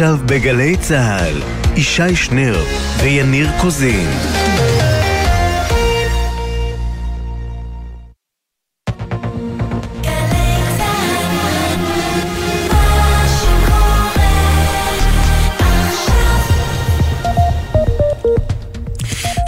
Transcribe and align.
עכשיו 0.00 0.18
בגלי 0.26 0.76
צה"ל, 0.76 1.42
ישי 1.76 2.16
שנר 2.16 2.64
ויניר 3.02 3.50
קוזין. 3.60 4.08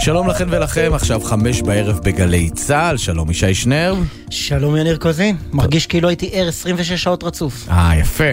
שלום 0.03 0.29
לכן 0.29 0.47
ולכם, 0.49 0.91
עכשיו 0.93 1.21
חמש 1.23 1.61
בערב 1.61 1.99
בגלי 2.03 2.49
צה"ל, 2.49 2.97
שלום 2.97 3.31
ישי 3.31 3.53
שנר. 3.53 3.95
שלום 4.29 4.77
יניר 4.77 4.97
קוזין, 4.97 5.37
מרגיש 5.53 5.87
כאילו 5.87 6.09
הייתי 6.09 6.29
ער 6.33 6.47
26 6.47 7.03
שעות 7.03 7.23
רצוף. 7.23 7.69
אה, 7.69 7.91
יפה. 7.99 8.23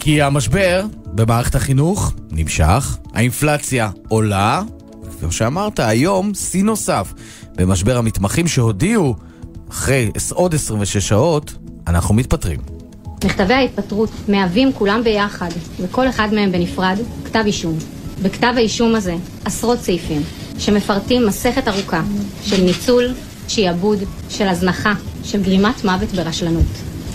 כי 0.00 0.22
המשבר 0.22 0.84
במערכת 1.06 1.54
החינוך 1.54 2.12
נמשך, 2.30 2.96
האינפלציה 3.14 3.90
עולה, 4.08 4.62
וכמו 5.02 5.32
שאמרת, 5.32 5.80
היום 5.80 6.34
שיא 6.34 6.64
נוסף 6.64 7.12
במשבר 7.56 7.96
המתמחים 7.96 8.48
שהודיעו, 8.48 9.14
אחרי 9.70 10.10
עוד 10.30 10.54
26 10.54 11.08
שעות, 11.08 11.52
אנחנו 11.86 12.14
מתפטרים. 12.14 12.60
מכתבי 13.24 13.54
ההתפטרות 13.54 14.10
מהווים 14.28 14.72
כולם 14.72 15.00
ביחד, 15.04 15.50
וכל 15.80 16.08
אחד 16.08 16.28
מהם 16.32 16.52
בנפרד, 16.52 16.98
כתב 17.24 17.42
אישום. 17.46 17.78
בכתב 18.22 18.52
האישום 18.56 18.94
הזה 18.94 19.14
עשרות 19.44 19.78
סעיפים, 19.78 20.22
שמפרטים 20.58 21.26
מסכת 21.26 21.68
ארוכה 21.68 22.02
של 22.44 22.62
ניצול, 22.62 23.08
שיעבוד, 23.48 23.98
של 24.30 24.48
הזנחה, 24.48 24.92
של 25.24 25.42
גרימת 25.42 25.84
מוות 25.84 26.12
ברשלנות. 26.12 26.66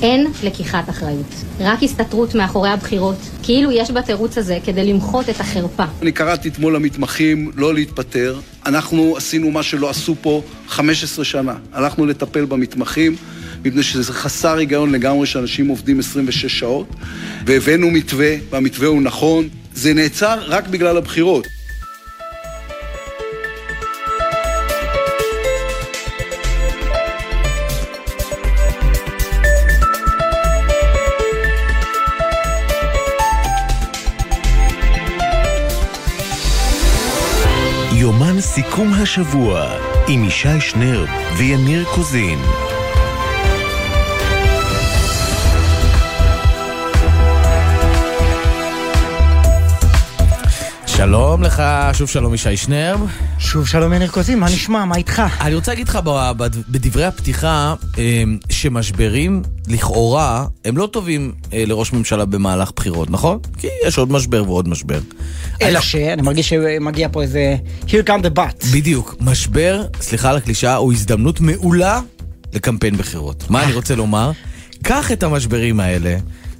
אין 0.02 0.27
לקיחת 0.43 0.89
אחריות, 0.89 1.33
רק 1.59 1.83
הסתתרות 1.83 2.35
מאחורי 2.35 2.69
הבחירות, 2.69 3.16
כאילו 3.43 3.71
יש 3.71 3.91
בתירוץ 3.91 4.38
הזה 4.38 4.57
כדי 4.66 4.93
למחות 4.93 5.29
את 5.29 5.39
החרפה. 5.39 5.83
אני 6.02 6.11
קראתי 6.11 6.49
אתמול 6.49 6.75
למתמחים 6.75 7.52
לא 7.55 7.73
להתפטר. 7.73 8.39
אנחנו 8.66 9.17
עשינו 9.17 9.52
מה 9.52 9.64
שלא 9.64 9.89
עשו 9.89 10.16
פה 10.21 10.41
15 10.67 11.25
שנה. 11.25 11.53
הלכנו 11.73 12.05
לטפל 12.05 12.45
במתמחים, 12.45 13.16
מפני 13.66 13.83
שזה 13.83 14.14
חסר 14.14 14.58
היגיון 14.58 14.91
לגמרי 14.91 15.25
שאנשים 15.25 15.67
עובדים 15.67 15.99
26 15.99 16.59
שעות, 16.59 16.88
והבאנו 17.45 17.91
מתווה, 17.91 18.36
והמתווה 18.49 18.88
הוא 18.88 19.02
נכון. 19.02 19.49
זה 19.73 19.94
נעצר 19.94 20.39
רק 20.47 20.67
בגלל 20.67 20.97
הבחירות. 20.97 21.47
השבוע 39.03 39.69
עם 40.07 40.23
ישי 40.23 40.59
שנר 40.59 41.05
ויניר 41.37 41.85
קוזין. 41.95 42.39
שלום 51.03 51.43
לך, 51.43 51.63
שוב 51.93 52.09
שלום 52.09 52.33
ישי 52.33 52.57
שנר. 52.57 52.95
שוב 53.39 53.67
שלום 53.67 53.93
יניר 53.93 54.11
קוזין, 54.11 54.39
מה 54.39 54.45
נשמע? 54.45 54.85
מה 54.85 54.95
איתך? 54.95 55.21
אני 55.41 55.55
רוצה 55.55 55.71
להגיד 55.71 55.87
לך 55.87 55.99
בדברי 56.69 57.05
הפתיחה 57.05 57.73
אמ, 57.97 58.37
שמשברים, 58.49 59.41
לכאורה, 59.67 60.45
הם 60.65 60.77
לא 60.77 60.87
טובים 60.91 61.33
אה, 61.53 61.63
לראש 61.67 61.93
ממשלה 61.93 62.25
במהלך 62.25 62.71
בחירות, 62.75 63.09
נכון? 63.09 63.39
כי 63.57 63.67
יש 63.87 63.97
עוד 63.97 64.11
משבר 64.11 64.43
ועוד 64.43 64.67
משבר. 64.67 64.99
אלא 65.61 65.77
אני- 65.77 65.85
שאני 65.85 66.21
מרגיש 66.21 66.49
שמגיע 66.49 67.07
פה 67.11 67.21
איזה 67.21 67.55
here 67.87 68.07
come 68.07 68.23
the 68.23 68.37
butt. 68.39 68.65
בדיוק, 68.73 69.15
משבר, 69.21 69.85
סליחה 70.01 70.29
על 70.29 70.37
הקלישאה, 70.37 70.75
הוא 70.75 70.93
הזדמנות 70.93 71.41
מעולה 71.41 72.02
לקמפיין 72.53 72.97
בחירות. 72.97 73.49
מה 73.49 73.63
אני 73.63 73.73
רוצה 73.73 73.95
לומר? 73.95 74.31
קח 74.83 75.11
את 75.11 75.23
המשברים 75.23 75.80
האלה 75.80 76.17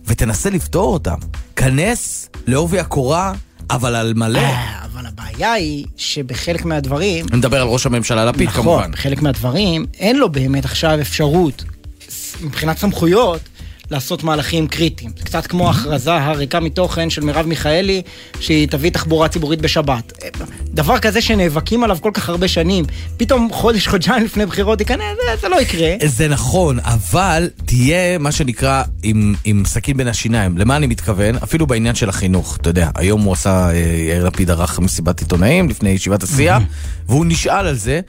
ותנסה 0.08 0.50
לפתור 0.50 0.94
אותם. 0.94 1.18
כנס 1.56 2.30
לעובי 2.48 2.80
הקורה, 2.80 3.34
אבל 3.70 3.96
על 3.96 4.14
מלא. 4.14 4.40
אה, 4.40 4.86
אבל 4.86 5.06
הבעיה 5.06 5.54
היא 5.54 5.86
שבחלק 5.98 6.66
מהדברים, 6.66 7.26
אני 7.30 7.38
מדבר 7.38 7.62
על 7.62 7.68
ראש 7.68 7.86
הממשלה 7.86 8.26
לפיד 8.26 8.48
נכון, 8.48 8.64
כמובן. 8.64 8.92
בחלק 8.92 9.22
מהדברים 9.22 9.86
אין 10.00 10.18
לו 10.20 10.30
באמת 10.30 10.66
עכשיו 10.66 11.02
אפשרות, 11.02 11.64
מבחינת 12.42 12.78
סמכויות, 12.78 13.40
לעשות 13.92 14.24
מהלכים 14.24 14.68
קריטיים. 14.68 15.12
זה 15.18 15.24
קצת 15.24 15.48
כמו 15.48 15.68
ההכרזה 15.68 16.14
הריקה 16.14 16.60
מתוכן 16.60 17.10
של 17.10 17.24
מרב 17.24 17.46
מיכאלי, 17.46 18.02
שהיא 18.40 18.68
תביא 18.68 18.92
תחבורה 18.92 19.28
ציבורית 19.28 19.62
בשבת. 19.62 20.14
דבר 20.64 21.00
כזה 21.00 21.22
שנאבקים 21.22 21.84
עליו 21.84 21.98
כל 22.02 22.12
כך 22.14 22.30
הרבה 22.30 22.48
שנים, 22.48 22.86
פתאום 23.18 23.50
חודש, 23.52 23.88
חודשיים 23.88 24.24
לפני 24.24 24.46
בחירות 24.46 24.80
ייכנס, 24.80 25.02
זה, 25.26 25.42
זה 25.42 25.50
לא 25.50 25.62
יקרה. 25.62 25.90
זה 26.06 26.28
נכון, 26.28 26.80
אבל 26.80 27.50
תהיה 27.66 28.18
מה 28.18 28.32
שנקרא 28.32 28.84
עם, 29.04 29.36
עם 29.44 29.64
סכין 29.66 29.98
בין 29.98 30.08
השיניים. 30.08 30.58
למה 30.58 30.76
אני 30.76 30.88
מתכוון? 30.88 31.36
אפילו 31.36 31.68
בעניין 31.68 31.96
של 31.96 32.10
החינוך. 32.10 32.58
אתה 32.62 32.70
יודע, 32.70 32.90
היום 32.96 33.22
הוא 33.22 33.34
עשה, 33.34 33.70
אה, 33.70 33.76
יאיר 34.10 34.28
לפיד 34.28 34.52
ערך 34.52 34.80
מסיבת 34.80 35.20
עיתונאים 35.20 35.70
לפני 35.70 35.90
ישיבת 35.90 36.24
הסיעה, 36.24 36.60
והוא 37.08 37.26
נשאל 37.26 37.68
על 37.68 37.76
זה, 37.76 38.00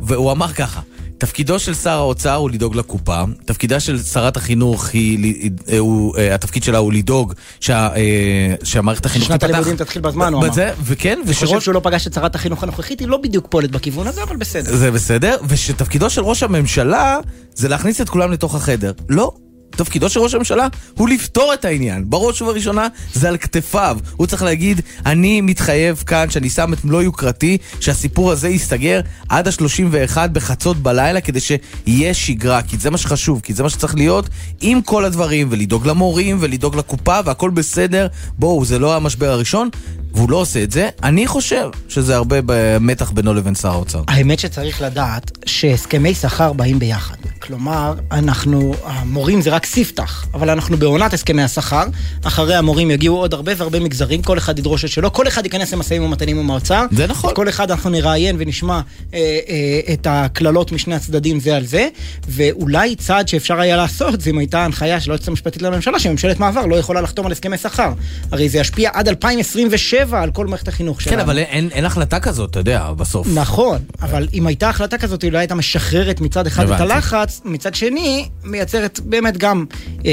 והוא 0.00 0.32
אמר 0.32 0.52
ככה. 0.52 0.80
תפקידו 1.22 1.58
של 1.58 1.74
שר 1.74 1.90
האוצר 1.90 2.34
הוא 2.34 2.50
לדאוג 2.50 2.76
לקופה, 2.76 3.22
תפקידה 3.44 3.80
של 3.80 4.02
שרת 4.02 4.36
החינוך 4.36 4.88
היא, 4.92 5.50
אה, 5.68 5.78
הוא, 5.78 6.16
אה, 6.18 6.34
התפקיד 6.34 6.62
שלה 6.62 6.78
הוא 6.78 6.92
לדאוג 6.92 7.34
שה, 7.60 7.88
אה, 7.96 8.54
שהמערכת 8.64 9.06
החינוך 9.06 9.28
ששנת 9.28 9.42
הלימודים 9.42 9.76
תתחיל 9.76 10.02
בזמן, 10.02 10.32
הוא 10.34 10.44
אמר. 10.44 10.72
וכן, 10.84 11.18
אני 11.24 11.32
חושב 11.32 11.46
ושראש... 11.46 11.64
שהוא 11.64 11.74
לא 11.74 11.80
פגש 11.82 12.06
את 12.06 12.12
שרת 12.12 12.34
החינוך 12.34 12.62
הנוכחית, 12.62 13.00
היא 13.00 13.08
לא 13.08 13.16
בדיוק 13.16 13.46
פועלת 13.50 13.70
בכיוון 13.70 14.06
הזה, 14.06 14.22
אבל 14.22 14.36
בסדר. 14.36 14.76
זה 14.76 14.90
בסדר, 14.90 15.36
ושתפקידו 15.48 16.10
של 16.10 16.22
ראש 16.22 16.42
הממשלה 16.42 17.18
זה 17.54 17.68
להכניס 17.68 18.00
את 18.00 18.08
כולם 18.08 18.32
לתוך 18.32 18.54
החדר. 18.54 18.92
לא. 19.08 19.32
תפקידו 19.76 20.08
של 20.08 20.20
ראש 20.20 20.34
הממשלה 20.34 20.66
הוא 20.94 21.08
לפתור 21.08 21.54
את 21.54 21.64
העניין. 21.64 22.04
בראש 22.10 22.42
ובראשונה 22.42 22.88
זה 23.14 23.28
על 23.28 23.36
כתפיו. 23.36 23.98
הוא 24.16 24.26
צריך 24.26 24.42
להגיד, 24.42 24.80
אני 25.06 25.40
מתחייב 25.40 26.02
כאן 26.06 26.30
שאני 26.30 26.50
שם 26.50 26.72
את 26.72 26.84
מלוא 26.84 27.02
יוקרתי, 27.02 27.58
שהסיפור 27.80 28.30
הזה 28.30 28.48
ייסגר 28.48 29.00
עד 29.28 29.48
ה-31 29.48 30.16
בחצות 30.32 30.76
בלילה, 30.76 31.20
כדי 31.20 31.40
שיהיה 31.40 32.14
שגרה, 32.14 32.62
כי 32.62 32.76
זה 32.78 32.90
מה 32.90 32.98
שחשוב, 32.98 33.40
כי 33.40 33.54
זה 33.54 33.62
מה 33.62 33.70
שצריך 33.70 33.94
להיות 33.94 34.28
עם 34.60 34.82
כל 34.82 35.04
הדברים, 35.04 35.48
ולדאוג 35.50 35.86
למורים, 35.86 36.36
ולדאוג 36.40 36.76
לקופה, 36.76 37.18
והכל 37.24 37.50
בסדר. 37.50 38.06
בואו, 38.38 38.64
זה 38.64 38.78
לא 38.78 38.96
המשבר 38.96 39.30
הראשון, 39.30 39.68
והוא 40.14 40.30
לא 40.30 40.36
עושה 40.36 40.62
את 40.62 40.70
זה. 40.70 40.88
אני 41.02 41.26
חושב 41.26 41.68
שזה 41.88 42.16
הרבה 42.16 42.36
במתח 42.46 43.10
בינו 43.10 43.34
לבין 43.34 43.54
שר 43.54 43.68
האוצר. 43.68 44.02
האמת 44.08 44.38
שצריך 44.38 44.82
לדעת 44.82 45.30
שהסכמי 45.46 46.14
שכר 46.14 46.52
באים 46.52 46.78
ביחד. 46.78 47.16
כלומר, 47.38 47.94
אנחנו, 48.12 48.74
המורים 48.84 49.40
זה 49.40 49.50
רק 49.50 49.66
ספתח, 49.66 50.26
אבל 50.34 50.50
אנחנו 50.50 50.76
בעונת 50.76 51.12
הסכמי 51.12 51.42
השכר, 51.42 51.84
אחרי 52.24 52.54
המורים 52.54 52.90
יגיעו 52.90 53.16
עוד 53.16 53.34
הרבה 53.34 53.52
והרבה 53.56 53.80
מגזרים, 53.80 54.22
כל 54.22 54.38
אחד 54.38 54.58
ידרוש 54.58 54.84
את 54.84 54.90
שלו, 54.90 55.12
כל 55.12 55.28
אחד 55.28 55.44
ייכנס 55.44 55.72
למשאים 55.72 56.04
ומתנים 56.04 56.38
עם 56.38 56.50
האוצר. 56.50 56.86
זה 56.90 57.06
נכון. 57.06 57.34
כל 57.34 57.48
אחד 57.48 57.70
אנחנו 57.70 57.90
נראיין 57.90 58.36
ונשמע 58.38 58.80
אה, 59.14 59.38
אה, 59.48 59.94
את 59.94 60.06
הקללות 60.10 60.72
משני 60.72 60.94
הצדדים 60.94 61.40
זה 61.40 61.56
על 61.56 61.64
זה, 61.64 61.88
ואולי 62.28 62.96
צעד 62.96 63.28
שאפשר 63.28 63.60
היה 63.60 63.76
לעשות 63.76 64.20
זה 64.20 64.30
אם 64.30 64.38
הייתה 64.38 64.64
הנחיה 64.64 65.00
של 65.00 65.10
היועצת 65.10 65.28
המשפטית 65.28 65.62
לממשלה, 65.62 65.98
שממשלת 65.98 66.40
מעבר 66.40 66.66
לא 66.66 66.76
יכולה 66.76 67.00
לחתום 67.00 67.26
על 67.26 67.32
הסכמי 67.32 67.58
שכר. 67.58 67.92
הרי 68.32 68.48
זה 68.48 68.58
ישפיע 68.58 68.90
עד 68.92 69.08
2027 69.08 70.01
על 70.12 70.30
כל 70.30 70.46
מערכת 70.46 70.68
החינוך 70.68 71.00
שלנו. 71.00 71.16
כן, 71.16 71.22
אבל 71.22 71.38
אין, 71.38 71.68
אין, 71.72 71.84
החלטה 71.84 72.20
כזאת, 72.20 72.50
אתה 72.50 72.60
יודע, 72.60 72.92
בסוף. 72.92 73.26
נכון, 73.34 73.78
אבל 74.02 74.28
אם 74.34 74.46
הייתה 74.46 74.68
החלטה 74.68 74.98
כזאת, 74.98 75.22
היא 75.22 75.32
לא 75.32 75.38
הייתה 75.38 75.54
משחררת 75.54 76.20
מצד 76.20 76.46
אחד 76.46 76.70
את. 76.70 76.80
הלחץ, 76.80 77.40
מצד 77.44 77.74
שני, 77.74 78.28
מייצרת 78.44 79.00
באמת 79.04 79.36
גם 79.36 79.64
אה, 80.04 80.10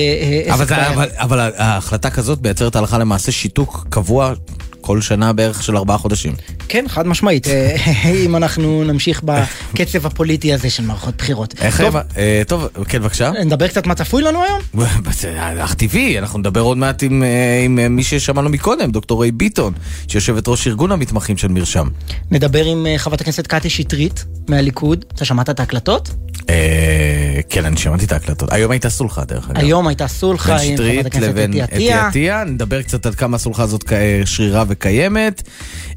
אה, 0.47 0.53
אבל, 0.53 0.65
זה. 0.65 0.87
אבל, 0.87 1.07
אבל 1.13 1.39
ההחלטה 1.57 2.09
כזאת 2.09 2.41
מייצרת 2.41 2.75
הלכה 2.75 2.97
למעשה 2.97 3.31
שיתוק 3.31 3.87
קבוע 3.89 4.33
כל 4.81 5.01
שנה 5.01 5.33
בערך 5.33 5.63
של 5.63 5.77
ארבעה 5.77 5.97
חודשים. 5.97 6.33
כן, 6.67 6.85
חד 6.87 7.07
משמעית, 7.07 7.47
אה, 7.47 7.75
אם 8.25 8.35
אנחנו 8.35 8.83
נמשיך 8.83 9.21
בקצב 9.25 10.05
הפוליטי 10.05 10.53
הזה 10.53 10.69
של 10.69 10.83
מערכות 10.83 11.15
בחירות. 11.17 11.55
איך... 11.61 11.81
טוב, 11.81 11.95
אה, 12.17 12.41
טוב, 12.47 12.67
כן, 12.87 12.99
בבקשה. 12.99 13.31
נדבר 13.45 13.67
קצת 13.67 13.87
מה 13.87 13.95
צפוי 13.95 14.23
לנו 14.23 14.43
היום? 14.43 14.59
אך 15.63 15.73
טבעי, 15.73 16.19
אנחנו 16.19 16.39
נדבר 16.39 16.61
עוד 16.61 16.77
מעט 16.77 17.03
עם, 17.03 17.23
אה, 17.23 17.89
מי 17.89 18.03
ששמענו 18.03 18.49
מקודם, 18.49 18.91
דוקטור 18.91 19.21
ריי 19.21 19.31
ביטון, 19.31 19.73
שיושבת 20.07 20.47
ראש 20.47 20.67
ארגון 20.67 20.91
המתמחים 20.91 21.37
של 21.37 21.47
מרשם. 21.47 21.87
נדבר 22.31 22.65
עם 22.65 22.87
חברת 22.97 23.21
הכנסת 23.21 23.47
קטי 23.47 23.69
שטרית 23.69 24.25
מהליכוד. 24.47 25.05
אתה 25.15 25.25
שמעת 25.25 25.49
את 25.49 25.59
ההקלטות? 25.59 26.09
אה, 26.49 27.39
כן, 27.49 27.65
אני 27.65 27.77
שמעתי 27.77 28.05
את 28.05 28.11
ההקלטות. 28.11 28.51
היום 28.53 28.71
הייתה 28.71 28.89
סולחה, 28.89 29.25
דרך 29.25 29.49
אגב. 29.49 29.57
היום 29.57 29.87
הייתה 29.87 30.07
סולחה 30.07 30.57
עם 30.61 30.77
חברת 30.77 31.05
הכנסת 31.05 31.27
לבין 31.27 31.63
אתי 31.63 31.91
עטייה. 31.93 32.43
נדבר 32.43 32.81
קצת 32.81 33.05
על 33.05 33.13
כמה 33.13 33.35
הסולחה 33.35 33.63
הזאת 33.63 33.83
כ- 33.83 33.93
שרירה 34.25 34.63
וקיימת. 34.67 35.41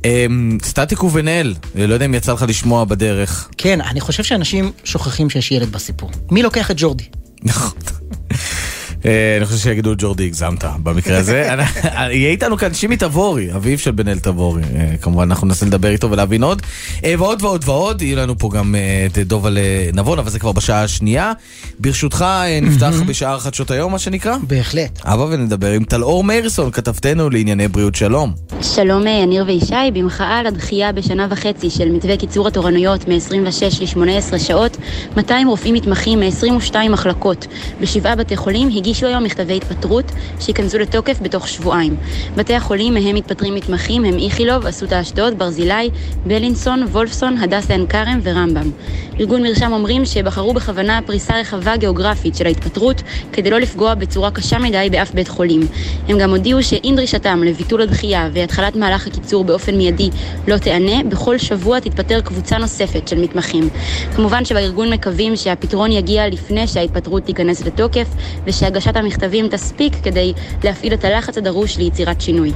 אמ, 0.05 0.59
סטטיק 0.65 1.05
ובן-אל, 1.05 1.55
לא 1.75 1.95
יודע 1.95 2.07
אם 2.07 2.15
יצא 2.15 2.33
לך 2.33 2.45
לשמוע 2.49 2.85
בדרך. 2.85 3.49
כן, 3.59 3.81
אני 3.81 4.01
חושב 4.01 4.23
שאנשים 4.23 4.73
שוכחים 4.85 5.31
שיש 5.31 5.51
ילד 5.53 5.73
בסיפור. 5.73 6.11
מי 6.31 6.43
לוקח 6.43 6.71
את 6.71 6.77
ג'ורדי? 6.79 7.05
נכון. 7.43 7.79
אה, 9.07 9.37
אני 9.37 9.47
חושב 9.47 9.59
שיגידו 9.59 9.95
ג'ורדי 9.99 10.27
הגזמת 10.27 10.65
במקרה 10.83 11.19
הזה. 11.19 11.49
יהיה 12.11 12.31
איתנו 12.31 12.57
כאן 12.57 12.75
שימי 12.75 12.97
תבורי, 12.97 13.55
אביו 13.55 13.79
של 13.79 13.91
בן 13.91 14.09
אל 14.09 14.19
תבורי. 14.19 14.63
אה, 14.63 14.95
כמובן 15.01 15.23
אנחנו 15.23 15.47
ננסה 15.47 15.67
לדבר 15.67 15.89
איתו 15.89 16.11
ולהבין 16.11 16.43
עוד. 16.43 16.63
אה, 17.05 17.15
ועוד 17.19 17.43
ועוד 17.43 17.63
ועוד, 17.67 18.03
יהיו 18.03 18.19
לנו 18.19 18.39
פה 18.39 18.51
גם 18.55 18.75
את 19.07 19.19
דובל 19.19 19.59
נבון, 19.95 20.19
אבל 20.19 20.31
זה 20.31 20.39
כבר 20.39 20.53
בשעה 20.53 20.83
השנייה. 20.83 21.33
ברשותך 21.81 22.25
נפתח 22.63 22.95
בשעה 23.07 23.37
אחת 23.37 23.55
שעות 23.55 23.71
היום, 23.71 23.93
מה 23.93 23.99
שנקרא? 23.99 24.37
בהחלט. 24.43 25.01
אבא 25.05 25.23
ונדבר 25.23 25.73
עם 25.73 25.85
טלאור 25.85 26.25
מאירסון, 26.25 26.71
כתבתנו 26.71 27.31
לענייני 27.31 27.69
בריאות 27.69 27.95
שלום. 27.95 28.33
שלום 28.63 29.07
יניר 29.07 29.45
וישי, 29.47 29.91
במחאה 29.93 30.39
על 30.39 30.47
הדחייה 30.47 30.93
בשנה 30.93 31.27
וחצי 31.31 31.71
של 31.71 31.91
מתווה 31.91 32.17
קיצור 32.17 32.49
התורנויות 32.49 33.09
מ-26 33.09 33.99
ל-18 33.99 34.39
שעות, 34.39 34.77
200 35.17 35.49
רופאים 35.49 35.75
מתמחים 35.75 36.21
מ-22 36.21 36.77
מחלקות 36.91 37.47
בשבעה 37.81 38.17
בתי 38.17 38.37
חולים 38.37 38.71
הגישו 38.93 39.07
היום 39.07 39.25
מכתבי 39.25 39.57
התפטרות 39.57 40.13
שייכנסו 40.41 40.79
לתוקף 40.79 41.19
בתוך 41.23 41.49
שבועיים. 41.49 41.97
בתי 42.37 42.55
החולים 42.55 42.95
מהם 42.95 43.15
מתפטרים 43.15 43.55
מתמחים 43.55 44.05
הם 44.05 44.19
איכילוב, 44.19 44.67
אסותא 44.67 45.01
אשדוד, 45.01 45.39
ברזילי, 45.39 45.91
בלינסון, 46.27 46.83
וולפסון, 46.83 47.39
הדסה 47.39 47.73
עין 47.73 47.87
כרם 47.87 48.21
ורמב"ם. 48.23 48.71
ארגון 49.21 49.43
מרשם 49.43 49.73
אומרים 49.73 50.05
שבחרו 50.05 50.55
בכוונה 50.55 51.01
פריסה 51.07 51.41
רחבה 51.41 51.77
גיאוגרפית 51.77 52.37
של 52.37 52.47
ההתפטרות 52.47 53.03
כדי 53.33 53.51
לא 53.51 53.61
לפגוע 53.61 53.95
בצורה 53.95 54.31
קשה 54.31 54.59
מדי 54.59 54.89
באף 54.91 55.15
בית 55.15 55.29
חולים. 55.29 55.61
הם 56.09 56.19
גם 56.19 56.31
הודיעו 56.31 56.63
שעם 56.63 56.97
דרישתם 56.97 57.43
לביטול 57.43 57.83
הדחייה 57.83 58.29
והתחלת 58.33 58.77
מהלך 58.77 59.07
הקיצור 59.07 59.45
באופן 59.45 59.75
מיידי 59.75 60.11
לא 60.49 60.59
תיענה, 60.59 61.03
בכל 61.09 61.39
שבוע 61.39 61.81
תתפטר 61.81 62.21
קבוצה 62.21 62.59
נוספת 62.59 63.09
של 63.09 63.21
מתמחים. 63.21 63.69
כמובן 64.17 64.45
שבארגון 64.45 64.93
מקווים 64.93 65.37
שהפתרון 65.37 65.93
יגיע 65.93 66.29
לפני 66.29 66.67
שההתפטרות 66.67 67.25
תיכנס 67.25 67.67
לתוקף 67.67 68.07
ושהגשת 68.47 68.82
המכתבים 68.97 69.49
תספיק 69.49 69.93
כדי 70.03 70.33
להפעיל 70.65 70.95
את 70.95 71.05
הלחץ 71.05 71.39
הדרוש 71.39 71.79
ליצירת 71.79 72.21
שינוי. 72.21 72.53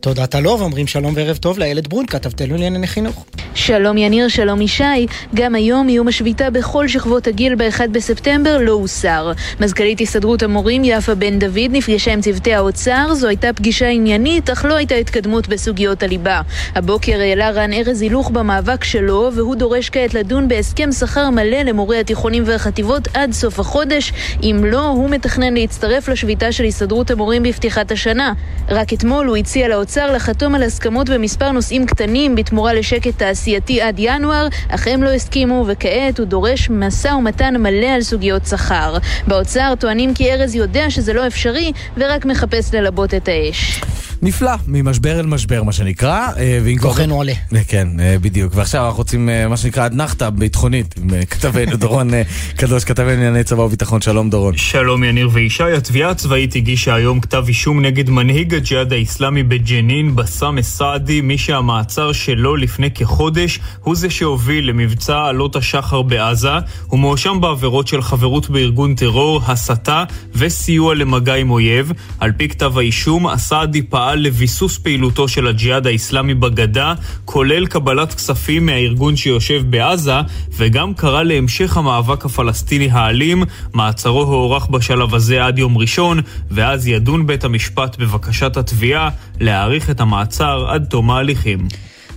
תודה 0.00 0.26
טלוב, 0.26 0.62
אומרים 0.62 0.86
שלום 0.86 1.12
וערב 1.16 1.36
טוב 1.36 1.58
לאיילת 1.58 1.88
ברון, 1.88 2.06
כתבתנו 2.06 2.54
לענייני 2.54 2.86
חינוך. 2.86 3.24
שלום 3.54 3.98
יניר, 3.98 4.28
שלום 4.28 4.60
ישי. 4.60 5.06
גם 5.34 5.54
היום 5.54 5.88
איום 5.88 6.08
השביתה 6.08 6.50
בכל 6.50 6.88
שכבות 6.88 7.26
הגיל 7.26 7.54
ב-1 7.54 7.80
בספטמבר 7.92 8.58
לא 8.58 8.72
הוסר. 8.72 9.32
מזכ"לית 9.60 10.00
הסתדרות 10.00 10.42
המורים 10.42 10.82
יפה 10.84 11.14
בן 11.14 11.38
דוד 11.38 11.70
נפגשה 11.70 12.12
עם 12.12 12.20
צוותי 12.20 12.54
האוצר, 12.54 13.14
זו 13.14 13.28
הייתה 13.28 13.52
פגישה 13.52 13.88
עניינית, 13.88 14.50
אך 14.50 14.64
לא 14.64 14.74
הייתה 14.74 14.94
התקדמות 14.94 15.48
בסוגיות 15.48 16.02
הליבה. 16.02 16.40
הבוקר 16.74 17.20
העלה 17.20 17.50
רן 17.50 17.72
ארז 17.72 18.02
הילוך 18.02 18.30
במאבק 18.30 18.84
שלו, 18.84 19.30
והוא 19.34 19.54
דורש 19.54 19.90
כעת 19.90 20.14
לדון 20.14 20.48
בהסכם 20.48 20.92
שכר 20.92 21.30
מלא 21.30 21.62
למורי 21.62 22.00
התיכונים 22.00 22.42
והחטיבות 22.46 23.08
עד 23.14 23.32
סוף 23.32 23.60
החודש. 23.60 24.12
אם 24.42 24.64
לא, 24.64 24.88
הוא 24.88 25.10
מתכנן 25.10 25.54
להצטרף 25.54 26.08
לשביתה 26.08 26.52
של 26.52 26.64
הסתדרות 26.64 27.10
המורים 27.10 27.42
בפתיחת 27.42 27.90
השנה. 27.90 28.32
רק 28.68 28.92
אתמול 28.92 29.26
הוא 29.26 29.36
הציע 29.36 29.68
לאוצר 29.68 29.87
לחתום 29.96 30.54
על 30.54 30.62
הסכמות 30.62 31.08
במספר 31.08 31.52
נושאים 31.52 31.86
קטנים 31.86 32.34
בתמורה 32.34 32.74
לשקט 32.74 33.18
תעשייתי 33.18 33.82
עד 33.82 33.94
ינואר, 33.98 34.48
אך 34.68 34.86
הם 34.86 35.02
לא 35.02 35.08
הסכימו 35.08 35.64
וכעת 35.68 36.18
הוא 36.18 36.26
דורש 36.26 36.70
משא 36.70 37.08
ומתן 37.08 37.56
מלא 37.56 37.86
על 37.86 38.02
סוגיות 38.02 38.46
שכר. 38.46 38.96
באוצר 39.26 39.74
טוענים 39.78 40.14
כי 40.14 40.32
ארז 40.32 40.54
יודע 40.54 40.90
שזה 40.90 41.12
לא 41.12 41.26
אפשרי 41.26 41.72
ורק 41.96 42.24
מחפש 42.24 42.74
ללבות 42.74 43.14
את 43.14 43.28
האש. 43.28 43.80
נפלא, 44.22 44.50
ממשבר 44.66 45.20
אל 45.20 45.26
משבר 45.26 45.62
מה 45.62 45.72
שנקרא. 45.72 46.28
אה, 46.36 46.60
כוחנו 46.80 47.14
עולה. 47.14 47.32
אה, 47.54 47.60
כן, 47.68 47.88
אה, 48.00 48.16
בדיוק. 48.20 48.52
ועכשיו 48.56 48.84
אנחנו 48.84 48.98
רוצים 48.98 49.30
מה 49.48 49.56
שנקרא 49.56 49.86
אדנחתא 49.86 50.30
ביטחונית, 50.30 50.94
עם 51.02 51.24
כתבנו 51.24 51.76
דורון 51.86 52.10
קדוש, 52.56 52.84
כתבנו 52.84 53.08
לענייני 53.08 53.44
צבא 53.44 53.62
וביטחון. 53.62 54.00
שלום 54.00 54.30
דורון. 54.30 54.56
שלום 54.56 55.04
יניר 55.04 55.28
וישי, 55.32 55.72
התביעה 55.76 56.10
הצבאית 56.10 56.56
הגישה 56.56 56.94
היום 56.94 57.20
כתב 57.20 57.44
אישום 57.48 57.80
נגד 57.80 58.10
מנהיג 58.10 58.54
הג'יהאד 58.54 58.92
האיסלאמי 58.92 59.42
בג'נין, 59.42 59.77
בסאם 60.14 60.58
א-סעדי, 60.58 61.20
מי 61.20 61.38
שהמעצר 61.38 62.12
שלו 62.12 62.56
לפני 62.56 62.90
כחודש 62.90 63.58
הוא 63.82 63.96
זה 63.96 64.10
שהוביל 64.10 64.68
למבצע 64.68 65.24
עלות 65.24 65.56
השחר 65.56 66.02
בעזה. 66.02 66.52
הוא 66.86 67.00
מואשם 67.00 67.40
בעבירות 67.40 67.88
של 67.88 68.02
חברות 68.02 68.50
בארגון 68.50 68.94
טרור, 68.94 69.42
הסתה 69.46 70.04
וסיוע 70.34 70.94
למגע 70.94 71.34
עם 71.34 71.50
אויב. 71.50 71.92
על 72.20 72.32
פי 72.32 72.48
כתב 72.48 72.78
האישום, 72.78 73.26
א-סעדי 73.26 73.82
פעל 73.82 74.18
לביסוס 74.18 74.78
פעילותו 74.78 75.28
של 75.28 75.46
הג'יהאד 75.46 75.86
האיסלאמי 75.86 76.34
בגדה, 76.34 76.94
כולל 77.24 77.66
קבלת 77.66 78.14
כספים 78.14 78.66
מהארגון 78.66 79.16
שיושב 79.16 79.62
בעזה, 79.70 80.20
וגם 80.56 80.94
קרא 80.94 81.22
להמשך 81.22 81.76
המאבק 81.76 82.24
הפלסטיני 82.24 82.90
האלים. 82.90 83.42
מעצרו 83.74 84.22
הוארך 84.22 84.66
בשלב 84.66 85.14
הזה 85.14 85.46
עד 85.46 85.58
יום 85.58 85.78
ראשון, 85.78 86.20
ואז 86.50 86.86
ידון 86.86 87.26
בית 87.26 87.44
המשפט 87.44 87.96
בבקשת 87.98 88.56
התביעה 88.56 89.10
להאריך 89.40 89.90
את 89.90 90.00
המעצר 90.00 90.66
עד 90.68 90.84
תום 90.84 91.10
ההליכים. 91.10 91.68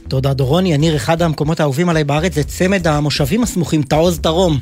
תודה 0.08 0.34
דורון. 0.34 0.66
יניר, 0.66 0.96
אחד 0.96 1.22
המקומות 1.22 1.60
האהובים 1.60 1.90
עליי 1.90 2.04
בארץ 2.04 2.36
זה 2.36 2.44
צמד 2.44 2.88
המושבים 2.88 3.44
הסמוכים, 3.44 3.82
תעוז 3.82 4.20
דרום. 4.20 4.60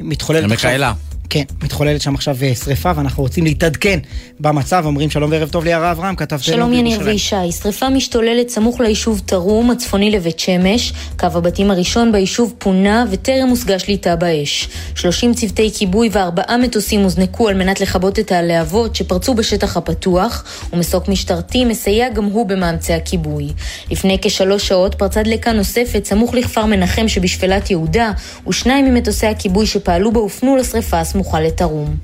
מתחוללת 0.00 0.52
עכשיו. 0.52 0.94
כן, 1.30 1.42
מתחוללת 1.62 2.00
שם 2.00 2.14
עכשיו 2.14 2.36
אה, 2.42 2.54
שריפה 2.54 2.92
ואנחנו 2.96 3.22
רוצים 3.22 3.44
להתעדכן 3.44 3.98
במצב. 4.40 4.82
אומרים 4.86 5.10
שלום 5.10 5.30
וערב 5.30 5.48
טוב 5.48 5.64
ליערה 5.64 5.92
אברהם, 5.92 6.16
כתב 6.16 6.38
שלום 6.38 6.72
יניר 6.72 7.00
וישי, 7.04 7.52
שריפה 7.62 7.88
משתוללת 7.88 8.48
סמוך 8.48 8.80
ליישוב 8.80 9.20
תרום, 9.26 9.70
הצפוני 9.70 10.10
לבית 10.10 10.38
שמש. 10.38 10.92
קו 11.18 11.26
הבתים 11.26 11.70
הראשון 11.70 12.12
ביישוב 12.12 12.54
פונה 12.58 13.04
וטרם 13.10 13.48
הושגה 13.48 13.78
שליטה 13.78 14.16
באש. 14.16 14.68
30 14.94 15.34
צוותי 15.34 15.70
כיבוי 15.74 16.08
וארבעה 16.12 16.56
מטוסים 16.58 17.00
הוזנקו 17.00 17.48
על 17.48 17.54
מנת 17.54 17.80
לכבות 17.80 18.18
את 18.18 18.32
הלהבות 18.32 18.96
שפרצו 18.96 19.34
בשטח 19.34 19.76
הפתוח, 19.76 20.44
ומסוק 20.72 21.08
משטרתי 21.08 21.64
מסייע 21.64 22.08
גם 22.08 22.24
הוא 22.24 22.46
במאמצי 22.46 22.92
הכיבוי. 22.92 23.48
לפני 23.90 24.18
כשלוש 24.22 24.68
שעות 24.68 24.94
פרצה 24.94 25.22
דלקה 25.22 25.52
נוספת 25.52 26.04
סמוך 26.04 26.34
לכפר 26.34 26.66
מנחם 26.66 27.08
שבשפלת 27.08 27.70
יהודה, 27.70 28.12
ושניים 28.48 28.84
ממטוסי 28.84 29.26
הכיבוי 29.26 29.66
שפעלו 29.66 30.12
בו 30.12 30.20
הופנו 30.20 30.56
לשריפה 30.56 31.00
סמוכה 31.20 31.40
לתרום. 31.40 31.96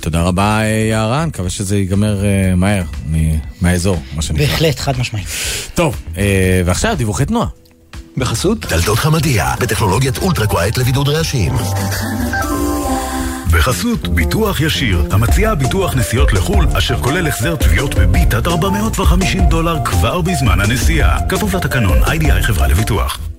תודה 0.00 0.22
רבה, 0.22 0.60
יערה, 0.90 1.26
מקווה 1.26 1.50
שזה 1.50 1.76
ייגמר 1.76 2.20
uh, 2.22 2.56
מהר, 2.56 2.82
מהאזור, 3.60 3.96
מה 4.14 4.22
שנקרא. 4.22 4.46
בהחלט, 4.46 4.78
חד 4.78 4.98
משמעית. 4.98 5.26
טוב, 5.74 5.96
uh, 6.14 6.18
ועכשיו 6.64 6.94
דיווחי 6.96 7.24
תנועה. 7.24 7.46
בחסות 8.16 8.66
דלתות 8.66 8.98
חמדיה, 8.98 9.54
בטכנולוגיית 9.60 10.18
אולטרה 10.18 10.46
קווייט 10.46 10.78
לבידוד 10.78 11.08
רעשים. 11.08 11.52
בחסות 13.50 14.08
ביטוח 14.08 14.60
ישיר, 14.60 15.08
המציע 15.10 15.54
ביטוח 15.54 15.94
נסיעות 15.94 16.32
לחו"ל, 16.32 16.66
אשר 16.78 17.02
כולל 17.02 17.28
החזר 17.28 17.56
תביעות 17.56 17.94
בביט 17.94 18.34
עד 18.34 18.46
450 18.46 19.46
דולר 19.46 19.84
כבר 19.84 20.20
בזמן 20.20 20.60
הנסיעה. 20.60 21.18
כפוף 21.28 21.54
לתקנון, 21.54 22.04
איי-די-איי 22.04 22.42
חברה 22.42 22.68
לביטוח. 22.68 23.31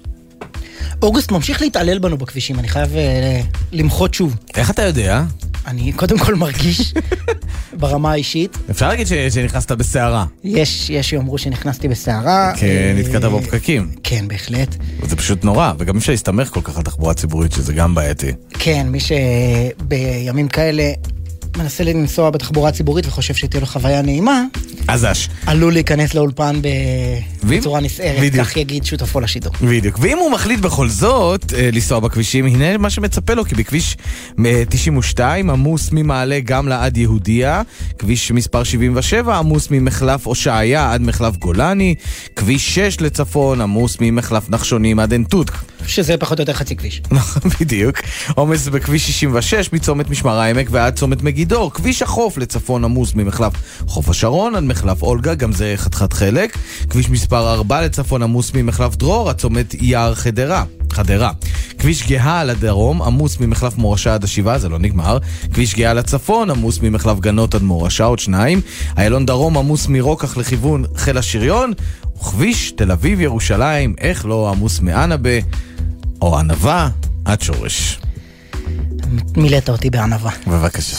אוגוסט 1.03 1.31
ממשיך 1.31 1.61
להתעלל 1.61 1.99
בנו 1.99 2.17
בכבישים, 2.17 2.59
אני 2.59 2.67
חייב 2.67 2.89
uh, 2.91 3.57
למחות 3.71 4.13
שוב. 4.13 4.35
איך 4.57 4.71
אתה 4.71 4.81
יודע? 4.81 5.23
אני 5.67 5.91
קודם 5.91 6.19
כל 6.19 6.35
מרגיש 6.35 6.93
ברמה 7.79 8.11
האישית. 8.11 8.57
אפשר 8.71 8.87
להגיד 8.87 9.07
ש... 9.07 9.13
שנכנסת 9.13 9.71
בסערה. 9.71 10.25
יש, 10.43 10.89
יש 10.89 11.09
שיאמרו 11.09 11.37
שנכנסתי 11.37 11.87
בסערה. 11.87 12.53
כן, 12.57 12.95
נתקעת 12.97 13.23
בפקקים. 13.23 13.91
כן, 14.03 14.27
בהחלט. 14.27 14.75
זה 15.03 15.15
פשוט 15.15 15.43
נורא, 15.43 15.73
וגם 15.77 15.95
אי 15.95 15.99
אפשר 15.99 16.11
להסתמך 16.11 16.49
כל 16.49 16.61
כך 16.63 16.77
על 16.77 16.83
תחבורה 16.83 17.13
ציבורית, 17.13 17.51
שזה 17.51 17.73
גם 17.73 17.95
בעייתי. 17.95 18.31
כן, 18.49 18.87
מי 18.89 18.99
שבימים 18.99 20.47
כאלה 20.47 20.91
מנסה 21.57 21.83
לנסוע 21.83 22.29
בתחבורה 22.29 22.71
ציבורית 22.71 23.07
וחושב 23.07 23.33
שתהיה 23.33 23.61
לו 23.61 23.67
חוויה 23.67 24.01
נעימה, 24.01 24.43
עזש. 24.87 25.27
עלול 25.45 25.73
להיכנס 25.73 26.13
לאולפן 26.13 26.61
בצורה 27.43 27.79
נסערת, 27.79 28.33
כך 28.33 28.57
יגיד 28.57 28.85
שותפו 28.85 29.19
לשידור. 29.19 29.53
בדיוק. 29.61 29.97
ואם 30.01 30.17
הוא 30.17 30.31
מחליט 30.31 30.59
בכל 30.59 30.89
זאת 30.89 31.53
אה, 31.53 31.69
לנסוע 31.73 31.99
בכבישים, 31.99 32.45
הנה 32.45 32.77
מה 32.77 32.89
שמצפה 32.89 33.33
לו, 33.33 33.45
כי 33.45 33.55
בכביש 33.55 33.97
92 34.69 35.49
אה, 35.49 35.53
עמוס 35.53 35.89
ממעלה 35.91 36.39
גם 36.39 36.67
לעד 36.67 36.97
יהודיה, 36.97 37.61
כביש 37.99 38.31
מספר 38.31 38.63
77 38.63 39.37
עמוס 39.37 39.67
ממחלף 39.71 40.27
הושעיה 40.27 40.93
עד 40.93 41.01
מחלף 41.01 41.37
גולני, 41.37 41.95
כביש 42.35 42.75
6 42.75 43.01
לצפון 43.01 43.61
עמוס 43.61 43.97
ממחלף 44.01 44.49
נחשונים 44.49 44.99
עד 44.99 45.11
עין 45.11 45.23
תות. 45.23 45.51
שזה 45.87 46.17
פחות 46.17 46.39
או 46.39 46.41
יותר 46.41 46.53
חצי 46.53 46.75
כביש. 46.75 47.01
בדיוק. 47.59 47.97
עומס 48.35 48.67
בכביש 48.67 49.07
66 49.07 49.73
מצומת 49.73 50.09
משמר 50.09 50.39
העמק 50.39 50.67
ועד 50.71 50.95
צומת 50.95 51.23
מגידור. 51.43 51.73
כביש 51.73 52.01
החוף 52.01 52.37
לצפון 52.37 52.83
עמוס 52.83 53.15
ממחלף 53.15 53.53
חוף 53.87 54.09
השרון 54.09 54.55
עד 54.55 54.63
מחלף 54.63 55.03
אולגה, 55.03 55.35
גם 55.35 55.51
זה 55.51 55.73
חתיכת 55.77 56.13
חלק. 56.13 56.57
כביש 56.89 57.09
מספר 57.09 57.53
4 57.53 57.81
לצפון 57.81 58.23
עמוס 58.23 58.51
ממחלף 58.53 58.95
דרור 58.95 59.29
עד 59.29 59.35
צומת 59.35 59.73
יער 59.73 60.15
חדרה. 60.15 60.63
חדרה. 60.91 61.31
כביש 61.79 62.07
גאה 62.07 62.43
לדרום 62.43 63.01
עמוס 63.01 63.39
ממחלף 63.39 63.77
מורשה 63.77 64.13
עד 64.13 64.23
השבעה, 64.23 64.59
זה 64.59 64.69
לא 64.69 64.79
נגמר. 64.79 65.17
כביש 65.53 65.75
גאה 65.75 65.93
לצפון 65.93 66.49
עמוס 66.49 66.79
ממחלף 66.81 67.19
גנות 67.19 67.55
עד 67.55 67.61
מורשה, 67.61 68.03
עוד 68.03 68.19
שניים. 68.19 68.61
איילון 68.97 69.25
דרום 69.25 69.57
עמוס 69.57 69.87
מרוקח 69.87 70.37
לכיוון 70.37 70.85
חיל 70.95 71.17
השריון. 71.17 71.73
וכביש 72.17 72.71
תל 72.71 72.91
אביב 72.91 73.21
ירושלים, 73.21 73.95
איך 73.97 74.25
לא 74.25 74.49
עמוס 74.49 74.79
מאנבה. 74.79 75.39
או 76.21 76.39
ענווה 76.39 76.89
עד 77.25 77.41
שורש. 77.41 77.99
מילאת 79.37 79.69
אותי 79.69 79.89
בענווה. 79.89 80.31
בבקשה. 80.47 80.97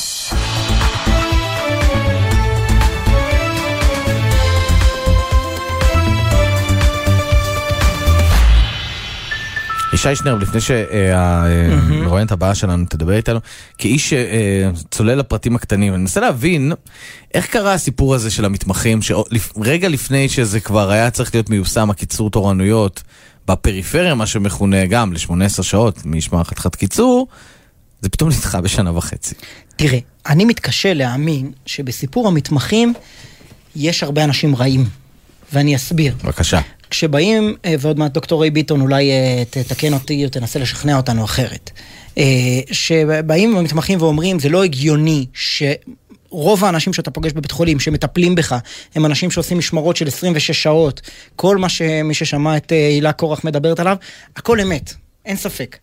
ישי 9.94 10.16
שנרב, 10.16 10.38
לפני 10.38 10.60
שהרואיינת 10.60 12.30
אה, 12.30 12.34
הבאה 12.34 12.54
שלנו 12.54 12.84
תדבר 12.88 13.12
איתנו, 13.12 13.40
כאיש 13.78 14.12
אה, 14.12 14.18
אה, 14.18 14.70
שצולל 14.76 15.14
לפרטים 15.18 15.56
הקטנים, 15.56 15.94
אני 15.94 16.02
מנסה 16.02 16.20
להבין 16.20 16.72
איך 17.34 17.46
קרה 17.46 17.72
הסיפור 17.72 18.14
הזה 18.14 18.30
של 18.30 18.44
המתמחים, 18.44 19.00
שרגע 19.02 19.88
לפני 19.88 20.28
שזה 20.28 20.60
כבר 20.60 20.90
היה 20.90 21.10
צריך 21.10 21.34
להיות 21.34 21.50
מיושם, 21.50 21.90
הקיצור 21.90 22.30
תורנויות 22.30 23.02
בפריפריה, 23.48 24.14
מה 24.14 24.26
שמכונה 24.26 24.86
גם 24.86 25.12
ל-18 25.12 25.62
שעות, 25.62 26.06
מי 26.06 26.18
משמר 26.18 26.44
חתיכת 26.44 26.74
קיצור, 26.74 27.26
זה 28.04 28.08
פתאום 28.08 28.30
נדחה 28.30 28.60
בשנה 28.60 28.96
וחצי. 28.96 29.34
תראה, 29.76 29.98
אני 30.26 30.44
מתקשה 30.44 30.94
להאמין 30.94 31.52
שבסיפור 31.66 32.28
המתמחים 32.28 32.94
יש 33.76 34.02
הרבה 34.02 34.24
אנשים 34.24 34.56
רעים, 34.56 34.84
ואני 35.52 35.76
אסביר. 35.76 36.14
בבקשה. 36.24 36.60
כשבאים, 36.90 37.56
אה, 37.64 37.74
ועוד 37.78 37.98
מעט 37.98 38.12
דוקטור 38.12 38.42
ריי 38.42 38.50
ביטון 38.50 38.80
אולי 38.80 39.10
אה, 39.10 39.42
תתקן 39.50 39.92
אותי 39.92 40.24
או 40.24 40.30
תנסה 40.30 40.58
לשכנע 40.58 40.96
אותנו 40.96 41.24
אחרת, 41.24 41.70
אה, 42.18 42.24
שבאים 42.72 43.56
המתמחים 43.56 44.02
ואומרים 44.02 44.38
זה 44.38 44.48
לא 44.48 44.64
הגיוני 44.64 45.26
ש... 45.34 45.62
רוב 46.30 46.64
האנשים 46.64 46.92
שאתה 46.92 47.10
פוגש 47.10 47.32
בבית 47.32 47.50
חולים, 47.50 47.80
שמטפלים 47.80 48.34
בך, 48.34 48.54
הם 48.94 49.06
אנשים 49.06 49.30
שעושים 49.30 49.58
משמרות 49.58 49.96
של 49.96 50.08
26 50.08 50.62
שעות. 50.62 51.00
כל 51.36 51.56
מה 51.56 51.68
שמי 51.68 52.14
ששמע 52.14 52.56
את 52.56 52.72
הילה 52.72 53.12
קורח 53.12 53.44
מדברת 53.44 53.80
עליו, 53.80 53.96
הכל 54.36 54.60
אמת, 54.60 54.94
אין 55.24 55.36
ספק. 55.36 55.76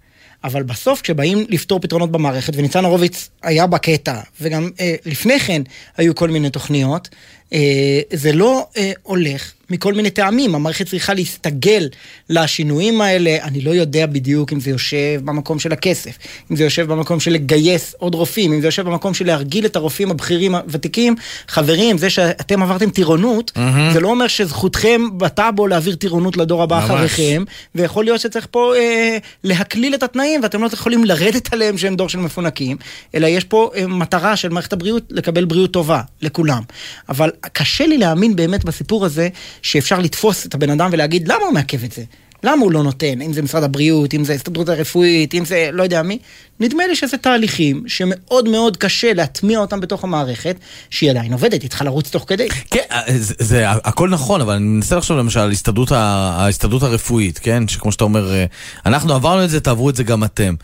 אבל 0.43 0.63
בסוף 0.63 1.01
כשבאים 1.01 1.45
לפתור 1.49 1.79
פתרונות 1.79 2.11
במערכת, 2.11 2.53
וניצן 2.55 2.85
הורוביץ 2.85 3.29
היה 3.43 3.67
בקטע, 3.67 4.19
וגם 4.41 4.69
אה, 4.79 4.95
לפני 5.05 5.39
כן 5.39 5.61
היו 5.97 6.15
כל 6.15 6.29
מיני 6.29 6.49
תוכניות, 6.49 7.09
אה, 7.53 8.01
זה 8.13 8.33
לא 8.33 8.67
אה, 8.77 8.91
הולך 9.03 9.53
מכל 9.71 9.93
מיני 9.93 10.09
טעמים. 10.09 10.55
המערכת 10.55 10.87
צריכה 10.87 11.13
להסתגל 11.13 11.89
לשינויים 12.29 13.01
האלה. 13.01 13.37
אני 13.41 13.61
לא 13.61 13.71
יודע 13.71 14.05
בדיוק 14.05 14.53
אם 14.53 14.59
זה 14.59 14.69
יושב 14.69 15.21
במקום 15.25 15.59
של 15.59 15.71
הכסף, 15.71 16.17
אם 16.51 16.55
זה 16.55 16.63
יושב 16.63 16.87
במקום 16.87 17.19
של 17.19 17.31
לגייס 17.31 17.95
עוד 17.97 18.15
רופאים, 18.15 18.53
אם 18.53 18.61
זה 18.61 18.67
יושב 18.67 18.85
במקום 18.85 19.13
של 19.13 19.25
להרגיל 19.25 19.65
את 19.65 19.75
הרופאים 19.75 20.11
הבכירים 20.11 20.55
הוותיקים. 20.55 21.15
חברים, 21.47 21.97
זה 21.97 22.09
שאתם 22.09 22.63
עברתם 22.63 22.89
טירונות, 22.89 23.51
mm-hmm. 23.55 23.93
זה 23.93 23.99
לא 23.99 24.07
אומר 24.07 24.27
שזכותכם 24.27 25.01
בטאבו 25.17 25.67
להעביר 25.67 25.95
טירונות 25.95 26.37
לדור 26.37 26.63
הבא 26.63 26.79
אחריכם, 26.79 27.43
ויכול 27.75 28.03
להיות 28.03 28.19
שצריך 28.19 28.47
פה 28.51 28.75
אה, 28.75 29.17
להקליל 29.43 29.93
את 29.95 30.03
התנאים, 30.03 30.43
ואתם 30.43 30.61
לא 30.61 30.69
יכולים 30.73 31.05
לרדת 31.05 31.53
עליהם 31.53 31.77
שהם 31.77 31.95
דור 31.95 32.09
של 32.09 32.19
מפונקים, 32.19 32.77
אלא 33.15 33.27
יש 33.27 33.43
פה 33.43 33.71
אה, 33.75 33.87
מטרה 33.87 34.35
של 34.35 34.49
מערכת 34.49 34.73
הבריאות 34.73 35.03
לקבל 35.09 35.45
בריאות 35.45 35.71
טובה 35.71 36.01
לכולם. 36.21 36.61
אבל 37.09 37.31
קשה 37.51 37.87
לי 37.87 37.97
להאמין 37.97 38.35
באמת 38.35 38.65
בסיפור 38.65 39.05
הזה 39.05 39.29
שאפשר 39.61 39.99
לתפוס 39.99 40.45
את 40.45 40.53
הבן 40.53 40.69
אדם 40.69 40.89
ולהגיד 40.93 41.27
למה 41.27 41.45
הוא 41.45 41.53
מעכב 41.53 41.83
את 41.83 41.91
זה. 41.91 42.03
למה 42.43 42.61
הוא 42.61 42.71
לא 42.71 42.83
נותן? 42.83 43.21
אם 43.21 43.33
זה 43.33 43.41
משרד 43.41 43.63
הבריאות, 43.63 44.13
אם 44.13 44.23
זה 44.23 44.33
ההסתדרות 44.33 44.69
הרפואית, 44.69 45.33
אם 45.33 45.45
זה 45.45 45.69
לא 45.73 45.83
יודע 45.83 46.01
מי. 46.01 46.19
נדמה 46.59 46.87
לי 46.87 46.95
שזה 46.95 47.17
תהליכים 47.17 47.83
שמאוד 47.87 48.49
מאוד 48.49 48.77
קשה 48.77 49.13
להטמיע 49.13 49.59
אותם 49.59 49.79
בתוך 49.79 50.03
המערכת, 50.03 50.55
שהיא 50.89 51.09
עדיין 51.09 51.33
עובדת, 51.33 51.61
היא 51.61 51.69
צריכה 51.69 51.85
לרוץ 51.85 52.09
תוך 52.09 52.25
כדי. 52.27 52.49
כן, 52.49 52.79
אה, 52.91 53.01
זה, 53.17 53.33
זה 53.39 53.69
הכל 53.69 54.09
נכון, 54.09 54.41
אבל 54.41 54.53
אני 54.53 54.63
מנסה 54.63 54.95
לחשוב 54.95 55.17
למשל 55.17 55.39
על 55.39 55.51
ההסתדרות 55.91 56.83
הרפואית, 56.83 57.39
כן? 57.39 57.67
שכמו 57.67 57.91
שאתה 57.91 58.03
אומר, 58.03 58.33
אה, 58.33 58.45
אנחנו 58.85 59.13
עברנו 59.13 59.43
את 59.43 59.49
זה, 59.49 59.59
תעברו 59.59 59.89
את 59.89 59.95
זה 59.95 60.03
גם 60.03 60.23
אתם. 60.23 60.55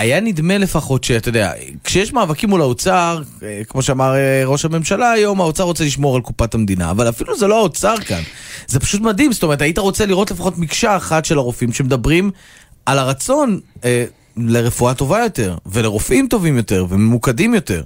היה 0.00 0.20
נדמה 0.20 0.58
לפחות 0.58 1.04
שאתה 1.04 1.28
יודע, 1.28 1.52
כשיש 1.84 2.12
מאבקים 2.12 2.48
מול 2.48 2.60
האוצר, 2.60 3.22
אה, 3.42 3.62
כמו 3.68 3.82
שאמר 3.82 4.14
אה, 4.14 4.42
ראש 4.44 4.64
הממשלה 4.64 5.10
היום, 5.10 5.40
האוצר 5.40 5.62
רוצה 5.62 5.84
לשמור 5.84 6.16
על 6.16 6.22
קופת 6.22 6.54
המדינה, 6.54 6.90
אבל 6.90 7.08
אפילו 7.08 7.38
זה 7.38 7.46
לא 7.46 7.58
האוצר 7.58 7.94
כאן. 8.06 8.22
זה 8.66 8.80
פשוט 8.80 9.00
מדהים, 9.00 9.32
זאת 9.32 9.42
אומרת, 9.42 9.62
היית 9.62 9.78
רוצה 9.78 10.06
לראות 10.06 10.30
לפחות 10.30 10.58
מקשה 10.58 10.96
אחת 10.96 11.24
של 11.24 11.38
הרופאים 11.38 11.72
שמדברים 11.72 12.30
על 12.86 12.98
הרצון 12.98 13.60
אה, 13.84 14.04
לרפואה 14.36 14.94
טובה 14.94 15.18
יותר, 15.18 15.56
ולרופאים 15.66 16.26
טובים 16.28 16.56
יותר, 16.56 16.86
וממוקדים 16.88 17.54
יותר. 17.54 17.82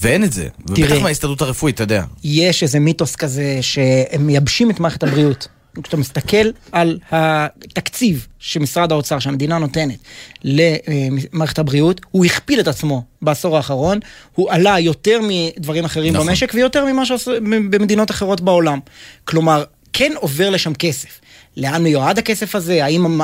ואין 0.00 0.24
את 0.24 0.32
זה. 0.32 0.48
ובטח 0.68 1.02
מההסתדרות 1.02 1.42
הרפואית, 1.42 1.74
אתה 1.74 1.82
יודע. 1.82 2.04
יש 2.24 2.62
איזה 2.62 2.80
מיתוס 2.80 3.16
כזה 3.16 3.58
שהם 3.60 4.26
מייבשים 4.26 4.70
את 4.70 4.80
מערכת 4.80 5.02
הבריאות. 5.02 5.48
כשאתה 5.82 5.96
מסתכל 5.96 6.50
על 6.72 6.98
התקציב 7.10 8.26
שמשרד 8.38 8.92
האוצר, 8.92 9.18
שהמדינה 9.18 9.58
נותנת 9.58 9.98
למערכת 10.44 11.58
הבריאות, 11.58 12.00
הוא 12.10 12.24
הכפיל 12.24 12.60
את 12.60 12.68
עצמו 12.68 13.02
בעשור 13.22 13.56
האחרון, 13.56 13.98
הוא 14.34 14.50
עלה 14.50 14.80
יותר 14.80 15.20
מדברים 15.22 15.84
אחרים 15.84 16.14
נכון. 16.14 16.26
במשק 16.26 16.52
ויותר 16.54 16.84
ממה 16.84 17.06
שעשו 17.06 17.32
במדינות 17.70 18.10
אחרות 18.10 18.40
בעולם. 18.40 18.78
כלומר, 19.24 19.64
כן 19.92 20.12
עובר 20.16 20.50
לשם 20.50 20.74
כסף. 20.74 21.20
לאן 21.56 21.82
מיועד 21.82 22.18
הכסף 22.18 22.54
הזה? 22.54 22.84
האם 22.84 23.20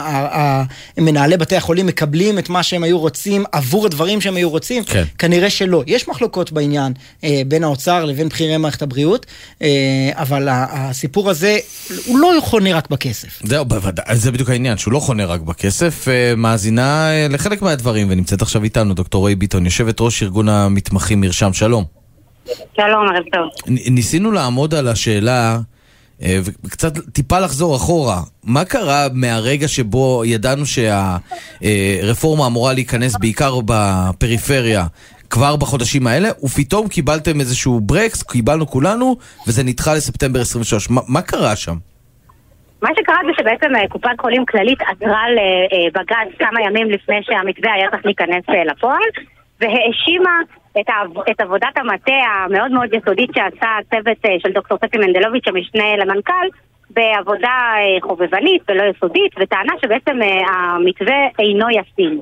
מנהלי 0.99 1.37
בתי 1.37 1.57
החולים 1.57 1.87
מקבלים 1.87 2.39
את 2.39 2.49
מה 2.49 2.63
שהם 2.63 2.83
היו 2.83 2.99
רוצים 2.99 3.45
עבור 3.53 3.87
הדברים 3.87 4.21
שהם 4.21 4.37
היו 4.37 4.51
רוצים? 4.51 4.85
כן. 4.85 5.05
כנראה 5.19 5.51
שלא. 5.51 5.83
יש 5.87 6.09
מחלוקות 6.09 6.53
בעניין 6.53 6.93
אה, 7.25 7.43
בין 7.47 7.65
האוצר 7.65 8.05
לבין 8.05 8.29
בכירי 8.29 8.57
מערכת 8.57 8.83
הבריאות, 8.83 9.27
אה, 9.63 9.69
אבל 10.13 10.49
הסיפור 10.51 11.31
הזה, 11.31 11.59
הוא 12.07 12.19
לא 12.19 12.33
חונה 12.41 12.75
רק 12.75 12.91
בכסף. 12.91 13.43
זהו, 13.43 13.65
בוודאי, 13.65 14.17
זה 14.17 14.33
בדיוק 14.33 14.51
העניין, 14.51 14.77
שהוא 14.77 14.93
לא 14.93 14.99
חונה 15.01 15.27
רק 15.27 15.41
בכסף. 15.41 16.09
אה, 16.09 16.35
מאזינה 16.37 17.11
אה, 17.11 17.27
לחלק 17.31 17.63
מהדברים, 17.63 18.07
ונמצאת 18.11 18.43
עכשיו 18.43 18.65
איתנו 18.65 18.95
דוקטור 18.95 19.27
ריי 19.27 19.37
ביטון, 19.37 19.65
יושבת 19.65 20.01
ראש 20.01 20.23
ארגון 20.23 20.49
המתמחים 20.49 21.21
מרשם, 21.21 21.53
שלום. 21.53 21.85
שלום, 22.77 23.09
ערב 23.15 23.25
טוב. 23.33 23.71
ניסינו 23.91 24.33
לעמוד 24.33 24.75
על 24.75 24.89
השאלה... 24.89 25.59
אה, 26.23 26.39
וקצת 26.65 26.93
טיפה 27.13 27.39
לחזור 27.39 27.77
אחורה, 27.77 28.21
מה 28.45 28.65
קרה 28.65 29.07
מהרגע 29.15 29.69
שבו 29.69 30.23
ידענו 30.25 30.63
שהרפורמה 30.67 32.47
אמורה 32.47 32.73
להיכנס 32.73 33.17
בעיקר 33.17 33.55
בפריפריה 33.65 34.87
כבר 35.31 35.57
בחודשים 35.57 36.07
האלה, 36.07 36.29
ופתאום 36.45 36.89
קיבלתם 36.89 37.41
איזשהו 37.41 37.81
ברקס, 37.81 38.23
קיבלנו 38.23 38.67
כולנו, 38.67 39.17
וזה 39.49 39.63
נדחה 39.65 39.95
לספטמבר 39.95 40.41
23. 40.41 40.91
ما, 40.91 41.01
מה 41.09 41.23
קרה 41.23 41.57
שם? 41.57 41.75
מה 42.83 42.89
שקרה 43.01 43.17
זה 43.27 43.33
שבעצם 43.39 43.77
אה, 43.77 43.89
קופת 43.89 44.21
חולים 44.21 44.45
כללית 44.47 44.79
עזרה 44.83 45.23
לבג"ץ 45.37 46.39
כמה 46.39 46.63
ימים 46.63 46.91
לפני 46.91 47.17
שהמתווה 47.23 47.73
היה 47.73 47.91
צריך 47.91 48.07
להיכנס 48.07 48.45
אה, 48.49 48.65
לפועל, 48.65 49.11
והאשימה 49.61 50.39
את, 50.79 50.89
העב, 50.89 51.19
את 51.31 51.41
עבודת 51.41 51.77
המטה 51.77 52.13
המאוד 52.13 52.71
מאוד 52.71 52.95
יסודית 52.95 53.31
שעשה 53.35 53.69
הצוות 53.79 54.25
אה, 54.25 54.37
של 54.39 54.53
דוקטור 54.53 54.79
ספי 54.79 54.99
מנדלוביץ', 54.99 55.49
המשנה 55.49 55.97
למנכ"ל, 55.97 56.49
בעבודה 56.91 57.59
אה, 57.77 58.01
חובבנית 58.03 58.63
ולא 58.69 58.83
יסודית, 58.83 59.33
וטענה 59.41 59.73
שבעצם 59.83 60.23
אה, 60.23 60.41
המתווה 60.51 61.27
אינו 61.39 61.67
ישים. 61.71 62.21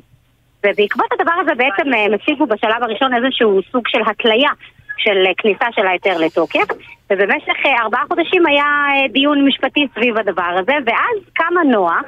ובעקבות 0.67 1.07
הדבר 1.13 1.33
הזה 1.41 1.55
בעצם 1.55 1.95
הם 1.95 2.15
הציגו 2.15 2.47
בשלב 2.47 2.83
הראשון 2.83 3.15
איזשהו 3.15 3.61
סוג 3.73 3.89
של 3.89 4.01
התליה 4.07 4.51
של 4.99 5.25
כניסה 5.39 5.67
של 5.73 5.87
ההיתר 5.87 6.19
לתוקף, 6.19 6.67
ובמשך 7.11 7.67
ארבעה 7.83 8.03
חודשים 8.09 8.47
היה 8.47 8.65
דיון 9.13 9.45
משפטי 9.45 9.87
סביב 9.95 10.19
הדבר 10.19 10.57
הזה, 10.59 10.73
ואז 10.87 11.19
כמה 11.35 11.63
נוח, 11.63 12.05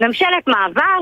ממשלת 0.00 0.48
מעבר, 0.48 0.98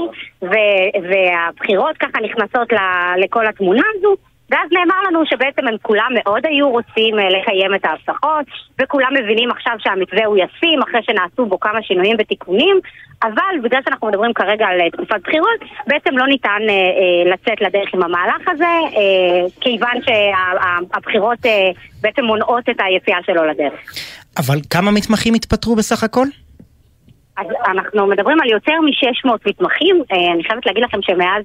והבחירות 1.03 1.97
ככה 1.97 2.21
נכנסות 2.23 2.69
לכל 3.17 3.47
התמונה 3.47 3.83
הזו, 3.95 4.17
ואז 4.51 4.69
נאמר 4.73 5.03
לנו 5.09 5.27
שבעצם 5.27 5.69
הם 5.69 5.77
כולם 5.83 6.11
מאוד 6.15 6.47
היו 6.47 6.71
רוצים 6.71 7.19
אה, 7.19 7.29
לקיים 7.29 7.75
את 7.75 7.85
ההבטחות, 7.85 8.47
וכולם 8.83 9.11
מבינים 9.15 9.51
עכשיו 9.51 9.73
שהמתווה 9.79 10.25
הוא 10.27 10.37
ישים, 10.37 10.83
אחרי 10.83 11.01
שנעשו 11.03 11.47
בו 11.47 11.61
כמה 11.61 11.83
שינויים 11.83 12.17
ותיקונים, 12.19 12.81
אבל 13.23 13.55
בגלל 13.63 13.81
שאנחנו 13.85 14.09
מדברים 14.09 14.33
כרגע 14.35 14.67
על 14.67 14.81
אה, 14.81 14.91
תקופת 14.91 15.21
בחירות, 15.23 15.61
בעצם 15.87 16.19
לא 16.19 16.27
ניתן 16.27 16.61
אה, 16.69 16.75
אה, 16.75 17.33
לצאת 17.33 17.61
לדרך 17.61 17.95
עם 17.95 18.03
המהלך 18.03 18.49
הזה, 18.49 18.65
אה, 18.65 19.49
כיוון 19.61 19.97
שהבחירות 20.03 21.47
אה, 21.47 21.71
בעצם 22.01 22.25
מונעות 22.25 22.69
את 22.69 22.77
היציאה 22.79 23.19
שלו 23.27 23.45
לדרך. 23.45 23.81
אבל 24.39 24.59
כמה 24.71 24.91
מתמחים 24.91 25.35
התפטרו 25.35 25.77
בסך 25.77 26.05
הכל? 26.05 26.27
אז 27.37 27.47
אנחנו 27.67 28.07
מדברים 28.07 28.41
על 28.41 28.51
יותר 28.51 28.73
מ-600 28.73 29.31
מתמחים. 29.47 30.03
אני 30.35 30.45
חייבת 30.45 30.67
להגיד 30.67 30.85
לכם 30.85 30.99
שמאז 31.03 31.45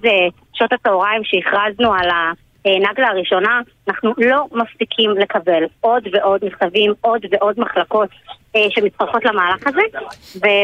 שעות 0.54 0.74
הצהריים 0.74 1.22
שהכרזנו 1.24 1.94
על 1.94 2.10
ה... 2.10 2.32
נגלה 2.66 3.08
הראשונה, 3.08 3.62
אנחנו 3.88 4.14
לא 4.18 4.46
מפסיקים 4.52 5.12
לקבל 5.12 5.64
עוד 5.82 6.04
ועוד 6.14 6.46
מכתבים, 6.46 6.94
עוד 7.02 7.22
ועוד 7.32 7.60
מחלקות 7.60 8.10
אה, 8.56 8.66
שמצטרפות 8.70 9.26
למהלך 9.26 9.68
הזה, 9.68 9.82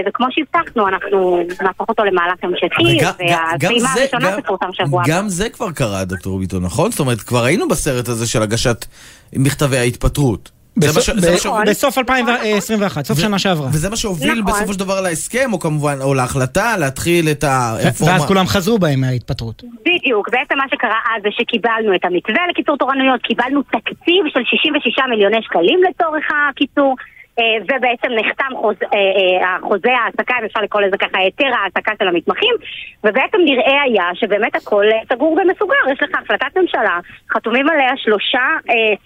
וכמו 0.08 0.28
שהבטחנו, 0.32 0.88
אנחנו 0.88 1.40
נהפוך 1.62 1.90
אותו 1.90 2.04
למהלך 2.04 2.44
המשכי, 2.44 2.98
והפעימה 3.20 3.90
הראשונה 3.94 4.42
תפורסם 4.42 4.74
שבוע 4.74 5.02
הבא. 5.02 5.14
גם 5.14 5.30
זה 5.30 5.50
כבר 5.50 5.72
קרה, 5.72 6.06
דוקטור 6.06 6.40
ביטון, 6.40 6.64
נכון? 6.64 6.92
זאת 6.92 7.00
אומרת, 7.00 7.22
כבר 7.22 7.44
היינו 7.44 7.68
בסרט 7.68 8.08
הזה 8.08 8.28
של 8.28 8.42
הגשת 8.42 8.86
מכתבי 9.34 9.78
ההתפטרות. 9.78 10.55
בסוף 10.78 11.98
2021, 11.98 13.06
סוף 13.06 13.20
שנה 13.20 13.40
שעברה. 13.40 13.68
וזה 13.68 13.90
מה 13.90 13.96
שהוביל 13.96 14.42
נכון. 14.42 14.54
בסופו 14.54 14.74
של 14.74 14.80
דבר 14.80 15.02
להסכם, 15.02 15.54
או 15.54 15.60
כמובן, 15.60 15.98
או 16.02 16.14
להחלטה 16.14 16.78
להתחיל 16.80 17.30
את 17.32 17.44
הרפורמה. 17.44 18.14
ואז 18.14 18.26
כולם 18.26 18.46
חזרו 18.46 18.80
בהם 18.80 19.02
מההתפטרות. 19.02 19.64
בדיוק, 19.82 20.30
בעצם 20.30 20.58
מה 20.58 20.64
שקרה 20.72 21.00
אז 21.16 21.24
זה 21.24 21.30
שקיבלנו 21.32 21.96
את 21.96 22.06
המתווה 22.06 22.48
לקיצור 22.50 22.78
תורנויות, 22.78 23.22
קיבלנו 23.22 23.62
תקציב 23.62 24.24
של 24.34 24.42
66 24.46 25.00
מיליוני 25.10 25.42
שקלים 25.42 25.80
לצורך 25.84 26.26
הקיצור. 26.50 26.96
אה, 27.40 27.58
ובעצם 27.64 28.08
נחתם 28.20 28.56
חוז, 28.62 28.76
אה, 28.84 28.88
אה, 28.98 29.56
החוזה 29.56 29.92
ההעסקה, 29.98 30.34
אם 30.40 30.46
אפשר 30.46 30.62
לקרוא 30.62 30.82
לזה 30.82 30.98
ככה, 30.98 31.18
היתר 31.18 31.52
ההעסקה 31.54 31.92
של 32.00 32.08
המתמחים, 32.08 32.56
ובעצם 33.04 33.38
נראה 33.46 33.82
היה 33.82 34.10
שבאמת 34.14 34.56
הכל 34.56 34.86
סגור 35.14 35.32
ומסוגר. 35.32 35.92
יש 35.92 36.04
לך 36.04 36.10
החלטת 36.24 36.58
ממשלה, 36.58 37.00
חתומים 37.34 37.70
עליה 37.70 37.92
שלושה 37.98 38.48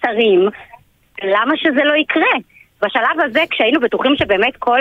שרים, 0.02 0.48
למה 1.24 1.56
שזה 1.56 1.84
לא 1.84 1.94
יקרה? 1.94 2.32
בשלב 2.82 3.20
הזה, 3.24 3.40
כשהיינו 3.50 3.80
בטוחים 3.80 4.16
שבאמת 4.16 4.56
כל 4.58 4.80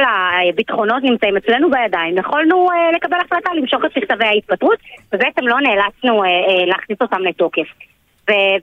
הביטחונות 0.50 1.04
נמצאים 1.04 1.38
אצלנו 1.38 1.70
בידיים, 1.70 2.18
יכולנו 2.18 2.68
אה, 2.72 2.92
לקבל 2.96 3.18
החלטה 3.26 3.50
למשוך 3.54 3.86
את 3.86 3.98
מכתבי 3.98 4.26
ההתפטרות, 4.26 4.80
ובעצם 5.14 5.48
לא 5.48 5.58
נאלצנו 5.62 6.24
אה, 6.24 6.28
אה, 6.28 6.66
להכניס 6.66 7.02
אותם 7.02 7.22
לתוקף. 7.22 7.68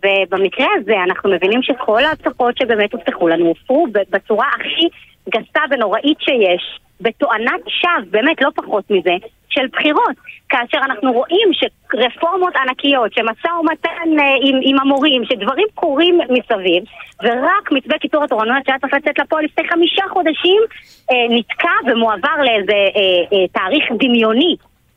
ובמקרה 0.04 0.66
הזה 0.76 0.94
אנחנו 1.04 1.30
מבינים 1.30 1.62
שכל 1.62 2.04
ההצפות 2.04 2.58
שבאמת 2.58 2.92
הובטחו 2.92 3.28
לנו 3.28 3.46
הופרו 3.46 3.86
בצורה 4.10 4.46
הכי 4.48 4.88
גסה 5.28 5.60
ונוראית 5.70 6.20
שיש, 6.20 6.80
בתואנת 7.00 7.60
שווא, 7.68 8.10
באמת 8.10 8.42
לא 8.42 8.50
פחות 8.54 8.90
מזה, 8.90 9.16
של 9.48 9.66
בחירות. 9.72 10.16
כאשר 10.48 10.78
אנחנו 10.78 11.12
רואים 11.12 11.48
שרפורמות 11.52 12.56
ענקיות, 12.56 13.12
שמשא 13.12 13.48
ומתן 13.60 14.20
אה, 14.20 14.34
עם, 14.42 14.60
עם 14.62 14.80
המורים, 14.80 15.24
שדברים 15.24 15.66
קורים 15.74 16.18
מסביב, 16.18 16.84
ורק 17.22 17.72
מתווה 17.72 17.98
קיצור 17.98 18.24
התורנויות 18.24 18.66
שהיה 18.66 18.78
צריך 18.78 18.94
לצאת 18.94 19.18
לפועל 19.18 19.44
לפני 19.44 19.68
חמישה 19.68 20.02
חודשים, 20.08 20.62
אה, 21.10 21.26
נתקע 21.30 21.76
ומועבר 21.86 22.36
לאיזה 22.44 22.72
אה, 22.72 23.38
אה, 23.38 23.48
תאריך 23.52 23.84
דמיוני 23.98 24.56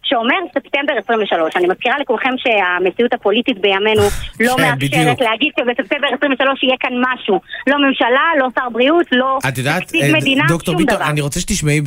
שאומר 0.09 0.35
ספטמבר 0.53 0.93
23. 1.03 1.55
אני 1.55 1.67
מזכירה 1.67 1.95
לכולכם 1.99 2.29
שהמציאות 2.37 3.13
הפוליטית 3.13 3.61
בימינו 3.61 4.01
לא 4.45 4.55
כן, 4.57 4.63
מאפשרת. 4.63 5.21
להגיד 5.21 5.51
שבספטמבר 5.59 6.07
23 6.17 6.63
יהיה 6.63 6.75
כאן 6.79 6.93
משהו. 7.07 7.39
לא 7.67 7.75
ממשלה, 7.87 8.25
לא 8.39 8.47
שר 8.55 8.69
בריאות, 8.69 9.05
לא 9.11 9.39
תקציב 9.79 10.03
אה, 10.03 10.13
מדינה, 10.13 10.43
דוקטור 10.47 10.73
שום 10.73 10.83
ביטון, 10.83 10.95
דבר. 10.95 11.09
אני 11.09 11.21
רוצה 11.21 11.39
שתשמעי 11.39 11.81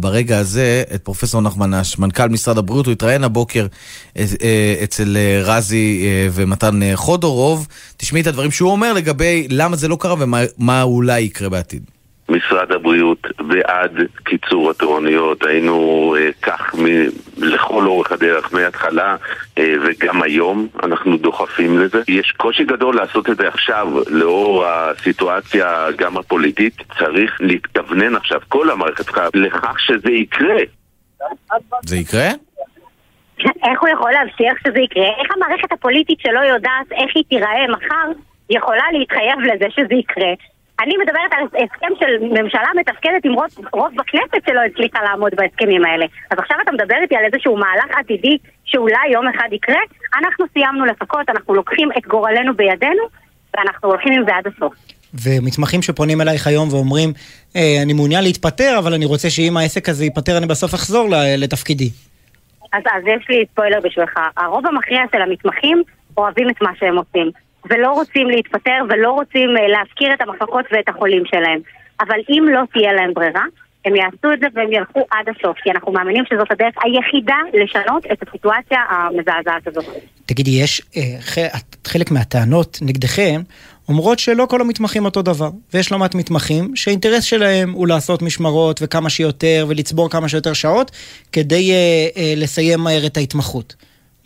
ברגע 0.00 0.38
הזה 0.38 0.82
את 0.94 1.04
פרופסור 1.04 1.40
נחמן 1.40 1.74
אש, 1.74 1.98
מנכ"ל 1.98 2.28
משרד 2.28 2.58
הבריאות, 2.58 2.86
הוא 2.86 2.92
התראיין 2.92 3.24
הבוקר 3.24 3.66
אה, 4.16 4.24
אה, 4.42 4.74
אצל 4.84 5.16
רזי 5.42 6.08
ומתן 6.32 6.80
חודורוב. 6.94 7.66
תשמעי 7.96 8.22
את 8.22 8.26
הדברים 8.26 8.50
שהוא 8.50 8.70
אומר 8.70 8.92
לגבי 8.92 9.46
למה 9.50 9.76
זה 9.76 9.88
לא 9.88 9.96
קרה 10.00 10.14
ומה 10.18 10.40
מה 10.58 10.82
אולי 10.82 11.20
יקרה 11.20 11.48
בעתיד. 11.48 11.95
משרד 12.28 12.72
הבריאות 12.72 13.26
בעד 13.40 13.92
קיצור 14.24 14.70
התורנויות, 14.70 15.44
היינו 15.44 15.76
אה, 16.18 16.28
כך 16.42 16.74
מ- 16.74 17.08
לכל 17.44 17.86
אורך 17.86 18.12
הדרך 18.12 18.54
מההתחלה 18.54 19.16
אה, 19.58 19.74
וגם 19.84 20.22
היום 20.22 20.68
אנחנו 20.82 21.16
דוחפים 21.16 21.78
לזה. 21.78 22.02
יש 22.08 22.32
קושי 22.36 22.64
גדול 22.64 22.96
לעשות 22.96 23.30
את 23.30 23.36
זה 23.36 23.48
עכשיו 23.48 23.88
לאור 24.10 24.64
הסיטואציה 24.66 25.86
גם 25.96 26.16
הפוליטית. 26.16 26.74
צריך 26.98 27.36
להתכוונן 27.40 28.16
עכשיו, 28.16 28.40
כל 28.48 28.70
המערכת 28.70 29.04
צריכה 29.04 29.28
לכך 29.34 29.80
שזה 29.80 30.10
יקרה. 30.10 30.56
זה 31.82 31.96
יקרה? 31.96 32.28
איך 33.38 33.80
הוא 33.80 33.88
יכול 33.88 34.10
להבטיח 34.12 34.52
שזה 34.66 34.78
יקרה? 34.80 35.04
איך 35.20 35.28
המערכת 35.36 35.72
הפוליטית 35.72 36.20
שלא 36.20 36.40
יודעת 36.40 36.92
איך 36.92 37.10
היא 37.16 37.24
תיראה 37.28 37.66
מחר 37.68 38.20
יכולה 38.50 38.84
להתחייב 38.92 39.38
לזה 39.40 39.66
שזה 39.70 39.94
יקרה? 39.94 40.32
אני 40.80 40.94
מדברת 40.96 41.30
על 41.30 41.44
הסכם 41.64 41.92
של 42.00 42.40
ממשלה 42.42 42.68
מתפקדת 42.76 43.24
עם 43.24 43.32
רוב, 43.32 43.46
רוב 43.72 43.88
בכנסת 43.96 44.46
שלא 44.46 44.60
הצליחה 44.60 44.98
לעמוד 45.02 45.32
בהסכמים 45.36 45.84
האלה. 45.84 46.06
אז 46.30 46.38
עכשיו 46.38 46.56
אתה 46.62 46.72
מדבר 46.72 46.94
איתי 47.02 47.16
על 47.16 47.24
איזשהו 47.32 47.56
מהלך 47.56 47.98
עתידי 47.98 48.38
שאולי 48.64 49.08
יום 49.12 49.28
אחד 49.28 49.48
יקרה? 49.52 49.80
אנחנו 50.18 50.44
סיימנו 50.52 50.84
לחכות, 50.84 51.28
אנחנו 51.28 51.54
לוקחים 51.54 51.88
את 51.98 52.06
גורלנו 52.06 52.54
בידינו 52.54 53.02
ואנחנו 53.56 53.88
הולכים 53.88 54.12
עם 54.12 54.24
זה 54.26 54.36
עד 54.36 54.46
הסוף. 54.46 54.74
ומתמחים 55.24 55.82
שפונים 55.82 56.20
אלייך 56.20 56.46
היום 56.46 56.68
ואומרים, 56.72 57.12
אה, 57.56 57.82
אני 57.82 57.92
מעוניין 57.92 58.22
להתפטר, 58.24 58.76
אבל 58.78 58.94
אני 58.94 59.04
רוצה 59.04 59.30
שאם 59.30 59.56
העסק 59.56 59.88
הזה 59.88 60.04
ייפטר, 60.04 60.38
אני 60.38 60.46
בסוף 60.46 60.74
אחזור 60.74 61.08
לתפקידי. 61.38 61.90
אז, 62.72 62.82
אז 62.96 63.02
יש 63.06 63.26
לי 63.28 63.44
ספוילר 63.52 63.80
בשבילך. 63.84 64.18
הרוב 64.36 64.66
המכריע 64.66 65.00
של 65.12 65.22
המתמחים 65.22 65.82
אוהבים 66.16 66.50
את 66.50 66.62
מה 66.62 66.70
שהם 66.78 66.96
עושים. 66.98 67.30
ולא 67.70 67.90
רוצים 67.92 68.28
להתפטר 68.28 68.78
ולא 68.88 69.10
רוצים 69.10 69.56
אה, 69.56 69.68
להפקיר 69.68 70.14
את 70.14 70.20
המחלקות 70.20 70.64
ואת 70.72 70.88
החולים 70.88 71.22
שלהם. 71.26 71.60
אבל 72.00 72.18
אם 72.30 72.44
לא 72.48 72.60
תהיה 72.72 72.92
להם 72.92 73.14
ברירה, 73.14 73.44
הם 73.84 73.96
יעשו 73.96 74.32
את 74.32 74.40
זה 74.40 74.46
והם 74.54 74.72
ילכו 74.72 75.06
עד 75.10 75.28
הסוף. 75.28 75.56
כי 75.62 75.70
אנחנו 75.70 75.92
מאמינים 75.92 76.24
שזאת 76.32 76.50
הדרך 76.50 76.74
היחידה 76.84 77.36
לשנות 77.54 78.06
את 78.12 78.28
הסיטואציה 78.28 78.78
המזעזעת 78.88 79.66
הזאת. 79.66 79.84
תגידי, 80.26 80.50
יש 80.50 80.82
אה, 80.96 81.02
חלק 81.86 82.10
מהטענות 82.10 82.78
נגדכם 82.82 83.40
אומרות 83.88 84.18
שלא 84.18 84.46
כל 84.50 84.60
המתמחים 84.60 85.04
אותו 85.04 85.22
דבר, 85.22 85.50
ויש 85.74 85.92
לא 85.92 85.98
מעט 85.98 86.14
מתמחים 86.14 86.76
שהאינטרס 86.76 87.24
שלהם 87.24 87.72
הוא 87.72 87.88
לעשות 87.88 88.22
משמרות 88.22 88.80
וכמה 88.82 89.10
שיותר 89.10 89.66
ולצבור 89.68 90.10
כמה 90.10 90.28
שיותר 90.28 90.52
שעות 90.52 90.90
כדי 91.32 91.72
אה, 91.72 91.76
אה, 92.16 92.34
לסיים 92.36 92.80
מהר 92.80 93.06
את 93.06 93.16
ההתמחות. 93.16 93.74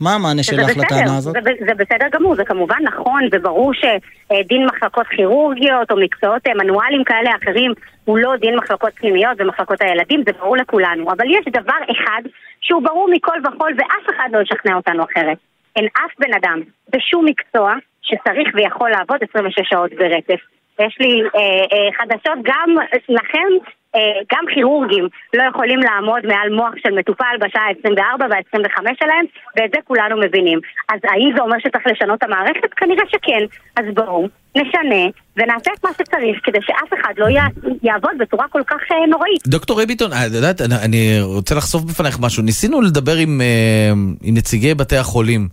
מה 0.01 0.15
המענה 0.15 0.43
שלך 0.43 0.77
לטענה 0.77 1.17
הזאת? 1.17 1.35
זה, 1.45 1.51
זה 1.67 1.75
בסדר 1.75 2.07
גמור, 2.13 2.37
זה 2.37 2.45
כמובן 2.45 2.77
נכון 2.83 3.23
וברור 3.33 3.73
שדין 3.75 4.67
מחלקות 4.67 5.07
כירורגיות 5.07 5.91
או 5.91 5.97
מקצועות 5.97 6.47
אה, 6.47 6.53
מנואלים 6.55 7.05
כאלה 7.05 7.31
אחרים 7.43 7.73
הוא 8.05 8.19
לא 8.19 8.37
דין 8.37 8.57
מחלקות 8.57 8.93
פנימיות 8.95 9.37
ומחלקות 9.39 9.83
הילדים, 9.83 10.23
זה 10.27 10.33
ברור 10.33 10.57
לכולנו. 10.57 11.13
אבל 11.13 11.25
יש 11.31 11.45
דבר 11.53 11.81
אחד 11.93 12.23
שהוא 12.61 12.83
ברור 12.83 13.09
מכל 13.13 13.39
וכול 13.47 13.73
ואף 13.77 14.17
אחד 14.17 14.29
לא 14.33 14.39
ישכנע 14.43 14.75
אותנו 14.75 15.05
אחרת. 15.05 15.39
אין 15.77 15.87
אף 15.87 16.11
בן 16.19 16.35
אדם 16.35 16.61
בשום 16.93 17.25
מקצוע 17.25 17.75
שצריך 18.03 18.49
ויכול 18.55 18.91
לעבוד 18.91 19.19
26 19.31 19.59
שעות 19.71 19.91
ברצף. 19.91 20.41
יש 20.79 20.97
לי 21.01 21.23
אה, 21.23 21.41
אה, 21.73 21.93
חדשות 21.99 22.39
גם 22.45 22.75
לכם, 23.09 23.49
גם 24.33 24.45
כירורגים 24.55 25.05
לא 25.35 25.43
יכולים 25.51 25.79
לעמוד 25.79 26.27
מעל 26.27 26.49
מוח 26.57 26.75
של 26.83 26.95
מטופל 26.99 27.35
בשעה 27.41 27.63
ה-24 27.63 28.21
וה-25 28.31 28.83
שלהם, 29.01 29.25
ואת 29.57 29.71
זה 29.75 29.81
כולנו 29.85 30.17
מבינים. 30.21 30.59
אז 30.93 31.01
האם 31.05 31.31
זה 31.37 31.43
אומר 31.43 31.57
שצריך 31.59 31.87
לשנות 31.87 32.19
את 32.19 32.23
המערכת? 32.23 32.75
כנראה 32.77 33.05
שכן. 33.09 33.43
אז 33.77 33.85
בואו, 33.95 34.27
נשנה 34.57 35.03
ונעשה 35.37 35.71
את 35.79 35.85
מה 35.85 35.91
שצריך 35.99 36.39
כדי 36.45 36.59
שאף 36.63 37.01
אחד 37.01 37.13
לא 37.19 37.27
יע- 37.27 37.43
יעבוד 37.83 38.11
בצורה 38.19 38.45
כל 38.49 38.63
כך 38.67 38.77
אה, 38.93 39.07
נוראית. 39.07 39.43
דוקטור 39.47 39.83
רביטון, 39.83 40.11
את 40.13 40.33
יודעת, 40.35 40.61
אני- 40.61 41.21
רוצה 41.23 41.55
לחשוף 41.55 41.83
בפניך 41.83 42.19
משהו. 42.21 42.43
ניסינו 42.43 42.81
לדבר 42.81 43.17
עם, 43.17 43.41
אה, 43.41 43.91
עם 44.23 44.35
נציגי 44.37 44.75
בתי 44.75 44.97
החולים. 44.97 45.49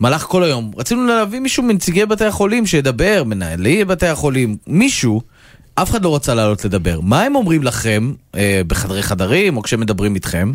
מהלך 0.00 0.22
כל 0.22 0.42
היום. 0.42 0.70
רצינו 0.76 1.06
להביא 1.06 1.40
מישהו 1.40 1.62
מנציגי 1.62 2.06
בתי 2.06 2.24
החולים 2.24 2.66
שידבר, 2.66 3.22
מנהלי 3.26 3.84
בתי 3.84 4.06
החולים, 4.06 4.56
מישהו. 4.66 5.20
אף 5.82 5.90
אחד 5.90 6.04
לא 6.04 6.14
רצה 6.14 6.34
לעלות 6.34 6.64
לדבר. 6.64 6.98
מה 7.02 7.22
הם 7.22 7.36
אומרים 7.36 7.62
לכם 7.62 8.02
אה, 8.36 8.60
בחדרי 8.66 9.02
חדרים, 9.02 9.56
או 9.56 9.62
כשהם 9.62 9.80
מדברים 9.80 10.14
איתכם? 10.14 10.52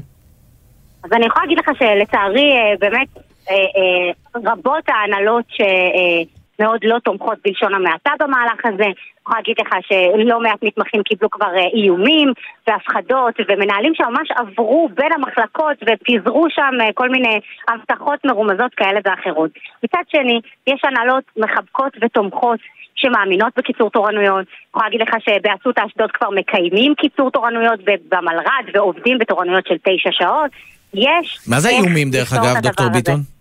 אז 1.03 1.11
אני 1.13 1.25
יכולה 1.25 1.45
להגיד 1.45 1.57
לך 1.57 1.69
שלצערי 1.79 2.51
אה, 2.51 2.73
באמת 2.79 3.07
אה, 3.49 3.55
אה, 3.55 4.51
רבות 4.51 4.83
ההנהלות 4.87 5.45
שמאוד 5.49 6.79
לא 6.83 6.97
תומכות 7.03 7.37
בלשון 7.45 7.73
המעטה 7.73 8.11
במהלך 8.19 8.65
הזה. 8.65 8.89
יכולה 9.25 9.39
להגיד 9.39 9.55
לך 9.61 9.73
שלא 9.87 10.39
מעט 10.39 10.63
מתמחים 10.63 11.03
קיבלו 11.03 11.29
כבר 11.29 11.51
אה, 11.57 11.67
איומים 11.73 12.33
והפחדות 12.67 13.35
ומנהלים 13.47 13.93
שממש 13.95 14.31
עברו 14.35 14.89
בין 14.93 15.13
המחלקות 15.13 15.77
ופיזרו 15.87 16.45
שם 16.49 16.73
אה, 16.81 16.93
כל 16.93 17.09
מיני 17.09 17.39
הבטחות 17.67 18.19
מרומזות 18.25 18.73
כאלה 18.77 18.99
ואחרות. 19.05 19.51
מצד 19.83 20.03
שני, 20.11 20.41
יש 20.67 20.81
הנהלות 20.83 21.23
מחבקות 21.37 21.93
ותומכות 22.01 22.59
שמאמינות 22.95 23.53
בקיצור 23.57 23.89
תורנויות. 23.89 24.45
אני 24.45 24.69
יכולה 24.69 24.85
להגיד 24.85 25.01
לך 25.01 25.15
שבאסותא 25.19 25.81
אשדוד 25.85 26.11
כבר 26.11 26.29
מקיימים 26.29 26.93
קיצור 26.95 27.31
תורנויות 27.31 27.79
במלר"ד 27.83 28.65
ועובדים 28.73 29.17
בתורנויות 29.17 29.67
של 29.67 29.75
תשע 29.83 30.09
שעות. 30.11 30.51
יש... 30.93 31.39
מה 31.47 31.59
זה 31.59 31.69
איומים, 31.69 32.09
דרך 32.09 32.33
אגב, 32.33 32.43
דוקטור 32.43 32.67
הדבר 32.67 32.83
הזה. 32.83 32.91
ביטון? 32.91 33.34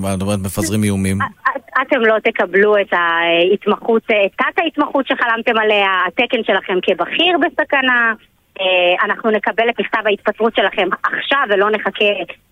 כשאת 0.00 0.22
אומרת 0.22 0.38
מפזרים 0.38 0.84
איומים. 0.84 1.18
אתם 1.82 2.00
לא 2.00 2.16
תקבלו 2.24 2.76
את 2.80 2.92
ההתמחות, 2.92 4.02
את 4.04 4.32
תת 4.36 4.58
ההתמחות 4.58 5.06
שחלמתם 5.06 5.58
עליה, 5.58 5.88
התקן 6.06 6.44
שלכם 6.46 6.78
כבכיר 6.82 7.36
בסכנה. 7.38 8.12
אה, 8.60 9.04
אנחנו 9.04 9.30
נקבל 9.30 9.68
את 9.70 9.80
מכתב 9.80 9.98
ההתפטרות 10.06 10.56
שלכם 10.56 10.88
עכשיו 11.02 11.40
ולא 11.50 11.70
נחכה 11.70 12.04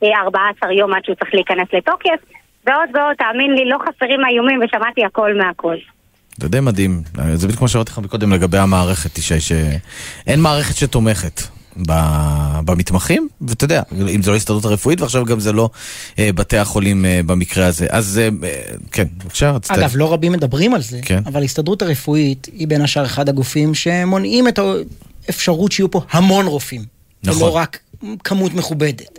אה, 0.02 0.20
14 0.20 0.72
יום 0.72 0.94
עד 0.94 1.04
שהוא 1.04 1.14
צריך 1.14 1.34
להיכנס 1.34 1.68
לתוקף. 1.72 2.20
ועוד 2.66 2.88
ועוד, 2.94 3.16
תאמין 3.18 3.54
לי, 3.54 3.64
לא 3.64 3.78
חסרים 3.78 4.24
האיומים 4.24 4.60
ושמעתי 4.64 5.04
הכל 5.04 5.34
מהכל. 5.34 5.76
זה 6.36 6.48
די 6.48 6.60
מדהים. 6.60 6.90
זה 7.34 7.46
בדיוק 7.46 7.58
כמו 7.58 7.68
שאמרתי 7.68 7.90
לך 7.92 7.98
מקודם 7.98 8.32
לגבי 8.32 8.58
המערכת, 8.58 9.18
ישי, 9.18 9.40
שאין 9.40 10.40
מערכת 10.40 10.76
שתומכת 10.76 11.40
במתמחים, 12.64 13.28
ואתה 13.40 13.64
יודע, 13.64 13.82
אם 14.14 14.22
זה 14.22 14.30
לא 14.30 14.34
ההסתדרות 14.34 14.64
הרפואית, 14.64 15.00
ועכשיו 15.00 15.24
גם 15.24 15.40
זה 15.40 15.52
לא 15.52 15.70
אה, 16.18 16.32
בתי 16.32 16.56
החולים 16.56 17.04
אה, 17.04 17.20
במקרה 17.26 17.66
הזה. 17.66 17.86
אז 17.90 18.18
אה, 18.18 18.28
אה, 18.44 18.60
כן, 18.92 19.06
בבקשה, 19.16 19.50
רצית... 19.50 19.70
אגב, 19.70 19.92
לא 19.94 20.12
רבים 20.12 20.32
מדברים 20.32 20.74
על 20.74 20.82
זה, 20.82 21.00
כן. 21.02 21.22
אבל 21.26 21.40
ההסתדרות 21.40 21.82
הרפואית 21.82 22.48
היא 22.52 22.68
בין 22.68 22.82
השאר 22.82 23.04
אחד 23.04 23.28
הגופים 23.28 23.74
שמונעים 23.74 24.48
את 24.48 24.58
האפשרות 25.28 25.72
שיהיו 25.72 25.90
פה 25.90 26.02
המון 26.10 26.46
רופאים. 26.46 26.84
נכון. 27.24 27.42
ולא 27.42 27.56
רק 27.56 27.78
כמות 28.24 28.54
מכובדת. 28.54 29.18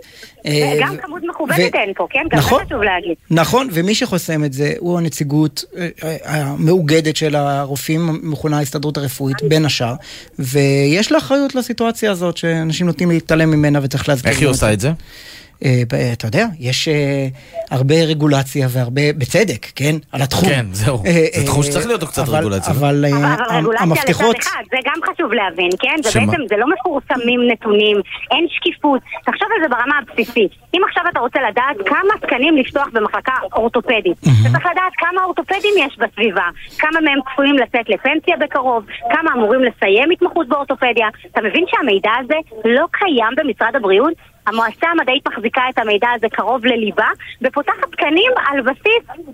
גם 0.81 0.97
כמות 0.97 1.21
מכוונת 1.29 1.75
אין 1.75 1.93
פה, 1.95 2.07
כן? 2.09 2.19
גם 2.31 2.39
נכון. 2.39 2.59
זה 2.59 2.65
חשוב 2.65 2.81
להגיד. 2.81 3.15
נכון, 3.31 3.67
ומי 3.71 3.95
שחוסם 3.95 4.43
את 4.43 4.53
זה 4.53 4.73
הוא 4.79 4.97
הנציגות 4.97 5.63
אה, 5.77 5.87
אה, 6.03 6.15
המאוגדת 6.25 7.15
של 7.15 7.35
הרופאים, 7.35 8.19
מכונה 8.23 8.57
ההסתדרות 8.57 8.97
הרפואית, 8.97 9.43
בין 9.43 9.65
השאר, 9.65 9.93
ויש 10.39 11.11
לה 11.11 11.17
אחריות 11.17 11.55
לסיטואציה 11.55 12.11
הזאת, 12.11 12.37
שאנשים 12.37 12.87
נוטים 12.87 13.09
להתעלם 13.09 13.51
ממנה 13.51 13.79
וצריך 13.83 14.09
להזכיר. 14.09 14.31
איך 14.31 14.39
היא 14.39 14.47
עושה 14.47 14.73
את 14.73 14.79
זה? 14.79 14.91
אה, 15.65 15.81
ב- 15.87 15.95
אתה 16.13 16.27
יודע, 16.27 16.45
יש 16.59 16.87
אה, 16.87 17.27
הרבה 17.71 17.95
רגולציה 17.95 18.67
והרבה, 18.69 19.01
בצדק, 19.17 19.65
כן? 19.75 19.95
על 20.11 20.21
התחום. 20.21 20.49
כן, 20.49 20.65
זהו. 20.71 20.97
אה, 21.05 21.25
זה 21.33 21.45
תחום 21.45 21.63
שצריך 21.63 21.87
להיות 21.87 22.03
קצת 22.03 22.23
רגולציה. 22.29 22.73
אבל 22.73 23.05
אה, 23.05 23.35
אבל 23.59 23.75
המפתחות... 23.79 24.35
לצד 24.35 24.49
אחד, 24.49 24.63
זה 24.71 24.77
גם 24.85 25.13
חשוב 25.13 25.33
להבין, 25.33 25.69
כן? 25.79 25.95
זה? 26.03 26.19
בעצם, 26.19 26.41
זה 26.49 26.55
לא 26.57 26.65
מפורסמים 26.73 27.39
נתונים, 27.51 27.97
אין 28.31 28.45
שקיפות. 28.49 29.01
תחשוב 29.25 29.47
על 29.55 29.63
זה 29.63 29.69
ברמה 29.75 29.95
הבסיסית. 30.01 30.51
אם 30.73 30.81
עכשיו 30.89 31.03
אתה 31.11 31.19
רוצה 31.19 31.39
לדעת 31.49 31.77
כמה 31.87 32.13
תקנים 32.21 32.57
לפתוח 32.57 32.87
במחלקה 32.93 33.33
אורתופדית, 33.53 34.17
אתה 34.21 34.49
צריך 34.51 34.65
לדעת 34.65 34.93
כמה 34.97 35.23
אורתופדים 35.23 35.73
יש 35.77 35.97
בסביבה, 35.99 36.45
כמה 36.77 37.01
מהם 37.01 37.19
צפויים 37.33 37.55
לצאת 37.55 37.89
לפנסיה 37.89 38.37
בקרוב, 38.37 38.85
כמה 39.13 39.33
אמורים 39.35 39.61
לסיים 39.63 40.11
התמחות 40.11 40.47
באורתופדיה. 40.47 41.07
אתה 41.31 41.41
מבין 41.41 41.65
שהמידע 41.67 42.11
הזה 42.19 42.35
לא 42.65 42.85
קיים 42.91 43.33
במשרד 43.37 43.75
הבריאות? 43.75 44.13
המועצה 44.47 44.87
המדעית 44.87 45.27
מחזיקה 45.27 45.61
את 45.69 45.77
המידע 45.77 46.07
הזה 46.15 46.27
קרוב 46.29 46.65
לליבה, 46.65 47.07
ופותחת 47.41 47.91
תקנים 47.91 48.31
על 48.47 48.61
בסיס 48.61 49.25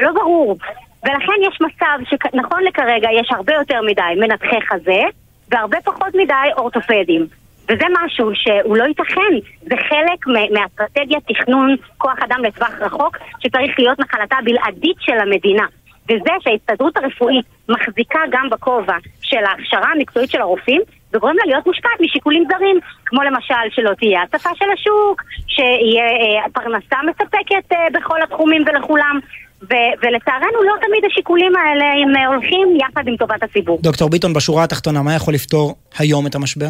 לא 0.00 0.12
ברור. 0.12 0.58
ולכן 1.04 1.32
יש 1.48 1.58
מצב 1.60 1.98
שנכון 2.10 2.64
לכרגע 2.64 3.08
יש 3.20 3.28
הרבה 3.30 3.54
יותר 3.54 3.80
מדי 3.82 4.20
מנתחי 4.20 4.60
חזה 4.70 5.02
והרבה 5.48 5.78
פחות 5.84 6.14
מדי 6.14 6.48
אורתופדים. 6.56 7.26
וזה 7.68 7.84
משהו 8.04 8.30
שהוא 8.34 8.76
לא 8.76 8.84
ייתכן, 8.84 9.32
זה 9.62 9.74
חלק 9.88 10.26
מאסטרטגיית 10.52 11.24
תכנון 11.28 11.76
כוח 11.98 12.18
אדם 12.24 12.44
לטווח 12.44 12.70
רחוק 12.80 13.16
שצריך 13.40 13.78
להיות 13.78 13.98
נחלתה 13.98 14.36
הבלעדית 14.36 14.96
של 15.00 15.18
המדינה. 15.18 15.66
וזה 16.04 16.30
שההסתדרות 16.40 16.96
הרפואית 16.96 17.46
מחזיקה 17.68 18.20
גם 18.30 18.50
בכובע 18.50 18.96
של 19.20 19.44
ההכשרה 19.44 19.88
המקצועית 19.94 20.30
של 20.30 20.40
הרופאים, 20.40 20.82
זה 21.12 21.18
גורם 21.18 21.36
לה 21.36 21.42
להיות 21.46 21.66
מושפעת 21.66 22.00
משיקולים 22.00 22.44
זרים, 22.50 22.78
כמו 23.06 23.22
למשל 23.22 23.64
שלא 23.70 23.90
תהיה 23.94 24.22
הצפה 24.22 24.50
של 24.54 24.64
השוק, 24.74 25.22
שיהיה 25.46 26.04
אה, 26.04 26.50
פרנסה 26.52 26.96
מספקת 27.10 27.72
אה, 27.72 27.86
בכל 27.92 28.22
התחומים 28.22 28.62
ולכולם, 28.66 29.18
ו- 29.62 29.92
ולצערנו 30.02 30.62
לא 30.62 30.74
תמיד 30.86 31.04
השיקולים 31.10 31.52
האלה 31.56 31.84
הם 32.02 32.16
אה, 32.16 32.26
הולכים 32.26 32.76
יחד 32.76 33.08
עם 33.08 33.16
טובת 33.16 33.42
הציבור. 33.42 33.78
דוקטור 33.82 34.10
ביטון, 34.10 34.32
בשורה 34.32 34.64
התחתונה, 34.64 35.02
מה 35.02 35.14
יכול 35.14 35.34
לפתור 35.34 35.74
היום 35.98 36.26
את 36.26 36.34
המשבר? 36.34 36.66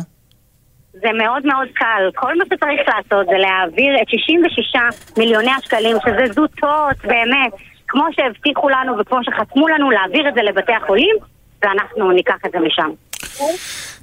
זה 0.93 1.13
מאוד 1.19 1.47
מאוד 1.47 1.69
קל. 1.75 2.11
כל 2.15 2.39
מה 2.39 2.45
שצריך 2.45 2.81
לעשות 2.89 3.27
זה 3.27 3.39
להעביר 3.39 4.03
את 4.03 4.09
66 4.09 4.77
מיליוני 5.19 5.51
השקלים, 5.51 5.97
שזה 6.05 6.33
זוטות 6.33 6.97
באמת, 7.05 7.53
כמו 7.89 8.05
שהבטיחו 8.13 8.69
לנו 8.69 8.99
וכמו 8.99 9.19
שחתמו 9.25 9.69
לנו, 9.69 9.91
להעביר 9.91 10.29
את 10.29 10.35
זה 10.35 10.43
לבתי 10.43 10.73
החולים, 10.73 11.17
ואנחנו 11.63 12.11
ניקח 12.11 12.37
את 12.47 12.53
זה 12.53 12.59
משם. 12.59 12.91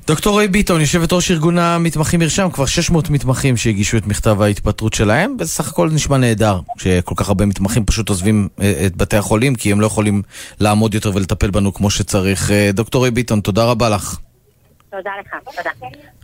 דוקטור 0.08 0.34
רועי 0.34 0.48
ביטון, 0.48 0.82
יושבת 0.82 1.14
ראש 1.14 1.32
ארגון 1.32 1.58
המתמחים 1.58 2.20
מרשם, 2.20 2.50
כבר 2.54 2.66
600 2.66 3.10
מתמחים 3.10 3.58
שהגישו 3.58 3.98
את 3.98 4.08
מכתב 4.08 4.42
ההתפטרות 4.42 4.94
שלהם, 4.94 5.38
בסך 5.38 5.68
הכל 5.68 5.90
נשמע 5.94 6.18
נהדר, 6.18 6.60
שכל 6.78 7.16
כך 7.18 7.28
הרבה 7.28 7.46
מתמחים 7.46 7.86
פשוט 7.86 8.10
עוזבים 8.10 8.48
אה, 8.62 8.86
את 8.86 8.96
בתי 8.96 9.18
החולים, 9.18 9.56
כי 9.56 9.72
הם 9.72 9.82
לא 9.82 9.86
יכולים 9.86 10.22
לעמוד 10.60 10.94
יותר 10.94 11.12
ולטפל 11.16 11.52
בנו 11.52 11.74
כמו 11.74 11.90
שצריך. 11.90 12.52
אה, 12.52 12.70
דוקטור 12.74 13.00
רועי 13.00 13.12
ביטון, 13.12 13.42
תודה 13.42 13.64
רבה 13.64 13.90
לך. 13.90 14.18
תודה 14.92 15.12
לך, 15.20 15.54
תודה. 15.58 15.70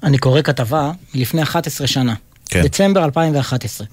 אני 0.03 0.17
קורא 0.17 0.41
כתבה 0.41 0.91
מלפני 1.15 1.43
11 1.43 1.88
שנה. 1.88 2.13
כן. 2.49 2.62
דצמבר 2.62 3.05
2011. 3.05 3.88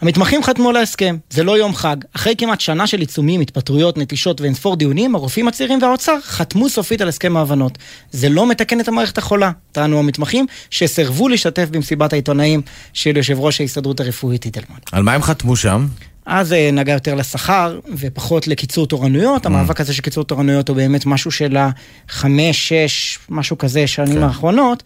המתמחים 0.00 0.42
חתמו 0.42 0.68
על 0.68 0.76
ההסכם, 0.76 1.16
זה 1.30 1.44
לא 1.44 1.58
יום 1.58 1.74
חג. 1.74 1.96
אחרי 2.16 2.34
כמעט 2.38 2.60
שנה 2.60 2.86
של 2.86 3.00
עיצומים, 3.00 3.40
התפטרויות, 3.40 3.98
נטישות 3.98 4.40
ואינספור 4.40 4.76
דיונים, 4.76 5.14
הרופאים 5.14 5.48
הצעירים 5.48 5.82
והאוצר 5.82 6.16
חתמו 6.22 6.68
סופית 6.68 7.00
על 7.00 7.08
הסכם 7.08 7.36
ההבנות. 7.36 7.78
זה 8.10 8.28
לא 8.28 8.48
מתקן 8.48 8.80
את 8.80 8.88
המערכת 8.88 9.18
החולה, 9.18 9.50
טענו 9.72 9.98
המתמחים, 9.98 10.46
שסירבו 10.70 11.28
להשתתף 11.28 11.68
במסיבת 11.70 12.12
העיתונאים 12.12 12.62
של 12.92 13.16
יושב 13.16 13.40
ראש 13.40 13.60
ההסתדרות 13.60 14.00
הרפואית 14.00 14.44
אידלמן. 14.44 14.78
על 14.92 15.02
מה 15.02 15.12
הם 15.14 15.22
חתמו 15.22 15.56
שם? 15.56 15.86
אז 16.26 16.48
זה 16.48 16.70
נגע 16.72 16.92
יותר 16.92 17.14
לשכר 17.14 17.78
ופחות 17.96 18.46
לקיצור 18.46 18.86
תורנויות. 18.86 19.46
המאבק 19.46 19.80
הזה 19.80 19.94
של 19.94 20.02
קיצור 20.02 20.24
תורנויות 20.24 20.68
הוא 20.68 20.76
באמת 20.76 21.06
משהו 21.06 21.30
של 21.30 21.56
החמש, 21.56 22.68
שש, 22.68 23.18
משהו 23.28 23.58
כזה, 23.58 23.86
שנים 23.86 24.22
האחרונות, 24.22 24.82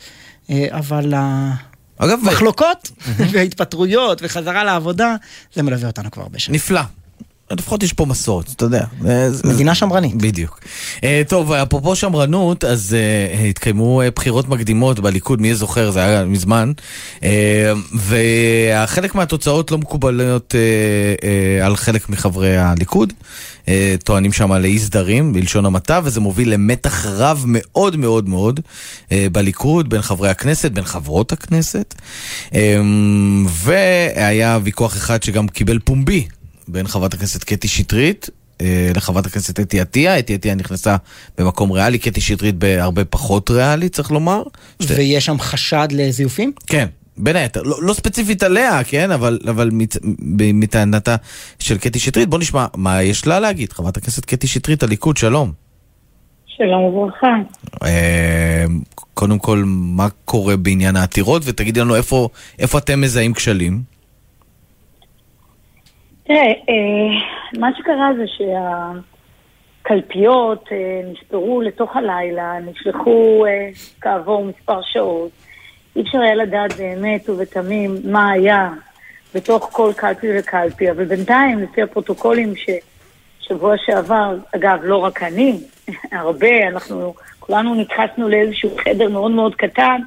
אה, 0.50 0.66
אבל 0.70 1.14
אגב, 1.98 2.18
המחלוקות 2.22 2.90
וההתפטרויות 3.32 4.18
וחזרה 4.22 4.64
לעבודה, 4.64 5.16
זה 5.54 5.62
מלווה 5.62 5.87
אותנו 5.87 6.11
כבר 6.11 6.22
הרבה 6.22 6.38
שנים. 6.38 6.54
נפלא. 6.54 6.80
לפחות 7.50 7.82
יש 7.82 7.92
פה 7.92 8.06
מסורת, 8.06 8.52
אתה 8.56 8.64
יודע. 8.64 8.85
אה, 9.06 9.28
מדינה 9.44 9.74
שמרנית. 9.74 10.14
בדיוק. 10.14 10.61
אה, 11.04 11.22
טוב, 11.28 11.52
אפרופו 11.52 11.96
שמרנות, 11.96 12.64
אז 12.64 12.94
אה, 12.94 13.44
התקיימו 13.44 14.02
בחירות 14.14 14.48
מקדימות 14.48 15.00
בליכוד, 15.00 15.40
מי 15.40 15.54
זוכר, 15.54 15.90
זה 15.90 16.04
היה 16.04 16.24
מזמן, 16.24 16.72
והחלק 17.92 19.14
מהתוצאות 19.14 19.70
לא 19.70 19.78
מקובלות 19.78 20.54
על 21.62 21.76
חלק 21.76 22.09
מחברי 22.09 22.56
הליכוד. 22.56 23.12
טוענים 24.04 24.32
שם 24.32 24.52
על 24.52 24.64
אי 24.64 24.78
סדרים, 24.78 25.32
בלשון 25.32 25.66
המעטה, 25.66 26.00
וזה 26.04 26.20
מוביל 26.20 26.52
למתח 26.52 27.06
רב 27.06 27.44
מאוד 27.46 27.96
מאוד 27.96 28.28
מאוד 28.28 28.61
בליכוד, 29.32 29.90
בין 29.90 30.02
חברי 30.02 30.28
הכנסת, 30.28 30.70
בין 30.70 30.85
חברות 30.85 31.32
הכנסת. 31.32 31.94
והיה 33.48 34.59
ויכוח 34.62 34.96
אחד 34.96 35.22
שגם 35.22 35.48
קיבל 35.48 35.78
פומבי 35.78 36.26
בין 36.68 36.87
חברת 36.87 37.14
הכנסת 37.14 37.44
קטי 37.44 37.68
שטרית 37.68 38.31
אה, 38.61 38.90
לחברת 38.94 39.26
הכנסת 39.26 39.61
אתי 39.61 39.81
עטייה. 39.81 40.18
אתי 40.18 40.35
עטייה 40.35 40.55
נכנסה 40.55 40.96
במקום 41.38 41.70
ריאלי, 41.70 41.98
קטי 41.98 42.20
שטרית 42.20 42.55
בהרבה 42.55 43.05
פחות 43.05 43.50
ריאלי, 43.50 43.88
צריך 43.88 44.11
לומר. 44.11 44.42
ויש 44.81 45.26
שם 45.26 45.38
חשד 45.38 45.88
לזיופים? 45.90 46.52
כן, 46.66 46.87
בין 47.16 47.37
היתר. 47.37 47.62
לא, 47.62 47.83
לא 47.83 47.92
ספציפית 47.92 48.42
עליה, 48.42 48.85
כן, 48.85 49.11
אבל, 49.11 49.38
אבל 49.50 49.70
מטענתה 50.38 51.16
של 51.59 51.79
קטי 51.79 51.98
שטרית. 51.98 52.29
בוא 52.29 52.38
נשמע 52.38 52.66
מה 52.76 53.02
יש 53.02 53.26
לה 53.26 53.40
להגיד. 53.40 53.72
חברת 53.72 53.96
הכנסת 53.96 54.24
קטי 54.24 54.46
שטרית, 54.46 54.83
הליכוד, 54.83 55.16
שלום. 55.16 55.52
שלום 56.46 56.83
וברכה. 56.83 57.37
אה, 57.85 58.64
קודם 59.14 59.38
כל, 59.38 59.62
מה 59.66 60.09
קורה 60.24 60.57
בעניין 60.57 60.96
העתירות, 60.96 61.42
ותגידי 61.44 61.81
לנו 61.81 61.94
איפה, 61.94 62.29
איפה 62.59 62.79
אתם 62.79 63.00
מזהים 63.00 63.35
כשלים. 63.35 63.95
תראה, 66.26 66.46
אה, 66.46 67.08
מה 67.58 67.68
שקרה 67.78 68.10
זה 68.16 68.24
שהקלפיות 69.82 70.68
אה, 70.72 71.00
נספרו 71.12 71.62
לתוך 71.62 71.96
הלילה, 71.96 72.52
נשלחו 72.60 73.46
אה, 73.46 73.68
כעבור 74.00 74.44
מספר 74.44 74.80
שעות. 74.82 75.30
אי 75.96 76.02
אפשר 76.02 76.20
היה 76.20 76.34
לדעת 76.34 76.72
באמת 76.72 77.28
ובתמים 77.28 77.96
מה 78.04 78.30
היה 78.30 78.70
בתוך 79.34 79.68
כל 79.72 79.92
קלפי 79.96 80.26
וקלפי, 80.38 80.90
אבל 80.90 81.04
בינתיים, 81.04 81.58
לפי 81.58 81.82
הפרוטוקולים 81.82 82.52
ששבוע 82.56 83.74
שעבר, 83.86 84.36
אגב, 84.56 84.78
לא 84.82 84.96
רק 84.96 85.22
אני, 85.22 85.58
הרבה, 86.12 86.68
אנחנו 86.68 87.14
כולנו 87.40 87.74
נכנסנו 87.74 88.28
לאיזשהו 88.28 88.70
חדר 88.84 89.08
מאוד 89.08 89.30
מאוד 89.30 89.54
קטן, 89.54 90.00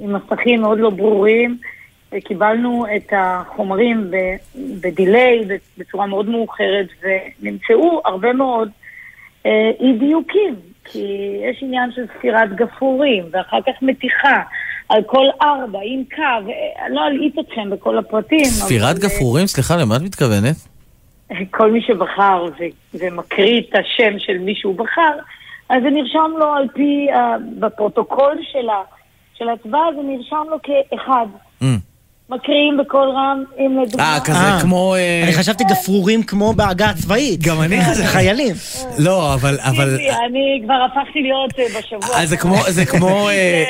עם 0.00 0.12
מסכים 0.12 0.60
מאוד 0.60 0.78
לא 0.78 0.90
ברורים, 0.90 1.58
וקיבלנו 2.14 2.86
את 2.96 3.12
החומרים 3.16 4.10
בדיליי, 4.80 5.40
בצורה 5.78 6.06
מאוד 6.06 6.28
מאוחרת, 6.28 6.86
ונמצאו 7.02 8.02
הרבה 8.04 8.32
מאוד 8.32 8.68
אה, 9.46 9.70
אי 9.80 9.92
דיוקים, 9.98 10.54
כי 10.84 11.38
יש 11.50 11.62
עניין 11.62 11.92
של 11.92 12.02
ספירת 12.18 12.56
גפרורים, 12.56 13.24
ואחר 13.30 13.60
כך 13.66 13.82
מתיחה 13.82 14.42
על 14.88 15.02
כל 15.06 15.26
ארבע 15.42 15.78
עם 15.84 16.02
קו, 16.14 16.50
אה, 16.50 16.88
לא 16.88 17.06
אלעיט 17.06 17.38
אתכם 17.38 17.70
בכל 17.70 17.98
הפרטים. 17.98 18.44
ספירת 18.44 18.96
אבל, 18.96 19.08
גפרורים? 19.08 19.46
סליחה, 19.46 19.76
למה 19.76 19.96
את 19.96 20.02
מתכוונת? 20.02 20.56
כל 21.50 21.72
מי 21.72 21.82
שבחר 21.82 22.44
ו- 22.44 22.98
ומקריא 22.98 23.60
את 23.60 23.74
השם 23.74 24.18
של 24.18 24.38
מי 24.38 24.54
שהוא 24.54 24.74
בחר, 24.74 25.18
אז 25.68 25.82
זה 25.82 25.90
נרשם 25.90 26.30
לו 26.38 26.46
על 26.46 26.68
פי, 26.74 27.06
uh, 27.10 27.16
בפרוטוקול 27.58 28.38
של, 28.52 28.68
ה- 28.68 28.82
של 29.34 29.48
ההצבעה, 29.48 29.86
זה 29.96 30.02
נרשם 30.02 30.44
לו 30.50 30.56
כאחד. 30.62 31.26
Mm. 31.62 31.66
מקריאים 32.30 32.76
בקול 32.80 33.08
רם, 33.10 33.44
אם 33.58 33.78
לדוגמה... 33.82 34.14
אה, 34.14 34.20
כזה 34.20 34.38
כמו... 34.62 34.94
אה, 34.94 35.20
אני 35.24 35.32
חשבתי 35.32 35.64
גפרורים 35.64 36.22
כמו 36.22 36.52
בעגה 36.52 36.90
הצבאית. 36.90 37.42
גם 37.42 37.62
אני 37.62 37.84
חשבתי. 37.84 38.06
חיילים. 38.06 38.54
לא, 38.98 39.34
אבל... 39.34 39.58
אני 40.26 40.62
כבר 40.64 40.74
הפכתי 40.74 41.22
להיות 41.22 41.52
אה, 41.58 41.64
בשבוע. 41.80 42.16
אה, 42.16 42.26
זה 42.26 42.36
כמו, 42.36 42.56
זה 42.68 42.86
כמו, 42.86 43.28
אה, 43.30 43.64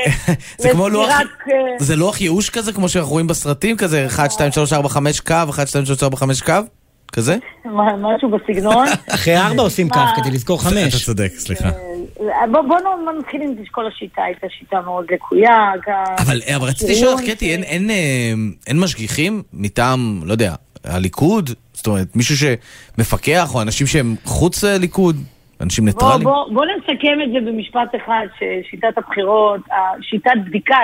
זה 0.58 0.68
כמו 0.70 0.88
לוח, 0.88 1.08
אה, 1.10 1.24
זה 1.78 1.96
לוח 1.96 2.20
ייאוש 2.20 2.50
כזה, 2.50 2.72
כמו 2.72 2.88
שאנחנו 2.88 3.10
רואים 3.12 3.26
בסרטים, 3.26 3.76
כזה 3.76 4.06
1, 4.06 4.30
2, 4.30 4.52
3, 4.52 4.72
4, 4.72 4.88
5 4.88 5.20
קו, 5.20 5.34
1, 5.50 5.68
2, 5.68 5.84
3, 5.86 6.02
4, 6.02 6.16
5 6.16 6.40
קו? 6.42 6.52
כזה? 7.12 7.36
מה- 7.64 7.96
משהו 7.96 8.28
בסגנון. 8.30 8.86
אחרי 9.10 9.36
ארבע 9.36 9.62
עושים 9.62 9.88
קו? 9.88 10.00
כדי 10.16 10.30
לזכור 10.30 10.60
אתה 10.60 10.68
חמש. 10.70 11.04
צודק, 11.04 11.32
סליחה. 11.38 11.70
בוא, 12.52 12.62
בוא 12.62 13.12
נתחיל 13.18 13.42
עם 13.42 13.54
זה 13.54 13.60
שכל 13.64 13.86
השיטה 13.86 14.22
הייתה 14.22 14.46
שיטה 14.58 14.80
מאוד 14.80 15.12
לקויה. 15.12 15.72
גם- 15.86 16.04
אבל, 16.18 16.40
אבל 16.56 16.68
רציתי 16.68 16.92
לשאול 16.92 17.12
אותך, 17.12 17.24
קטי, 17.30 17.52
אין, 17.52 17.62
אין, 17.62 17.90
אה, 17.90 18.32
אין 18.66 18.80
משגיחים 18.80 19.42
מטעם, 19.52 20.20
לא 20.24 20.32
יודע, 20.32 20.54
הליכוד? 20.84 21.50
זאת 21.72 21.86
אומרת, 21.86 22.16
מישהו 22.16 22.36
שמפקח, 22.36 23.54
או 23.54 23.62
אנשים 23.62 23.86
שהם 23.86 24.14
חוץ 24.24 24.64
אה, 24.64 24.78
ליכוד? 24.78 25.16
אנשים 25.60 25.84
בוא, 25.84 25.92
ניטרלים? 25.92 26.24
בוא, 26.24 26.48
בוא 26.52 26.64
נסכם 26.64 27.18
את 27.24 27.32
זה 27.32 27.50
במשפט 27.50 27.94
אחד, 27.96 28.26
ששיטת 28.38 28.98
הבחירות, 28.98 29.60
שיטת 30.00 30.30
בדיקת 30.46 30.74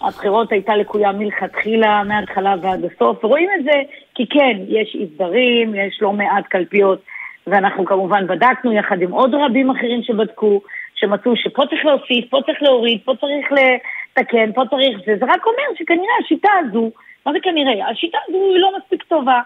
הבחירות 0.00 0.52
הייתה 0.52 0.76
לקויה 0.76 1.12
מלכתחילה, 1.12 2.02
מההתחלה 2.04 2.54
ועד 2.62 2.80
הסוף, 2.84 3.24
ורואים 3.24 3.48
את 3.58 3.64
זה 3.64 3.82
כי 4.14 4.26
כן, 4.30 4.56
יש 4.68 4.94
אי 4.94 5.86
יש 5.86 5.98
לא 6.00 6.12
מעט 6.12 6.44
קלפיות, 6.50 7.02
ואנחנו 7.46 7.84
כמובן 7.84 8.26
בדקנו 8.26 8.72
יחד 8.72 9.02
עם 9.02 9.10
עוד 9.10 9.34
רבים 9.34 9.70
אחרים 9.70 10.02
שבדקו, 10.02 10.60
שמצאו 10.94 11.36
שפה 11.36 11.62
צריך 11.70 11.84
להוסיף, 11.84 12.30
פה 12.30 12.38
צריך 12.46 12.62
להוריד, 12.62 13.00
פה 13.04 13.12
צריך 13.20 13.46
לתקן, 13.52 14.52
פה 14.52 14.62
צריך 14.70 14.98
זה, 15.06 15.16
זה 15.18 15.24
רק 15.24 15.46
אומר 15.46 15.78
שכנראה 15.78 16.14
השיטה 16.24 16.48
הזו, 16.60 16.90
מה 17.26 17.32
זה 17.32 17.38
כנראה? 17.42 17.90
השיטה 17.90 18.18
הזו 18.28 18.38
היא 18.38 18.60
לא 18.60 18.72
מספיק 18.78 19.02
טובה. 19.02 19.40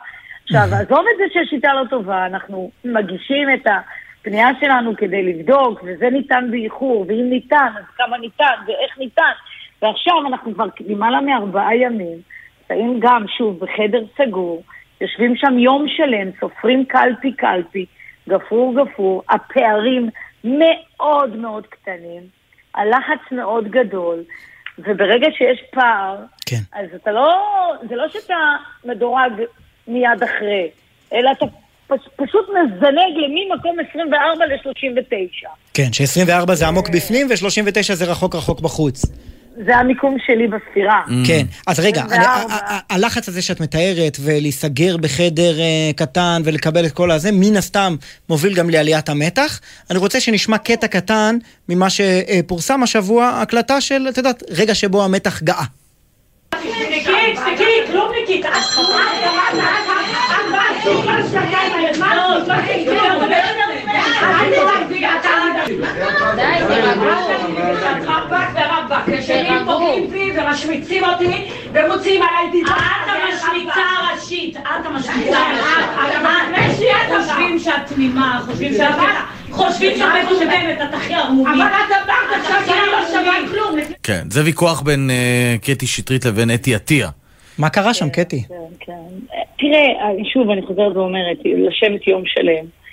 עכשיו, 0.44 0.61
עזוב 0.62 1.04
את 1.12 1.16
זה 1.18 1.24
שהשיטה 1.32 1.74
לא 1.74 1.85
טובה, 1.90 2.26
אנחנו 2.26 2.70
מגישים 2.85 3.48
את 3.54 3.66
הפנייה 4.20 4.48
שלנו 4.61 4.96
כדי 4.96 5.22
לבדוק, 5.22 5.80
וזה 5.85 6.11
ניתן 6.11 6.48
באיחור, 6.50 7.04
ואם 7.09 7.30
ניתן, 7.30 7.72
אז 7.78 7.85
כמה 7.96 8.18
ניתן, 8.18 8.54
ואיך 8.66 8.98
ניתן. 8.98 9.32
ועכשיו 9.82 10.26
אנחנו 10.26 10.54
כבר 10.54 10.66
למעלה 10.87 11.20
מארבעה 11.20 11.76
ימים, 11.76 12.18
נמצאים 12.70 13.00
גם, 13.00 13.24
שוב, 13.38 13.59
בחדר 13.59 14.02
סגור, 14.18 14.62
יושבים 15.00 15.37
שם 15.37 15.59
יום 15.59 15.87
שלם, 15.88 16.30
סופרים 16.40 16.85
קלפי-קלפי, 16.85 17.87
גפרור 18.28 18.74
גפרור, 18.82 19.22
הפערים 19.28 20.09
מאוד 20.44 21.37
מאוד 21.37 21.66
קטנים, 21.66 22.22
הלחץ 22.74 23.32
מאוד 23.32 23.68
גדול, 23.68 24.22
וברגע 24.78 25.26
שיש 25.38 25.62
פער, 25.70 26.16
כן. 26.46 26.61
אז 26.72 26.87
אתה 26.94 27.12
לא, 27.12 27.42
זה 27.88 27.96
לא 27.96 28.09
שאתה 28.09 28.35
מדורג 28.85 29.32
מיד 29.88 30.22
אחרי, 30.22 30.68
אלא 31.12 31.30
אתה 31.32 31.46
פש, 31.87 32.00
פשוט 32.16 32.48
מזנג 32.48 33.16
לממקום 33.16 33.76
24 33.90 34.46
ל-39. 34.46 35.48
כן, 35.74 35.92
ש-24 35.92 36.54
זה 36.54 36.66
עמוק 36.66 36.88
בפנים 36.88 37.26
ו-39 37.30 37.94
זה 37.94 38.04
רחוק 38.04 38.35
רחוק 38.35 38.61
בחוץ. 38.61 39.02
זה 39.64 39.77
המיקום 39.77 40.16
שלי 40.27 40.47
בספירה. 40.47 41.01
כן, 41.27 41.47
אז 41.66 41.81
רגע, 41.81 42.01
אני- 42.03 42.16
24. 42.16 42.55
ה- 42.55 42.75
ה- 42.75 42.95
הלחץ 42.95 43.29
הזה 43.29 43.42
שאת 43.42 43.61
מתארת, 43.61 44.16
ולהיסגר 44.21 44.97
בחדר 44.97 45.61
אה, 45.61 45.90
קטן 45.97 46.42
ולקבל 46.45 46.87
את 46.87 46.92
כל 46.92 47.11
הזה, 47.11 47.31
מן 47.33 47.57
הסתם 47.57 47.97
מוביל 48.29 48.55
גם 48.55 48.71
לעליית 48.71 49.09
המתח. 49.09 49.61
אני 49.90 49.99
רוצה 49.99 50.21
שנשמע 50.21 50.59
קטע 50.59 50.87
קטן 50.87 51.37
ממה 51.69 51.87
שפורסם 51.90 52.83
השבוע, 52.83 53.29
הקלטה 53.29 53.81
של, 53.81 54.07
את 54.09 54.16
יודעת, 54.19 54.42
רגע 54.51 54.75
שבו 54.75 55.05
המתח 55.05 55.42
גאה. 55.42 55.64
תשתקי, 65.66 67.42
תשתקי, 69.16 69.64
כלומניקית, 69.64 70.38
את 70.38 70.42
ומשמיצים 70.48 71.05
אותי 71.05 71.48
ומוציאים 71.72 72.22
עליי 72.22 72.50
דיבה. 72.52 72.70
את 72.70 73.09
המשמיצה 73.09 73.81
הראשית, 73.98 74.57
את 74.57 74.87
המשמיצה 74.87 75.38
הראשית. 75.38 76.87
חושבים 77.16 77.59
שאת 77.59 77.87
תמימה, 77.87 78.40
חושבים 78.46 78.72
שאת... 78.72 78.94
חושבים 79.50 79.96
שאת 79.96 80.09
מטומטמת, 80.24 80.79
את 80.83 80.94
הכי 80.94 81.14
ערמומית. 81.14 81.55
אבל 81.55 81.62
את 81.62 82.09
אמרת 82.09 82.40
עכשיו 82.40 82.61
שאני 82.66 82.87
לא 82.92 83.09
שווה 83.09 83.35
כלום. 83.50 83.81
כן, 84.02 84.22
זה 84.31 84.44
ויכוח 84.44 84.81
בין 84.81 85.11
אה, 85.11 85.57
קטי 85.62 85.87
שטרית 85.87 86.24
לבין 86.24 86.50
אתי 86.50 86.74
עטיה. 86.74 87.09
מה 87.59 87.68
קרה 87.68 87.94
שם, 87.94 88.09
קטי? 88.11 88.42
כן, 88.48 88.55
כן. 88.81 88.92
תראה, 89.59 89.83
שוב, 90.33 90.50
אני 90.50 90.62
חוזרת 90.62 90.96
ואומרת, 90.96 91.37
לשבת 91.44 92.09
יום 92.09 92.22
שלם. 92.26 92.86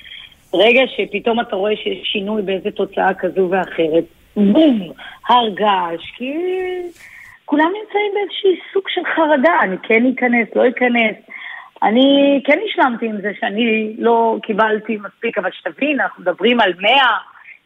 ברגע 0.53 0.81
שפתאום 0.87 1.39
אתה 1.39 1.55
רואה 1.55 1.75
שיש 1.75 2.07
שינוי 2.07 2.41
באיזה 2.41 2.71
תוצאה 2.71 3.13
כזו 3.13 3.47
ואחרת, 3.51 4.03
בום, 4.35 4.91
הר 5.29 5.49
געש, 5.49 6.11
כי 6.17 6.33
כולם 7.45 7.65
נמצאים 7.65 8.11
באיזשהי 8.13 8.59
סוג 8.73 8.83
של 8.87 9.01
חרדה, 9.15 9.59
אני 9.61 9.75
כן 9.83 10.03
אכנס, 10.05 10.47
לא 10.55 10.69
אכנס. 10.69 11.15
אני 11.83 12.41
כן 12.45 12.59
השלמתי 12.65 13.05
עם 13.05 13.21
זה 13.21 13.31
שאני 13.39 13.93
לא 13.97 14.37
קיבלתי 14.43 14.97
מספיק, 14.97 15.37
אבל 15.37 15.49
שתבין, 15.51 15.99
אנחנו 15.99 16.21
מדברים 16.21 16.59
על 16.59 16.73
100 16.81 16.91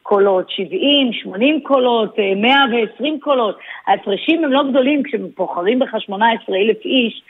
קולות, 0.04 0.50
70, 0.50 1.14
80 1.14 1.62
קולות, 1.64 2.20
אה, 2.20 2.36
120 2.36 3.20
קולות. 3.20 3.60
ההפרשים 3.88 4.44
הם 4.44 4.52
לא 4.52 4.64
גדולים, 4.70 5.04
כשבוחרים 5.04 5.80
בך 5.80 5.96
18 6.00 6.58
אלף 6.58 6.86
איש, 6.86 7.22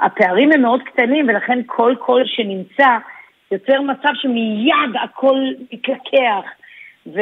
הפערים 0.00 0.52
הם 0.52 0.62
מאוד 0.62 0.82
קטנים, 0.82 1.28
ולכן 1.28 1.58
כל 1.66 1.94
קול 1.98 2.22
שנמצא 2.26 2.96
יוצר 3.52 3.80
מצב 3.80 4.08
שמיד 4.14 4.96
הכל 5.04 5.36
מתלקח, 5.72 6.50
ו... 7.06 7.20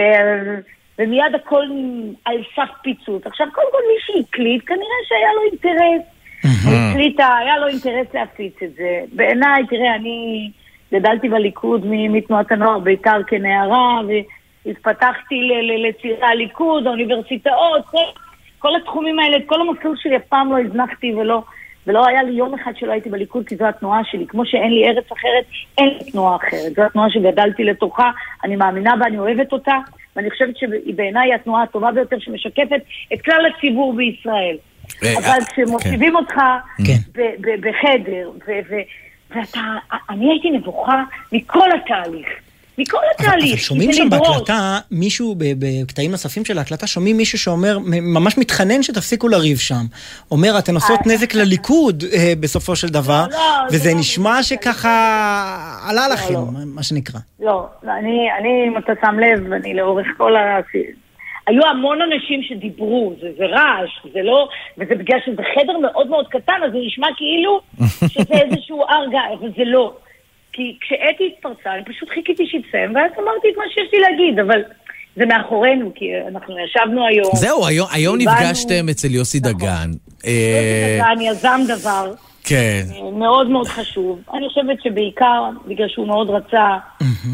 ומיד 0.98 1.34
הכל 1.34 1.64
על 2.24 2.36
סף 2.56 2.70
פיצוץ. 2.82 3.26
עכשיו, 3.26 3.46
קודם 3.52 3.66
כל 3.70 3.78
מי 3.88 4.22
שהקליט, 4.22 4.62
כנראה 4.66 5.00
שהיה 5.08 5.28
לו 5.34 5.42
אינטרס. 5.50 6.14
הקליטה, 6.44 7.36
היה 7.36 7.58
לו 7.58 7.66
אינטרס 7.66 8.14
להפיץ 8.14 8.62
את 8.62 8.74
זה. 8.74 9.00
בעיניי, 9.12 9.66
תראה, 9.66 9.94
אני 9.94 10.50
גדלתי 10.94 11.28
בליכוד 11.28 11.86
מתנועת 11.86 12.52
הנוער 12.52 12.78
בית"ר 12.78 13.22
כנערה, 13.26 14.00
והתפתחתי 14.66 15.34
ל- 15.34 15.72
ל- 15.72 15.88
לצעירי 15.88 16.26
הליכוד, 16.26 16.86
האוניברסיטאות, 16.86 17.86
כל, 17.86 17.98
כל 18.58 18.76
התחומים 18.76 19.18
האלה, 19.18 19.36
את 19.36 19.42
כל 19.46 19.60
המסלול 19.60 19.96
שלי 19.96 20.16
אף 20.16 20.22
פעם 20.28 20.52
לא 20.52 20.58
הזנחתי 20.58 21.14
ולא, 21.14 21.42
ולא 21.86 22.06
היה 22.06 22.22
לי 22.22 22.32
יום 22.32 22.54
אחד 22.54 22.72
שלא 22.76 22.92
הייתי 22.92 23.10
בליכוד, 23.10 23.46
כי 23.46 23.56
זו 23.56 23.64
התנועה 23.64 24.00
שלי. 24.04 24.26
כמו 24.26 24.46
שאין 24.46 24.72
לי 24.72 24.88
ארץ 24.88 25.04
אחרת, 25.12 25.44
אין 25.78 25.88
לי 25.88 26.10
תנועה 26.10 26.36
אחרת. 26.36 26.74
זו 26.76 26.82
התנועה 26.82 27.10
שגדלתי 27.10 27.64
לתוכה, 27.64 28.10
אני 28.44 28.56
מאמינה 28.56 28.96
בה, 28.96 29.06
אני 29.06 29.18
אוהבת 29.18 29.52
אותה, 29.52 29.76
ואני 30.16 30.30
חושבת 30.30 30.56
שהיא 30.56 30.94
בעיניי 30.94 31.34
התנועה 31.34 31.62
הטובה 31.62 31.92
ביותר 31.92 32.16
שמשקפת 32.18 32.80
את 33.14 33.22
כלל 33.22 33.46
הציבור 33.46 33.94
בישראל. 33.94 34.56
אה, 35.04 35.12
אבל 35.18 35.40
אה, 35.40 35.44
כשמושיבים 35.52 36.16
אותך 36.16 36.34
כן. 36.86 36.92
ב- 37.14 37.34
ב- 37.40 37.68
בחדר, 37.68 38.30
ואתה, 39.30 39.60
אני 40.10 40.30
הייתי 40.30 40.50
נבוכה 40.50 41.02
מכל 41.32 41.68
התהליך. 41.72 42.28
מכל 42.78 42.98
התהליך. 43.14 43.52
אבל 43.52 43.56
שומעים 43.56 43.92
שם 43.92 44.06
לדרוש. 44.06 44.28
בהקלטה, 44.28 44.78
מישהו, 44.90 45.34
בקטעים 45.38 46.10
נוספים 46.10 46.44
של 46.44 46.58
ההקלטה, 46.58 46.86
שומעים 46.86 47.16
מישהו 47.16 47.38
שאומר, 47.38 47.78
ממש 48.02 48.38
מתחנן 48.38 48.82
שתפסיקו 48.82 49.28
לריב 49.28 49.58
שם. 49.58 49.84
אומר, 50.30 50.58
אתן 50.58 50.74
עושות 50.74 51.00
אה, 51.06 51.12
נזק 51.12 51.34
לליכוד 51.34 52.04
אה, 52.12 52.32
בסופו 52.40 52.76
של 52.76 52.88
דבר, 52.88 53.24
לא, 53.30 53.38
זה 53.68 53.76
וזה 53.76 53.90
לא 53.92 53.98
נשמע 54.00 54.42
שככה 54.42 54.94
עלה 55.88 56.08
לכם, 56.08 56.34
לא. 56.34 56.44
מה- 56.66 56.82
שנקרא. 56.82 57.20
לא, 57.40 57.66
אני, 57.82 58.28
אני, 58.40 58.68
אם 58.68 58.78
אתה 58.78 58.92
שם 59.00 59.18
לב, 59.18 59.52
אני 59.52 59.74
לאורך 59.74 60.06
כל 60.16 60.36
ה... 60.36 60.60
היו 61.46 61.66
המון 61.66 61.98
אנשים 62.02 62.42
שדיברו, 62.42 63.12
זה, 63.20 63.28
זה 63.38 63.44
רעש, 63.46 63.90
זה 64.12 64.22
לא... 64.22 64.48
וזה 64.78 64.94
בגלל 64.94 65.18
שזה 65.26 65.42
חדר 65.54 65.78
מאוד 65.78 66.06
מאוד 66.06 66.26
קטן, 66.28 66.60
אז 66.66 66.72
זה 66.72 66.78
נשמע 66.86 67.06
כאילו 67.16 67.60
שזה 68.14 68.34
איזשהו 68.34 68.82
הר 68.88 69.06
גיא, 69.10 69.18
אבל 69.40 69.48
זה 69.56 69.62
לא. 69.64 69.92
כי 70.54 70.76
כשאתי 70.80 71.32
התפרצה, 71.32 71.74
אני 71.74 71.84
פשוט 71.84 72.08
חיכיתי 72.08 72.46
שיתסיים, 72.46 72.94
ואז 72.94 73.10
אמרתי 73.18 73.48
את 73.52 73.56
מה 73.56 73.64
שיש 73.68 73.88
לי 73.92 73.98
להגיד, 74.00 74.38
אבל 74.38 74.62
זה 75.16 75.26
מאחורינו, 75.26 75.92
כי 75.94 76.06
אנחנו 76.28 76.54
ישבנו 76.58 77.06
היום. 77.06 77.30
זהו, 77.34 77.66
היום, 77.66 77.88
היום 77.92 78.16
נפגשתם 78.18 78.88
אצל 78.90 79.10
יוסי 79.10 79.40
דגן. 79.40 79.90
אה, 80.26 81.12
אני 81.12 81.28
יזם 81.28 81.60
דבר 81.68 82.12
כן. 82.44 82.82
אה, 82.94 83.10
מאוד 83.10 83.50
מאוד 83.50 83.68
חשוב. 83.68 84.18
אני 84.34 84.48
חושבת 84.48 84.82
שבעיקר 84.82 85.50
בגלל 85.66 85.88
שהוא 85.88 86.06
מאוד 86.06 86.30
רצה 86.30 86.78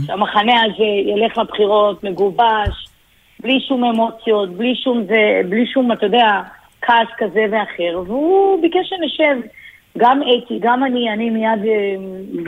שהמחנה 0.06 0.62
הזה 0.62 1.10
ילך 1.14 1.38
לבחירות 1.38 2.04
מגובש, 2.04 2.86
בלי 3.40 3.60
שום 3.68 3.84
אמוציות, 3.84 4.50
בלי 4.56 4.74
שום 4.84 5.04
זה, 5.08 5.40
בלי 5.48 5.66
שום, 5.66 5.92
אתה 5.92 6.06
יודע, 6.06 6.42
כעס 6.82 7.08
כזה 7.18 7.44
ואחר, 7.50 8.02
והוא 8.06 8.62
ביקש 8.62 8.88
שנשב. 8.88 9.46
גם 10.00 10.20
אתי, 10.22 10.58
גם 10.62 10.84
אני, 10.84 11.12
אני 11.12 11.30
מיד, 11.30 11.64
אה, 11.64 11.96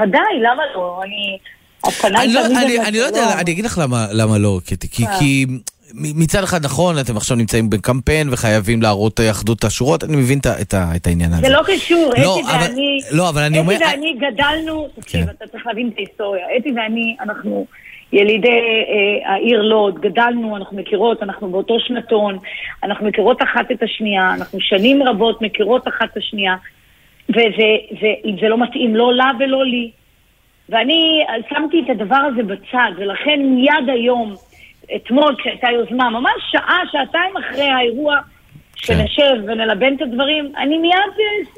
ודאי, 0.05 0.41
למה 0.41 0.63
לא? 0.75 1.01
אני... 1.05 1.39
אני 2.15 2.35
לא- 2.35 2.47
אני- 2.47 2.79
אני 2.89 2.99
לא 2.99 3.05
יודע. 3.05 3.41
אני 3.41 3.51
אגיד 3.53 3.65
לך 3.65 3.79
למה- 3.83 4.07
למה 4.13 4.39
לא, 4.39 4.59
קטי. 4.67 4.89
כי-. 4.91 5.05
כי 5.19 5.47
מצד 5.95 6.43
אחד 6.43 6.65
נכון, 6.65 6.99
אתם 6.99 7.17
עכשיו 7.17 7.37
נמצאים 7.37 7.71
בקמפיין 7.71 8.29
וחייבים 8.33 8.83
להראות 8.83 9.21
אה, 9.21 9.31
אחדות 9.31 9.65
השורות, 9.65 10.05
אני 10.05 10.17
מבין 10.17 10.39
את 10.39 10.47
את 10.47 10.75
את 10.97 11.07
העניין 11.07 11.33
הזה. 11.33 11.41
זה 11.43 11.49
לא 11.49 11.63
קשור, 11.67 12.13
לא, 12.19 12.39
אתי 12.39 12.43
אבל- 12.49 12.59
ואני... 12.71 12.99
לא, 13.13 13.29
אבל 13.29 13.43
אני 13.43 13.59
אומר... 13.59 13.75
אתי 13.77 13.85
ואני 13.85 14.15
גדלנו, 14.19 14.89
תקשיב, 15.01 15.25
כן. 15.25 15.31
אתה 15.39 15.47
צריך 15.53 15.67
להבין 15.67 15.89
את 15.89 15.99
ההיסטוריה. 15.99 16.47
אתי 16.59 16.73
ואני, 16.77 17.17
אנחנו 17.21 17.67
ילידי 18.13 18.49
אה, 18.49 19.33
העיר 19.33 19.63
לוד, 19.63 20.01
גדלנו, 20.01 20.57
אנחנו 20.57 20.77
מכירות, 20.77 21.23
אנחנו 21.23 21.51
באותו 21.51 21.77
שנתון, 21.81 22.39
אנחנו 22.85 23.07
מכירות 23.07 23.43
אחת 23.43 23.71
את 23.73 23.83
השנייה, 23.83 24.35
אנחנו 24.35 24.61
שנים 24.61 25.03
רבות 25.03 25.43
מכירות 25.43 25.89
אחת 25.89 26.05
את 26.13 26.17
השנייה, 26.17 26.55
וזה 27.29 28.49
לא 28.49 28.59
מתאים 28.59 28.97
לא 28.97 29.15
לה 29.15 29.31
ולא 29.39 29.65
לי. 29.65 29.91
ואני 30.69 31.25
שמתי 31.49 31.81
את 31.81 31.91
הדבר 31.91 32.17
הזה 32.17 32.43
בצד, 32.43 32.91
ולכן 32.97 33.41
מיד 33.43 33.89
היום 33.89 34.35
אתמול 34.97 35.37
כשהייתה 35.39 35.71
יוזמה, 35.71 36.11
ממש 36.11 36.43
שעה, 36.51 36.79
שעתיים 36.93 37.37
אחרי 37.37 37.69
האירוע, 37.71 38.19
שנשב 38.77 39.23
ונלבן 39.47 39.95
את 39.97 40.03
הדברים, 40.03 40.53
אני 40.63 40.79
מיד, 40.79 40.95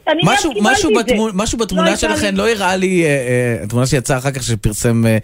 אני 0.08 0.14
מיד 0.22 0.32
משהו, 0.34 0.52
קיבלתי 0.54 0.72
משהו, 0.72 0.90
את 0.90 1.06
זה. 1.06 1.12
בתמונה, 1.12 1.32
משהו 1.34 1.58
בתמונה 1.58 1.96
שלכם 1.96 2.26
לי- 2.26 2.32
לא 2.38 2.48
הראה 2.50 2.76
לי, 2.76 3.04
אה, 3.04 3.08
אה, 3.08 3.64
התמונה 3.64 3.86
שיצאה 3.86 4.18
אחר 4.18 4.30
כך 4.30 4.42
שפרסם 4.42 5.06
אה, 5.06 5.18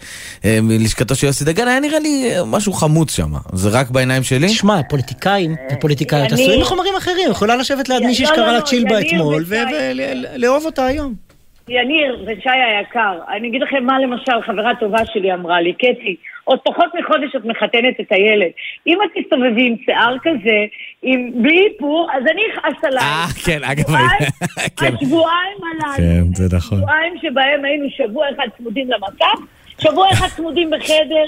אה, 0.44 0.58
מלשכתו 0.62 1.14
של 1.14 1.26
יוסי 1.26 1.44
דגן, 1.44 1.68
היה 1.68 1.80
נראה 1.80 1.98
לי 1.98 2.30
אה, 2.36 2.44
משהו 2.44 2.72
חמוץ 2.72 3.16
שם. 3.16 3.30
זה 3.52 3.68
רק 3.68 3.90
בעיניים 3.90 4.22
שלי? 4.22 4.46
תשמע, 4.48 4.80
פוליטיקאים 4.88 5.56
ופוליטיקאיות 5.72 6.32
אני- 6.32 6.42
עשויים 6.42 6.60
מחומרים 6.60 6.94
אחרים, 6.98 7.30
יכולה 7.30 7.56
לשבת 7.56 7.88
ליד 7.88 8.00
לא, 8.00 8.06
מישהי 8.06 8.24
לא, 8.24 8.30
שקרא 8.32 8.46
לא, 8.46 8.52
לה 8.52 8.62
צ'ילבה 8.62 9.00
אתמול. 9.00 9.44
ולאהוב 9.48 10.64
אותה 10.66 10.86
היום. 10.86 11.29
יניר 11.70 12.24
ושי 12.26 12.48
היקר, 12.50 13.18
אני 13.28 13.48
אגיד 13.48 13.62
לכם 13.62 13.84
מה 13.84 13.98
למשל 13.98 14.42
חברה 14.46 14.72
טובה 14.80 14.98
שלי 15.12 15.32
אמרה 15.34 15.60
לי, 15.60 15.72
קטי, 15.72 16.16
עוד 16.44 16.58
פחות 16.64 16.86
מחודש 17.00 17.36
את 17.36 17.44
מחתנת 17.44 18.00
את 18.00 18.12
הילד. 18.12 18.50
אם 18.86 18.98
את 19.04 19.10
תסתובבי 19.22 19.66
עם 19.66 19.74
שיער 19.84 20.16
כזה, 20.22 20.58
עם 21.02 21.30
בלי 21.42 21.66
איפור, 21.66 22.08
אז 22.12 22.22
אני 22.32 22.42
אכעס 22.52 22.84
עלייך. 22.84 23.04
אה, 23.04 23.44
כן, 23.46 23.64
אגב, 23.64 23.82
שבועיים- 23.82 24.08
כן. 24.80 24.94
השבועיים 24.94 25.58
הללו, 25.62 25.96
כן, 25.96 26.34
זה 26.34 26.56
נכון. 26.56 26.78
שבועיים 26.78 27.14
שבהם 27.22 27.64
היינו 27.64 27.86
שבוע 27.90 28.26
אחד 28.34 28.46
צמודים 28.58 28.88
למסך, 28.90 29.40
שבוע 29.78 30.06
אחד 30.12 30.26
צמודים 30.36 30.70
בחדר, 30.70 31.24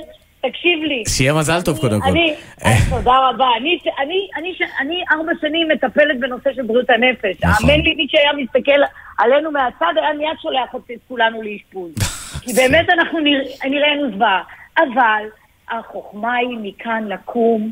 תקשיב 0.47 0.83
לי. 0.83 1.03
שיהיה 1.09 1.35
מזל 1.35 1.61
טוב 1.63 1.79
קודם 1.79 2.01
כל. 2.01 2.09
אני, 2.09 2.35
תודה 2.91 3.29
רבה. 3.29 3.47
אני, 3.59 3.79
ארבע 5.13 5.33
שנים 5.41 5.69
מטפלת 5.69 6.21
בנושא 6.21 6.51
של 6.55 6.63
בריאות 6.63 6.91
הנפש. 6.91 7.37
נכון. 7.45 7.71
האמן 7.71 7.85
לי, 7.85 7.95
מי 7.95 8.07
שהיה 8.11 8.33
מסתכל 8.33 8.81
עלינו 9.19 9.51
מהצד 9.51 9.93
היה 9.97 10.13
מיד 10.13 10.37
שולח 10.43 10.75
את 10.75 11.01
כולנו 11.09 11.43
לאשפוז. 11.43 11.93
כי 12.45 12.53
באמת 12.53 12.91
אנחנו 12.91 13.19
נרא- 13.21 13.69
נראינו 13.71 14.11
זוועה. 14.15 14.43
אבל 14.79 15.25
החוכמה 15.71 16.35
היא 16.35 16.59
מכאן 16.63 17.05
לקום 17.09 17.71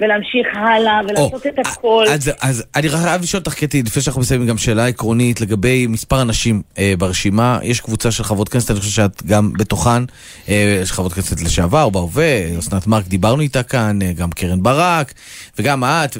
ולהמשיך 0.00 0.46
הלאה 0.54 1.00
ולעשות 1.08 1.46
את 1.46 1.58
הכל. 1.66 2.04
אז, 2.10 2.30
אז 2.40 2.64
אני 2.74 2.88
רק 2.88 3.02
חייב 3.02 3.22
לשאול 3.22 3.40
אותך, 3.40 3.54
קטי, 3.54 3.82
לפני 3.82 4.02
שאנחנו 4.02 4.20
מסיימים, 4.20 4.48
גם 4.48 4.58
שאלה 4.58 4.86
עקרונית 4.86 5.40
לגבי 5.40 5.86
מספר 5.86 6.22
אנשים 6.22 6.62
אה, 6.78 6.94
ברשימה. 6.98 7.58
יש 7.62 7.80
קבוצה 7.80 8.10
של 8.10 8.24
חברות 8.24 8.48
כנסת, 8.48 8.70
אני 8.70 8.80
חושב 8.80 8.92
שאת 8.92 9.22
גם 9.26 9.52
בתוכן. 9.52 10.02
אה, 10.48 10.78
יש 10.82 10.92
חברות 10.92 11.12
כנסת 11.12 11.40
לשעבר, 11.40 11.88
בהווה, 11.88 12.58
אסנת 12.58 12.86
מארק, 12.86 13.06
דיברנו 13.06 13.42
איתה 13.42 13.62
כאן, 13.62 14.02
אה, 14.02 14.12
גם 14.12 14.30
קרן 14.30 14.62
ברק, 14.62 15.12
וגם 15.58 15.84
את. 15.84 16.16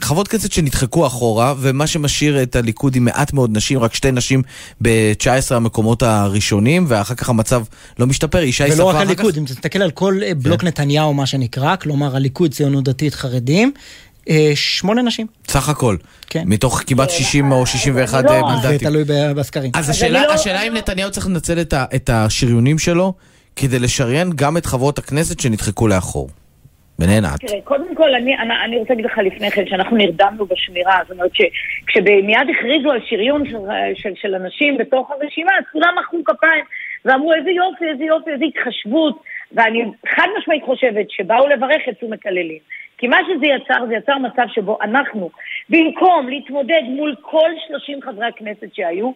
חברות 0.00 0.28
כנסת 0.28 0.52
שנדחקו 0.52 1.06
אחורה, 1.06 1.54
ומה 1.58 1.86
שמשאיר 1.86 2.42
את 2.42 2.56
הליכוד 2.56 2.96
עם 2.96 3.04
מעט 3.04 3.32
מאוד 3.32 3.56
נשים, 3.56 3.78
רק 3.78 3.94
שתי 3.94 4.12
נשים 4.12 4.42
ב-19 4.82 5.54
המקומות 5.54 6.02
הראשונים, 6.02 6.84
ואחר 6.88 7.14
כך 7.14 7.28
המצב 7.28 7.62
לא 7.98 8.06
משתפר. 8.06 8.42
ישי 8.42 8.66
שפה 8.66 8.74
ולא 8.74 8.84
רק 8.84 8.94
אחר 8.94 9.04
כך... 9.04 9.10
הליכוד, 9.10 9.36
אם 9.36 9.44
תסתכל 9.44 9.82
על 9.82 9.90
כל 9.90 10.20
אה, 10.22 10.34
בלוק 10.34 10.64
נתניהו, 10.64 11.14
מה 11.14 11.26
שנקרא, 11.26 11.76
כלומר 11.76 12.16
הליכוד, 12.16 12.54
ציונות 12.54 12.88
דתית, 12.98 13.14
חרדים, 13.14 13.72
אה, 14.28 14.50
שמונה 14.54 15.02
נשים. 15.02 15.26
סך 15.48 15.68
הכל. 15.68 15.96
כן. 16.30 16.42
מתוך 16.46 16.82
כמעט 16.86 17.10
60 17.10 17.52
או 17.52 17.66
61 17.66 18.24
לא. 18.24 18.30
מנדטים. 18.30 18.78
זה 18.78 18.78
תלוי 18.78 19.04
בסקרים. 19.36 19.70
אז 19.74 19.90
השאלה, 19.90 20.22
לא- 20.22 20.68
אם 20.68 20.74
נתניהו 20.74 21.10
צריך 21.10 21.26
לנצל 21.26 21.60
את, 21.60 21.74
את 21.94 22.10
השריונים 22.12 22.78
שלו 22.78 23.12
כדי 23.56 23.78
לשריין 23.78 24.30
גם 24.36 24.56
את 24.56 24.66
חברות 24.66 24.98
הכנסת 24.98 25.40
שנדחקו 25.40 25.88
לאחור. 25.88 26.28
ביניהן 26.98 27.24
את. 27.24 27.40
תראה, 27.40 27.60
קודם 27.64 27.94
כל, 27.94 28.14
אני, 28.14 28.38
אני, 28.38 28.54
אני 28.64 28.76
רוצה 28.76 28.94
להגיד 28.94 29.04
לך 29.04 29.18
לפני 29.18 29.50
כן, 29.50 29.64
שאנחנו 29.66 29.96
נרדמנו 29.96 30.46
בשמירה, 30.46 30.98
זאת 31.02 31.10
אומרת 31.10 31.30
שכשמיד 31.34 32.46
הכריזו 32.56 32.90
על 32.90 33.00
שריון 33.08 33.44
של, 33.50 33.56
של, 33.94 34.10
של 34.14 34.34
אנשים 34.34 34.78
בתוך 34.78 35.10
הרשימה, 35.10 35.52
אז 35.58 35.64
כולם 35.72 35.94
מחאו 36.00 36.18
כפיים 36.24 36.64
ואמרו 37.04 37.34
איזה 37.34 37.50
יופי, 37.50 37.84
איזה 37.92 38.04
יופי, 38.04 38.30
איזה 38.30 38.44
התחשבות, 38.44 39.22
ואני 39.52 39.84
חד 40.14 40.26
משמעית 40.38 40.62
חושבת 40.64 41.10
שבאו 41.10 41.46
לברך 41.46 41.82
יצאו 41.88 42.08
מקללים. 42.10 42.58
כי 42.98 43.08
מה 43.08 43.18
שזה 43.26 43.46
יצר, 43.46 43.86
זה 43.86 43.94
יצר 43.94 44.18
מצב 44.18 44.42
שבו 44.54 44.78
אנחנו, 44.82 45.30
במקום 45.68 46.28
להתמודד 46.28 46.82
מול 46.86 47.14
כל 47.20 47.50
30 47.68 48.02
חברי 48.02 48.26
הכנסת 48.26 48.74
שהיו, 48.74 49.12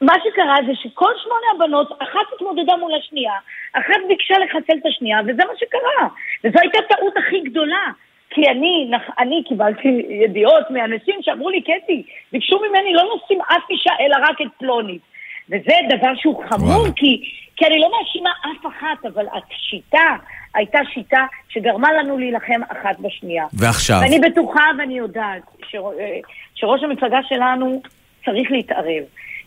מה 0.00 0.14
שקרה 0.24 0.56
זה 0.66 0.72
שכל 0.74 1.12
שמונה 1.22 1.46
הבנות, 1.54 1.92
אחת 2.02 2.32
התמודדה 2.34 2.76
מול 2.76 2.92
השנייה, 2.94 3.32
אחת 3.72 4.00
ביקשה 4.08 4.34
לחסל 4.38 4.78
את 4.80 4.86
השנייה, 4.86 5.18
וזה 5.26 5.42
מה 5.44 5.52
שקרה. 5.58 6.08
וזו 6.44 6.58
הייתה 6.60 6.78
טעות 6.88 7.16
הכי 7.16 7.40
גדולה. 7.40 7.86
כי 8.30 8.48
אני, 8.50 8.90
אני 9.18 9.42
קיבלתי 9.48 10.06
ידיעות 10.24 10.70
מאנשים 10.70 11.14
שאמרו 11.22 11.50
לי, 11.50 11.62
קטי, 11.62 12.02
ביקשו 12.32 12.58
ממני 12.58 12.92
לא 12.92 13.02
לשים 13.02 13.40
אף 13.40 13.70
אישה, 13.70 13.90
אלא 14.00 14.16
רק 14.28 14.40
את 14.40 14.46
פלונית. 14.58 15.02
וזה 15.48 15.74
דבר 15.88 16.14
שהוא 16.16 16.44
חמור, 16.48 16.70
וואלה. 16.70 16.92
כי, 16.96 17.20
כי 17.58 17.66
אני 17.66 17.78
לא 17.78 17.90
מאשימה 17.98 18.30
אף 18.30 18.66
אחת, 18.66 19.06
אבל 19.06 19.26
השיטה 19.32 20.16
הייתה 20.54 20.78
שיטה 20.94 21.26
שגרמה 21.48 21.92
לנו 21.92 22.18
להילחם 22.18 22.60
אחת 22.68 22.98
בשנייה. 23.00 23.44
ועכשיו? 23.52 23.98
ואני 24.02 24.18
בטוחה 24.18 24.64
ואני 24.78 24.98
יודעת 24.98 25.42
שר, 25.70 25.82
אה, 26.00 26.18
שראש 26.54 26.82
המפלגה 26.82 27.18
שלנו 27.28 27.82
צריך 28.24 28.50
להתערב. 28.50 29.02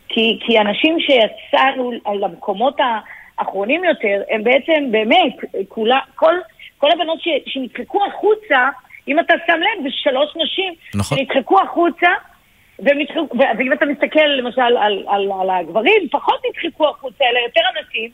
כי, 0.07 0.39
כי 0.45 0.59
אנשים 0.59 0.97
שיצאנו 0.99 1.91
על 2.05 2.23
המקומות 2.23 2.77
האחרונים 3.37 3.83
יותר, 3.83 4.21
הם 4.29 4.43
בעצם 4.43 4.91
באמת, 4.91 5.33
כולה, 5.69 5.99
כל, 6.15 6.33
כל 6.77 6.91
הבנות 6.91 7.21
ש, 7.21 7.27
שנדחקו 7.45 7.99
החוצה, 8.05 8.69
אם 9.07 9.19
אתה 9.19 9.33
שם 9.47 9.57
לב, 9.57 9.83
זה 9.83 9.89
שלוש 9.91 10.29
נשים 10.35 10.73
נכון. 10.95 11.17
שנדחקו 11.17 11.61
החוצה, 11.61 12.09
והם 12.81 12.97
נדחקו- 12.99 13.35
ו- 13.37 13.57
ואם 13.57 13.73
אתה 13.73 13.85
מסתכל 13.85 14.25
למשל 14.37 14.61
על, 14.61 14.77
על, 15.07 15.29
על 15.41 15.49
הגברים, 15.49 16.07
פחות 16.11 16.39
נדחקו 16.49 16.89
החוצה, 16.89 17.23
אלא 17.31 17.39
יותר 17.39 17.61
אנשים. 17.79 18.09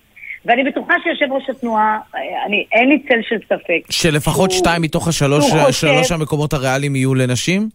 ואני 0.45 0.63
בטוחה 0.63 0.93
שיושב 1.03 1.31
ראש 1.33 1.49
התנועה, 1.49 1.97
אה, 2.15 2.19
אני, 2.45 2.65
אין 2.71 2.89
לי 2.89 2.99
צל 3.09 3.19
של 3.29 3.35
ספק. 3.45 3.91
שלפחות 3.91 4.51
שהוא- 4.51 4.59
שתיים 4.59 4.81
מתוך 4.81 5.07
השלוש 5.07 5.45
חושב- 5.51 5.71
שלוש 5.87 6.11
המקומות 6.11 6.53
הריאליים 6.53 6.95
יהיו 6.95 7.15
לנשים? 7.15 7.69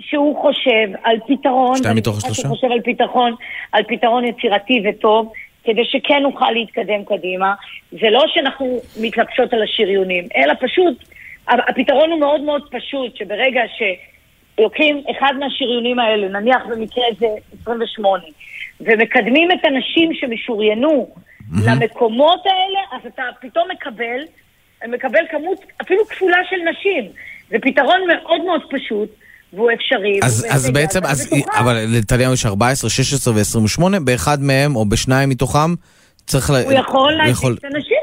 שהוא 0.00 0.42
חושב 0.42 0.88
על 1.04 1.16
פתרון, 1.28 1.76
שתיים 1.76 1.96
מתוך 1.96 2.16
השלושה? 2.18 2.42
שהוא 2.42 2.48
חושב 2.56 2.66
על 2.72 2.80
פתרון, 2.84 3.34
על 3.72 3.82
פתרון 3.88 4.24
יצירתי 4.24 4.82
וטוב, 4.88 5.32
כדי 5.64 5.84
שכן 5.84 6.18
נוכל 6.22 6.50
להתקדם 6.50 7.04
קדימה. 7.04 7.54
זה 7.92 8.10
לא 8.10 8.24
שאנחנו 8.34 8.66
מתלבשות 9.00 9.52
על 9.52 9.62
השריונים, 9.62 10.24
אלא 10.36 10.54
פשוט, 10.60 11.04
הפתרון 11.48 12.10
הוא 12.10 12.20
מאוד 12.20 12.40
מאוד 12.40 12.62
פשוט, 12.70 13.16
שברגע 13.16 13.60
שלוקחים 14.60 15.02
אחד 15.10 15.32
מהשריונים 15.38 15.98
האלה, 15.98 16.40
נניח 16.40 16.62
במקרה 16.70 17.04
זה 17.18 17.26
28, 17.62 18.22
ומקדמים 18.80 19.52
את 19.52 19.64
הנשים 19.64 20.10
שמשוריינו 20.14 21.14
למקומות 21.66 22.40
האלה, 22.46 22.80
אז 22.92 23.12
אתה 23.14 23.22
פתאום 23.40 23.68
מקבל, 23.72 24.20
מקבל 24.88 25.20
כמות 25.30 25.58
אפילו 25.82 26.06
כפולה 26.06 26.36
של 26.50 26.56
נשים. 26.70 27.12
זה 27.50 27.56
פתרון 27.62 28.00
מאוד 28.06 28.44
מאוד 28.44 28.60
פשוט, 28.70 29.08
והוא 29.52 29.70
אפשרי. 29.72 30.20
אז, 30.22 30.42
והוא 30.42 30.54
אז 30.54 30.70
בעצם. 30.70 31.00
אז, 31.04 31.26
בטוחה. 31.26 31.60
אבל 31.60 31.76
לנתניהו 31.76 32.32
יש 32.32 32.46
14, 32.46 32.90
16 32.90 33.34
ו-28, 33.34 33.98
באחד 34.04 34.38
מהם 34.42 34.76
או 34.76 34.84
בשניים 34.84 35.28
מתוכם 35.28 35.74
צריך 36.30 36.50
ל... 36.50 36.54
הוא 36.54 36.72
יכול 36.72 37.20
הוא 37.20 37.30
יכול- 37.30 37.56
את 37.58 37.64
הנשים. 37.64 37.96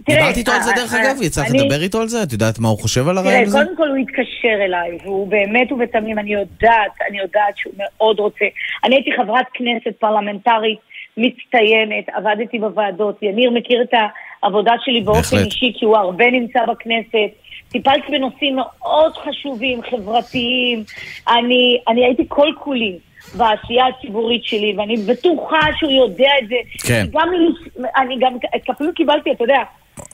דיברתי 0.00 0.40
איתו 0.40 0.52
על 0.52 0.62
זה 0.62 0.70
אה, 0.70 0.76
דרך 0.76 0.94
אה, 0.94 1.02
אגב? 1.02 1.22
יצא 1.22 1.42
לך 1.42 1.48
לדבר 1.54 1.82
איתו 1.82 2.00
על 2.00 2.08
זה? 2.08 2.22
את 2.22 2.32
יודעת 2.32 2.58
מה 2.58 2.68
הוא 2.68 2.78
חושב 2.78 3.08
על 3.08 3.18
הרעיון 3.18 3.42
הזה? 3.44 3.58
קודם 3.58 3.76
כל 3.76 3.88
הוא 3.88 3.96
התקשר 3.96 4.64
אליי, 4.64 4.98
והוא 5.04 5.28
באמת 5.28 5.72
ובתמים, 5.72 6.18
אני 6.18 6.32
יודעת, 6.32 6.92
אני 7.08 7.18
יודעת 7.18 7.56
שהוא 7.56 7.72
מאוד 7.78 8.18
רוצה. 8.18 8.44
אני 8.84 8.94
הייתי 8.94 9.10
חברת 9.16 9.46
כנסת 9.54 9.96
פרלמנטרית 9.98 10.78
מצטיינת, 11.16 12.08
עבדתי 12.14 12.58
בוועדות, 12.58 13.22
יניר 13.22 13.50
מכיר 13.50 13.82
את 13.82 13.94
העבודה 14.42 14.72
שלי 14.84 15.00
באופן. 15.00 15.36
אישי, 15.36 15.72
כי 15.78 15.84
הוא 15.84 15.96
הרבה 15.96 16.30
נמצא 16.30 16.60
בכנסת. 16.66 17.30
טיפלתי 17.68 18.12
בנושאים 18.12 18.56
מאוד 18.56 19.12
חשובים, 19.16 19.80
חברתיים. 19.90 20.84
אני, 21.28 21.78
אני 21.88 22.04
הייתי 22.04 22.24
כל 22.28 22.48
כולי 22.58 22.98
בעשייה 23.36 23.84
הציבורית 23.86 24.44
שלי, 24.44 24.74
ואני 24.78 24.96
בטוחה 24.96 25.60
שהוא 25.76 25.92
יודע 25.92 26.30
את 26.42 26.48
זה. 26.48 26.56
כן. 26.86 27.06
גם, 27.12 27.28
אני 27.96 28.16
גם 28.20 28.36
אפילו 28.70 28.94
קיבלתי, 28.94 29.32
אתה 29.32 29.44
יודע, 29.44 29.62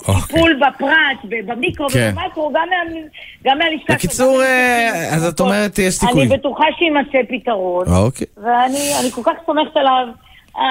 טיפול 0.00 0.60
בפרט, 0.60 1.24
ב- 1.24 1.50
במיקרו 1.50 1.88
כן. 1.88 2.12
ובמקרו, 2.12 2.52
גם, 2.52 2.68
מה, 2.70 3.00
גם 3.44 3.58
מהלשכה. 3.58 3.94
בקיצור, 3.94 4.42
אה. 4.42 5.14
אז 5.14 5.28
את 5.28 5.40
אומרת 5.40 5.78
יש 5.78 5.94
סיכוי. 5.94 6.22
אני 6.26 6.36
בטוחה 6.36 6.64
שימצא 6.78 7.18
פתרון, 7.28 7.86
אוקיי. 7.88 8.26
ואני 8.36 8.92
אני 9.00 9.10
כל 9.10 9.22
כך 9.24 9.32
סומכת 9.46 9.76
עליו. 9.76 10.06
אה, 10.56 10.62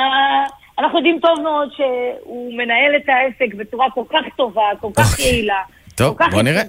אנחנו 0.80 0.98
יודעים 0.98 1.20
טוב 1.22 1.40
מאוד 1.44 1.70
שהוא 1.76 2.54
מנהל 2.54 2.96
את 2.96 3.10
העסק 3.10 3.54
בצורה 3.56 3.92
כל 3.94 4.04
כך 4.10 4.36
טובה, 4.38 4.63
כל 4.82 4.90
כך 4.96 5.19
יעילה. 5.19 5.62
טוב, 5.96 6.17
בוא 6.31 6.42
נראה. 6.42 6.62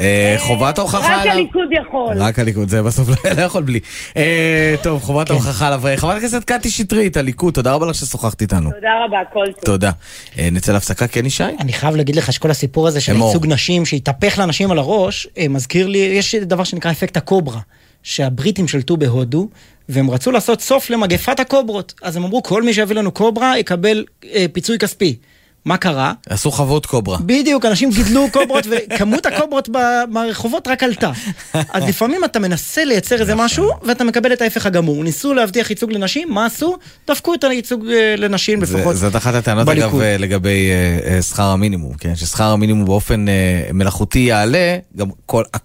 אה, 0.00 0.34
חובת 0.38 0.78
ההוכחה 0.78 0.98
רק 0.98 1.20
עליו. 1.22 1.32
הליכוד 1.32 1.68
יכול. 1.86 2.16
רק 2.18 2.38
הליכוד, 2.38 2.68
זה 2.68 2.82
בסוף 2.82 3.08
לא- 3.08 3.30
לא 3.36 3.42
יכול 3.42 3.62
בלי. 3.62 3.80
אה, 4.16 4.74
טוב, 4.82 5.02
חובת 5.02 5.30
ההוכחה 5.30 5.66
עליו. 5.66 5.86
אה, 5.86 5.96
חברת 5.96 6.16
הכנסת 6.16 6.44
קטי 6.44 6.70
שטרית, 6.70 7.16
הליכוד, 7.16 7.54
תודה 7.54 7.72
רבה 7.72 7.86
לך 7.86 7.94
ששוחחת 7.94 8.40
איתנו. 8.40 8.70
תודה 8.70 8.88
רבה, 9.06 9.18
כל 9.32 9.44
טוב. 9.54 9.64
תודה. 9.64 9.90
אה, 10.38 10.48
נצא 10.52 10.72
להפסקה, 10.72 11.06
כן 11.06 11.26
ישי? 11.26 11.44
אני 11.60 11.72
חייב 11.72 11.96
להגיד 11.96 12.16
לך 12.16 12.32
שכל 12.32 12.50
הסיפור 12.50 12.88
הזה 12.88 13.00
של. 13.00 13.16
ייצוג 13.16 13.46
נשים 13.46 13.86
שהתהפך 13.86 14.38
לאנשים 14.38 14.70
על 14.70 14.78
הראש, 14.78 15.26
אה, 15.38 15.48
מזכיר 15.48 15.86
לי, 15.86 15.98
יש 15.98 16.34
דבר 16.34 16.64
שנקרא 16.64 16.90
אפקט 16.90 17.16
הקוברה, 17.16 17.60
שהבריטים 18.02 18.68
שלטו 18.68 18.96
בהודו, 18.96 19.48
והם 19.88 20.10
רצו 20.10 20.30
לעשות 20.30 20.60
סוף 20.60 20.90
למגפת 20.90 21.40
הקוברות. 21.40 21.94
אז 22.02 22.16
הם 22.16 22.24
אמרו, 22.24 22.42
כל 22.42 22.62
מי 22.62 22.74
שיביא 22.74 22.96
לנו 22.96 23.10
קוברה 23.12 23.58
יקבל 23.58 24.04
אה, 24.34 24.46
פיצוי 24.52 24.78
כספי. 24.78 25.16
מה 25.64 25.76
קרה? 25.76 26.12
עשו 26.28 26.50
חוות 26.50 26.86
קוברה. 26.86 27.18
בדיוק, 27.26 27.64
אנשים 27.66 27.90
גידלו 27.90 28.26
קוברות 28.32 28.66
וכמות 28.70 29.26
הקוברות 29.26 29.68
ברחובות 30.12 30.68
רק 30.68 30.82
עלתה. 30.82 31.10
אז 31.54 31.84
לפעמים 31.88 32.24
אתה 32.24 32.38
מנסה 32.38 32.84
לייצר 32.84 33.20
איזה 33.20 33.34
משהו 33.34 33.68
ואתה 33.82 34.04
מקבל 34.04 34.32
את 34.32 34.42
ההפך 34.42 34.66
הגמור. 34.66 35.04
ניסו 35.04 35.34
להבטיח 35.34 35.70
ייצוג 35.70 35.92
לנשים, 35.92 36.28
מה 36.32 36.46
עשו? 36.46 36.76
דפקו 37.08 37.34
את 37.34 37.44
הייצוג 37.44 37.86
אה, 37.90 38.14
לנשים 38.18 38.62
לפחות. 38.62 38.96
זאת 38.96 39.16
אחת 39.16 39.34
הטענות 39.34 39.68
אגב. 39.68 40.00
אה, 40.00 40.16
לגבי 40.18 40.70
אה, 41.16 41.22
שכר 41.22 41.42
המינימום, 41.42 41.94
כן? 41.94 42.16
ששכר 42.16 42.44
המינימום 42.44 42.84
באופן 42.84 43.24
מלאכותי 43.72 44.18
יעלה, 44.18 44.76
גם 44.96 45.06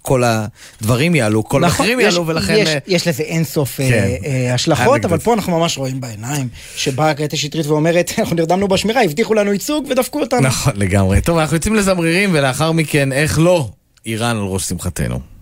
כל- 0.02 0.24
הדברים 0.82 1.16
יעלו, 1.16 1.44
כל 1.44 1.60
נכון, 1.60 1.64
המחירים 1.86 2.00
יש- 2.00 2.14
יעלו 2.14 2.28
ולכן... 2.28 2.64
יש- 2.88 3.08
לזה 3.08 3.24
אינסוף 3.24 3.78
כן. 3.78 4.08
השלכות, 4.54 5.06
אבל 5.06 5.18
פה 5.18 5.34
אנחנו 5.34 5.60
ממש 5.60 5.78
רואים 5.78 6.02
בעיניים, 6.02 6.48
שבאה 6.76 7.14
קטי 7.14 7.38
שטרית 7.38 7.66
ואומרת, 7.66 8.12
אנחנו 8.20 8.36
נרדמנו 8.36 8.68
בשמירה, 8.68 9.04
הבטיחו 9.04 9.34
לנו 9.34 9.54
ייצוג 9.54 9.87
ודפקו 9.90 10.20
אותנו. 10.22 10.42
נכון, 10.42 10.74
לגמרי. 10.76 11.22
טוב, 11.22 11.38
אנחנו 11.38 11.56
יוצאים 11.56 11.76
לזמרירים, 11.76 12.30
ולאחר 12.34 12.72
מכן, 12.72 13.12
איך 13.12 13.40
לא, 13.40 13.70
איראן 14.06 14.36
על 14.38 14.44
ראש 14.44 14.64
שמחתנו. 14.64 15.37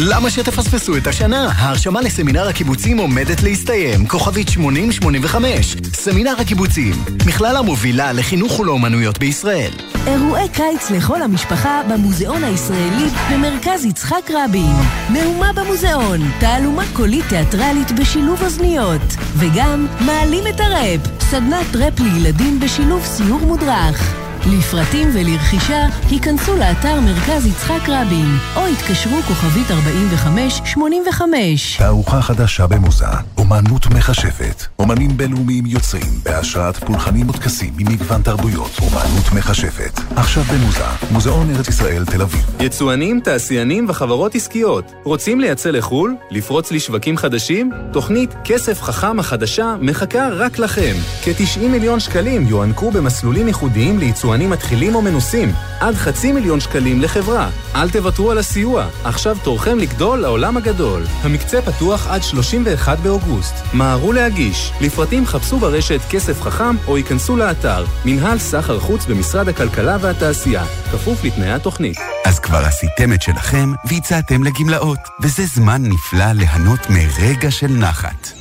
למה 0.00 0.30
שתפספסו 0.30 0.96
את 0.96 1.06
השנה? 1.06 1.48
ההרשמה 1.56 2.00
לסמינר 2.00 2.48
הקיבוצים 2.48 2.98
עומדת 2.98 3.42
להסתיים, 3.42 4.06
כוכבית 4.06 4.48
8085. 4.48 5.76
סמינר 5.94 6.34
הקיבוצים, 6.38 6.94
מכללה 7.26 7.62
מובילה 7.62 8.12
לחינוך 8.12 8.60
ולאומנויות 8.60 9.18
בישראל. 9.18 9.70
אירועי 10.06 10.48
קיץ 10.48 10.90
לכל 10.90 11.22
המשפחה 11.22 11.80
במוזיאון 11.90 12.44
הישראלי 12.44 13.08
במרכז 13.32 13.84
יצחק 13.84 14.30
רבין. 14.30 14.76
מהומה 15.08 15.52
במוזיאון, 15.52 16.20
תעלומה 16.40 16.84
קולית 16.92 17.24
תיאטרלית 17.28 17.92
בשילוב 17.92 18.42
אוזניות. 18.42 19.16
וגם 19.36 19.86
מעלים 20.00 20.44
את 20.46 20.60
הראפ, 20.60 21.00
סדנת 21.20 21.76
ראפ 21.76 22.00
לילדים 22.00 22.60
בשילוב 22.60 23.04
סיור 23.04 23.40
מודרך. 23.40 24.27
לפרטים 24.46 25.08
ולרכישה, 25.14 25.86
היכנסו 26.10 26.56
לאתר 26.56 27.00
מרכז 27.00 27.46
יצחק 27.46 27.88
רבין, 27.88 28.36
או 28.56 28.66
התקשרו 28.66 29.22
כוכבית 29.22 29.70
4585. 29.70 31.76
תערוכה 31.78 32.22
חדשה 32.22 32.66
במוזה, 32.66 33.06
אומנות 33.38 33.86
מכשפת. 33.86 34.64
אומנים 34.78 35.16
בינלאומיים 35.16 35.66
יוצרים 35.66 36.12
בהשראת 36.22 36.76
פולחנים 36.76 37.28
וטקסים 37.28 37.72
ממגוון 37.76 38.22
תרבויות. 38.22 38.70
אומנות 38.82 39.32
מכשפת. 39.36 40.00
עכשיו 40.16 40.42
במוזה, 40.42 40.84
מוזיאון 41.10 41.50
ארץ 41.50 41.68
ישראל 41.68 42.04
תל 42.04 42.22
אביב. 42.22 42.46
יצואנים, 42.60 43.20
תעשיינים 43.20 43.86
וחברות 43.88 44.34
עסקיות. 44.34 44.92
רוצים 45.04 45.40
לייצא 45.40 45.70
לחו"ל? 45.70 46.16
לפרוץ 46.30 46.72
לשווקים 46.72 47.16
חדשים? 47.16 47.70
תוכנית 47.92 48.34
כסף 48.44 48.82
חכם 48.82 49.20
החדשה 49.20 49.74
מחכה 49.80 50.28
רק 50.28 50.58
לכם. 50.58 50.94
כ-90 51.22 51.60
מיליון 51.60 52.00
שקלים 52.00 52.46
יוענקו 52.46 52.90
במסלולים 52.90 53.46
ייחודיים 53.46 53.98
ליצואנים 54.28 54.50
מתחילים 54.50 54.94
או 54.94 55.02
מנוסים. 55.02 55.52
עד 55.80 55.94
חצי 55.94 56.32
מיליון 56.32 56.60
שקלים 56.60 57.02
לחברה. 57.02 57.50
אל 57.74 57.90
תוותרו 57.90 58.30
על 58.30 58.38
הסיוע. 58.38 58.86
עכשיו 59.04 59.36
תורכם 59.42 59.78
לגדול 59.78 60.18
לעולם 60.18 60.56
הגדול. 60.56 61.02
המקצה 61.22 61.62
פתוח 61.62 62.06
עד 62.06 62.22
31 62.22 62.98
באוגוסט. 62.98 63.54
מהרו 63.72 64.12
להגיש. 64.12 64.72
לפרטים 64.80 65.26
חפשו 65.26 65.58
ברשת 65.58 66.00
כסף 66.10 66.42
חכם 66.42 66.76
או 66.86 66.98
ייכנסו 66.98 67.36
לאתר. 67.36 67.84
מנהל 68.04 68.38
סחר 68.38 68.80
חוץ 68.80 69.06
במשרד 69.06 69.48
הכלכלה 69.48 69.96
והתעשייה. 70.00 70.64
כפוף 70.92 71.24
לתנאי 71.24 71.52
התוכנית. 71.52 71.96
אז 72.26 72.38
כבר 72.38 72.58
עשיתם 72.58 73.12
את 73.12 73.22
שלכם 73.22 73.72
והצעתם 73.84 74.44
לגמלאות, 74.44 75.00
וזה 75.22 75.42
זמן 75.46 75.82
נפלא 75.82 76.32
ליהנות 76.32 76.80
מרגע 76.90 77.50
של 77.50 77.68
נחת. 77.68 78.37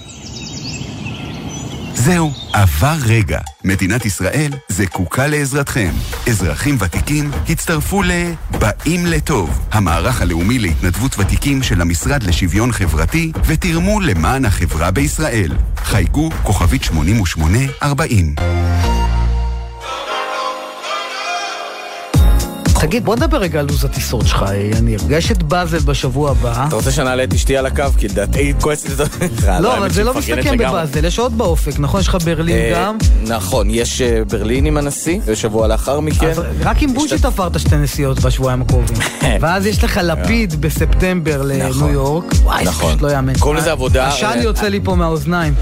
זהו, 1.98 2.32
עבר 2.54 2.96
רגע. 3.06 3.40
מדינת 3.64 4.06
ישראל 4.06 4.52
זקוקה 4.70 5.28
לעזרתכם. 5.28 5.92
אזרחים 6.30 6.76
ותיקים 6.80 7.32
הצטרפו 7.50 8.04
ל... 8.04 8.12
באים 8.60 9.06
לטוב, 9.06 9.60
המערך 9.72 10.22
הלאומי 10.22 10.60
להתנדבות 10.60 11.20
ותיקים 11.20 11.64
של 11.64 11.82
המשרד 11.82 12.24
לשוויון 12.24 12.72
חברתי, 12.72 13.32
ותרמו 13.46 14.00
למען 14.00 14.46
החברה 14.46 14.92
בישראל. 14.92 15.52
חייגו 15.78 16.30
כוכבית 16.44 16.84
8840. 16.84 18.97
תגיד, 22.80 23.06
בוא 23.06 23.16
נדבר 23.16 23.38
רגע 23.38 23.60
על 23.60 23.66
לו"ז 23.70 23.86
הטיסות 23.86 24.28
שלך, 24.28 24.46
יניר. 24.78 25.00
יש 25.10 25.32
את 25.32 25.44
באזל 25.44 25.80
בשבוע 25.80 26.32
הבא. 26.32 26.66
אתה 26.68 26.76
רוצה 26.76 26.92
שנעלה 26.92 27.24
את 27.24 27.34
אשתי 27.34 27.58
על 27.58 27.66
הקו? 27.66 27.84
כי 27.98 28.08
לדעתי 28.08 28.40
היא 28.40 28.54
כועסת 28.62 29.02
את 29.02 29.10
לא, 29.60 29.74
אבל 29.78 29.90
זה 29.90 30.04
לא 30.04 30.14
מסתכם 30.14 30.58
בבאזל, 30.58 31.06
יש 31.06 31.20
עוד 31.20 31.38
באופק, 31.38 31.80
נכון? 31.80 32.00
יש 32.02 32.08
לך 32.08 32.18
ברלין 32.26 32.74
גם? 32.76 32.98
נכון, 33.28 33.68
יש 33.70 34.02
אה, 34.02 34.22
ברלין 34.32 34.66
עם 34.66 34.78
הנשיא, 34.78 35.20
ושבוע 35.26 35.68
לאחר 35.68 36.00
מכן. 36.00 36.34
רק 36.62 36.82
עם 36.82 36.94
בוז'י 36.94 37.18
תפרת 37.20 37.60
שתי 37.60 37.76
נסיעות 37.78 38.20
בשבועיים 38.20 38.62
הקרובים. 38.62 38.98
ואז 39.42 39.66
יש 39.66 39.84
לך 39.84 40.00
לפיד 40.04 40.62
בספטמבר 40.62 41.42
לניו 41.42 41.90
יורק. 41.90 42.26
וואי, 42.44 42.64
זה 42.64 42.70
נכון. 42.70 42.90
פשוט 42.90 43.02
לא 43.02 43.12
יאמן. 43.12 43.34
קוראים 43.40 43.60
לזה 43.62 43.72
עבודה- 43.72 44.08
עשן 44.08 44.40
יוצא 44.42 44.68
לי 44.68 44.80
פה 44.84 44.96
מהאוזניים. 44.96 45.54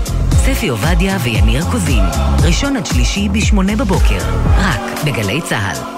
ספי 0.45 0.67
עובדיה 0.67 1.17
ויניר 1.23 1.63
קוזין, 1.71 2.03
ראשון 2.43 2.75
עד 2.77 2.85
שלישי 2.85 3.29
בשמונה 3.29 3.75
בבוקר, 3.75 4.17
רק 4.59 4.81
בגלי 5.05 5.41
צה"ל. 5.49 5.94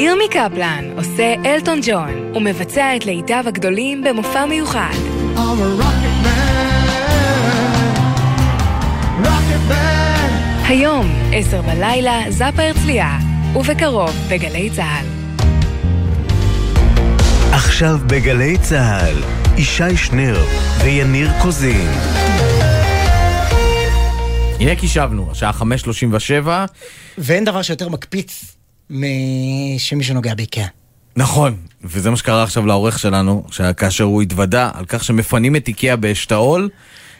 ירמי 0.00 0.28
קפלן 0.30 0.84
עושה 0.96 1.34
אלטון 1.44 1.80
ג'ון 1.82 2.32
ומבצע 2.34 2.96
את 2.96 3.06
להיטיו 3.06 3.44
הגדולים 3.46 4.04
במופע 4.04 4.46
מיוחד. 4.46 4.94
היום, 10.68 11.06
עשר 11.32 11.62
בלילה, 11.62 12.20
זאפה 12.28 12.62
הרצליה, 12.62 13.18
ובקרוב 13.56 14.10
בגלי 14.30 14.70
צה"ל. 14.70 15.06
עכשיו 17.52 17.96
בגלי 18.06 18.58
צה"ל, 18.58 19.16
ישי 19.56 19.96
שנר 19.96 20.38
ויניר 20.84 21.30
קוזין. 21.42 21.90
הנה 24.60 24.76
כי 24.76 24.88
שבנו, 24.88 25.30
השעה 25.30 25.50
5.37. 25.50 26.48
ואין 27.18 27.44
דבר 27.44 27.62
שיותר 27.62 27.88
מקפיץ 27.88 28.57
משמי 28.90 30.04
שנוגע 30.04 30.34
באיקאה. 30.34 30.66
נכון, 31.16 31.56
וזה 31.84 32.10
מה 32.10 32.16
שקרה 32.16 32.42
עכשיו 32.42 32.66
לעורך 32.66 32.98
שלנו, 32.98 33.44
כאשר 33.76 34.04
הוא 34.04 34.22
התוודה 34.22 34.70
על 34.74 34.84
כך 34.84 35.04
שמפנים 35.04 35.56
את 35.56 35.68
איקאה 35.68 35.96
באשתאול 35.96 36.68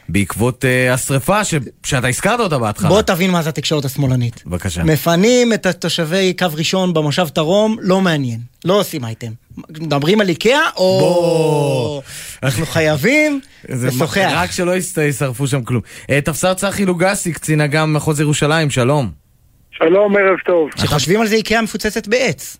בעקבות 0.09 0.63
uh, 0.63 0.93
השריפה 0.93 1.43
ש... 1.43 1.53
שאתה 1.85 2.07
הזכרת 2.07 2.39
אותה 2.39 2.57
בהתחלה. 2.57 2.89
בוא 2.89 3.01
תבין 3.01 3.31
מה 3.31 3.43
זה 3.43 3.49
התקשורת 3.49 3.85
השמאלנית. 3.85 4.43
בבקשה. 4.45 4.83
מפנים 4.83 5.53
את 5.53 5.67
תושבי 5.67 6.33
קו 6.39 6.47
ראשון 6.53 6.93
במושב 6.93 7.27
תרום, 7.27 7.77
לא 7.81 8.01
מעניין. 8.01 8.39
לא 8.65 8.79
עושים 8.79 9.05
אייטם. 9.05 9.31
מדברים 9.69 10.21
על 10.21 10.29
איקאה, 10.29 10.69
או... 10.77 12.01
אנחנו 12.43 12.65
חייבים 12.65 13.39
לשוחח. 13.69 14.29
רק 14.33 14.51
שלא 14.51 14.71
ישרפו 15.07 15.47
שם 15.47 15.63
כלום. 15.63 15.81
Uh, 16.03 16.05
תפסר 16.25 16.53
צחי 16.53 16.85
לוגסי, 16.85 17.33
קצין 17.33 17.61
אג"ם 17.61 17.93
מחוז 17.93 18.19
ירושלים, 18.19 18.69
שלום. 18.69 19.18
שלום, 19.79 20.17
ערב 20.17 20.37
טוב. 20.45 20.69
שחושבים 20.75 21.21
על 21.21 21.27
זה 21.27 21.35
איקאה 21.35 21.61
מפוצצת 21.61 22.07
בעץ. 22.07 22.57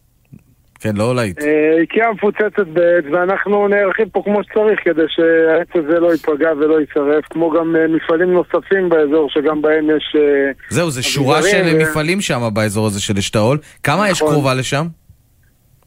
כן, 0.80 0.96
לא 0.96 1.16
להיט. 1.16 1.42
אה, 1.42 1.78
איקאה 1.80 2.14
מפוצצת 2.14 2.68
בעץ, 2.74 3.06
ואנחנו 3.12 3.68
נערכים 3.68 4.10
פה 4.10 4.22
כמו 4.26 4.44
שצריך 4.44 4.80
כדי 4.84 5.02
שהעץ 5.08 5.68
הזה 5.76 6.00
לא 6.00 6.12
ייפגע 6.12 6.52
ולא 6.60 6.80
יישרף, 6.80 7.26
כמו 7.30 7.52
גם 7.52 7.76
אה, 7.76 7.88
מפעלים 7.88 8.34
נוספים 8.34 8.90
באזור 8.90 9.30
שגם 9.30 9.62
בהם 9.62 9.90
יש... 9.98 10.16
אה, 10.16 10.52
זהו, 10.70 10.90
זה 10.90 11.04
שורה 11.04 11.42
של 11.44 11.78
מפעלים 11.82 12.22
שם 12.22 12.42
באזור 12.54 12.88
הזה 12.88 13.02
של 13.02 13.18
אשתאול. 13.18 13.58
כמה 13.84 14.12
אש 14.12 14.22
נכון. 14.22 14.34
קרובה 14.34 14.54
לשם? 14.54 14.86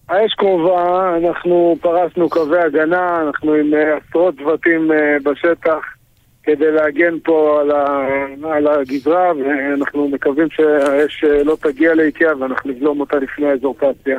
האש 0.09 0.35
קרובה, 0.35 1.15
אנחנו 1.23 1.77
פרסנו 1.81 2.31
קווי 2.31 2.61
הגנה, 2.61 3.23
אנחנו 3.27 3.55
עם 3.55 3.71
עשרות 4.09 4.35
צוותים 4.39 4.91
בשטח 5.25 5.81
כדי 6.43 6.73
להגן 6.73 7.19
פה 7.25 7.61
על, 7.61 7.71
ה, 7.71 8.07
על 8.57 8.67
הגזרה, 8.67 9.33
ואנחנו 9.37 10.09
מקווים 10.09 10.49
שהאש 10.51 11.25
אה, 11.25 11.43
לא 11.45 11.57
תגיע 11.61 11.95
לאיקאה 11.95 12.39
ואנחנו 12.39 12.71
נבלום 12.71 13.01
אותה 13.01 13.17
לפני 13.17 13.47
האזור 13.47 13.75
תעשייה. 13.75 14.19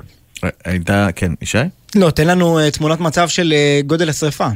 הייתה, 0.66 1.08
כן, 1.16 1.32
ישי? 1.42 1.58
לא, 1.96 2.10
תן 2.10 2.28
לנו 2.28 2.60
אה, 2.60 2.72
תמונת 2.78 3.00
מצב 3.00 3.28
של 3.28 3.54
אה, 3.54 3.80
גודל 3.86 4.10
השרפה. 4.10 4.48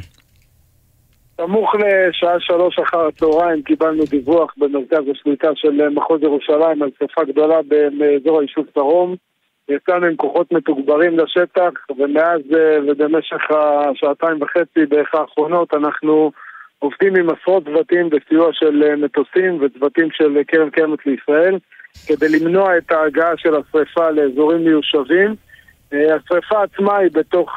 סמוך 1.42 1.76
לשעה 1.76 2.40
שלוש 2.40 2.80
אחר 2.80 3.08
הצהריים 3.08 3.62
קיבלנו 3.62 4.04
דיווח 4.10 4.54
במרכז 4.58 5.04
השליטה 5.12 5.48
של 5.56 5.82
אה, 5.82 5.90
מחוז 5.90 6.24
ירושלים 6.24 6.84
על 6.84 6.90
שרפה 7.00 7.24
גדולה 7.24 7.58
באזור 7.98 8.40
היישוב 8.40 8.66
דרום. 8.76 9.16
יצאנו 9.70 10.06
עם 10.06 10.16
כוחות 10.16 10.52
מתוגברים 10.52 11.20
לשטח, 11.20 11.72
ומאז 11.98 12.42
אה, 12.56 12.78
ובמשך 12.88 13.42
השעתיים 13.52 14.42
וחצי 14.42 14.86
בערך 14.90 15.16
האחרונות 15.16 15.74
אנחנו 15.74 16.32
עובדים 16.80 17.16
עם 17.16 17.28
עשרות 17.30 17.64
צוותים 17.64 18.10
בסיוע 18.10 18.50
של 18.54 18.84
אה, 18.84 18.96
מטוסים 18.96 19.60
וצוותים 19.62 20.08
של 20.12 20.38
אה, 20.38 20.44
קרן 20.44 20.70
קיימת 20.70 21.00
לישראל 21.06 21.58
כדי 22.08 22.30
למנוע 22.30 22.78
את 22.78 22.92
ההגעה 22.92 23.32
של 23.38 23.56
השרפה 23.56 24.10
לאזורים 24.10 24.64
מיושבים 24.64 25.36
אה, 25.94 26.16
השרפה 26.16 26.64
עצמה 26.64 26.98
היא 26.98 27.12
בתוך 27.14 27.50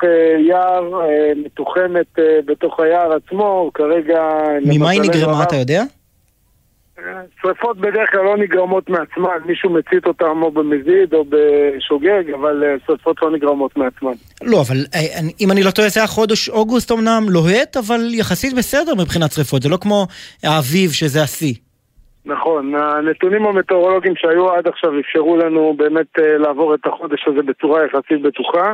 יער, 0.49 1.01
מתוחמת 1.37 2.19
בתוך 2.45 2.81
היער 2.81 3.13
עצמו, 3.13 3.71
כרגע... 3.75 4.23
ממה 4.67 4.91
היא 4.91 5.01
נגרמה, 5.01 5.43
אתה 5.43 5.57
יודע? 5.57 5.83
שרפות 7.43 7.77
בדרך 7.77 8.11
כלל 8.11 8.25
לא 8.25 8.37
נגרמות 8.37 8.91
מעצמן, 8.91 9.39
מישהו 9.47 9.71
מצית 9.71 10.07
אותם 10.07 10.43
או 10.43 10.51
במזיד 10.51 11.15
או 11.15 11.25
בשוגג, 11.29 12.31
אבל 12.35 12.65
אה, 12.65 12.75
שרפות 12.87 13.23
לא 13.23 13.31
נגרמות 13.31 13.77
מעצמן. 13.77 14.13
לא, 14.43 14.57
אבל 14.61 14.77
אה, 14.95 15.01
אם 15.41 15.51
אני 15.51 15.63
לא 15.63 15.71
טועה, 15.71 15.89
זה 15.89 16.01
היה 16.01 16.07
חודש 16.07 16.49
אוגוסט 16.49 16.93
אמנם 16.93 17.23
לוהט, 17.29 17.77
אבל 17.77 18.01
יחסית 18.15 18.55
בסדר 18.55 18.95
מבחינת 18.95 19.33
שריפות. 19.33 19.63
זה 19.63 19.69
לא 19.69 19.79
כמו 19.81 20.07
האביב 20.45 20.91
שזה 20.91 21.23
השיא. 21.23 21.55
נכון, 22.25 22.75
הנתונים 22.75 23.47
המטאורולוגיים 23.47 24.15
שהיו 24.17 24.53
עד 24.53 24.69
עכשיו 24.69 25.01
אפשרו 25.01 25.37
לנו 25.37 25.75
באמת 25.77 26.19
אה, 26.19 26.39
לעבור 26.39 26.75
את 26.75 26.87
החודש 26.87 27.21
הזה 27.27 27.43
בצורה 27.43 27.85
יחסית 27.85 28.23
בטוחה. 28.23 28.73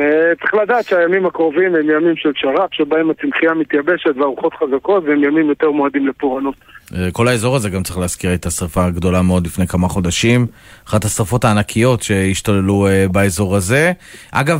אה, 0.00 0.34
צריך 0.40 0.54
לדעת 0.54 0.84
שהימים 0.84 1.26
הקרובים 1.26 1.74
הם 1.74 1.90
ימים 1.90 2.16
של 2.16 2.32
שר"פ, 2.34 2.74
שבהם 2.74 3.10
הצמחייה 3.10 3.54
מתייבשת 3.54 4.16
והרוחות 4.16 4.54
חזקות, 4.54 5.04
והם 5.04 5.24
ימים 5.24 5.48
יותר 5.48 5.70
מועדים 5.70 6.08
לפורענות. 6.08 6.54
אה, 6.94 7.08
כל 7.12 7.28
האזור 7.28 7.56
הזה 7.56 7.70
גם 7.70 7.82
צריך 7.82 7.98
להזכיר 7.98 8.34
את 8.34 8.46
השרפה 8.46 8.84
הגדולה 8.84 9.22
מאוד 9.22 9.46
לפני 9.46 9.66
כמה 9.66 9.88
חודשים. 9.88 10.46
אחת 10.88 11.04
השרפות 11.04 11.44
הענקיות 11.44 12.02
שהשתוללו 12.02 12.86
אה, 12.86 13.06
באזור 13.12 13.56
הזה. 13.56 13.92
אגב, 14.32 14.58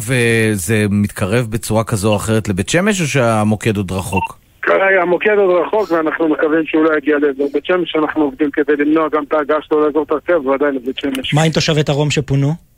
זה 0.53 0.87
מתקרב 0.91 1.47
בצורה 1.51 1.85
כזו 1.85 2.11
או 2.11 2.17
אחרת 2.17 2.49
לבית 2.49 2.69
שמש 2.69 3.01
או 3.01 3.07
שהמוקד 3.07 3.77
עוד 3.77 3.93
רחוק? 3.93 4.41
כרגע 4.63 5.03
המוקד 5.03 5.35
עוד 5.39 5.67
רחוק 5.67 5.91
ואנחנו 5.91 6.29
מקווים 6.29 6.67
שהוא 6.67 6.85
לא 6.85 6.97
יגיע 6.97 7.17
לאזור 7.19 7.51
בית 7.53 7.67
שמש, 7.67 7.97
אנחנו 7.97 8.23
עובדים 8.23 8.51
כדי 8.51 8.77
למנוע 8.77 9.09
גם 9.13 9.23
את 9.29 9.33
ההגעה 9.33 9.59
שלו 9.63 9.87
לאזור 9.87 10.07
תעשייה 10.07 10.39
ובוודאי 10.39 10.73
לבית 10.73 10.99
שמש. 10.99 11.35
מה 11.35 11.43
עם 11.43 11.53
תושבי 11.53 11.83
דרום 11.83 12.11
שפונו? 12.11 12.70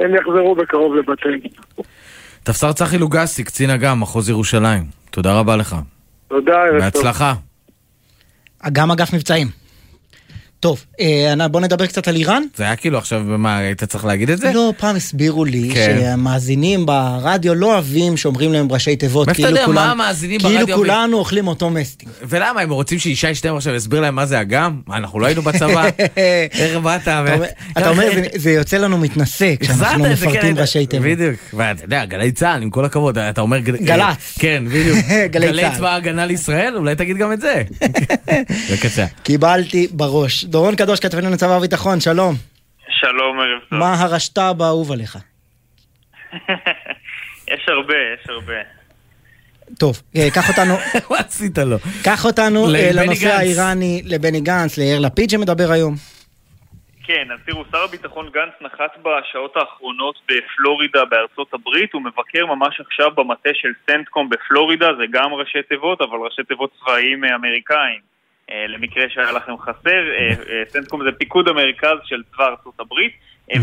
הם 0.00 0.14
יחזרו 0.14 0.54
בקרוב 0.54 0.94
לבתיהם. 0.94 1.38
תפסר 2.42 2.72
צחי 2.72 2.98
לוגסי, 2.98 3.44
קצין 3.44 3.70
אג"ם, 3.70 4.00
מחוז 4.00 4.28
ירושלים. 4.28 4.84
תודה 5.10 5.38
רבה 5.38 5.56
לך. 5.56 5.76
תודה, 6.28 6.52
ערב 6.52 6.70
טוב. 6.70 6.80
בהצלחה. 6.80 7.34
גם 8.72 8.90
אגף 8.90 9.14
מבצעים. 9.14 9.61
טוב, 10.62 10.84
אה, 11.00 11.48
בוא 11.48 11.60
נדבר 11.60 11.86
קצת 11.86 12.08
על 12.08 12.16
איראן. 12.16 12.42
זה 12.56 12.64
היה 12.64 12.76
כאילו 12.76 12.98
עכשיו, 12.98 13.20
מה, 13.26 13.56
היית 13.58 13.84
צריך 13.84 14.04
להגיד 14.04 14.30
את 14.30 14.38
זה? 14.38 14.52
לא, 14.54 14.72
פעם 14.78 14.96
הסבירו 14.96 15.44
לי 15.44 15.70
כן. 15.74 15.96
שהמאזינים 16.00 16.86
ברדיו 16.86 17.54
לא 17.54 17.66
אוהבים 17.74 18.16
שאומרים 18.16 18.52
להם 18.52 18.72
ראשי 18.72 18.96
תיבות. 18.96 19.28
כאילו 19.30 19.48
יודע 19.48 19.64
כולם- 19.66 19.76
מה 19.86 19.90
המאזינים 19.90 20.40
ברדיו 20.42 20.58
כאילו? 20.66 20.76
כולנו 20.78 21.18
אוכלים 21.18 21.48
אותו 21.48 21.70
מסטינג. 21.70 22.12
ולמה, 22.28 22.60
הם 22.60 22.70
רוצים 22.70 22.98
שישי 22.98 23.34
שטרן 23.34 23.56
עכשיו 23.56 23.74
יסביר 23.74 24.00
להם 24.00 24.14
מה 24.14 24.26
זה 24.26 24.40
אג"ם? 24.40 24.80
מה, 24.86 24.96
אנחנו 24.96 25.20
לא 25.20 25.26
היינו 25.26 25.42
בצבא? 25.42 25.84
איך 26.60 26.76
באת? 26.82 27.00
אתה 27.78 27.88
אומר- 27.90 28.10
זה- 28.14 28.26
זה 28.36 28.50
יוצא 28.50 28.76
לנו 28.76 28.98
מתנשא 28.98 29.54
כשאנחנו 29.60 30.04
מפרטים 30.04 30.40
כן, 30.54 30.60
ראשי 30.60 30.86
תיבות. 30.86 31.06
בדיוק. 31.06 31.36
ואתה 31.54 31.84
יודע, 31.84 32.04
גלי 32.04 32.32
צה"ל, 32.32 32.62
עם 32.62 32.70
כל 32.70 32.84
הכבוד, 32.84 33.18
אתה 33.18 33.40
אומר... 33.40 33.58
גל- 33.58 33.76
גל"צ. 33.76 34.34
כן, 34.38 34.64
בדיוק. 34.68 34.98
גלי 35.32 35.46
גלי 35.48 35.62
צה"ל. 35.62 35.74
צבא 35.76 35.88
ההגנה 35.88 36.26
לישראל? 36.26 36.74
אולי 36.76 36.94
תגיד 36.94 37.16
גם 37.16 37.32
את 37.32 37.40
זה. 37.40 37.62
בבקשה. 38.70 39.06
קיבלתי 39.22 39.86
בראש. 39.92 40.44
דורון 40.52 40.76
קדוש, 40.76 41.00
כתבנו 41.00 41.30
לצבא 41.30 41.56
הביטחון, 41.56 42.00
שלום. 42.00 42.34
שלום, 42.88 43.40
ערב 43.40 43.60
טוב. 43.70 43.78
מה 43.78 43.94
הרשת"ב 43.94 44.62
האהוב 44.62 44.92
עליך? 44.92 45.16
יש 47.52 47.68
הרבה, 47.68 47.94
יש 48.14 48.28
הרבה. 48.28 48.54
טוב, 49.78 50.02
אה, 50.16 50.28
קח 50.34 50.48
אותנו... 50.50 50.74
מה 51.10 51.16
עשית 51.18 51.58
לו? 51.58 51.76
קח 52.04 52.24
אותנו 52.24 52.74
אה, 52.74 52.90
לנושא. 52.92 53.28
האיראני, 53.28 54.02
לבני 54.04 54.40
גנץ, 54.40 54.78
ליאיר 54.78 55.00
לפיד 55.00 55.30
שמדבר 55.30 55.72
היום. 55.72 55.94
כן, 57.04 57.28
אז 57.34 57.38
תראו, 57.46 57.64
שר 57.70 57.84
הביטחון 57.84 58.30
גנץ 58.34 58.52
נחת 58.60 58.92
בשעות 59.02 59.56
האחרונות 59.56 60.14
בפלורידה 60.28 61.04
בארצות 61.04 61.54
הברית, 61.54 61.92
הוא 61.92 62.02
מבקר 62.02 62.46
ממש 62.46 62.80
עכשיו 62.80 63.10
במטה 63.10 63.50
של 63.54 63.72
סנטקום 63.86 64.28
בפלורידה, 64.28 64.88
זה 64.98 65.04
גם 65.10 65.32
ראשי 65.32 65.62
תיבות, 65.68 66.00
אבל 66.00 66.18
ראשי 66.18 66.42
תיבות 66.42 66.70
צבאיים 66.80 67.24
אה, 67.24 67.34
אמריקאים. 67.34 68.11
אה, 68.52 68.66
למקרה 68.66 69.04
שהיה 69.08 69.32
לכם 69.32 69.58
חסר, 69.58 70.10
אה, 70.10 70.28
אה, 70.50 70.62
סנטקום 70.68 71.04
זה 71.04 71.12
פיקוד 71.12 71.48
המרכז 71.48 71.98
של 72.04 72.22
צבא 72.32 72.46
ארצות 72.46 72.80
הברית, 72.80 73.12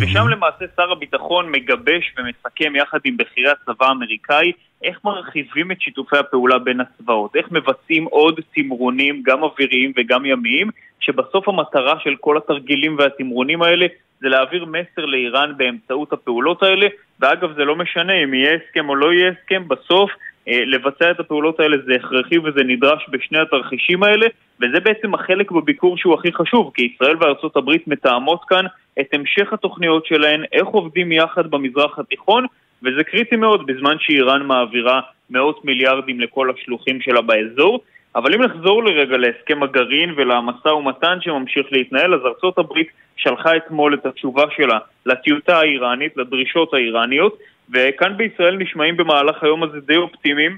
ושם 0.01 0.27
למעשה 0.27 0.65
שר 0.75 0.91
הביטחון 0.91 1.51
מגבש 1.51 2.13
ומסכם 2.17 2.75
יחד 2.75 2.99
עם 3.05 3.17
בכירי 3.17 3.49
הצבא 3.49 3.85
האמריקאי 3.85 4.51
איך 4.83 4.99
מרחיבים 5.03 5.71
את 5.71 5.81
שיתופי 5.81 6.17
הפעולה 6.17 6.59
בין 6.59 6.79
הצבאות, 6.81 7.35
איך 7.35 7.51
מבצעים 7.51 8.05
עוד 8.05 8.39
תמרונים, 8.55 9.21
גם 9.25 9.43
אוויריים 9.43 9.93
וגם 9.97 10.25
ימיים, 10.25 10.69
שבסוף 10.99 11.47
המטרה 11.47 11.99
של 12.03 12.15
כל 12.19 12.37
התרגילים 12.37 12.95
והתמרונים 12.99 13.61
האלה 13.61 13.85
זה 14.21 14.29
להעביר 14.29 14.65
מסר 14.65 15.05
לאיראן 15.05 15.53
באמצעות 15.57 16.13
הפעולות 16.13 16.63
האלה, 16.63 16.87
ואגב 17.19 17.53
זה 17.55 17.65
לא 17.65 17.75
משנה 17.75 18.13
אם 18.23 18.33
יהיה 18.33 18.53
הסכם 18.55 18.89
או 18.89 18.95
לא 18.95 19.13
יהיה 19.13 19.31
הסכם, 19.31 19.67
בסוף 19.67 20.11
לבצע 20.49 21.11
את 21.11 21.19
הפעולות 21.19 21.59
האלה 21.59 21.77
זה 21.85 21.93
הכרחי 21.95 22.37
וזה 22.37 22.63
נדרש 22.63 23.05
בשני 23.09 23.39
התרחישים 23.39 24.03
האלה, 24.03 24.27
וזה 24.61 24.79
בעצם 24.79 25.13
החלק 25.13 25.51
בביקור 25.51 25.97
שהוא 25.97 26.13
הכי 26.13 26.33
חשוב, 26.33 26.71
כי 26.73 26.93
ישראל 26.95 27.15
וארצות 27.19 27.55
הברית 27.55 27.87
מתאמות 27.87 28.41
כאן 28.47 28.65
את 28.99 29.07
המשך 29.13 29.53
התוכניות 29.53 30.05
שלהן, 30.05 30.43
איך 30.53 30.67
עובדים 30.67 31.11
יחד 31.11 31.47
במזרח 31.47 31.99
התיכון, 31.99 32.45
וזה 32.83 33.03
קריטי 33.03 33.35
מאוד 33.35 33.65
בזמן 33.65 33.95
שאיראן 33.99 34.43
מעבירה 34.43 35.01
מאות 35.29 35.65
מיליארדים 35.65 36.19
לכל 36.19 36.51
השלוחים 36.51 37.01
שלה 37.01 37.21
באזור. 37.21 37.79
אבל 38.15 38.33
אם 38.33 38.41
נחזור 38.41 38.83
לרגע 38.83 39.17
להסכם 39.17 39.63
הגרעין 39.63 40.13
ולמשא 40.17 40.67
ומתן 40.67 41.17
שממשיך 41.21 41.67
להתנהל, 41.71 42.13
אז 42.13 42.21
ארצות 42.25 42.57
הברית 42.57 42.87
שלחה 43.17 43.57
אתמול 43.57 43.93
את 43.93 44.05
התשובה 44.05 44.43
שלה 44.55 44.77
לטיוטה 45.05 45.59
האיראנית, 45.59 46.17
לדרישות 46.17 46.73
האיראניות, 46.73 47.37
וכאן 47.73 48.17
בישראל 48.17 48.57
נשמעים 48.57 48.97
במהלך 48.97 49.43
היום 49.43 49.63
הזה 49.63 49.79
די 49.79 49.95
אופטימיים, 49.95 50.57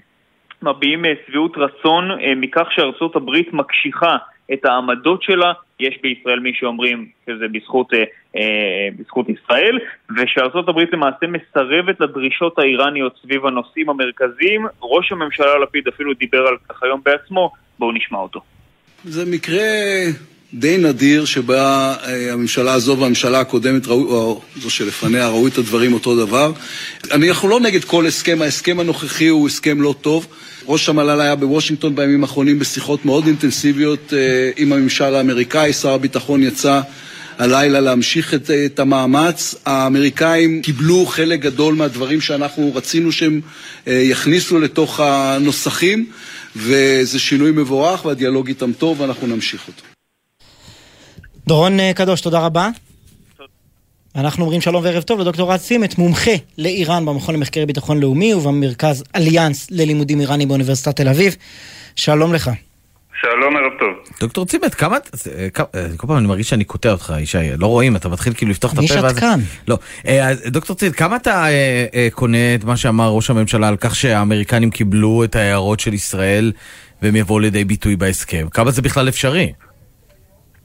מביעים 0.64 1.06
אה, 1.06 1.12
שביעות 1.28 1.58
רצון 1.58 2.12
אה, 2.12 2.36
מכך 2.36 2.68
שארצות 2.76 3.16
הברית 3.16 3.54
מקשיחה 3.54 4.18
את 4.54 4.66
העמדות 4.66 5.24
שלה, 5.24 5.54
יש 5.80 5.98
בישראל 6.02 6.40
מי 6.40 6.52
שאומרים 6.54 7.08
שזה 7.26 7.48
בזכות, 7.52 7.94
אה, 7.94 8.88
בזכות 9.00 9.26
ישראל, 9.30 9.80
ושארצות 10.18 10.70
הברית 10.70 10.94
למעשה 10.94 11.26
מסרבת 11.28 12.00
לדרישות 12.00 12.60
האיראניות 12.60 13.20
סביב 13.22 13.46
הנושאים 13.46 13.90
המרכזיים. 13.90 14.66
ראש 14.82 15.12
הממשלה 15.12 15.60
לפיד 15.64 15.88
אפילו 15.88 16.14
דיבר 16.14 16.48
על 16.48 16.56
כך 16.70 16.84
היום 16.84 17.02
בעצמו, 17.06 17.52
בואו 17.80 17.92
נשמע 17.92 18.18
אותו. 18.18 18.42
זה 19.04 19.32
מקרה 19.32 19.64
די 20.54 20.78
נדיר 20.78 21.26
שבה 21.26 21.96
אה, 22.08 22.34
הממשלה 22.34 22.74
הזו 22.74 22.98
והממשלה 23.00 23.40
הקודמת, 23.40 23.88
ראו, 23.88 24.16
או 24.16 24.42
זו 24.62 24.70
שלפניה, 24.70 25.28
ראו 25.28 25.48
את 25.48 25.58
הדברים 25.58 25.94
אותו 25.94 26.26
דבר. 26.26 26.52
אנחנו 27.12 27.50
לא 27.50 27.60
נגד 27.60 27.84
כל 27.84 28.08
הסכם, 28.08 28.42
ההסכם 28.42 28.80
הנוכחי 28.80 29.28
הוא 29.28 29.48
הסכם 29.48 29.82
לא 29.82 29.96
טוב. 30.02 30.28
ראש 30.68 30.90
המל"ל 30.90 31.22
היה 31.22 31.36
בוושינגטון 31.36 31.96
בימים 31.96 32.24
האחרונים 32.24 32.60
בשיחות 32.60 33.06
מאוד 33.06 33.28
אינטנסיביות 33.28 34.14
אה, 34.14 34.52
עם 34.58 34.74
הממשל 34.74 35.16
האמריקאי, 35.16 35.74
שר 35.74 35.94
הביטחון 35.94 36.44
יצא 36.44 36.82
הלילה 37.38 37.80
להמשיך 37.80 38.34
את, 38.34 38.52
את 38.66 38.80
המאמץ. 38.80 39.56
האמריקאים 39.66 40.62
קיבלו 40.62 41.06
חלק 41.06 41.40
גדול 41.40 41.76
מהדברים 41.76 42.22
שאנחנו 42.22 42.76
רצינו 42.76 43.12
שהם 43.12 43.42
אה, 43.88 43.94
יכניסו 43.94 44.60
לתוך 44.60 45.00
הנוסחים, 45.00 46.06
וזה 46.56 47.20
שינוי 47.20 47.52
מבורך 47.52 48.06
והדיאלוג 48.06 48.48
איתם 48.48 48.74
טוב 48.74 49.02
ואנחנו 49.02 49.28
נמשיך 49.28 49.68
אותו. 49.68 49.91
דורון 51.52 51.80
אה, 51.80 51.92
קדוש, 51.94 52.22
תודה 52.22 52.40
רבה. 52.40 52.70
אנחנו 54.16 54.44
אומרים 54.44 54.62
שלום 54.62 54.84
וערב 54.84 55.04
טוב 55.04 55.20
לדוקטור 55.20 55.54
רז 55.54 55.60
סימת, 55.60 55.98
מומחה 55.98 56.32
לאיראן 56.58 57.06
במכון 57.06 57.36
למחקרי 57.36 57.66
ביטחון 57.66 58.00
לאומי 58.00 58.34
ובמרכז 58.34 59.04
אליאנס 59.16 59.68
ללימודים 59.72 60.20
איראנים 60.20 60.48
באוניברסיטת 60.48 60.96
תל 60.96 61.08
אביב. 61.08 61.36
שלום 61.96 62.34
לך. 62.34 62.52
שלום, 63.22 63.56
ערב 63.58 63.72
טוב. 63.80 64.18
דוקטור 64.20 64.46
צימת, 64.46 64.76
כמה... 64.76 64.98
אה, 65.28 65.48
אה, 65.76 65.88
כל 65.98 66.08
פעם 66.08 66.18
אני 66.18 66.28
מרגיש 66.28 66.50
שאני 66.50 66.64
קוטע 66.64 66.92
אותך, 66.92 67.14
ישי, 67.20 67.38
לא 67.58 67.68
רואים, 67.68 67.96
אתה 67.96 68.10
מתחיל 68.10 68.34
כאילו 68.34 68.52
לפתוח 68.52 68.74
את 68.74 68.80
מי 68.80 68.86
הפה 68.86 69.10
שתקן? 69.10 69.40
לא. 69.68 69.78
דוקטור 70.48 70.76
צימת, 70.76 70.96
כמה 70.96 71.16
אתה 71.16 71.46
קונה 72.12 72.56
את 72.56 72.64
מה 72.64 72.78
שאמר 72.78 73.10
ראש 73.10 73.30
הממשלה 73.30 73.68
על 73.68 73.78
כך 73.78 73.96
שהאמריקנים 73.96 74.70
קיבלו 74.72 75.24
את 75.24 75.36
ההערות 75.36 75.80
של 75.80 75.94
ישראל 75.94 76.52
והם 77.02 77.16
יבואו 77.16 77.40
לידי 77.40 77.66
ביטוי 77.66 77.96
בהסכם? 77.96 78.48
כמה 78.52 78.72
זה 78.72 78.82
בכלל 78.82 79.10
אפשרי? 79.10 79.52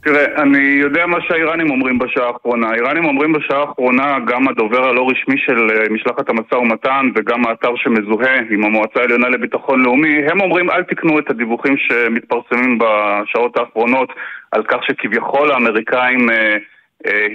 תראה, 0.06 0.42
אני 0.42 0.58
יודע 0.58 1.06
מה 1.06 1.18
שהאיראנים 1.20 1.70
אומרים 1.70 1.98
בשעה 1.98 2.26
האחרונה. 2.26 2.68
האיראנים 2.70 3.04
אומרים 3.04 3.32
בשעה 3.32 3.60
האחרונה, 3.60 4.18
גם 4.26 4.48
הדובר 4.48 4.88
הלא 4.88 5.08
רשמי 5.10 5.38
של 5.38 5.70
אה, 5.70 5.88
משלחת 5.90 6.28
המשא 6.28 6.54
ומתן 6.54 7.10
וגם 7.14 7.46
האתר 7.46 7.76
שמזוהה 7.76 8.36
עם 8.50 8.64
המועצה 8.64 9.00
העליונה 9.00 9.28
לביטחון 9.28 9.82
לאומי, 9.82 10.18
הם 10.30 10.40
אומרים 10.40 10.70
אל 10.70 10.82
תקנו 10.82 11.18
את 11.18 11.30
הדיווחים 11.30 11.76
שמתפרסמים 11.76 12.78
בשעות 12.78 13.58
האחרונות 13.58 14.08
על 14.52 14.62
כך 14.62 14.78
שכביכול 14.82 15.52
האמריקאים 15.52 16.30
אה, 16.30 16.56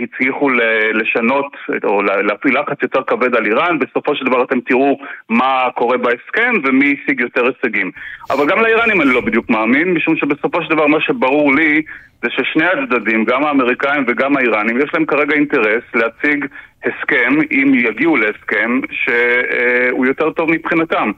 הצליחו 0.04 0.50
לשנות 0.94 1.56
או 1.84 2.02
להפעיל 2.02 2.60
לחץ 2.60 2.78
יותר 2.82 3.04
כבד 3.04 3.36
על 3.36 3.46
איראן, 3.46 3.80
בסופו 3.80 4.16
של 4.16 4.26
דבר 4.26 4.44
אתם 4.44 4.60
תראו 4.60 5.00
מה 5.30 5.68
קורה 5.76 5.98
בהסכם 5.98 6.54
ומי 6.64 6.96
השיג 7.04 7.20
יותר 7.20 7.44
הישגים. 7.46 7.92
אבל 8.30 8.48
גם 8.48 8.60
לאיראנים 8.60 9.02
אני 9.02 9.10
לא 9.14 9.22
בדיוק 9.22 9.50
מאמין, 9.50 9.94
משום 9.94 10.16
שבסופו 10.16 10.64
של 10.64 10.70
דבר 10.70 10.88
מה 10.88 11.02
שברור 11.02 11.56
לי 11.56 11.82
זה 12.24 12.30
ששני 12.30 12.66
הצדדים, 12.66 13.26
גם 13.26 13.44
האמריקאים 13.44 14.04
וגם 14.08 14.38
האיראנים, 14.38 14.78
יש 14.78 14.90
להם 14.94 15.06
כרגע 15.06 15.36
אינטרס 15.36 15.84
להציג 15.94 16.46
הסכם, 16.86 17.34
אם 17.52 17.74
יגיעו 17.74 18.18
להסכם, 18.18 18.80
שהוא 18.92 20.06
יותר 20.06 20.32
טוב 20.32 20.52
מבחינתם. 20.52 21.12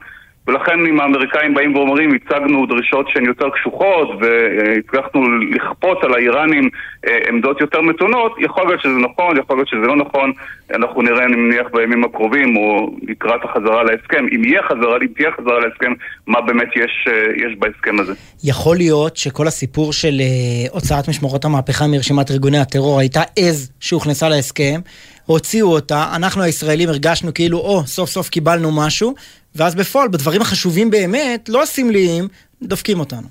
ולכן 0.46 0.86
אם 0.86 1.00
האמריקאים 1.00 1.54
באים 1.54 1.76
ואומרים, 1.76 2.10
הצגנו 2.14 2.66
דרישות 2.66 3.06
שהן 3.08 3.24
יותר 3.24 3.50
קשוחות 3.50 4.08
והצלחנו 4.20 5.38
לכפות 5.38 6.04
על 6.04 6.14
האיראנים 6.14 6.68
אה, 7.06 7.18
עמדות 7.28 7.60
יותר 7.60 7.80
מתונות, 7.80 8.36
יכול 8.38 8.66
להיות 8.66 8.80
שזה 8.80 8.92
נכון, 8.92 9.36
יכול 9.36 9.56
להיות 9.56 9.68
שזה 9.68 9.86
לא 9.86 9.96
נכון, 9.96 10.32
אנחנו 10.74 11.02
נראה, 11.02 11.24
אני 11.24 11.36
מניח, 11.36 11.66
בימים 11.72 12.04
הקרובים 12.04 12.56
או 12.56 12.96
לקראת 13.02 13.40
החזרה 13.44 13.82
להסכם, 13.82 14.26
אם 14.36 14.44
יהיה 14.44 14.62
חזרה, 14.62 14.96
אם 15.02 15.06
תהיה 15.16 15.30
חזרה 15.40 15.60
להסכם, 15.60 15.92
מה 16.26 16.40
באמת 16.40 16.68
יש, 16.76 17.08
אה, 17.08 17.46
יש 17.46 17.58
בהסכם 17.58 18.00
הזה. 18.00 18.12
יכול 18.44 18.76
להיות 18.76 19.16
שכל 19.16 19.46
הסיפור 19.46 19.92
של 19.92 20.20
אה, 20.20 20.70
הוצאת 20.72 21.08
משמרות 21.08 21.44
המהפכה 21.44 21.86
מרשימת 21.86 22.30
ארגוני 22.30 22.58
הטרור 22.58 23.00
הייתה 23.00 23.22
עז 23.38 23.72
שהוכנסה 23.80 24.28
להסכם, 24.28 24.80
הוציאו 25.26 25.72
אותה, 25.72 26.04
אנחנו 26.16 26.42
הישראלים 26.42 26.88
הרגשנו 26.88 27.34
כאילו, 27.34 27.58
או, 27.58 27.80
oh, 27.80 27.86
סוף 27.86 28.08
סוף 28.10 28.28
קיבלנו 28.28 28.70
משהו, 28.86 29.14
ואז 29.56 29.74
בפועל, 29.74 30.08
בדברים 30.08 30.40
החשובים 30.40 30.90
באמת, 30.90 31.48
לא 31.48 31.62
הסמליים, 31.62 32.24
דופקים 32.62 33.00
אותנו. 33.00 33.28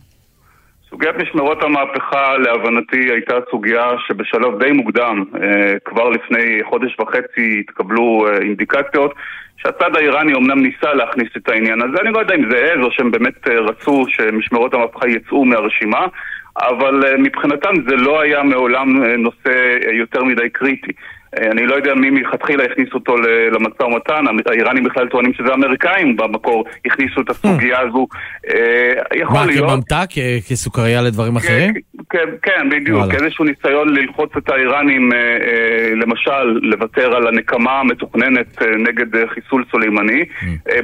סוגיית 0.90 1.16
משמרות 1.16 1.64
המהפכה, 1.64 2.38
להבנתי, 2.38 3.12
הייתה 3.12 3.34
סוגיה 3.52 3.86
שבשלב 4.08 4.64
די 4.64 4.72
מוקדם, 4.72 5.24
אה, 5.42 5.74
כבר 5.86 6.10
לפני 6.10 6.60
חודש 6.70 7.00
וחצי 7.00 7.60
התקבלו 7.60 8.28
אה, 8.28 8.38
אינדיקציות 8.38 9.14
שהצד 9.58 9.96
האיראני 9.96 10.34
אמנם 10.34 10.62
ניסה 10.62 10.94
להכניס 10.94 11.30
את 11.38 11.50
העניין 11.50 11.82
הזה, 11.82 12.02
אני 12.02 12.14
לא 12.14 12.20
יודע 12.20 12.36
אם 12.36 12.50
זה 12.52 12.58
עז 12.58 12.80
או 12.84 12.92
שהם 12.92 13.12
באמת 13.12 13.48
אה, 13.48 13.60
רצו 13.60 14.06
שמשמרות 14.08 14.74
המהפכה 14.74 15.08
יצאו 15.10 15.46
מהרשימה, 15.46 16.08
אבל 16.58 17.18
מבחינתם 17.18 17.74
זה 17.90 17.96
לא 17.96 18.22
היה 18.22 18.44
מעולם 18.44 19.04
נושא 19.04 19.78
יותר 19.92 20.24
מדי 20.24 20.50
קריטי. 20.50 20.92
אה, 21.40 21.52
אני 21.52 21.66
לא 21.66 21.76
יודע 21.76 21.94
מי 21.94 22.10
מלכתחילה 22.10 22.64
הכניס 22.64 22.90
אותו 22.94 23.16
למשא 23.52 23.84
ומתן, 23.84 24.26
האיראנים 24.46 24.84
בכלל 24.84 25.08
טוענים 25.08 25.34
שזה 25.34 25.52
האמריקאים 25.52 26.16
במקור 26.16 26.66
הכניסו 26.86 27.22
את 27.22 27.30
הסוגיה 27.30 27.80
הזו. 27.80 28.08
אה, 28.50 29.18
יכול 29.18 29.46
להיות... 29.46 29.68
מה, 29.68 29.74
כממתק? 29.74 30.10
כסוכריה 30.50 31.02
לדברים 31.02 31.36
אחרים? 31.36 31.74
כן, 32.10 32.30
כן, 32.42 32.70
בדיוק. 32.72 33.14
איזשהו 33.14 33.46
ניסיון 33.46 33.90
ללחוץ 33.90 34.30
את 34.38 34.50
האיראנים, 34.50 35.14
אה, 35.14 35.18
למשל, 35.96 36.60
לוותר 36.62 37.16
על 37.16 37.28
הנקמה 37.28 37.80
המתוכננת 37.80 38.62
נגד 38.62 39.26
חיסול 39.34 39.66
סולימני. 39.72 40.24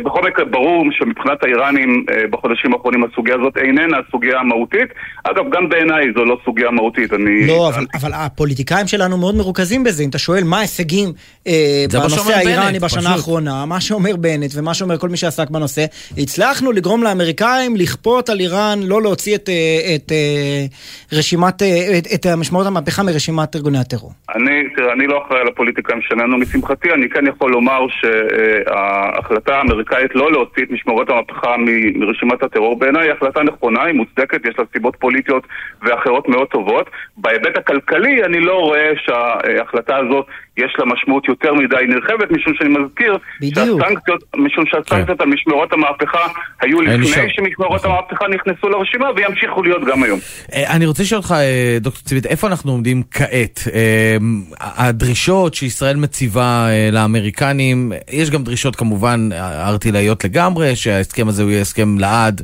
בכל 0.03 0.21
מקרה, 0.27 0.45
ברור 0.45 0.85
שמבחינת 0.91 1.43
האיראנים 1.43 2.05
בחודשים 2.29 2.73
האחרונים 2.73 3.03
הסוגיה 3.03 3.35
הזאת 3.35 3.57
איננה 3.57 3.97
סוגיה 4.11 4.43
מהותית. 4.43 4.89
אגב, 5.23 5.43
גם 5.51 5.69
בעיניי 5.69 6.05
זו 6.15 6.25
לא 6.25 6.37
סוגיה 6.45 6.71
מהותית. 6.71 7.11
לא, 7.47 7.71
אבל 8.01 8.11
הפוליטיקאים 8.13 8.87
שלנו 8.87 9.17
מאוד 9.17 9.35
מרוכזים 9.35 9.83
בזה. 9.83 10.03
אם 10.03 10.09
אתה 10.09 10.17
שואל 10.17 10.38
מה 10.43 10.57
ההישגים 10.57 11.13
אה, 11.47 11.85
בנושא 11.93 12.33
האיראני 12.33 12.79
בשנה 12.79 12.99
פשוט. 13.01 13.11
האחרונה, 13.11 13.65
מה 13.65 13.81
שאומר 13.81 14.15
בנט 14.15 14.51
ומה 14.57 14.73
שאומר 14.73 14.97
כל 14.97 15.09
מי 15.09 15.17
שעסק 15.17 15.49
בנושא, 15.49 15.85
הצלחנו 16.17 16.71
לגרום 16.71 17.03
לאמריקאים 17.03 17.75
לכפות 17.75 18.29
על 18.29 18.39
איראן 18.39 18.79
לא 18.83 19.01
להוציא 19.01 19.35
את, 19.35 19.49
אה, 19.49 19.95
את, 19.95 20.01
את 20.05 20.11
אה, 20.11 21.17
רשימת, 21.17 21.61
את, 21.97 22.07
את 22.13 22.27
משמעות 22.37 22.67
המהפכה 22.67 23.03
מרשימת 23.03 23.55
ארגוני 23.55 23.77
הטרור. 23.77 24.11
אני, 24.35 24.69
תראה, 24.75 24.93
אני 24.93 25.07
לא 25.07 25.23
אחראי 25.25 25.41
על 25.41 25.47
הפוליטיקאים 25.47 26.01
שלנו 26.01 26.37
משמחתי, 26.37 26.91
אני 26.91 27.09
כן 27.09 27.27
יכול 27.27 27.51
לומר 27.51 27.79
שההחלטה 27.89 29.55
האמריקאית 29.55 30.15
לא 30.15 30.31
להוציא 30.31 30.63
את 30.63 30.71
משמרות 30.71 31.09
המהפכה 31.09 31.55
מרשימת 31.95 32.43
הטרור 32.43 32.79
בעיניי 32.79 33.03
היא 33.03 33.11
החלטה 33.11 33.43
נכונה, 33.43 33.83
היא 33.83 33.93
מוצדקת, 33.93 34.45
יש 34.45 34.55
לה 34.59 34.65
סיבות 34.73 34.95
פוליטיות 34.99 35.43
ואחרות 35.81 36.29
מאוד 36.29 36.47
טובות. 36.47 36.89
בהיבט 37.17 37.57
הכלכלי 37.57 38.23
אני 38.23 38.39
לא 38.39 38.53
רואה 38.53 38.91
שההחלטה 39.05 39.97
הזאת 39.97 40.25
יש 40.57 40.75
לה 40.79 40.85
משמעות 40.85 41.27
יותר 41.27 41.53
מדי 41.53 41.75
נרחבת, 41.87 42.31
משום 42.31 42.53
שאני 42.57 42.69
מזכיר 42.69 43.17
בדיוק. 43.41 43.81
שהסנקציות, 43.81 44.23
משום 44.35 44.65
שהסנקציות 44.65 45.17
כן. 45.17 45.23
על 45.23 45.29
משמרות 45.29 45.73
המהפכה 45.73 46.27
היו 46.61 46.81
לפני 46.81 47.07
שם. 47.07 47.25
שמשמרות 47.29 47.79
נכון. 47.79 47.91
המהפכה 47.91 48.25
נכנסו 48.27 48.69
לרשימה 48.69 49.07
וימשיכו 49.15 49.63
להיות 49.63 49.81
גם 49.85 50.03
היום. 50.03 50.19
אה, 50.53 50.75
אני 50.75 50.85
רוצה 50.85 51.03
לשאול 51.03 51.17
אותך, 51.17 51.31
אה, 51.31 51.77
דוקטור 51.81 52.03
ציבית, 52.03 52.25
איפה 52.25 52.47
אנחנו 52.47 52.71
עומדים 52.71 53.03
כעת? 53.11 53.59
אה, 53.73 54.17
הדרישות 54.59 55.53
שישראל 55.53 55.95
מציבה 55.95 56.67
לאמריקנים, 56.91 57.91
יש 58.11 58.29
גם 58.29 58.43
דרישות 58.43 58.75
כמובן 58.75 59.29
ארטילאיות 59.67 60.23
לגמרי, 60.23 60.75
שההסכם 60.75 61.27
הזה 61.27 61.43
הוא 61.43 61.51
יהיה 61.51 61.61
הסכם 61.61 61.97
לעד. 61.99 62.41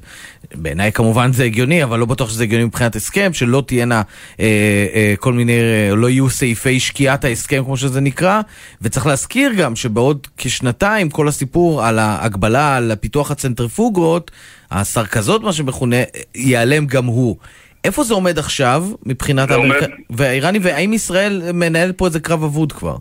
בעיניי 0.58 0.92
כמובן 0.92 1.34
זה 1.34 1.44
הגיוני, 1.44 1.84
אבל 1.84 2.00
לא 2.00 2.06
בטוח 2.06 2.30
שזה 2.30 2.44
הגיוני 2.44 2.66
מבחינת 2.66 2.96
הסכם, 2.96 3.34
שלא 3.34 3.64
תהיינה 3.68 4.02
אה, 4.40 4.46
אה, 4.94 5.14
כל 5.20 5.34
מיני, 5.34 5.60
אה, 5.60 5.96
לא 5.96 6.10
יהיו 6.10 6.30
סעיפי 6.30 6.80
שקיעת 6.80 7.26
ההסכם 7.26 7.64
כמו 7.64 7.78
שזה 7.78 8.02
נקרא, 8.02 8.42
וצריך 8.82 9.08
להזכיר 9.08 9.52
גם 9.54 9.76
שבעוד 9.76 10.28
כשנתיים 10.38 11.10
כל 11.10 11.28
הסיפור 11.28 11.84
על 11.86 12.00
ההגבלה 12.00 12.76
על 12.76 12.92
פיתוח 13.00 13.32
הצנטריפוגות, 13.32 14.32
הסרקזות 14.72 15.44
מה 15.44 15.54
שמכונה, 15.54 15.98
ייעלם 16.36 16.86
גם 16.86 17.06
הוא. 17.06 17.36
איפה 17.84 18.04
זה 18.04 18.14
עומד 18.14 18.40
עכשיו 18.40 18.88
מבחינת 19.06 19.52
האמריקאים 19.52 19.92
והאיראנים, 20.10 20.62
והאם 20.66 20.94
ישראל 20.94 21.52
מנהלת 21.54 21.98
פה 21.98 22.06
איזה 22.06 22.20
קרב 22.20 22.44
אבוד 22.44 22.72
כבר? 22.72 22.96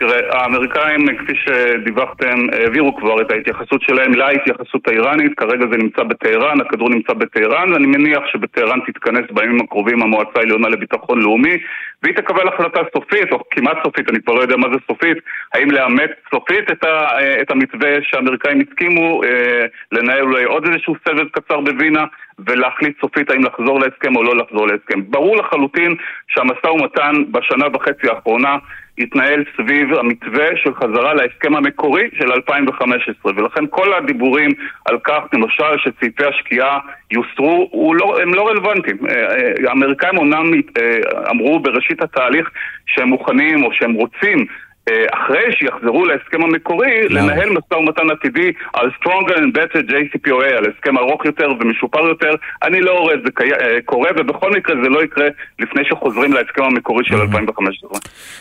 תראה, 0.00 0.20
האמריקאים, 0.32 1.16
כפי 1.18 1.32
שדיווחתם, 1.34 2.38
העבירו 2.52 2.96
כבר 2.96 3.20
את 3.20 3.30
ההתייחסות 3.30 3.82
שלהם 3.82 4.14
להתייחסות 4.14 4.88
האיראנית, 4.88 5.32
כרגע 5.36 5.66
זה 5.70 5.76
נמצא 5.76 6.02
בטהרן, 6.02 6.60
הכדור 6.60 6.90
נמצא 6.90 7.12
בטהרן, 7.12 7.72
ואני 7.72 7.86
מניח 7.86 8.22
שבטהרן 8.32 8.80
תתכנס 8.86 9.24
בימים 9.30 9.60
הקרובים 9.60 10.02
המועצה 10.02 10.30
העליונה 10.36 10.68
לביטחון 10.68 11.22
לאומי, 11.22 11.58
והיא 12.02 12.16
תקבל 12.16 12.48
החלטה 12.48 12.80
סופית, 12.94 13.32
או 13.32 13.40
כמעט 13.50 13.76
סופית, 13.84 14.10
אני 14.10 14.22
כבר 14.22 14.34
לא 14.34 14.40
יודע 14.40 14.56
מה 14.56 14.66
זה 14.72 14.78
סופית, 14.86 15.18
האם 15.54 15.70
לאמץ 15.70 16.10
סופית 16.30 16.70
את, 16.70 16.84
ה, 16.84 17.06
את 17.42 17.50
המתווה 17.50 17.90
שהאמריקאים 18.02 18.58
הסכימו, 18.60 19.24
אה, 19.24 19.66
לנהל 19.92 20.22
אולי 20.22 20.44
עוד 20.44 20.66
איזשהו 20.68 20.94
סבב 21.08 21.28
קצר 21.28 21.60
בווינה, 21.60 22.04
ולהחליט 22.46 23.00
סופית 23.00 23.30
האם 23.30 23.44
לחזור 23.44 23.80
להסכם 23.80 24.16
או 24.16 24.22
לא 24.22 24.36
לחזור 24.36 24.66
להסכם. 24.66 25.02
ברור 25.10 25.36
לחלוטין 25.36 25.94
שהמשא 26.28 26.66
ומתן 26.66 27.12
בשנה 27.30 27.66
וחצי 27.74 28.08
האחרונה 28.08 28.56
התנהל 29.00 29.44
סביב 29.56 29.94
המתווה 29.94 30.46
של 30.56 30.74
חזרה 30.74 31.14
להסכם 31.14 31.56
המקורי 31.56 32.08
של 32.18 32.32
2015 32.32 33.32
ולכן 33.36 33.64
כל 33.70 33.92
הדיבורים 33.94 34.50
על 34.84 34.98
כך 35.04 35.20
למשל 35.32 35.78
שסעיפי 35.78 36.24
השקיעה 36.24 36.78
יוסרו 37.10 37.92
לא, 37.94 38.22
הם 38.22 38.34
לא 38.34 38.48
רלוונטיים. 38.48 38.96
אה, 39.08 39.14
אה, 39.14 39.70
האמריקאים 39.70 40.18
אומנם 40.18 40.52
אה, 40.78 40.96
אמרו 41.30 41.60
בראשית 41.60 42.02
התהליך 42.02 42.50
שהם 42.86 43.08
מוכנים 43.08 43.64
או 43.64 43.72
שהם 43.72 43.92
רוצים 43.92 44.46
אחרי 44.88 45.52
שיחזרו 45.52 46.04
להסכם 46.04 46.42
המקורי, 46.42 47.00
no. 47.08 47.12
לנהל 47.12 47.50
משא 47.50 47.74
ומתן 47.74 48.10
עתידי 48.10 48.52
על 48.72 48.90
stronger 49.00 49.36
and 49.36 49.58
better 49.58 49.80
JCPOA, 49.90 50.46
על 50.58 50.64
הסכם 50.70 50.98
ארוך 50.98 51.24
יותר 51.24 51.48
ומשופר 51.60 52.00
יותר. 52.00 52.30
אני 52.62 52.80
לא 52.80 52.98
רואה 52.98 53.14
את 53.14 53.20
זה 53.24 53.30
אה, 53.44 53.78
קורה, 53.84 54.10
ובכל 54.18 54.50
מקרה 54.50 54.76
זה 54.82 54.88
לא 54.88 55.04
יקרה 55.04 55.24
לפני 55.58 55.82
שחוזרים 55.84 56.32
להסכם 56.32 56.62
המקורי 56.62 57.04
של 57.04 57.14
2015. 57.14 57.90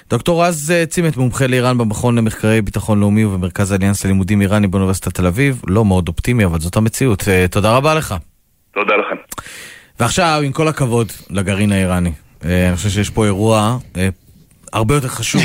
דוקטור 0.09 0.45
רז 0.45 0.71
אה, 0.71 0.85
צימת, 0.85 1.17
מומחה 1.17 1.47
לאיראן 1.47 1.77
במכון 1.77 2.17
למחקרי 2.17 2.61
ביטחון 2.61 2.99
לאומי 2.99 3.25
ובמרכז 3.25 3.71
האליאנס 3.71 4.05
ללימודים 4.05 4.41
איראני 4.41 4.67
באוניברסיטת 4.67 5.15
תל 5.15 5.27
אביב. 5.27 5.61
לא 5.67 5.85
מאוד 5.85 6.07
אופטימי, 6.07 6.45
אבל 6.45 6.59
זאת 6.59 6.75
המציאות. 6.75 7.23
תודה 7.51 7.77
רבה 7.77 7.95
לך. 7.95 8.15
תודה 8.73 8.95
לכם. 8.95 9.15
ועכשיו, 9.99 10.41
עם 10.43 10.51
כל 10.51 10.67
הכבוד 10.67 11.07
לגרעין 11.29 11.71
האיראני, 11.71 12.11
אני 12.43 12.75
חושב 12.75 12.89
שיש 12.89 13.09
פה 13.09 13.25
אירוע 13.25 13.77
הרבה 14.73 14.95
יותר 14.95 15.07
חשוב. 15.07 15.41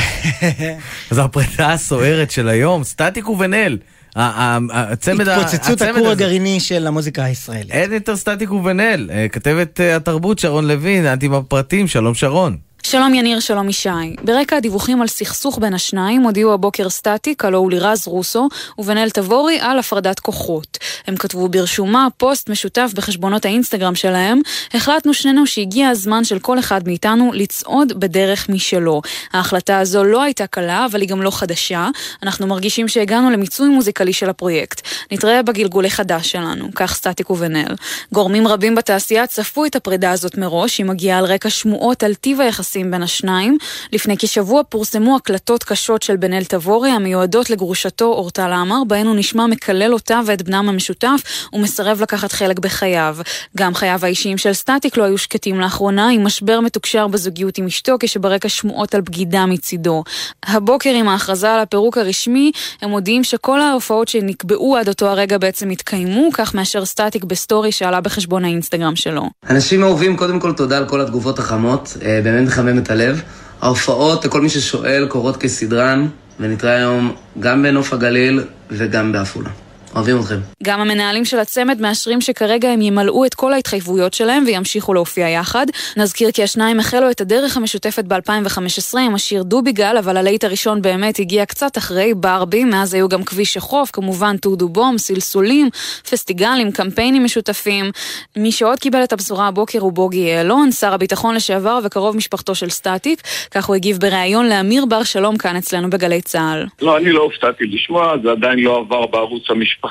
זו 1.10 1.22
הפרידה 1.22 1.72
הסוערת 1.72 2.30
של 2.30 2.48
היום, 2.48 2.84
סטטיק 2.84 3.28
ובן-אל. 3.28 3.78
הצמד 4.16 5.28
התפוצצות 5.28 5.82
הכור 5.82 6.08
הגרעיני 6.10 6.60
של 6.60 6.86
המוזיקה 6.86 7.24
הישראלית. 7.24 7.70
אין 7.70 7.92
יותר 7.92 8.16
סטטיק 8.16 8.50
ובן-אל. 8.50 9.10
אה, 9.12 9.26
כתבת 9.28 9.80
אה, 9.80 9.96
התרבות 9.96 10.38
שרון 10.38 10.68
לוין, 10.68 11.06
אנטי 11.06 11.28
בפרטים, 11.28 11.86
שלום 11.86 12.14
שרון. 12.14 12.56
שלום 12.86 13.14
יניר, 13.14 13.40
שלום 13.40 13.68
ישי. 13.68 13.88
ברקע 14.24 14.56
הדיווחים 14.56 15.02
על 15.02 15.08
סכסוך 15.08 15.58
בין 15.58 15.74
השניים 15.74 16.22
הודיעו 16.22 16.52
הבוקר 16.52 16.88
סטטיק, 16.88 17.44
הלו 17.44 17.58
הוא 17.58 17.70
לירז 17.70 18.06
רוסו, 18.06 18.48
ובן 18.78 18.96
אל 18.96 19.10
תבורי 19.10 19.60
על 19.60 19.78
הפרדת 19.78 20.20
כוחות. 20.20 20.78
הם 21.06 21.16
כתבו 21.16 21.48
ברשומה 21.48 22.08
פוסט 22.16 22.50
משותף 22.50 22.90
בחשבונות 22.94 23.44
האינסטגרם 23.44 23.94
שלהם, 23.94 24.40
החלטנו 24.74 25.14
שנינו 25.14 25.46
שהגיע 25.46 25.88
הזמן 25.88 26.24
של 26.24 26.38
כל 26.38 26.58
אחד 26.58 26.88
מאיתנו 26.88 27.30
לצעוד 27.34 28.00
בדרך 28.00 28.48
משלו. 28.48 29.02
ההחלטה 29.32 29.78
הזו 29.78 30.04
לא 30.04 30.22
הייתה 30.22 30.46
קלה, 30.46 30.86
אבל 30.90 31.00
היא 31.00 31.08
גם 31.08 31.22
לא 31.22 31.30
חדשה. 31.30 31.88
אנחנו 32.22 32.46
מרגישים 32.46 32.88
שהגענו 32.88 33.30
למיצוי 33.30 33.68
מוזיקלי 33.68 34.12
של 34.12 34.30
הפרויקט. 34.30 34.86
נתראה 35.12 35.42
בגלגול 35.42 35.86
החדש 35.86 36.30
שלנו, 36.30 36.68
כך 36.74 36.94
סטטיק 36.94 37.30
ובן 37.30 37.56
אל. 37.56 37.74
גורמים 38.12 38.48
רבים 38.48 38.74
בתעשייה 38.74 39.26
צפו 39.26 39.64
את 39.64 39.76
הפרידה 39.76 40.10
הזאת 40.10 40.38
מראש, 40.38 40.78
היא 40.78 40.86
מגיעה 40.86 41.18
על 41.18 41.24
רקע 41.24 41.50
שמועות 41.50 42.02
על 42.02 42.14
טיב 42.14 42.40
היחסים 42.40 42.73
היחסים 42.74 42.90
בין 42.90 43.02
השניים. 43.02 43.58
לפני 43.92 44.16
כשבוע 44.18 44.62
פורסמו 44.68 45.16
הקלטות 45.16 45.64
קשות 45.64 46.02
של 46.02 46.16
בן 46.16 46.32
אל 46.32 46.44
תבורי 46.44 46.90
המיועדות 46.90 47.50
לגרושתו 47.50 48.04
אורטל 48.04 48.52
עמר, 48.52 48.84
בהן 48.86 49.06
הוא 49.06 49.16
נשמע 49.16 49.46
מקלל 49.46 49.92
אותה 49.92 50.20
ואת 50.26 50.42
בנם 50.42 50.68
המשותף 50.68 51.22
ומסרב 51.52 52.02
לקחת 52.02 52.32
חלק 52.32 52.58
בחייו. 52.58 53.16
גם 53.56 53.74
חייו 53.74 54.00
האישיים 54.02 54.38
של 54.38 54.52
סטטיק 54.52 54.96
לא 54.96 55.04
היו 55.04 55.18
שקטים 55.18 55.60
לאחרונה, 55.60 56.08
עם 56.08 56.24
משבר 56.24 56.60
מתוקשר 56.60 57.06
בזוגיות 57.06 57.58
עם 57.58 57.66
אשתו, 57.66 57.96
כשברקע 58.00 58.48
שמועות 58.48 58.94
על 58.94 59.00
בגידה 59.00 59.46
מצידו. 59.46 60.04
הבוקר 60.46 60.90
עם 60.90 61.08
ההכרזה 61.08 61.52
על 61.52 61.60
הפירוק 61.60 61.98
הרשמי, 61.98 62.52
הם 62.82 62.90
מודיעים 62.90 63.24
שכל 63.24 63.60
ההופעות 63.60 64.08
שנקבעו 64.08 64.76
עד 64.76 64.88
אותו 64.88 65.06
הרגע 65.08 65.38
בעצם 65.38 65.70
יתקיימו, 65.70 66.28
כך 66.32 66.54
מאשר 66.54 66.84
סטטיק 66.84 67.24
בסטורי 67.24 67.72
שעלה 67.72 68.00
בחשבון 68.00 68.44
האינסטגרם 68.44 68.96
שלו. 68.96 69.22
אנשים 69.50 69.82
אהובים, 69.82 70.16
קודם 70.16 70.40
כל 70.40 70.52
תודה 70.52 70.76
על 70.76 70.88
כל 70.88 71.00
התגובות 71.00 71.38
החמות, 71.38 71.96
אה, 72.02 72.20
באמת 72.24 72.48
מחמם 72.64 72.78
את 72.78 72.90
הלב. 72.90 73.22
ההופעות, 73.62 74.24
לכל 74.24 74.40
מי 74.40 74.48
ששואל, 74.48 75.06
קורות 75.08 75.36
כסדרן, 75.36 76.06
ונתראה 76.40 76.76
היום 76.76 77.14
גם 77.40 77.62
בנוף 77.62 77.92
הגליל 77.92 78.44
וגם 78.70 79.12
בעפולה. 79.12 79.50
אוהבים 79.94 80.20
אתכם. 80.20 80.40
גם 80.62 80.80
המנהלים 80.80 81.24
של 81.24 81.38
הצמד 81.38 81.80
מאשרים 81.80 82.20
שכרגע 82.20 82.70
הם 82.70 82.80
ימלאו 82.80 83.24
את 83.24 83.34
כל 83.34 83.52
ההתחייבויות 83.52 84.14
שלהם 84.14 84.44
וימשיכו 84.46 84.94
להופיע 84.94 85.28
יחד. 85.28 85.66
נזכיר 85.96 86.30
כי 86.30 86.42
השניים 86.42 86.80
החלו 86.80 87.10
את 87.10 87.20
הדרך 87.20 87.56
המשותפת 87.56 88.04
ב-2015 88.04 88.98
עם 88.98 89.14
השיר 89.14 89.42
דוביגל, 89.42 89.96
אבל 89.98 90.16
הלהיט 90.16 90.44
הראשון 90.44 90.82
באמת 90.82 91.18
הגיע 91.18 91.46
קצת 91.46 91.78
אחרי 91.78 92.14
ברבי, 92.14 92.64
מאז 92.64 92.94
היו 92.94 93.08
גם 93.08 93.24
כביש 93.24 93.56
החוף, 93.56 93.90
כמובן 93.90 94.36
טודו 94.36 94.68
בום, 94.68 94.98
סלסולים, 94.98 95.68
פסטיגלים, 96.10 96.72
קמפיינים 96.72 97.24
משותפים. 97.24 97.90
מי 98.36 98.52
שעוד 98.52 98.78
קיבל 98.78 99.04
את 99.04 99.12
הבשורה 99.12 99.48
הבוקר 99.48 99.78
הוא 99.78 99.92
בוגי 99.92 100.18
יעלון, 100.18 100.72
שר 100.72 100.94
הביטחון 100.94 101.34
לשעבר 101.34 101.78
וקרוב 101.84 102.16
משפחתו 102.16 102.54
של 102.54 102.70
סטטיק, 102.70 103.20
כך 103.50 103.64
הוא 103.64 103.76
הגיב 103.76 103.98
בריאיון 103.98 104.48
לאמיר 104.48 104.84
בר 104.86 105.02
שלום 105.02 105.36
כאן 105.36 105.56
אצלנו 105.56 105.90
בגלי 105.90 106.20
צה"ל. 106.20 106.66
לא, 106.82 106.96
אני 106.96 107.12
לא 107.12 107.22
הופתעתי 107.22 107.64
לשמוע, 107.64 108.14
זה 108.22 108.30
עדיין 108.30 108.58
לא 108.58 108.78
עבר 108.78 109.06
בערוץ 109.06 109.42
המשפחתי. 109.50 109.83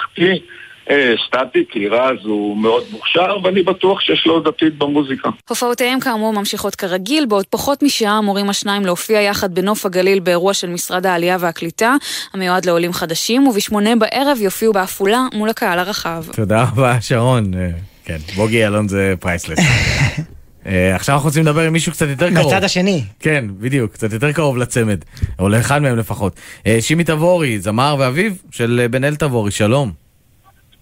אה, 0.90 1.14
סטטיק, 1.28 1.88
לירז 1.88 2.18
הוא 2.24 2.58
מאוד 2.58 2.84
מוכשר, 2.92 3.38
ואני 3.44 3.64
בטוח 3.64 4.00
שיש 4.02 4.24
לו 4.26 4.34
עוד 4.34 4.48
עתיד 4.48 4.80
במוזיקה. 4.80 5.30
הופעותיהם 5.50 6.00
כאמור 6.00 6.34
ממשיכות 6.34 6.76
כרגיל, 6.76 7.26
בעוד 7.26 7.46
פחות 7.46 7.84
משעה 7.84 8.20
אמורים 8.20 8.50
השניים 8.50 8.86
להופיע 8.86 9.22
יחד 9.22 9.56
בנוף 9.56 9.86
הגליל 9.86 10.20
באירוע 10.20 10.54
של 10.54 10.70
משרד 10.70 11.06
העלייה 11.06 11.38
והקליטה, 11.40 11.96
המיועד 12.34 12.66
לעולים 12.66 12.94
חדשים, 12.94 13.48
ובשמונה 13.48 13.96
בערב 13.96 14.38
יופיעו 14.42 14.74
בעפולה 14.74 15.28
מול 15.34 15.50
הקהל 15.50 15.80
הרחב. 15.80 16.24
תודה 16.32 16.64
רבה, 16.64 17.02
שרון. 17.02 17.54
אה, 17.54 17.70
כן, 18.06 18.18
בוגי 18.36 18.58
יעלון 18.58 18.88
זה 18.88 19.14
priceless. 19.20 19.60
אה, 20.66 20.96
עכשיו 20.96 21.16
אנחנו 21.16 21.28
רוצים 21.28 21.44
לדבר 21.44 21.62
עם 21.62 21.74
מישהו 21.74 21.92
קצת 21.92 22.06
יותר 22.10 22.30
קרוב. 22.30 22.54
מהצד 22.54 22.64
השני. 22.64 23.02
כן, 23.20 23.46
בדיוק, 23.60 23.92
קצת 23.92 24.14
יותר 24.14 24.32
קרוב 24.32 24.58
לצמד, 24.58 24.98
או 25.40 25.50
לאחד 25.50 25.82
מהם 25.82 25.98
לפחות. 25.98 26.34
אה, 26.68 26.78
שימי 26.82 27.04
תבורי, 27.04 27.60
זמר 27.60 27.96
ואביו 28.00 28.32
של 28.52 28.80
אה, 28.84 28.88
בן 28.88 29.04
אל 29.04 29.16
תבורי, 29.16 29.52
שלום. 29.52 29.92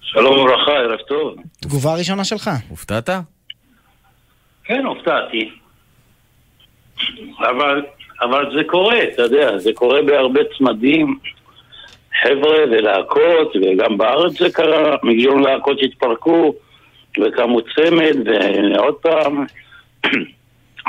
שלום 0.01 0.39
וברכה, 0.39 0.71
ערב 0.71 0.99
טוב. 1.07 1.35
תגובה 1.61 1.95
ראשונה 1.95 2.23
שלך. 2.23 2.49
הופתעת? 2.69 3.09
כן, 4.63 4.85
הופתעתי. 4.85 5.49
אבל, 7.39 7.81
אבל 8.21 8.45
זה 8.55 8.61
קורה, 8.67 9.03
אתה 9.03 9.21
יודע, 9.21 9.57
זה 9.57 9.71
קורה 9.73 10.01
בהרבה 10.01 10.39
צמדים. 10.57 11.19
חבר'ה 12.21 12.57
ולהקות, 12.71 13.55
וגם 13.55 13.97
בארץ 13.97 14.39
זה 14.39 14.49
קרה, 14.53 14.95
מיליון 15.03 15.43
להקות 15.43 15.77
התפרקו, 15.81 16.53
וקמו 17.19 17.61
צמד, 17.61 18.17
ועוד 18.75 18.95
פעם, 18.95 19.45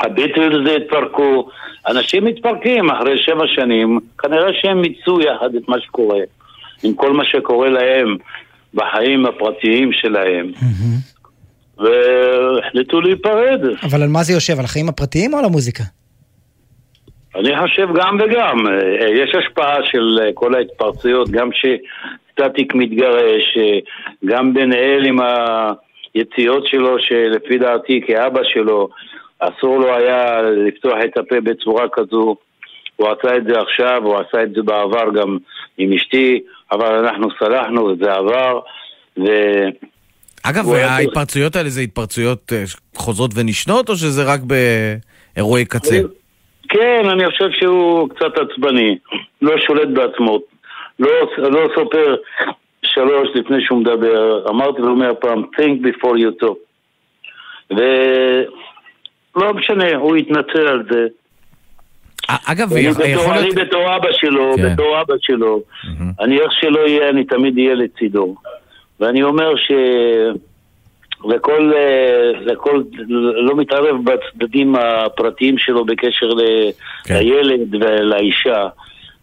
הביטלס 0.04 0.70
התפרקו. 0.76 1.48
אנשים 1.88 2.24
מתפרקים 2.24 2.90
אחרי 2.90 3.18
שבע 3.18 3.44
שנים, 3.46 4.00
כנראה 4.18 4.48
שהם 4.60 4.80
מיצו 4.80 5.20
יחד 5.20 5.54
את 5.54 5.68
מה 5.68 5.80
שקורה, 5.80 6.18
עם 6.82 6.94
כל 6.94 7.12
מה 7.12 7.24
שקורה 7.24 7.68
להם 7.68 8.16
בחיים 8.74 9.26
הפרטיים 9.26 9.92
שלהם. 9.92 10.52
והחליטו 11.78 13.00
להיפרד. 13.00 13.60
אבל 13.82 14.02
על 14.02 14.08
מה 14.08 14.22
זה 14.22 14.32
יושב? 14.32 14.58
על 14.58 14.64
החיים 14.64 14.88
הפרטיים 14.88 15.34
או 15.34 15.38
על 15.38 15.44
המוזיקה? 15.44 15.84
אני 17.36 17.50
חושב 17.60 17.88
גם 17.94 18.18
וגם. 18.20 18.66
אה, 18.66 19.08
יש 19.08 19.34
השפעה 19.34 19.76
של 19.84 20.18
אה, 20.22 20.30
כל 20.34 20.54
ההתפרצויות, 20.54 21.30
גם 21.30 21.48
שסטטיק 21.52 22.74
מתגרש, 22.74 23.56
אה, 23.58 23.78
גם 24.24 24.54
בן 24.54 24.72
אל 24.72 25.04
עם 25.04 25.18
היציאות 26.14 26.66
שלו, 26.66 26.96
שלפי 26.98 27.58
דעתי 27.58 28.00
כאבא 28.06 28.40
שלו, 28.44 28.88
אסור 29.38 29.78
לו 29.80 29.94
היה 29.94 30.42
לפתוח 30.42 30.98
את 31.04 31.18
הפה 31.18 31.40
בצורה 31.40 31.86
כזו. 31.92 32.36
הוא 32.96 33.08
עשה 33.08 33.36
את 33.36 33.44
זה 33.48 33.60
עכשיו, 33.60 34.00
הוא 34.04 34.16
עשה 34.16 34.42
את 34.42 34.52
זה 34.54 34.62
בעבר 34.62 35.10
גם 35.14 35.38
עם 35.78 35.92
אשתי, 35.92 36.40
אבל 36.72 36.94
אנחנו 36.94 37.28
סלחנו 37.38 37.84
וזה 37.84 38.12
עבר, 38.12 38.60
ו... 39.18 39.24
אגב, 40.42 40.72
ההתפרצויות 40.72 41.56
האלה 41.56 41.68
זה 41.68 41.80
התפרצויות 41.80 42.52
אה, 42.52 42.64
חוזרות 42.94 43.30
ונשנות, 43.34 43.88
או 43.88 43.96
שזה 43.96 44.22
רק 44.24 44.40
באירועי 45.34 45.64
קצה? 45.64 45.96
כן, 46.68 47.02
אני 47.10 47.30
חושב 47.30 47.50
שהוא 47.50 48.08
קצת 48.08 48.32
עצבני, 48.38 48.98
לא 49.42 49.58
שולט 49.66 49.88
בעצמו, 49.88 50.38
לא, 50.98 51.10
לא 51.38 51.68
סופר 51.74 52.14
שלוש 52.94 53.28
לפני 53.34 53.56
שהוא 53.64 53.78
מדבר, 53.80 54.48
אמרתי 54.48 54.82
לו 54.82 54.96
מאה 54.96 55.14
פעם, 55.14 55.42
think 55.42 55.86
before 55.86 56.16
you 56.16 56.44
talk. 56.44 56.58
ולא 57.70 59.54
משנה, 59.54 59.96
הוא 59.96 60.16
התנצל 60.16 60.66
על 60.66 60.82
זה. 60.90 61.06
אגב, 62.28 62.72
אני 62.72 62.80
יכול 62.80 63.04
להיות... 63.04 63.56
אני 63.56 63.64
בתור 63.64 63.96
אבא 63.96 64.12
שלו, 64.12 64.54
כן. 64.56 64.72
בתור 64.72 65.00
אבא 65.00 65.14
שלו, 65.20 65.62
אני 66.20 66.40
איך 66.40 66.52
שלא 66.52 66.88
יהיה, 66.88 67.10
אני 67.10 67.24
תמיד 67.24 67.58
אהיה 67.58 67.74
לצידו. 67.74 68.34
ואני 69.00 69.22
אומר 69.22 69.56
ש... 69.56 69.72
לכל, 71.24 71.72
אה, 71.76 72.40
לכל, 72.40 72.82
לא 73.46 73.56
מתערב 73.56 73.96
בצדדים 74.04 74.74
הפרטיים 74.74 75.58
שלו 75.58 75.84
בקשר 75.84 76.30
כן. 77.04 77.14
לילד 77.14 77.74
ולאישה. 77.74 78.68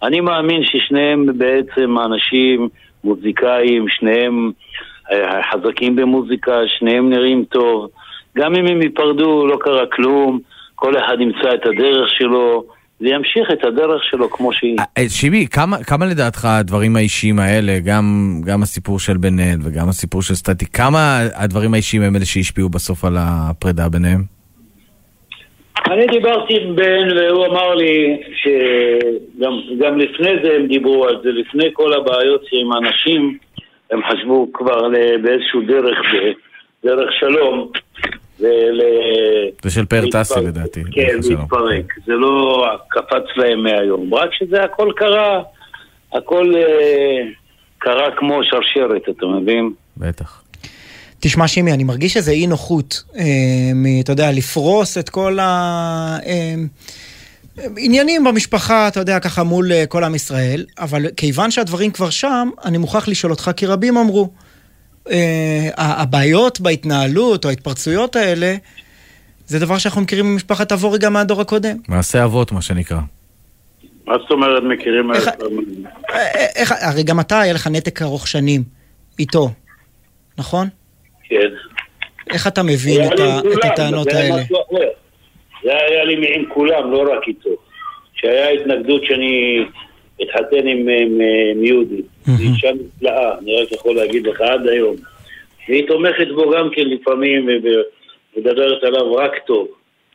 אני 0.03 0.19
מאמין 0.19 0.63
ששניהם 0.63 1.25
בעצם 1.37 1.95
אנשים 2.05 2.69
מוזיקאים, 3.03 3.85
שניהם 3.89 4.51
אה, 5.11 5.41
חזקים 5.51 5.95
במוזיקה, 5.95 6.51
שניהם 6.77 7.09
נראים 7.09 7.43
טוב. 7.43 7.89
גם 8.37 8.55
אם 8.55 8.65
הם 8.65 8.81
ייפרדו, 8.81 9.47
לא 9.47 9.57
קרה 9.61 9.85
כלום, 9.91 10.39
כל 10.75 10.97
אחד 10.97 11.17
ימצא 11.19 11.53
את 11.53 11.65
הדרך 11.65 12.09
שלו, 12.17 12.63
וימשיך 13.01 13.47
את 13.53 13.63
הדרך 13.63 14.03
שלו 14.03 14.29
כמו 14.29 14.53
שהיא. 14.53 14.77
אה, 14.97 15.09
שימי, 15.09 15.47
כמה, 15.47 15.83
כמה 15.83 16.05
לדעתך 16.05 16.45
הדברים 16.45 16.95
האישיים 16.95 17.39
האלה, 17.39 17.79
גם, 17.79 18.35
גם 18.45 18.63
הסיפור 18.63 18.99
של 18.99 19.17
בן 19.17 19.61
וגם 19.63 19.89
הסיפור 19.89 20.21
של 20.21 20.35
סטטי, 20.35 20.65
כמה 20.65 21.19
הדברים 21.35 21.73
האישיים 21.73 22.03
הם 22.03 22.15
אלה 22.15 22.25
שהשפיעו 22.25 22.69
בסוף 22.69 23.05
על 23.05 23.17
הפרידה 23.19 23.89
ביניהם? 23.89 24.38
אני 25.91 26.07
דיברתי 26.07 26.57
עם 26.61 26.75
בן 26.75 27.17
והוא 27.17 27.45
אמר 27.45 27.75
לי 27.75 28.21
שגם 28.33 29.59
גם 29.79 29.97
לפני 29.97 30.31
זה 30.43 30.55
הם 30.55 30.67
דיברו 30.67 31.05
על 31.05 31.21
זה, 31.23 31.29
לפני 31.29 31.69
כל 31.73 31.93
הבעיות 31.93 32.45
עם 32.51 32.71
האנשים, 32.71 33.37
הם 33.91 34.01
חשבו 34.11 34.47
כבר 34.53 34.89
באיזשהו 35.23 35.61
דרך, 35.61 35.97
דרך 36.83 37.13
שלום. 37.19 37.71
ול... 38.39 38.81
זה 39.63 39.69
של 39.71 39.85
פאר 39.85 40.03
טסי. 40.11 40.39
לדעתי. 40.39 40.83
כן. 40.91 41.17
להתפרק. 41.29 41.93
זה 42.05 42.13
לא 42.13 42.67
קפץ 42.89 43.37
להם 43.37 43.63
מהיום. 43.63 44.13
רק 44.13 44.33
שזה 44.33 44.63
הכל 44.63 44.91
קרה, 44.95 45.41
הכל 46.13 46.53
אה, 46.55 47.21
קרה 47.77 48.11
כמו 48.11 48.43
שרשרת, 48.43 49.09
אתה 49.09 49.25
מבין? 49.25 49.71
בטח. 49.97 50.43
תשמע 51.19 51.47
שימי, 51.47 51.73
אני 51.73 51.83
מרגיש 51.83 52.17
איזה 52.17 52.31
אי 52.31 52.47
נוחות, 52.47 53.03
אה, 53.17 53.23
מ- 53.75 53.99
אתה 54.01 54.11
יודע, 54.11 54.31
לפרוס 54.31 54.97
את 54.97 55.09
כל 55.09 55.37
העניינים 57.75 58.23
במשפחה, 58.23 58.87
אתה 58.87 58.99
יודע, 58.99 59.19
ככה 59.19 59.43
מול 59.43 59.71
אה, 59.71 59.85
כל 59.85 60.03
עם 60.03 60.15
ישראל, 60.15 60.65
אבל 60.79 61.05
כיוון 61.17 61.51
שהדברים 61.51 61.91
כבר 61.91 62.09
שם, 62.09 62.49
אני 62.65 62.77
מוכרח 62.77 63.07
לשאול 63.07 63.31
אותך, 63.31 63.51
כי 63.57 63.65
רבים 63.65 63.97
אמרו, 63.97 64.29
אה, 65.11 65.69
ה- 65.77 66.01
הבעיות 66.01 66.61
בהתנהלות 66.61 67.45
או 67.45 67.49
ההתפרצויות 67.49 68.15
האלה, 68.15 68.55
זה 69.47 69.59
דבר 69.59 69.77
שאנחנו 69.77 70.01
מכירים 70.01 70.33
ממשפחת 70.33 70.71
אבורי 70.71 70.99
גם 70.99 71.13
מהדור 71.13 71.41
הקודם. 71.41 71.77
מעשה 71.87 72.23
אבות, 72.23 72.51
מה 72.51 72.61
שנקרא. 72.61 72.99
מה 74.07 74.13
זאת 74.21 74.31
אומרת 74.31 74.63
מכירים... 74.73 75.13
איך- 75.13 75.27
אה, 76.13 76.45
איך, 76.55 76.73
הרי 76.81 77.03
גם 77.03 77.19
אתה, 77.19 77.39
היה 77.39 77.53
לך 77.53 77.67
נתק 77.67 78.01
ארוך 78.01 78.27
שנים 78.27 78.63
איתו, 79.19 79.51
נכון? 80.37 80.67
כן. 81.29 81.49
איך 82.33 82.47
אתה 82.47 82.63
מבין 82.63 83.01
את, 83.05 83.19
ה, 83.19 83.23
עם 83.23 83.37
את 83.37 83.43
כולם, 83.43 83.71
הטענות 83.71 84.07
האלה? 84.07 84.35
משהו 84.43 84.57
אחר. 84.69 84.89
זה 85.63 85.71
היה 85.75 86.03
לי 86.03 86.35
עם 86.35 86.45
כולם, 86.49 86.91
לא 86.91 87.13
רק 87.13 87.27
איתו. 87.27 87.49
שהיה 88.13 88.49
התנגדות 88.49 89.05
שאני 89.05 89.59
אתחתן 90.23 90.67
עם, 90.67 90.89
עם, 90.89 91.21
עם 91.51 91.65
יהודי. 91.65 92.01
היא 92.27 92.53
אישה 92.53 92.67
נפלאה, 92.71 93.37
אני 93.39 93.61
רק 93.61 93.71
יכול 93.71 93.95
להגיד 93.95 94.27
לך 94.27 94.41
עד 94.41 94.67
היום. 94.67 94.95
והיא 95.69 95.87
תומכת 95.87 96.27
בו 96.35 96.51
גם 96.51 96.69
כן 96.75 96.87
לפעמים, 96.87 97.49
ומדברת 98.35 98.83
עליו 98.83 99.15
רק 99.15 99.31
טוב. 99.47 99.67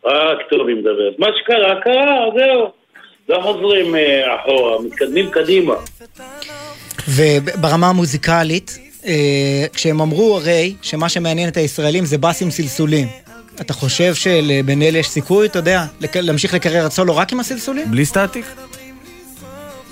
רק 0.04 0.38
טוב 0.50 0.68
היא 0.68 0.76
מדברת. 0.76 1.18
מה 1.18 1.26
שקרה, 1.38 1.80
קרה, 1.80 2.26
זהו. 2.36 2.70
לא 3.28 3.40
חוזרים 3.42 3.96
אה, 3.96 4.36
אחורה, 4.36 4.82
מתקדמים 4.82 5.30
קדימה. 5.30 5.74
וברמה 7.08 7.88
המוזיקלית, 7.88 8.78
אה, 9.06 9.12
כשהם 9.74 10.00
אמרו 10.00 10.36
הרי 10.36 10.74
שמה 10.82 11.08
שמעניין 11.08 11.48
את 11.48 11.56
הישראלים 11.56 12.04
זה 12.04 12.18
באסים 12.18 12.50
סלסולים. 12.50 13.08
אתה 13.60 13.72
חושב 13.72 14.14
שלבן 14.14 14.82
אל 14.82 14.96
יש 14.96 15.08
סיכוי, 15.08 15.46
אתה 15.46 15.58
יודע, 15.58 15.82
לק- 16.00 16.16
להמשיך 16.16 16.54
לקריירת 16.54 16.92
סולו 16.92 17.16
רק 17.16 17.32
עם 17.32 17.40
הסלסולים? 17.40 17.90
בלי 17.90 18.04
סטטיק? 18.04 18.44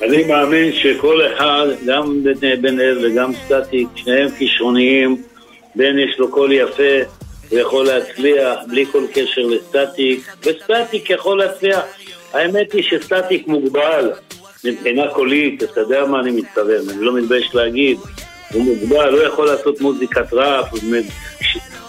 אני 0.02 0.24
מאמין 0.24 0.72
שכל 0.72 1.20
אחד, 1.34 1.66
גם 1.86 2.22
בן 2.60 2.80
אל 2.80 3.06
וגם 3.06 3.32
סטטיק, 3.46 3.88
שניהם 3.96 4.28
כישרוניים. 4.38 5.22
בן 5.74 5.98
יש 5.98 6.18
לו 6.18 6.30
קול 6.30 6.52
יפה, 6.52 6.82
הוא 7.48 7.58
יכול 7.58 7.86
להצליח 7.86 8.58
בלי 8.68 8.86
כל 8.92 9.04
קשר 9.14 9.42
לסטטיק, 9.42 10.28
וסטטיק 10.40 11.10
יכול 11.10 11.38
להצליח. 11.38 11.80
האמת 12.32 12.72
היא 12.72 12.82
שסטטיק 12.82 13.46
מוגבל 13.48 14.12
מבחינה 14.64 15.02
קולית, 15.14 15.62
אתה 15.62 15.80
יודע 15.80 16.04
מה 16.04 16.20
אני 16.20 16.30
מתכוון, 16.30 16.90
אני 16.90 17.04
לא 17.04 17.16
מתבייש 17.16 17.54
להגיד. 17.54 17.98
הוא 18.52 18.64
מוגבל, 18.64 19.10
לא 19.10 19.26
יכול 19.26 19.46
לעשות 19.46 19.80
מוזיקת 19.80 20.32
ראפ, 20.32 20.66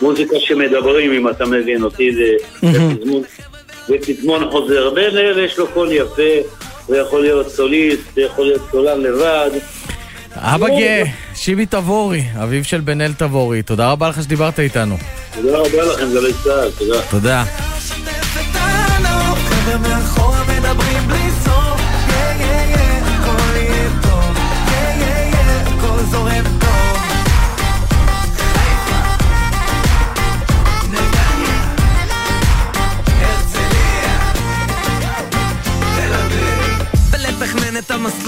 מוזיקה 0.02 0.36
שמדברים, 0.40 1.12
אם 1.14 1.30
אתה 1.30 1.46
מבין 1.46 1.84
אותי, 1.84 2.10
זה 2.16 2.24
פזמון- 3.00 3.22
זה 3.88 3.96
פזמון 4.08 4.50
חוזר. 4.52 4.90
בן 4.90 5.18
אל 5.18 5.40
יש 5.40 5.58
לו 5.58 5.68
קול 5.68 5.92
יפה, 5.92 6.22
הוא 6.86 6.96
יכול 6.96 7.22
להיות 7.22 7.50
סוליסט, 7.50 8.02
הוא 8.18 8.24
יכול 8.26 8.46
להיות 8.46 8.62
סולן 8.72 9.02
לבד. 9.02 9.50
אבא 10.36 10.68
גאה, 10.68 11.04
שיבי 11.36 11.66
תבורי, 11.66 12.24
אביו 12.44 12.64
של 12.64 12.80
בן 12.80 13.02
אל 13.02 13.14
תבורי, 13.14 13.64
תודה 13.64 13.92
רבה 13.92 14.10
לך 14.10 14.24
שדיברת 14.24 14.60
איתנו. 14.60 14.98
תודה 15.36 15.58
רבה 15.58 15.84
לכם, 15.84 16.14
גלי 16.14 16.34
צה"ל, 16.44 16.70
תודה. 16.78 17.02
תודה. 17.10 17.44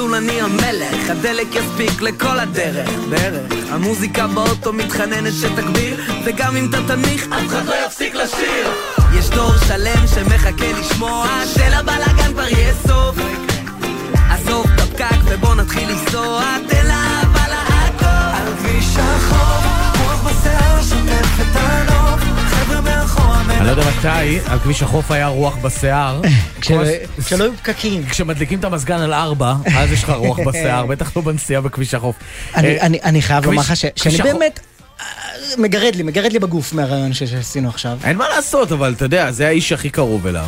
את 0.05 0.09
המסלול 0.09 0.15
אני 0.15 0.41
המלך, 0.41 1.09
הדלק 1.09 1.47
יספיק 1.55 2.01
לכל 2.01 2.39
הדרך, 2.39 2.89
דרך. 3.09 3.53
המוזיקה 3.69 4.27
באוטו 4.27 4.73
מתחננת 4.73 5.33
שתגביר, 5.33 6.01
וגם 6.25 6.55
אם 6.55 6.69
אתה 6.69 6.77
תנמיך, 6.87 7.27
אף 7.27 7.47
אחד 7.47 7.65
לא 7.65 7.73
יפסיק 7.85 8.15
לשיר. 8.15 8.71
יש 9.13 9.29
דור 9.29 9.51
שלם 9.67 10.07
שמחכה 10.07 10.71
לשמוע, 10.79 11.27
שלבלאגן 11.45 12.33
כבר 12.33 12.47
יהיה 12.47 12.73
סוף. 12.87 13.15
עזוב 14.29 14.65
את 14.75 14.79
הפקק 14.79 15.17
ובוא 15.25 15.55
נתחיל 15.55 15.89
לנסוע, 15.89 16.43
תן 16.69 16.85
לאהבה 16.87 17.47
לעכו. 17.47 18.05
על 18.05 18.53
כביש 18.57 18.97
החוף, 18.97 19.65
רוח 20.01 20.23
בשיער 20.23 20.81
שוטף 20.83 21.41
את 21.41 21.55
הנוף, 21.55 22.21
חבר'ה 22.49 22.81
מאחורה 22.81 23.24
אני 23.57 23.65
לא 23.65 23.71
יודע 23.71 23.83
מתי, 23.99 24.07
על 24.47 24.59
כביש 24.59 24.83
החוף 24.83 25.11
היה 25.11 25.27
רוח 25.27 25.55
בשיער. 25.57 26.21
כשלא 26.61 26.83
היו 27.43 27.51
פקקים. 27.57 28.05
כשמדליקים 28.05 28.59
את 28.59 28.63
המזגן 28.63 28.99
על 28.99 29.13
ארבע, 29.13 29.53
אז 29.77 29.91
יש 29.91 30.03
לך 30.03 30.09
רוח 30.09 30.39
בשיער, 30.47 30.85
בטח 30.85 31.15
לא 31.15 31.21
בנסיעה 31.21 31.61
בכביש 31.61 31.93
החוף. 31.93 32.15
אני- 32.55 32.79
אה, 33.15 33.21
חייב 33.21 33.45
לומר 33.45 33.61
לך 33.61 33.73
שאני 33.75 34.17
באמת... 34.23 34.59
אה, 35.01 35.05
מגרד 35.57 35.95
לי, 35.95 36.03
מגרד 36.03 36.33
לי 36.33 36.39
בגוף 36.39 36.73
מהרעיון 36.73 37.13
שעשינו 37.13 37.69
עכשיו. 37.69 37.97
אין 38.03 38.17
מה 38.17 38.29
לעשות, 38.29 38.71
אבל 38.71 38.93
אתה 38.97 39.05
יודע, 39.05 39.31
זה 39.31 39.47
האיש 39.47 39.71
הכי 39.71 39.89
קרוב 39.89 40.27
אליו. 40.27 40.47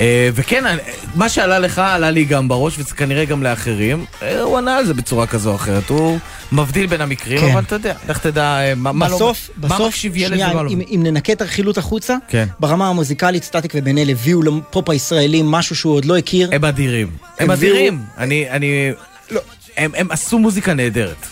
אה, 0.00 0.28
וכן, 0.34 0.66
אני- 0.66 0.80
מה 1.14 1.28
שעלה 1.28 1.58
לך, 1.58 1.78
עלה 1.78 2.10
לי 2.10 2.24
גם 2.24 2.48
בראש, 2.48 2.78
וזה 2.78 2.94
כנראה 2.94 3.24
גם 3.24 3.42
לאחרים. 3.42 4.04
אה, 4.22 4.40
הוא 4.40 4.58
ענה 4.58 4.76
על 4.76 4.86
זה 4.86 4.94
בצורה 4.94 5.26
כזו 5.26 5.50
או 5.50 5.54
אחרת. 5.54 5.88
הוא 5.88 6.18
מבדיל 6.52 6.86
בין 6.86 7.00
המקרים, 7.00 7.38
כן. 7.40 7.50
אבל 7.52 7.62
אתה 7.62 7.74
יודע, 7.74 7.94
לך 8.08 8.18
תדע 8.18 8.42
אה, 8.58 8.74
מה 8.74 8.92
מה 8.92 9.08
לא... 9.08 9.14
בסוף, 9.14 9.50
מה 9.56 9.68
בסוף, 9.68 9.86
מקשיב 9.88 10.16
ילד 10.16 10.40
ומה 10.52 10.62
לא. 10.62 10.70
אם- 10.70 10.80
אם 10.94 11.00
ננקה 11.02 11.32
את 11.32 11.40
הרכילות 11.40 11.78
החוצה, 11.78 12.16
כן. 12.28 12.46
ברמה 12.60 12.88
המוזיקלית, 12.88 13.44
סטטיק 13.44 13.72
ובן 13.74 13.98
אל 13.98 14.10
הביאו 14.10 14.42
לפופ 14.42 14.90
הישראלי 14.90 15.42
משהו 15.44 15.76
שהוא 15.76 15.94
עוד 15.94 16.04
לא 16.04 16.16
הכיר. 16.16 16.48
הם 16.52 16.64
אדירים. 16.64 17.10
הם 17.38 17.50
הביאו- 17.50 17.52
אדירים. 17.72 18.02
אני, 18.18 18.50
אני... 18.50 18.90
לא. 19.30 19.40
הם 19.76 19.90
הם 19.96 20.06
עשו 20.10 20.38
מוזיקה 20.38 20.74
נהדרת. 20.74 21.26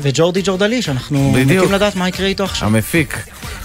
וג'ורדי 0.00 0.40
ג'ורדלי, 0.44 0.82
שאנחנו. 0.82 1.32
מתים 1.32 1.72
לדעת 1.72 1.96
מה 1.96 2.08
יקרה 2.08 2.26
איתו 2.26 2.44
עכשיו. 2.44 2.68
המפיק. 2.68 3.18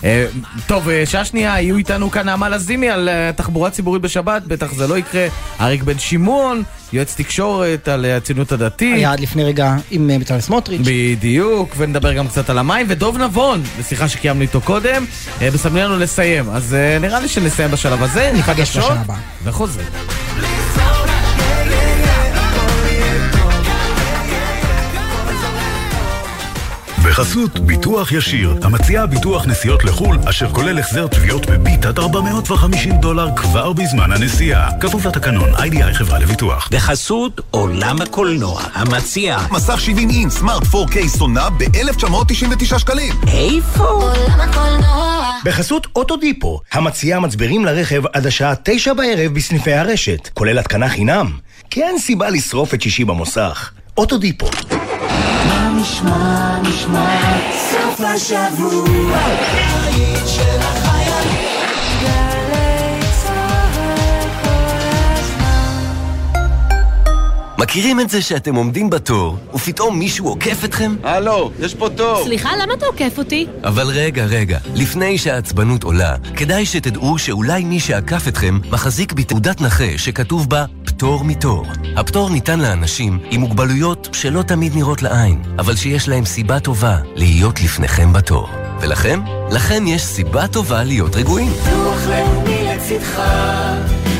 אה, 0.03 0.25
טוב, 0.67 0.89
אה, 0.89 1.05
שעה 1.05 1.25
שנייה, 1.25 1.61
יהיו 1.61 1.77
איתנו 1.77 2.11
כאן 2.11 2.25
נעמה 2.25 2.49
לזימי 2.49 2.89
על 2.89 3.09
אה, 3.09 3.31
תחבורה 3.35 3.69
ציבורית 3.69 4.01
בשבת, 4.01 4.43
בטח 4.47 4.73
זה 4.73 4.87
לא 4.87 4.97
יקרה. 4.97 5.27
אריק 5.61 5.83
בן 5.83 5.99
שמעון, 5.99 6.63
יועץ 6.93 7.15
תקשורת 7.15 7.87
על 7.87 8.05
הציונות 8.05 8.51
הדתית. 8.51 8.95
היה 8.95 9.11
עד 9.11 9.19
לפני 9.19 9.43
רגע 9.43 9.75
עם 9.91 10.09
בצלאל 10.19 10.41
סמוטריץ'. 10.41 10.81
בדיוק, 10.85 11.75
ונדבר 11.77 12.13
גם 12.13 12.27
קצת 12.27 12.49
על 12.49 12.57
המים, 12.57 12.85
ודוב 12.89 13.17
נבון, 13.17 13.63
בשיחה 13.79 14.07
שקיימנו 14.07 14.41
איתו 14.41 14.61
קודם, 14.61 15.05
מסמנים 15.53 15.83
לנו 15.83 15.99
לסיים. 15.99 16.49
אז 16.49 16.73
אה, 16.73 16.99
נראה 16.99 17.19
לי 17.19 17.27
שנסיים 17.27 17.71
בשלב 17.71 18.03
הזה. 18.03 18.31
ניפגש 18.33 18.77
בשנה 18.77 19.01
הבאה. 19.01 19.17
וחוזר. 19.43 19.81
בחסות 27.11 27.59
ביטוח 27.59 28.11
ישיר, 28.11 28.55
המציעה 28.63 29.05
ביטוח 29.05 29.45
נסיעות 29.45 29.83
לחו"ל, 29.83 30.17
אשר 30.29 30.49
כולל 30.49 30.79
החזר 30.79 31.07
תביעות 31.07 31.45
בביט 31.45 31.85
עד 31.85 31.99
450 31.99 32.97
דולר 32.97 33.27
כבר 33.35 33.73
בזמן 33.73 34.11
הנסיעה. 34.11 34.69
כפוף 34.79 35.05
לתקנון, 35.05 35.55
איי-די-איי 35.55 35.93
חברה 35.93 36.19
לביטוח. 36.19 36.69
בחסות 36.71 37.41
עולם 37.51 38.01
הקולנוע, 38.01 38.61
המציע 38.73 39.37
מסך 39.51 39.79
70 39.79 40.09
אינץ' 40.09 40.33
סמארט 40.33 40.63
4K 40.63 41.07
סונה 41.07 41.49
ב-1999 41.49 42.79
שקלים. 42.79 43.13
איפה? 43.27 43.83
עולם 43.83 44.41
הקולנוע. 44.41 45.31
בחסות 45.45 45.87
אוטודיפו, 45.95 46.59
המציעה 46.71 47.19
מצברים 47.19 47.65
לרכב 47.65 48.03
עד 48.13 48.27
השעה 48.27 48.53
תשע 48.63 48.93
בערב 48.93 49.33
בסניפי 49.33 49.73
הרשת, 49.73 50.29
כולל 50.33 50.59
התקנה 50.59 50.89
חינם. 50.89 51.31
כי 51.69 51.83
אין 51.83 51.99
סיבה 51.99 52.29
לשרוף 52.29 52.73
את 52.73 52.81
שישי 52.81 53.05
במוסך. 53.05 53.71
אוטודיפו. 53.97 54.45
מה 55.47 55.71
נשמע, 55.81 56.59
נשמע, 56.61 57.37
סוף 57.71 58.01
השבוע, 58.01 59.17
מכירים 67.61 67.99
את 67.99 68.09
זה 68.09 68.21
שאתם 68.21 68.55
עומדים 68.55 68.89
בתור, 68.89 69.37
ופתאום 69.53 69.99
מישהו 69.99 70.27
עוקף 70.27 70.65
אתכם? 70.65 70.95
הלו, 71.03 71.51
יש 71.59 71.75
פה 71.75 71.89
תור. 71.89 72.23
סליחה, 72.23 72.49
למה 72.61 72.73
אתה 72.73 72.85
עוקף 72.85 73.13
אותי? 73.17 73.47
אבל 73.63 73.87
רגע, 73.87 74.25
רגע, 74.25 74.59
לפני 74.75 75.17
שהעצבנות 75.17 75.83
עולה, 75.83 76.15
כדאי 76.35 76.65
שתדעו 76.65 77.17
שאולי 77.17 77.63
מי 77.63 77.79
שעקף 77.79 78.27
אתכם 78.27 78.59
מחזיק 78.71 79.13
בתעודת 79.13 79.61
נכה 79.61 79.97
שכתוב 79.97 80.49
בה 80.49 80.65
פטור 80.85 81.23
מתור. 81.23 81.65
הפטור 81.95 82.29
ניתן 82.29 82.59
לאנשים 82.59 83.19
עם 83.31 83.41
מוגבלויות 83.41 84.09
שלא 84.13 84.41
תמיד 84.41 84.75
נראות 84.75 85.01
לעין, 85.01 85.41
אבל 85.59 85.75
שיש 85.75 86.09
להם 86.09 86.25
סיבה 86.25 86.59
טובה 86.59 86.97
להיות 87.15 87.61
לפניכם 87.61 88.13
בתור. 88.13 88.49
ולכם? 88.81 89.21
לכם 89.51 89.87
יש 89.87 90.01
סיבה 90.01 90.47
טובה 90.47 90.83
להיות 90.83 91.15
רגועים. 91.15 91.51
ביטוח 91.51 92.07
לאומי 92.07 92.63
לצדך, 92.63 93.21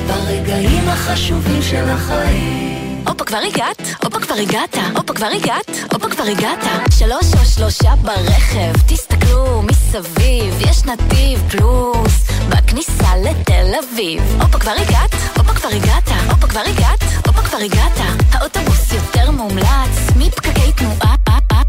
ברגעים 0.08 0.90
החשובים 0.90 1.62
של 1.62 1.90
החיים. 1.90 2.71
הופה, 3.12 3.24
כבר 3.26 3.38
הגעת? 3.38 3.82
הופה, 4.04 4.20
כבר 4.20 4.36
הגעת? 4.36 4.78
הופה, 4.96 5.14
כבר 5.14 5.26
הגעת? 5.26 5.70
הופה, 5.94 6.10
כבר 6.10 6.24
הגעת? 6.24 6.60
שלוש 7.00 7.26
או 7.34 7.46
שלושה 7.46 7.96
ברכב, 8.02 8.74
תסתכלו 8.88 9.62
מסביב, 9.62 10.62
יש 10.62 10.86
נתיב 10.86 11.44
פלוס, 11.50 12.28
בכניסה 12.50 13.16
לתל 13.24 13.74
אביב. 13.84 14.42
הופה, 14.42 14.60
כבר 14.60 14.72
הגעת? 14.72 15.16
הופה, 15.38 15.54
כבר 15.54 15.70
הגעת? 15.70 16.08
הופה, 16.30 16.48
כבר 16.48 16.60
הגעת? 16.60 17.04
הופה, 17.36 17.42
כבר 17.42 17.58
הגעת? 17.58 18.00
האוטובוס 18.32 18.94
יותר 18.94 19.32
מומלץ, 19.32 20.10
מפקקי 20.16 20.72
תנועה, 20.76 21.16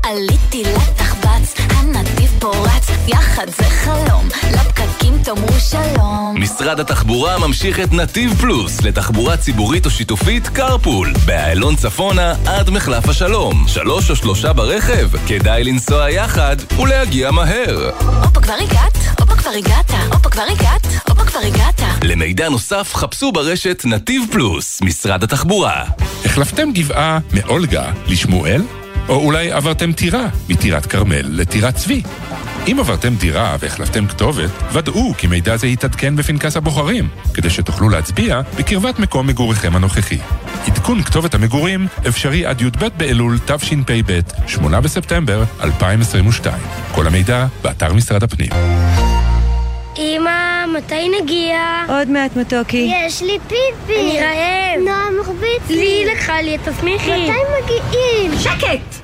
עליתי 0.03 0.63
לתחבץ, 0.63 1.55
הנתיב 1.71 2.31
פורץ, 2.39 2.89
יחד 3.09 3.47
זה 3.57 3.65
חלום, 3.65 4.29
לפקקים 4.53 5.19
תאמרו 5.25 5.61
שלום. 5.71 6.35
משרד 6.39 6.81
התחבורה 6.81 7.39
ממשיך 7.39 7.81
את 7.81 7.93
נתיב 7.93 8.35
פלוס 8.41 8.81
לתחבורה 8.81 9.37
ציבורית 9.37 9.87
או 9.87 9.91
שיתופית 9.91 10.49
קרפול 10.49 11.13
באיילון 11.27 11.77
צפונה 11.77 12.35
עד 12.47 12.71
מחלף 12.71 13.09
השלום. 13.09 13.65
שלוש 13.69 14.11
או 14.11 14.17
שלושה 14.17 14.53
ברכב, 14.53 15.09
כדאי 15.27 15.65
לנסוע 15.65 16.11
יחד 16.11 16.57
ולהגיע 16.79 17.31
מהר. 17.31 17.91
הופה, 18.23 18.41
כבר 18.41 18.55
הגעת? 18.55 18.99
הופה, 19.21 19.37
כבר 19.37 19.51
הגעת? 19.51 19.91
הופה, 20.13 20.31
כבר 20.31 20.43
הגעת? 20.43 20.87
הופה, 21.09 21.25
כבר 21.25 21.41
הגעת? 21.41 21.81
למידע 22.03 22.49
נוסף 22.49 22.95
חפשו 22.95 23.33
ברשת 23.33 23.83
נתיב 23.85 24.23
פלוס, 24.33 24.83
משרד 24.83 25.25
התחבורה. 25.25 25.52
החלפתם 26.25 26.69
גבעה 26.73 27.19
מאולגה 27.33 27.93
לשמואל? 28.07 28.63
או 29.09 29.15
אולי 29.15 29.53
עברתם 29.53 29.93
טירה 29.93 30.29
מטירת 30.49 30.87
כרמל 30.87 31.23
לטירת 31.23 31.75
צבי. 31.75 32.03
אם 32.67 32.77
עברתם 32.81 33.15
דירה 33.15 33.57
והחלפתם 33.61 34.07
כתובת, 34.07 34.51
ודאו 34.73 35.15
כי 35.19 35.27
מידע 35.27 35.57
זה 35.57 35.67
יתעדכן 35.67 36.17
בפנקס 36.17 36.57
הבוחרים, 36.57 37.09
כדי 37.35 37.51
שתוכלו 37.51 37.89
להצביע 37.89 38.41
בקרבת 38.59 38.99
מקום 38.99 39.27
מגוריכם 39.27 39.77
הנוכחי. 39.77 40.19
עדכון 40.67 41.03
כתובת 41.03 41.35
המגורים 41.35 41.87
אפשרי 42.09 42.47
עד 42.47 42.61
י"ב 42.61 42.89
באלול 42.97 43.39
תשפ"ב, 43.39 44.21
8 44.47 44.81
בספטמבר 44.81 45.45
2022. 45.63 46.63
כל 46.93 47.07
המידע 47.07 47.47
באתר 47.63 47.93
משרד 47.93 48.23
הפנים. 48.23 48.51
אמא, 49.99 50.67
מתי 50.67 51.09
נגיע? 51.21 51.59
עוד 51.89 52.11
מעט 52.11 52.37
מתוקי. 52.37 52.91
יש 53.07 53.23
לי 53.23 53.39
פיפי. 53.49 54.01
אני 54.01 54.21
רעב. 54.21 54.81
נועם 54.85 55.21
מחביץ 55.21 55.69
לי. 55.69 55.77
לי 55.77 56.13
לקחה 56.13 56.43
לי 56.43 56.55
את 56.57 56.69
הסמיכי. 56.69 57.11
מתי 57.11 57.33
מגיעים? 57.65 58.33
שקט! 58.39 59.02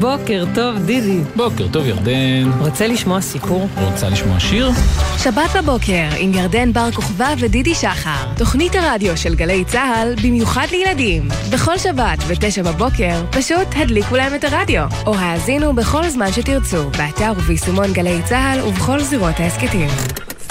בוקר 0.00 0.44
טוב, 0.54 0.78
דידי. 0.78 1.20
בוקר 1.36 1.68
טוב, 1.68 1.86
ירדן. 1.86 2.50
רוצה 2.58 2.86
לשמוע 2.86 3.20
סיפור? 3.20 3.68
רוצה 3.80 4.08
לשמוע 4.08 4.40
שיר? 4.40 4.70
שבת 5.18 5.56
בבוקר 5.56 6.08
עם 6.18 6.34
ירדן 6.34 6.72
בר 6.72 6.90
כוכבא 6.92 7.34
ודידי 7.38 7.74
שחר. 7.74 8.34
תוכנית 8.36 8.74
הרדיו 8.74 9.16
של 9.16 9.34
גלי 9.34 9.64
צה"ל 9.64 10.14
במיוחד 10.22 10.66
לילדים. 10.70 11.28
בכל 11.52 11.78
שבת 11.78 12.18
ב-9 12.18 12.62
בבוקר 12.64 13.22
פשוט 13.30 13.68
הדליקו 13.76 14.16
להם 14.16 14.34
את 14.34 14.44
הרדיו. 14.44 14.84
או 15.06 15.14
האזינו 15.14 15.74
בכל 15.74 16.08
זמן 16.08 16.32
שתרצו, 16.32 16.90
באתר 16.90 17.32
וביישומון 17.36 17.92
גלי 17.92 18.20
צה"ל 18.24 18.60
ובכל 18.60 19.02
זירות 19.02 19.40
ההסכתים. 19.40 19.88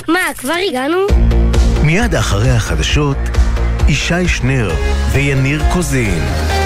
מה, 0.07 0.19
כבר 0.37 0.55
הגענו? 0.69 0.97
מיד 1.83 2.15
אחרי 2.15 2.49
החדשות, 2.49 3.17
ישי 3.87 4.27
שנר 4.27 4.71
ויניר 5.13 5.63
קוזין. 5.73 6.56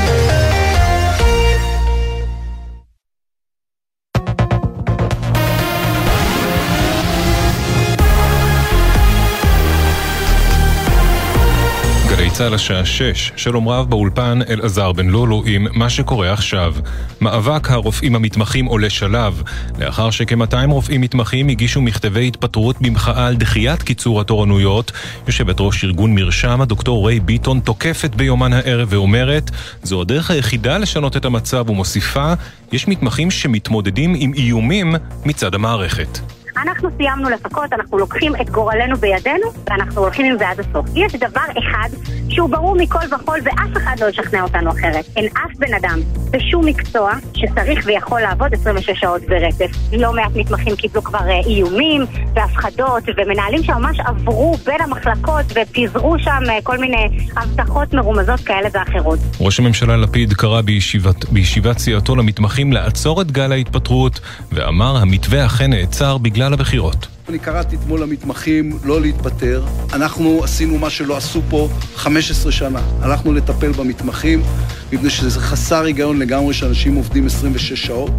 צה"ל 12.42 12.54
השעה 12.54 12.86
6, 12.86 13.32
שלום 13.36 13.70
רב 13.70 13.90
באולפן 13.90 14.40
אלעזר 14.50 14.92
בן 14.92 15.08
לולו 15.08 15.44
עם 15.46 15.68
מה 15.74 15.90
שקורה 15.90 16.34
עכשיו. 16.34 16.76
מאבק 17.22 17.72
הרופאים 17.72 18.16
המתמחים 18.16 18.66
עולה 18.66 18.90
שלב, 18.90 19.42
לאחר 19.80 20.12
שכ-200 20.12 20.70
רופאים 20.70 21.02
מתמחים 21.02 21.48
הגישו 21.48 21.82
מכתבי 21.82 22.28
התפטרות 22.28 22.82
במחאה 22.82 23.28
על 23.28 23.36
דחיית 23.36 23.84
קיצור 23.84 24.22
התורנויות, 24.22 24.92
יושבת 25.28 25.56
ראש 25.60 25.84
ארגון 25.84 26.16
מרשם, 26.16 26.62
הדוקטור 26.62 27.08
ריי 27.08 27.20
ביטון, 27.20 27.60
תוקפת 27.60 28.16
ביומן 28.16 28.54
הערב 28.54 28.88
ואומרת, 28.92 29.52
זו 29.84 30.02
הדרך 30.02 30.32
היחידה 30.32 30.78
לשנות 30.78 31.18
את 31.18 31.26
המצב 31.26 31.70
ומוסיפה, 31.70 32.34
יש 32.72 32.88
מתמחים 32.88 33.32
שמתמודדים 33.32 34.16
עם 34.18 34.34
איומים 34.34 34.96
מצד 35.26 35.56
המערכת. 35.56 36.41
אנחנו 36.58 36.90
סיימנו 36.98 37.30
לחכות, 37.30 37.74
אנחנו 37.74 37.98
לוקחים 37.98 38.36
את 38.36 38.50
גורלנו 38.50 38.98
בידינו 38.98 39.48
ואנחנו 39.70 40.02
הולכים 40.02 40.26
עם 40.26 40.38
זה 40.38 40.50
עד 40.50 40.60
הסוף. 40.60 40.86
יש 40.96 41.16
דבר 41.16 41.46
אחד 41.60 41.90
שהוא 42.30 42.50
ברור 42.50 42.76
מכל 42.76 43.16
וכול 43.16 43.40
ואף 43.44 43.78
אחד 43.78 43.96
לא 44.02 44.06
ישכנע 44.10 44.42
אותנו 44.44 44.72
אחרת. 44.72 45.06
אין 45.16 45.26
אף 45.26 45.58
בן 45.58 45.74
אדם 45.74 46.00
בשום 46.32 46.66
מקצוע 46.66 47.12
שצריך 47.34 47.86
ויכול 47.86 48.22
לעבוד 48.22 48.54
26 48.54 49.00
שעות 49.00 49.22
ברצף. 49.22 49.72
לא 49.94 50.14
מעט 50.14 50.32
מתמחים 50.36 50.76
קיבלו 50.76 51.04
כבר 51.04 51.30
אה, 51.30 51.40
איומים 51.46 52.02
והפחדות 52.36 53.04
ומנהלים 53.18 53.64
שממש 53.64 54.00
עברו 54.00 54.58
בין 54.66 54.82
המחלקות 54.82 55.46
ופיזרו 55.56 56.16
שם 56.20 56.44
אה, 56.50 56.58
כל 56.64 56.78
מיני 56.78 57.28
הבטחות 57.38 57.94
מרומזות 57.94 58.40
כאלה 58.40 58.70
ואחרות. 58.74 59.20
ראש 59.40 59.60
הממשלה 59.60 59.98
לפיד 59.98 60.34
קרא 60.34 60.62
בישיבת, 60.62 61.30
בישיבת 61.30 61.78
סיעתו 61.78 62.16
למתמחים 62.16 62.74
לעצור 62.74 63.22
את 63.22 63.32
גל 63.32 63.52
ההתפטרות 63.52 64.20
ואמר 64.52 64.98
המתווה 64.98 65.46
אכן 65.46 65.70
נעצר 65.70 66.18
בגלל 66.18 66.51
הבחירות. 66.54 67.08
אני 67.30 67.40
קראתי 67.40 67.76
אתמול 67.76 68.02
למתמחים 68.02 68.80
לא 68.84 69.02
להתפטר. 69.02 69.64
אנחנו 69.94 70.44
עשינו 70.44 70.78
מה 70.78 70.90
שלא 70.90 71.18
עשו 71.18 71.42
פה 71.50 71.70
15 71.96 72.52
שנה. 72.52 72.82
הלכנו 73.02 73.34
לטפל 73.34 73.72
במתמחים, 73.72 74.44
מפני 74.92 75.10
שזה 75.10 75.40
חסר 75.40 75.84
היגיון 75.84 76.20
לגמרי 76.20 76.54
שאנשים 76.54 76.96
עובדים 76.96 77.26
26 77.26 77.86
שעות, 77.86 78.12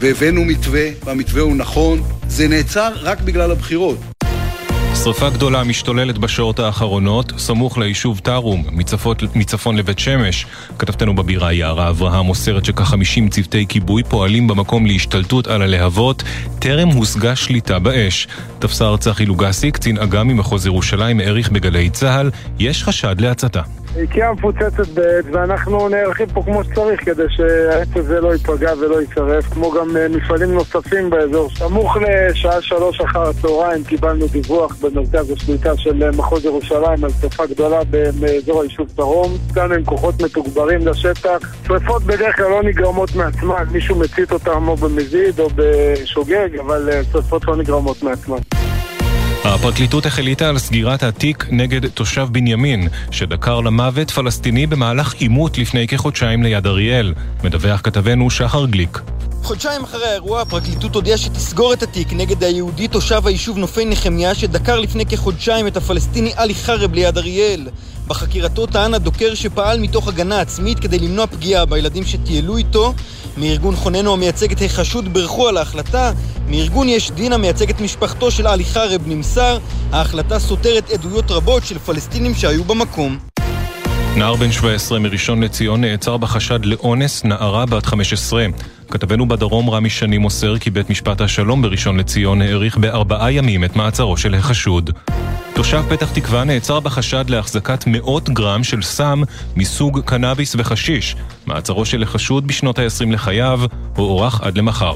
והבאנו 0.00 0.44
מתווה, 0.44 0.88
והמתווה 1.04 1.42
הוא 1.42 1.56
נכון. 1.56 2.02
זה 2.28 2.48
נעצר 2.48 2.92
רק 3.02 3.20
בגלל 3.20 3.50
הבחירות. 3.50 4.17
שרפה 5.04 5.30
גדולה 5.30 5.64
משתוללת 5.64 6.18
בשעות 6.18 6.58
האחרונות, 6.58 7.32
סמוך 7.38 7.78
ליישוב 7.78 8.18
טרום, 8.18 8.64
מצפות, 8.72 9.22
מצפון 9.34 9.76
לבית 9.76 9.98
שמש. 9.98 10.46
כתבתנו 10.78 11.14
בבירה 11.14 11.52
יערה 11.52 11.88
אברהם 11.88 12.26
מוסרת 12.26 12.64
שכ-50 12.64 13.30
צוותי 13.30 13.66
כיבוי 13.68 14.02
פועלים 14.02 14.48
במקום 14.48 14.86
להשתלטות 14.86 15.46
על 15.46 15.62
הלהבות, 15.62 16.22
טרם 16.58 16.88
הושגה 16.88 17.36
שליטה 17.36 17.78
באש. 17.78 18.28
תפסר 18.58 18.96
צחי 18.96 19.26
לוגסי, 19.26 19.70
קצין 19.70 19.98
אג"ם 19.98 20.28
ממחוז 20.28 20.66
ירושלים, 20.66 21.20
העריך 21.20 21.50
בגלי 21.50 21.90
צה"ל, 21.90 22.30
יש 22.58 22.84
חשד 22.84 23.20
להצתה. 23.20 23.62
איקאה 24.00 24.32
מפוצצת 24.32 24.88
בעץ, 24.88 25.24
ואנחנו 25.32 25.88
נערכים 25.88 26.26
פה 26.26 26.42
כמו 26.42 26.64
שצריך 26.64 27.04
כדי 27.04 27.22
שהעץ 27.28 27.88
הזה 27.94 28.20
לא 28.20 28.32
ייפגע 28.32 28.72
ולא 28.80 29.00
יישרף, 29.00 29.44
כמו 29.44 29.70
גם 29.70 29.96
אה, 29.96 30.08
מפעלים 30.08 30.54
נוספים 30.54 31.10
באזור. 31.10 31.50
סמוך 31.50 31.96
לשעה 31.96 32.62
שלוש 32.62 33.00
אחר 33.00 33.22
הצהריים 33.22 33.84
קיבלנו 33.84 34.26
דיווח 34.26 34.76
במרכז 34.80 35.30
השליטה 35.30 35.76
של 35.76 36.02
אה, 36.02 36.10
מחוז 36.10 36.44
ירושלים 36.44 37.04
על 37.04 37.10
שרפה 37.20 37.46
גדולה 37.46 37.80
באזור 38.20 38.62
היישוב 38.62 38.86
דרום. 38.96 39.32
כאן 39.54 39.72
הם 39.72 39.84
כוחות 39.84 40.22
מתוגברים 40.22 40.86
לשטח. 40.86 41.54
שרפות 41.66 42.02
בדרך 42.02 42.36
כלל 42.36 42.50
לא 42.50 42.62
נגרמות 42.62 43.14
מעצמן, 43.14 43.64
מישהו 43.72 43.96
מצית 43.96 44.32
אותם 44.32 44.68
או 44.68 44.76
במזיד 44.76 45.40
או 45.40 45.48
בשוגג, 45.54 46.58
אבל 46.60 46.88
אה, 46.92 47.00
שרפות 47.12 47.44
לא 47.44 47.56
נגרמות 47.56 48.02
מעצמן. 48.02 48.67
הפרקליטות 49.44 50.06
החליטה 50.06 50.48
על 50.48 50.58
סגירת 50.58 51.02
התיק 51.02 51.46
נגד 51.50 51.88
תושב 51.88 52.28
בנימין, 52.32 52.88
שדקר 53.10 53.60
למוות 53.60 54.10
פלסטיני 54.10 54.66
במהלך 54.66 55.14
עימות 55.14 55.58
לפני 55.58 55.88
כחודשיים 55.88 56.42
ליד 56.42 56.66
אריאל. 56.66 57.14
מדווח 57.44 57.80
כתבנו 57.84 58.30
שחר 58.30 58.66
גליק. 58.66 59.00
חודשיים 59.42 59.84
אחרי 59.84 60.06
האירוע, 60.08 60.40
הפרקליטות 60.42 60.94
הודיעה 60.94 61.18
שתסגור 61.18 61.72
את 61.72 61.82
התיק 61.82 62.12
נגד 62.12 62.44
היהודי 62.44 62.88
תושב 62.88 63.26
היישוב 63.26 63.58
נופי 63.58 63.84
נחמיה 63.84 64.34
שדקר 64.34 64.80
לפני 64.80 65.06
כחודשיים 65.06 65.66
את 65.66 65.76
הפלסטיני 65.76 66.32
עלי 66.36 66.54
חרב 66.54 66.94
ליד 66.94 67.18
אריאל. 67.18 67.68
בחקירתו 68.08 68.66
טען 68.66 68.94
הדוקר 68.94 69.34
שפעל 69.34 69.80
מתוך 69.80 70.08
הגנה 70.08 70.40
עצמית 70.40 70.78
כדי 70.78 70.98
למנוע 70.98 71.26
פגיעה 71.26 71.64
בילדים 71.64 72.04
שטיילו 72.04 72.56
איתו. 72.56 72.94
מארגון 73.36 73.76
חוננו 73.76 74.12
המייצג 74.12 74.52
את 74.52 74.62
החשוד 74.64 75.12
בירכו 75.12 75.48
על 75.48 75.56
ההחלטה. 75.56 76.12
מארגון 76.48 76.88
יש 76.88 77.10
דין 77.10 77.32
המייצג 77.32 77.70
את 77.70 77.80
משפחתו 77.80 78.30
של 78.30 78.46
עלי 78.46 78.64
חרב 78.64 79.02
נמסר, 79.06 79.58
ההחלטה 79.92 80.38
סותרת 80.38 80.90
עדויות 80.90 81.30
רבות 81.30 81.64
של 81.64 81.78
פלסטינים 81.78 82.34
שהיו 82.34 82.64
במקום. 82.64 83.18
נער 84.16 84.36
בן 84.36 84.52
17 84.52 84.98
מראשון 84.98 85.42
לציון 85.42 85.80
נעצר 85.80 86.16
בחשד 86.16 86.64
לאונס 86.64 87.24
נערה 87.24 87.66
בת 87.66 87.86
15. 87.86 88.46
כתבנו 88.90 89.28
בדרום 89.28 89.70
רמי 89.70 89.90
שני 89.90 90.18
מוסר 90.18 90.58
כי 90.58 90.70
בית 90.70 90.90
משפט 90.90 91.20
השלום 91.20 91.62
בראשון 91.62 92.00
לציון 92.00 92.42
האריך 92.42 92.78
בארבעה 92.78 93.32
ימים 93.32 93.64
את 93.64 93.76
מעצרו 93.76 94.16
של 94.16 94.34
החשוד. 94.34 94.90
תושב 95.58 95.82
פתח 95.88 96.12
תקווה 96.12 96.44
נעצר 96.44 96.80
בחשד 96.80 97.30
להחזקת 97.30 97.84
מאות 97.86 98.30
גרם 98.30 98.64
של 98.64 98.82
סם 98.82 99.22
מסוג 99.56 100.00
קנאביס 100.00 100.54
וחשיש. 100.58 101.16
מעצרו 101.46 101.84
של 101.84 102.02
החשוד 102.02 102.46
בשנות 102.46 102.78
ה-20 102.78 103.12
לחייו 103.12 103.60
הוארך 103.96 104.40
עד 104.40 104.58
למחר. 104.58 104.94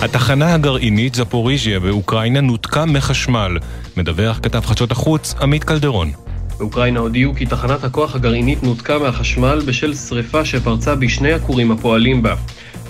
התחנה 0.00 0.54
הגרעינית 0.54 1.14
זפוריז'יה 1.14 1.80
באוקראינה 1.80 2.40
נותקה 2.40 2.84
מחשמל. 2.84 3.58
מדווח 3.96 4.38
כתב 4.42 4.60
חדשות 4.60 4.90
החוץ 4.90 5.34
עמית 5.40 5.64
קלדרון. 5.64 6.12
באוקראינה 6.58 7.00
הודיעו 7.00 7.34
כי 7.34 7.46
תחנת 7.46 7.84
הכוח 7.84 8.14
הגרעינית 8.14 8.62
נותקה 8.62 8.98
מהחשמל 8.98 9.60
בשל 9.66 9.94
שריפה 9.94 10.44
שפרצה 10.44 10.94
בשני 10.94 11.32
הכורים 11.32 11.70
הפועלים 11.70 12.22
בה. 12.22 12.34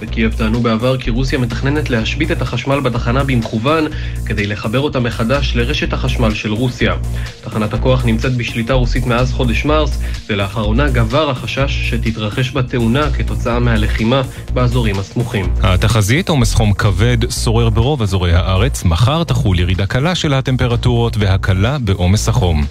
בקייב 0.02 0.34
טענו 0.34 0.60
בעבר 0.60 0.98
כי 0.98 1.10
רוסיה 1.10 1.38
מתכננת 1.38 1.90
להשבית 1.90 2.30
את 2.30 2.42
החשמל 2.42 2.80
בתחנה 2.80 3.24
במכוון 3.24 3.84
כדי 4.26 4.46
לחבר 4.46 4.80
אותה 4.80 5.00
מחדש 5.00 5.56
לרשת 5.56 5.92
החשמל 5.92 6.34
של 6.34 6.52
רוסיה. 6.52 6.94
תחנת 7.40 7.74
הכוח 7.74 8.04
נמצאת 8.04 8.36
בשליטה 8.36 8.72
רוסית 8.74 9.06
מאז 9.06 9.32
חודש 9.32 9.64
מרס, 9.64 9.98
ולאחרונה 10.28 10.88
גבר 10.88 11.30
החשש 11.30 11.90
שתתרחש 11.90 12.50
בה 12.50 12.62
תאונה 12.62 13.10
כתוצאה 13.10 13.58
מהלחימה 13.58 14.22
באזורים 14.54 14.98
הסמוכים. 14.98 15.46
התחזית 15.62 16.28
עומס 16.28 16.54
חום 16.54 16.72
כבד 16.72 17.30
שורר 17.30 17.70
ברוב 17.70 18.02
אזורי 18.02 18.32
הארץ, 18.32 18.84
מחר 18.84 19.24
תחול 19.24 19.58
ירידה 19.58 19.86
קלה 19.86 20.14
של 20.14 20.34
הטמפרטורות 20.34 21.16
והקלה 21.16 21.78
בעומס 21.78 22.28
החום. 22.28 22.64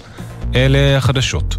אלה 0.54 0.96
החדשות. 0.96 1.56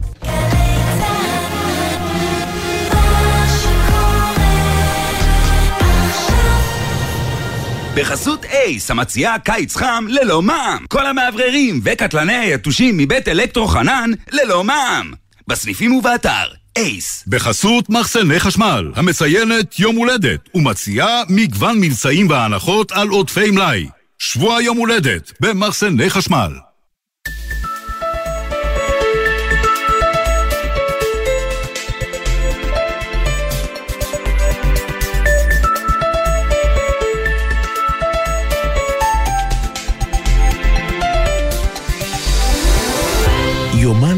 בחסות 7.97 8.45
אייס, 8.45 8.91
המציעה 8.91 9.39
קיץ 9.39 9.75
חם 9.75 10.05
ללא 10.07 10.41
מע"מ. 10.41 10.85
כל 10.87 11.05
המאווררים 11.05 11.81
וקטלני 11.83 12.35
היתושים 12.35 12.97
מבית 12.97 13.27
אלקטרו 13.27 13.67
חנן 13.67 14.11
ללא 14.31 14.63
מע"מ. 14.63 15.13
בסניפים 15.47 15.91
ובאתר 15.91 16.47
אייס. 16.77 17.23
בחסות 17.27 17.89
מחסני 17.89 18.39
חשמל, 18.39 18.91
המציינת 18.95 19.79
יום 19.79 19.95
הולדת, 19.95 20.39
ומציעה 20.53 21.23
מגוון 21.29 21.79
מבצעים 21.81 22.29
והנחות 22.29 22.91
על 22.91 23.07
עודפי 23.07 23.51
מלאי. 23.51 23.87
שבוע 24.19 24.61
יום 24.61 24.77
הולדת 24.77 25.31
במחסני 25.39 26.09
חשמל. 26.09 26.51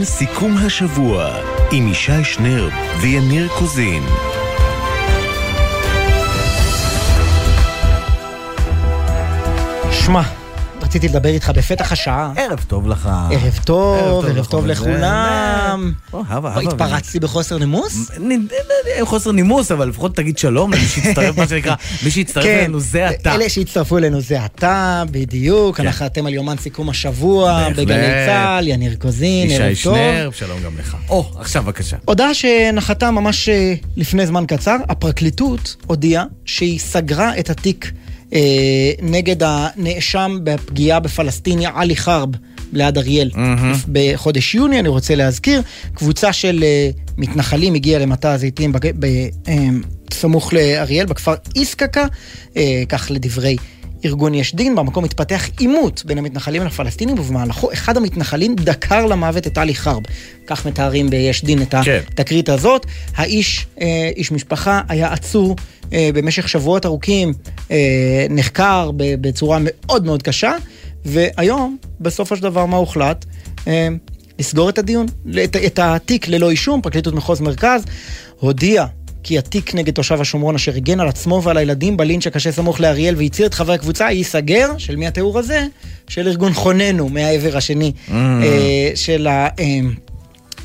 סיכום 0.10 0.58
השבוע 0.58 1.34
עם 1.72 1.88
ישי 1.88 2.24
שנר 2.24 2.70
ויניר 3.02 3.48
קוזין. 3.60 4.04
שמע, 9.92 10.22
רציתי 10.90 11.08
לדבר 11.08 11.30
איתך 11.30 11.52
בפתח 11.56 11.92
השעה. 11.92 12.32
ערב 12.36 12.66
טוב 12.68 12.88
לך. 12.88 13.10
ערב 13.32 13.60
טוב, 13.66 14.26
ערב 14.26 14.46
טוב 14.46 14.66
לכולם. 14.68 15.94
או, 16.14 16.20
הווה, 16.20 16.54
הווה. 16.56 16.62
התפרצתי 16.62 17.20
בחוסר 17.20 17.58
נימוס? 17.58 18.12
חוסר 19.02 19.32
נימוס, 19.32 19.72
אבל 19.72 19.88
לפחות 19.90 20.16
תגיד 20.16 20.38
שלום 20.38 20.74
למי 20.74 20.86
שהצטרף, 20.86 21.38
מה 21.38 21.48
שנקרא, 21.48 21.76
מי 22.04 22.12
שהצטרף 22.12 22.44
כן, 22.44 22.58
אלינו 22.60 22.80
זה 22.80 23.10
אתה. 23.10 23.36
אלה 23.36 23.50
שהצטרפו 23.50 23.98
אלינו 23.98 24.22
זה 24.22 24.46
אתה, 24.46 25.04
בדיוק. 25.12 25.80
אנחנו 25.80 26.06
אתם 26.06 26.26
על 26.26 26.34
יומן 26.34 26.58
סיכום 26.58 26.90
השבוע. 26.90 27.70
בגלי 27.70 28.26
צה"ל, 28.26 28.68
יניר 28.68 28.96
קוזין, 28.96 29.52
ערב 29.52 29.72
ישי 29.72 29.84
טוב. 29.84 29.96
שנר, 29.96 30.30
שלום 30.34 30.60
גם 30.66 30.72
לך. 30.80 30.98
או, 31.10 31.32
עכשיו 31.40 31.64
בבקשה. 31.64 31.98
הודעה 32.06 32.34
שנחתה 32.34 33.12
ממש 33.12 33.50
אה, 33.50 33.74
לפני 33.98 34.28
זמן 34.28 34.46
קצר, 34.48 34.76
הפרקליטות 34.90 35.76
הודיעה 35.88 36.24
שהיא 36.46 36.80
סגרה 36.80 37.40
את 37.40 37.50
התיק 37.50 37.86
אה, 37.86 38.09
נגד 39.02 39.36
הנאשם 39.46 40.38
בפגיעה 40.44 41.00
בפלסטיני 41.00 41.66
עלי 41.76 41.96
חרב 41.96 42.30
ליד 42.74 42.98
אריאל. 42.98 43.32
מהמם. 43.36 43.74
בחודש 43.92 44.56
יוני, 44.56 44.80
אני 44.80 44.90
רוצה 44.90 45.16
להזכיר, 45.16 45.62
קבוצה 45.94 46.34
של 46.34 46.64
אה, 46.64 46.90
מתנחלים 47.18 47.74
הגיעה 47.74 48.02
למטע 48.02 48.32
הזיתים 48.32 48.72
בג- 48.74 48.92
ב- 49.00 49.06
אה, 49.48 49.68
סמוך 50.14 50.54
לאריאל, 50.54 51.06
בכפר 51.06 51.34
איסקקה, 51.56 52.06
אה, 52.58 52.84
כך 52.90 53.08
לדברי 53.12 53.56
ארגון 54.06 54.34
יש 54.34 54.56
דין, 54.56 54.76
במקום 54.76 55.04
התפתח 55.04 55.50
עימות 55.60 56.04
בין 56.06 56.18
המתנחלים 56.18 56.64
לפלסטינים, 56.64 57.20
ובמהלכו 57.20 57.74
אחד 57.74 57.98
המתנחלים 57.98 58.56
דקר 58.56 59.06
למוות 59.06 59.48
את 59.48 59.58
עלי 59.58 59.76
חרב. 59.76 60.04
כך 60.48 60.68
מתארים 60.68 61.10
ביש 61.10 61.44
דין 61.44 61.62
את 61.62 61.76
כן. 61.84 62.00
התקרית 62.08 62.50
הזאת. 62.50 62.86
האיש, 63.16 63.68
אה, 63.82 64.10
איש 64.16 64.32
משפחה, 64.32 64.82
היה 64.90 65.14
עצור 65.14 65.56
אה, 65.94 66.10
במשך 66.14 66.50
שבועות 66.50 66.86
ארוכים, 66.86 67.34
אה, 67.72 68.26
נחקר 68.30 68.92
ב- 68.98 69.16
בצורה 69.22 69.58
מאוד 69.62 70.06
מאוד 70.06 70.24
קשה, 70.24 70.54
והיום, 71.06 71.78
בסופו 72.00 72.36
של 72.36 72.44
דבר, 72.44 72.66
מה 72.66 72.78
הוחלט? 72.78 73.26
אה, 73.68 73.88
לסגור 74.40 74.70
את 74.70 74.78
הדיון, 74.78 75.06
את, 75.44 75.56
את 75.56 75.80
התיק 75.80 76.28
ללא 76.28 76.50
אישום, 76.50 76.82
פרקליטות 76.82 77.14
מחוז 77.14 77.42
מרכז 77.42 77.84
הודיעה 78.40 78.86
כי 79.30 79.38
התיק 79.38 79.76
נגד 79.76 79.94
תושב 79.94 80.22
השומרון 80.22 80.56
אשר 80.56 80.76
הגן 80.76 81.00
על 81.00 81.08
עצמו 81.08 81.44
ועל 81.44 81.58
הילדים 81.58 81.98
בלינץ' 81.98 82.28
הקשה 82.28 82.52
סמוך 82.52 82.80
לאריאל 82.80 83.16
והצהיר 83.18 83.48
את 83.48 83.54
חברי 83.54 83.76
הקבוצה 83.76 84.12
ייסגר, 84.12 84.78
של 84.78 84.96
מי 84.96 85.08
התיאור 85.08 85.40
הזה? 85.40 85.68
של 86.08 86.28
ארגון 86.28 86.54
חוננו 86.54 87.10
מהעבר 87.10 87.58
השני 87.58 87.92
Mm. 88.08 88.12
אה, 88.12 88.92
של 88.96 89.28
ה... 89.28 89.48
אה, 89.60 89.80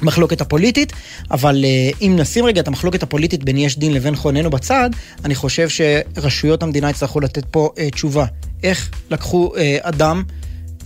המחלוקת 0.02 0.40
הפוליטית, 0.40 0.92
אבל 1.30 1.64
אה, 1.64 1.90
אם 2.06 2.16
נשים 2.18 2.44
רגע 2.44 2.60
את 2.60 2.68
המחלוקת 2.68 3.02
הפוליטית 3.02 3.44
בין 3.44 3.56
יש 3.56 3.78
דין 3.78 3.92
לבין 3.92 4.16
חוננו 4.16 4.50
בצד, 4.50 4.90
אני 5.24 5.34
חושב 5.34 5.68
שרשויות 5.68 6.62
המדינה 6.62 6.90
יצטרכו 6.90 7.20
לתת 7.20 7.44
פה 7.50 7.70
אה, 7.78 7.90
תשובה. 7.90 8.26
איך 8.62 8.90
לקחו 9.10 9.52
אה, 9.56 9.76
אדם, 9.82 10.22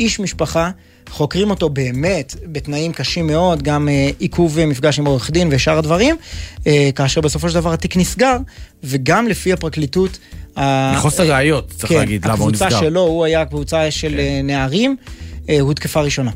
איש 0.01 0.21
משפחה, 0.21 0.71
חוקרים 1.11 1.51
אותו 1.51 1.69
באמת 1.69 2.35
בתנאים 2.45 2.93
קשים 2.93 3.27
מאוד, 3.27 3.63
גם 3.63 3.89
אה, 3.89 4.11
עיכוב 4.19 4.59
אה, 4.59 4.67
מפגש 4.67 4.99
עם 4.99 5.07
עורך 5.07 5.31
דין 5.31 5.49
ושאר 5.51 5.79
הדברים, 5.79 6.17
אה, 6.67 6.91
כאשר 6.95 7.21
בסופו 7.21 7.49
של 7.49 7.55
דבר 7.55 7.73
התיק 7.73 7.97
נסגר, 7.97 8.37
וגם 8.85 9.29
לפי 9.29 9.53
הפרקליטות... 9.53 10.19
מחוסר 10.95 11.31
אה, 11.31 11.37
ראיות, 11.37 11.71
צריך 11.77 11.89
כן, 11.93 11.99
להגיד, 11.99 12.25
למה 12.25 12.35
הוא 12.45 12.51
נסגר. 12.51 12.67
הקבוצה 12.67 12.85
שלו, 12.85 13.01
הוא 13.01 13.25
היה 13.25 13.45
קבוצה 13.45 13.91
של 13.91 14.15
אה, 14.19 14.41
נערים, 14.45 14.97
אה, 15.49 15.61
הותקפה 15.61 16.01
ראשונה. 16.01 16.31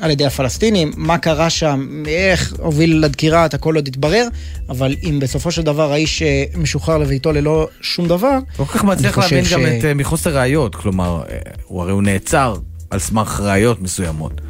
על 0.00 0.10
ידי 0.10 0.26
הפלסטינים, 0.26 0.92
מה 0.96 1.18
קרה 1.18 1.50
שם, 1.50 2.02
איך 2.06 2.54
הוביל 2.58 3.04
לדקירה, 3.04 3.46
את 3.46 3.54
הכל 3.54 3.74
עוד 3.76 3.88
התברר, 3.88 4.28
אבל 4.68 4.94
אם 5.02 5.18
בסופו 5.20 5.50
של 5.50 5.62
דבר 5.62 5.92
האיש 5.92 6.22
אה, 6.22 6.44
משוחרר 6.56 6.98
לביתו 6.98 7.32
ללא 7.32 7.68
שום 7.80 8.08
דבר, 8.08 8.38
לא 8.58 8.64
כל 8.64 8.78
כך 8.78 8.84
מצליח 8.84 9.18
להבין 9.18 9.44
גם 9.52 9.60
ש- 9.60 9.64
את 9.78 9.84
אה, 9.84 9.94
מחוסר 9.94 10.36
ראיות, 10.36 10.74
כלומר, 10.74 11.22
הוא 11.64 11.82
הרי 11.82 11.92
הוא 11.92 12.02
נעצר 12.02 12.56
על 12.90 12.98
סמך 12.98 13.40
ראיות 13.40 13.82
מסוימות. 13.82 14.40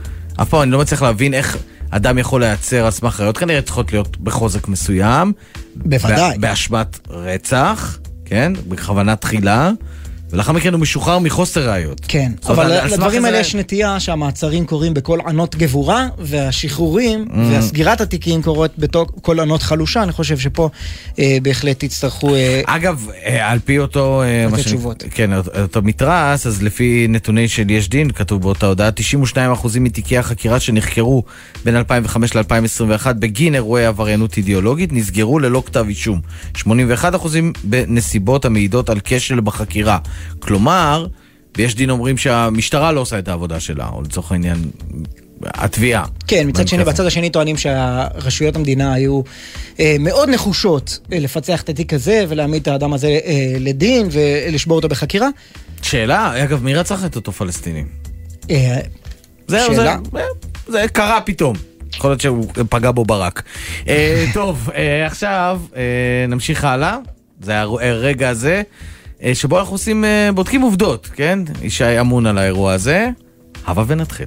אף 0.42 0.48
פעם 0.48 0.62
אני 0.62 0.70
לא 0.70 0.78
מצליח 0.78 1.02
להבין 1.02 1.34
איך 1.34 1.56
אדם 1.90 2.18
יכול 2.18 2.40
להיעצר 2.40 2.84
על 2.84 2.90
סמך 2.90 3.20
ראיות, 3.20 3.38
כנראה 3.38 3.62
צריכות 3.62 3.92
להיות 3.92 4.16
בחוזק 4.16 4.68
מסוים. 4.68 5.32
בוודאי. 5.76 6.38
באשמת 6.38 6.98
רצח, 7.08 7.98
כן? 8.24 8.52
בכוונה 8.68 9.16
תחילה, 9.16 9.70
ולאחר 10.36 10.52
מכן 10.52 10.72
הוא 10.72 10.80
משוחרר 10.80 11.18
מחוסר 11.18 11.70
ראיות. 11.70 12.00
כן, 12.08 12.32
אבל 12.46 12.86
לדברים 12.86 13.24
האלה 13.24 13.38
יש 13.38 13.54
נטייה 13.54 14.00
שהמעצרים 14.00 14.66
קורים 14.66 14.94
בקול 14.94 15.20
ענות 15.26 15.54
גבורה, 15.54 16.08
והשחרורים 16.18 17.16
Mm. 17.26 17.32
והסגירת 17.34 18.00
התיקים 18.00 18.42
קורות 18.42 18.78
בקול 18.78 19.40
ענות 19.40 19.62
חלושה, 19.62 20.02
אני 20.02 20.12
חושב 20.12 20.38
שפה 20.38 20.68
אה, 21.18 21.38
בהחלט 21.42 21.82
יצטרכו... 21.82 22.34
אה, 22.34 22.62
אגב, 22.66 23.06
אה, 23.24 23.50
על 23.50 23.58
פי 23.64 23.78
אותו... 23.78 24.22
לתת 24.52 24.64
תשובות. 24.64 25.04
כן, 25.10 25.30
אותו 25.62 25.82
מתרס, 25.82 26.46
אז 26.46 26.62
לפי 26.62 27.06
נתוני 27.08 27.48
של 27.48 27.70
יש 27.70 27.88
דין, 27.88 28.10
כתוב 28.10 28.42
באותה 28.42 28.66
הודעה, 28.66 28.90
92% 29.34 29.78
מתיקי 29.80 30.18
החקירה 30.18 30.60
שנחקרו 30.60 31.22
בין 31.64 31.76
2005 31.76 32.36
ל-2021 32.36 33.12
בגין 33.12 33.54
אירועי 33.54 33.86
עבריינות 33.86 34.36
אידיאולוגית 34.36 34.92
נסגרו 34.92 35.38
ללא 35.38 35.62
כתב 35.66 35.84
אישום. 35.88 36.20
81% 36.56 36.66
בנסיבות 37.64 38.44
המעידות 38.44 38.90
על 38.90 39.00
כשל 39.04 39.40
בחקירה. 39.40 39.98
כלומר, 40.38 41.06
ויש 41.56 41.74
דין 41.74 41.90
אומרים 41.90 42.18
שהמשטרה 42.18 42.92
לא 42.92 43.00
עושה 43.00 43.18
את 43.18 43.28
העבודה 43.28 43.60
שלה, 43.60 43.88
או 43.92 44.02
לצורך 44.02 44.32
העניין, 44.32 44.58
התביעה. 45.44 46.04
כן, 46.26 46.48
מצד 46.48 46.68
שני, 46.68 46.84
בצד 46.84 47.06
השני 47.06 47.30
טוענים 47.30 47.56
שרשויות 47.56 48.56
המדינה 48.56 48.92
היו 48.94 49.22
אה, 49.80 49.96
מאוד 50.00 50.28
נחושות 50.28 50.98
אה, 51.12 51.18
לפצח 51.18 51.62
את 51.62 51.68
התיק 51.68 51.92
הזה 51.92 52.24
ולהעמיד 52.28 52.62
את 52.62 52.68
האדם 52.68 52.92
הזה 52.92 53.08
אה, 53.08 53.56
לדין 53.60 54.08
ולשבור 54.10 54.76
אותו 54.76 54.88
בחקירה. 54.88 55.28
שאלה, 55.82 56.44
אגב, 56.44 56.62
מי 56.62 56.74
רצח 56.74 57.04
את 57.04 57.16
אותו 57.16 57.32
פלסטיני? 57.32 57.84
אה, 58.50 58.78
זהו, 59.46 59.74
שאלה. 59.74 59.96
זה, 60.12 60.22
זה 60.68 60.84
קרה 60.92 61.20
פתאום. 61.20 61.56
יכול 61.94 62.10
להיות 62.10 62.20
שהוא 62.20 62.46
פגע 62.68 62.90
בו 62.90 63.04
ברק. 63.04 63.42
אה, 63.88 64.24
טוב, 64.34 64.70
אה, 64.74 65.06
עכשיו 65.06 65.60
אה, 65.76 65.82
נמשיך 66.28 66.64
הלאה. 66.64 66.98
זה 67.42 67.60
הרגע 67.60 68.28
הזה, 68.28 68.54
אה, 68.54 68.62
שבו 69.34 69.58
אנחנו 69.58 69.74
עושים, 69.74 70.04
אה, 70.04 70.30
בודקים 70.34 70.62
עובדות, 70.62 71.08
כן? 71.14 71.38
ישי 71.62 72.00
אמון 72.00 72.26
על 72.26 72.38
האירוע 72.38 72.72
הזה. 72.72 73.08
הבה 73.66 73.84
ונתחיל. 73.86 74.26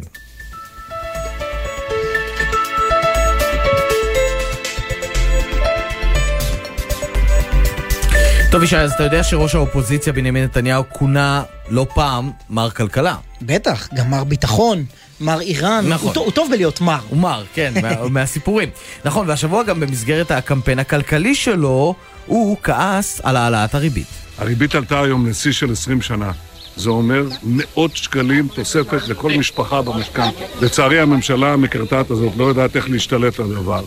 טוב 8.52 8.64
ישי, 8.64 8.78
אז 8.78 8.92
אתה 8.92 9.04
יודע 9.04 9.24
שראש 9.24 9.56
האופוזיציה 9.56 10.14
בנימין 10.14 10.44
נתניהו 10.44 10.84
כונה 10.90 11.44
לא 11.70 11.86
פעם 11.94 12.32
מר 12.50 12.70
כלכלה. 12.70 13.16
בטח, 13.42 13.88
גם 13.94 14.10
מר 14.12 14.24
ביטחון, 14.24 14.86
מר 15.20 15.42
איראן, 15.42 15.86
נכון. 15.88 16.14
הוא, 16.16 16.24
הוא 16.24 16.32
טוב 16.32 16.50
בלהיות 16.52 16.82
מר. 16.82 17.00
הוא 17.10 17.18
מר, 17.18 17.44
כן, 17.54 17.74
מה, 17.82 17.90
מהסיפורים. 18.10 18.70
נכון, 19.06 19.30
והשבוע 19.30 19.64
גם 19.64 19.80
במסגרת 19.80 20.32
הקמפיין 20.32 20.80
הכלכלי 20.80 21.36
שלו, 21.36 21.96
הוא 22.26 22.58
כעס 22.64 23.22
על 23.24 23.36
העלאת 23.36 23.76
הריבית. 23.76 24.29
הריבית 24.40 24.76
עלתה 24.76 25.02
היום 25.02 25.28
לשיא 25.28 25.52
של 25.52 25.72
20 25.72 26.02
שנה. 26.02 26.32
זה 26.76 26.90
אומר 26.90 27.24
מאות 27.44 27.98
שקלים 27.98 28.48
תוספת 28.48 29.08
לכל 29.08 29.32
משפחה 29.32 29.82
במשכנתה. 29.82 30.44
לצערי 30.62 31.00
הממשלה 31.00 31.54
המקרטעת 31.54 32.12
הזאת 32.12 32.34
לא 32.38 32.44
יודעת 32.44 32.76
איך 32.76 32.90
להשתלט 32.90 33.40
על 33.40 33.46
הדבר. 33.46 33.84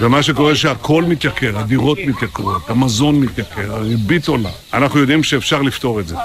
ומה 0.00 0.22
שקורה 0.22 0.54
שהכל 0.54 1.04
מתייקר, 1.04 1.58
הדירות 1.58 1.98
מתייקרות, 2.06 2.70
המזון 2.70 3.20
מתייקר, 3.20 3.74
הריבית 3.74 4.28
עולה. 4.28 4.50
אנחנו 4.72 5.00
יודעים 5.00 5.22
שאפשר 5.22 5.62
לפתור 5.62 6.00
את 6.00 6.08
זה. 6.08 6.16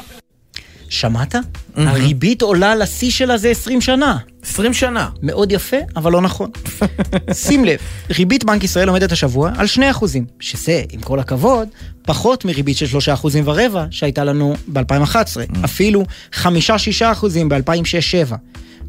שמעת? 0.90 1.36
הריבית 1.76 2.42
עולה 2.42 2.76
לשיא 2.76 3.12
שלה 3.12 3.38
זה 3.38 3.50
20 3.50 3.82
שנה. 3.82 4.18
20 4.44 4.74
שנה. 4.74 5.10
מאוד 5.24 5.52
יפה, 5.52 5.78
אבל 5.96 6.12
לא 6.12 6.22
נכון. 6.22 6.50
שים 7.34 7.66
לב, 7.66 7.80
ריבית 8.10 8.44
בנק 8.44 8.64
ישראל 8.64 8.88
עומדת 8.88 9.12
השבוע 9.12 9.52
על 9.58 9.68
2 9.68 9.90
אחוזים, 9.90 10.26
שזה, 10.40 10.84
עם 10.92 11.02
כל 11.02 11.20
הכבוד, 11.20 11.68
פחות 12.02 12.46
מריבית 12.46 12.78
של 12.78 12.88
3 12.88 13.10
אחוזים 13.10 13.44
ורבע 13.48 13.86
שהייתה 13.92 14.24
לנו 14.24 14.56
ב-2011, 14.68 15.16
אפילו 15.66 16.06
5-6 16.34 16.46
אחוזים 17.12 17.50
ב-2006-2007. 17.50 18.34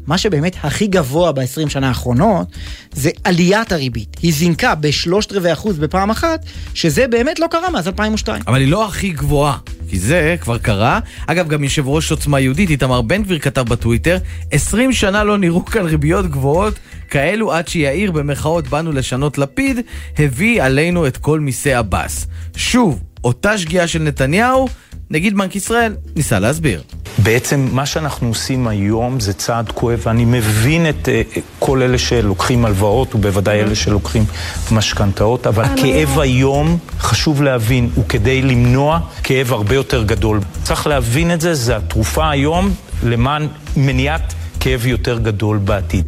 מה 0.07 0.17
שבאמת 0.17 0.55
הכי 0.63 0.87
גבוה 0.87 1.31
ב-20 1.31 1.69
שנה 1.69 1.87
האחרונות, 1.87 2.47
זה 2.93 3.09
עליית 3.23 3.71
הריבית. 3.71 4.17
היא 4.21 4.33
זינקה 4.33 4.75
בשלושת 4.75 5.31
רבעי 5.31 5.53
אחוז 5.53 5.79
בפעם 5.79 6.09
אחת, 6.09 6.45
שזה 6.73 7.07
באמת 7.07 7.39
לא 7.39 7.47
קרה 7.51 7.69
מאז 7.69 7.87
2002. 7.87 8.41
אבל 8.47 8.59
היא 8.59 8.67
לא 8.67 8.85
הכי 8.85 9.09
גבוהה, 9.09 9.57
כי 9.89 9.99
זה 9.99 10.35
כבר 10.41 10.57
קרה. 10.57 10.99
אגב, 11.27 11.47
גם 11.47 11.63
יושב 11.63 11.87
ראש 11.87 12.11
עוצמה 12.11 12.39
יהודית, 12.39 12.69
איתמר 12.69 13.01
בן 13.01 13.23
גביר, 13.23 13.39
כתב 13.39 13.61
בטוויטר, 13.61 14.17
20 14.51 14.93
שנה 14.93 15.23
לא 15.23 15.37
נראו 15.37 15.65
כאן 15.65 15.85
ריביות 15.85 16.25
גבוהות 16.25 16.73
כאלו 17.09 17.53
עד 17.53 17.67
שיאיר 17.67 18.11
במרכאות 18.11 18.67
באנו 18.67 18.91
לשנות 18.91 19.37
לפיד, 19.37 19.79
הביא 20.19 20.63
עלינו 20.63 21.07
את 21.07 21.17
כל 21.17 21.39
מיסי 21.39 21.73
עבאס. 21.73 22.27
שוב, 22.55 22.99
אותה 23.23 23.57
שגיאה 23.57 23.87
של 23.87 24.01
נתניהו, 24.01 24.67
נגיד 25.09 25.37
בנק 25.37 25.55
ישראל 25.55 25.95
ניסה 26.15 26.39
להסביר. 26.39 26.81
בעצם 27.17 27.67
מה 27.71 27.85
שאנחנו 27.85 28.27
עושים 28.27 28.67
היום 28.67 29.19
זה 29.19 29.33
צעד 29.33 29.71
כואב, 29.71 30.01
ואני 30.05 30.25
מבין 30.25 30.89
את 30.89 31.07
uh, 31.07 31.39
כל 31.59 31.81
אלה 31.81 31.97
שלוקחים 31.97 32.65
הלוואות, 32.65 33.15
ובוודאי 33.15 33.59
אלה 33.59 33.75
שלוקחים 33.75 34.25
משכנתאות, 34.71 35.47
אבל 35.47 35.65
כאב 35.77 36.19
היום, 36.19 36.77
חשוב 36.99 37.41
להבין, 37.41 37.89
הוא 37.95 38.05
כדי 38.09 38.41
למנוע 38.41 38.99
כאב 39.23 39.53
הרבה 39.53 39.75
יותר 39.75 40.03
גדול. 40.03 40.39
צריך 40.63 40.87
להבין 40.87 41.33
את 41.33 41.41
זה, 41.41 41.53
זה 41.53 41.77
התרופה 41.77 42.29
היום 42.29 42.73
למען 43.03 43.47
מניעת 43.77 44.33
כאב 44.59 44.85
יותר 44.85 45.19
גדול 45.19 45.57
בעתיד. 45.57 46.05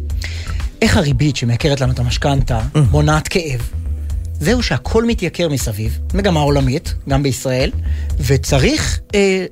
איך 0.82 0.96
הריבית 0.96 1.36
שמייקרת 1.36 1.80
לנו 1.80 1.92
את 1.92 1.98
המשכנתה 1.98 2.60
מונעת 2.90 3.28
כאב? 3.28 3.83
זהו 4.44 4.62
שהכל 4.62 5.04
מתייקר 5.04 5.48
מסביב, 5.48 5.98
מגמה 6.14 6.40
עולמית, 6.40 6.94
גם 7.08 7.22
בישראל, 7.22 7.70
וצריך 8.20 9.00
אה, 9.14 9.46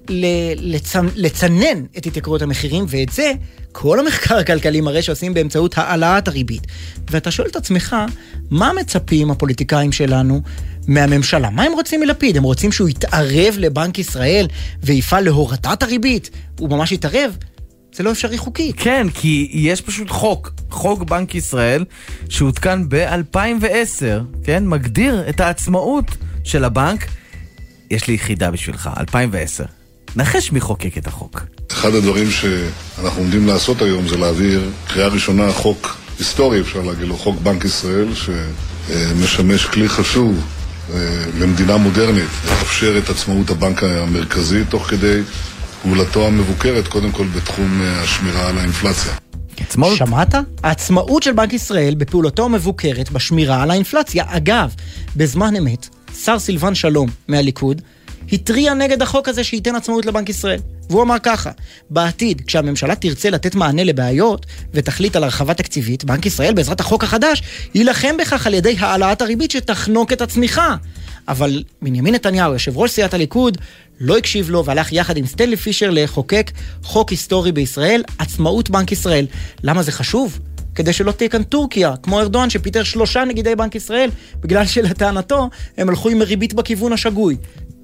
לצ... 0.58 0.96
לצנן 1.16 1.84
את 1.98 2.06
התייקרויות 2.06 2.42
המחירים, 2.42 2.84
ואת 2.88 3.08
זה 3.08 3.32
כל 3.72 4.00
המחקר 4.00 4.36
הכלכלי 4.36 4.80
מראה 4.80 5.02
שעושים 5.02 5.34
באמצעות 5.34 5.78
העלאת 5.78 6.28
הריבית. 6.28 6.66
ואתה 7.10 7.30
שואל 7.30 7.48
את 7.48 7.56
עצמך, 7.56 7.96
מה 8.50 8.72
מצפים 8.72 9.30
הפוליטיקאים 9.30 9.92
שלנו 9.92 10.40
מהממשלה? 10.88 11.50
מה 11.50 11.62
הם 11.62 11.72
רוצים 11.72 12.00
מלפיד? 12.00 12.36
הם 12.36 12.42
רוצים 12.42 12.72
שהוא 12.72 12.88
יתערב 12.88 13.54
לבנק 13.58 13.98
ישראל 13.98 14.46
ויפעל 14.82 15.24
להורדת 15.24 15.82
הריבית? 15.82 16.30
הוא 16.58 16.70
ממש 16.70 16.92
יתערב? 16.92 17.36
זה 17.92 18.02
לא 18.02 18.12
אפשרי 18.12 18.38
חוקי. 18.38 18.72
כן, 18.76 19.06
כי 19.14 19.48
יש 19.52 19.80
פשוט 19.80 20.10
חוק, 20.10 20.50
חוק 20.70 21.02
בנק 21.02 21.34
ישראל, 21.34 21.84
שהותקן 22.28 22.84
ב-2010, 22.88 24.44
כן? 24.44 24.66
מגדיר 24.66 25.28
את 25.28 25.40
העצמאות 25.40 26.04
של 26.44 26.64
הבנק. 26.64 27.06
יש 27.90 28.06
לי 28.08 28.14
יחידה 28.14 28.50
בשבילך, 28.50 28.90
2010. 29.00 29.64
נחש 30.16 30.52
מי 30.52 30.60
חוקק 30.60 30.98
את 30.98 31.06
החוק. 31.06 31.40
אחד 31.72 31.94
הדברים 31.94 32.30
שאנחנו 32.30 33.20
עומדים 33.20 33.46
לעשות 33.46 33.82
היום 33.82 34.08
זה 34.08 34.16
להעביר 34.16 34.70
קריאה 34.88 35.08
ראשונה 35.08 35.52
חוק 35.52 35.96
היסטורי, 36.18 36.60
אפשר 36.60 36.82
להגיד 36.82 37.08
לו, 37.08 37.16
חוק 37.16 37.40
בנק 37.42 37.64
ישראל, 37.64 38.08
שמשמש 38.14 39.66
כלי 39.66 39.88
חשוב 39.88 40.44
אה, 40.94 41.24
למדינה 41.38 41.76
מודרנית, 41.76 42.28
לאפשר 42.50 42.98
את 42.98 43.10
עצמאות 43.10 43.50
הבנק 43.50 43.82
המרכזי, 43.82 44.64
תוך 44.64 44.86
כדי 44.86 45.20
פעולתו 45.82 46.26
המבוקרת, 46.26 46.88
קודם 46.88 47.12
כל 47.12 47.26
בתחום 47.26 47.80
אה, 47.82 48.02
השמירה 48.02 48.48
על 48.48 48.58
האינפלציה. 48.58 49.12
עצמאות. 49.60 49.96
שמעת? 49.96 50.34
העצמאות 50.62 51.22
של 51.22 51.32
בנק 51.32 51.52
ישראל 51.52 51.94
בפעולתו 51.94 52.44
המבוקרת 52.44 53.10
בשמירה 53.10 53.62
על 53.62 53.70
האינפלציה. 53.70 54.24
אגב, 54.28 54.74
בזמן 55.16 55.56
אמת, 55.56 55.88
שר 56.24 56.38
סילבן 56.38 56.74
שלום 56.74 57.08
מהליכוד 57.28 57.82
התריע 58.32 58.74
נגד 58.74 59.02
החוק 59.02 59.28
הזה 59.28 59.44
שייתן 59.44 59.74
עצמאות 59.74 60.06
לבנק 60.06 60.28
ישראל. 60.28 60.58
והוא 60.90 61.02
אמר 61.02 61.16
ככה, 61.22 61.50
בעתיד, 61.90 62.42
כשהממשלה 62.46 62.94
תרצה 62.94 63.30
לתת 63.30 63.54
מענה 63.54 63.84
לבעיות 63.84 64.46
ותחליט 64.74 65.16
על 65.16 65.24
הרחבה 65.24 65.54
תקציבית, 65.54 66.04
בנק 66.04 66.26
ישראל 66.26 66.54
בעזרת 66.54 66.80
החוק 66.80 67.04
החדש 67.04 67.42
יילחם 67.74 68.16
בכך 68.20 68.46
על 68.46 68.54
ידי 68.54 68.76
העלאת 68.78 69.22
הריבית 69.22 69.50
שתחנוק 69.50 70.12
את 70.12 70.20
הצמיחה. 70.20 70.76
אבל 71.28 71.62
בנימין 71.82 72.14
נתניהו, 72.14 72.52
יושב 72.52 72.76
ראש 72.76 72.90
סיעת 72.90 73.14
הליכוד, 73.14 73.58
לא 74.02 74.18
הקשיב 74.18 74.50
לו 74.50 74.64
והלך 74.64 74.92
יחד 74.92 75.16
עם 75.16 75.26
סטנלי 75.26 75.56
פישר 75.56 75.90
לחוקק 75.92 76.50
חוק 76.82 77.10
היסטורי 77.10 77.52
בישראל, 77.52 78.02
עצמאות 78.18 78.70
בנק 78.70 78.92
ישראל. 78.92 79.26
למה 79.62 79.82
זה 79.82 79.92
חשוב? 79.92 80.38
כדי 80.74 80.92
שלא 80.92 81.12
תהיה 81.12 81.28
כאן 81.28 81.42
טורקיה, 81.42 81.94
כמו 82.02 82.20
ארדואן 82.20 82.50
שפיטר 82.50 82.82
שלושה 82.82 83.24
נגידי 83.24 83.56
בנק 83.56 83.74
ישראל, 83.74 84.10
בגלל 84.40 84.66
שלטענתו 84.66 85.50
הם 85.76 85.88
הלכו 85.88 86.08
עם 86.08 86.22
ריבית 86.22 86.54
בכיוון 86.54 86.92
השגוי. 86.92 87.36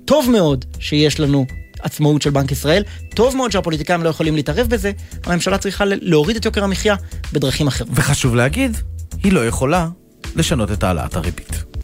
טוב 0.04 0.30
מאוד 0.30 0.64
שיש 0.78 1.20
לנו 1.20 1.46
עצמאות 1.82 2.22
של 2.22 2.30
בנק 2.30 2.52
ישראל, 2.52 2.82
טוב 3.14 3.36
מאוד 3.36 3.52
שהפוליטיקאים 3.52 4.02
לא 4.02 4.08
יכולים 4.08 4.36
להתערב 4.36 4.66
בזה, 4.66 4.92
הממשלה 5.24 5.58
צריכה 5.58 5.84
להוריד 5.86 6.36
את 6.36 6.44
יוקר 6.44 6.64
המחיה 6.64 6.96
בדרכים 7.32 7.66
אחרות. 7.66 7.90
וחשוב 7.94 8.34
להגיד, 8.34 8.76
היא 9.22 9.32
לא 9.32 9.46
יכולה 9.46 9.88
לשנות 10.36 10.72
את 10.72 10.82
העלאת 10.82 11.16
הריבית. 11.16 11.77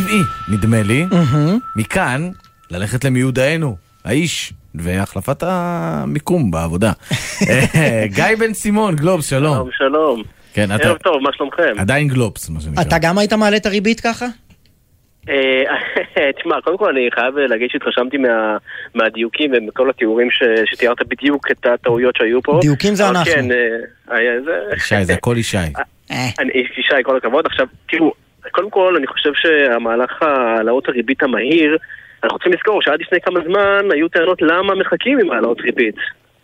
טבעי, 0.00 0.20
נדמה 0.48 0.82
לי, 0.82 1.06
מכאן 1.76 2.30
ללכת 2.70 3.04
למיודענו, 3.04 3.76
האיש 4.04 4.52
והחלפת 4.74 5.42
המיקום 5.42 6.50
בעבודה. 6.50 6.92
אה, 7.48 8.04
גיא 8.06 8.24
בן 8.38 8.52
סימון, 8.52 8.96
גלובס, 8.96 9.30
שלום. 9.30 9.54
שלום, 9.54 9.70
שלום. 9.72 10.22
כן, 10.54 10.74
אתה... 10.74 10.88
ערב 10.88 10.96
טוב, 10.96 11.22
מה 11.22 11.30
שלומכם? 11.32 11.72
עדיין 11.78 12.08
גלובס, 12.08 12.50
מה 12.50 12.60
שנקרא. 12.60 12.82
אתה 12.82 12.96
גם 13.02 13.18
היית 13.18 13.32
מעלה 13.32 13.56
את 13.56 13.66
הריבית 13.66 14.00
ככה? 14.00 14.26
אה, 15.28 15.62
תשמע, 16.38 16.60
קודם 16.64 16.78
כל 16.78 16.88
אני 16.88 17.08
חייב 17.14 17.38
להגיד 17.38 17.70
שהתרשמתי 17.70 18.16
מה, 18.16 18.56
מהדיוקים 18.94 19.52
ומכל 19.56 19.90
התיאורים 19.90 20.30
ש, 20.30 20.42
שתיארת 20.64 21.08
בדיוק 21.08 21.50
את 21.50 21.66
הטעויות 21.66 22.16
שהיו 22.16 22.42
פה. 22.42 22.58
דיוקים 22.62 22.94
זה 22.94 23.08
אנחנו. 23.08 23.32
כן, 23.32 23.48
זה... 24.44 24.74
ישי, 24.76 25.04
זה 25.04 25.14
הכל 25.14 25.36
ישי. 25.38 25.56
אני, 26.10 26.50
ישי, 26.54 27.02
כל 27.04 27.16
הכבוד. 27.16 27.46
עכשיו, 27.46 27.66
תראו, 27.88 28.12
קודם 28.50 28.70
כל 28.70 28.96
אני 28.96 29.06
חושב 29.06 29.32
שהמהלך 29.34 30.22
העלאות 30.22 30.88
הריבית 30.88 31.22
המהיר 31.22 31.76
אנחנו 32.22 32.38
צריכים 32.38 32.52
לזכור 32.52 32.82
שעד 32.82 33.00
לפני 33.00 33.20
כמה 33.20 33.40
זמן 33.44 33.88
היו 33.92 34.08
טענות 34.08 34.42
למה 34.42 34.74
מחכים 34.74 35.18
עם 35.18 35.30
העלאות 35.30 35.60
ריבית. 35.60 35.96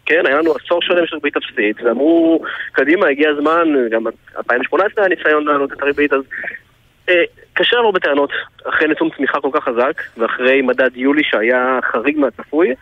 כן, 0.06 0.26
היה 0.26 0.38
לנו 0.38 0.52
עשור 0.52 0.82
שלם 0.82 1.06
של 1.06 1.16
ריבית 1.16 1.36
אפסית, 1.36 1.82
ואמרו, 1.82 2.42
קדימה, 2.72 3.06
הגיע 3.06 3.30
הזמן, 3.30 3.68
גם 3.90 4.06
2018 4.36 5.04
היה 5.04 5.14
ניסיון 5.16 5.44
להעלות 5.44 5.72
את 5.72 5.82
הריבית, 5.82 6.12
אז 6.12 6.22
אה, 7.08 7.22
קשה 7.52 7.76
לבוא 7.76 7.92
בטענות 7.92 8.30
אחרי 8.64 8.88
נתון 8.88 9.08
צמיחה 9.16 9.40
כל 9.40 9.48
כך 9.52 9.64
חזק, 9.64 10.02
ואחרי 10.16 10.62
מדד 10.62 10.96
יולי 10.96 11.22
שהיה 11.24 11.78
חריג 11.92 12.18
מהצפוי, 12.18 12.74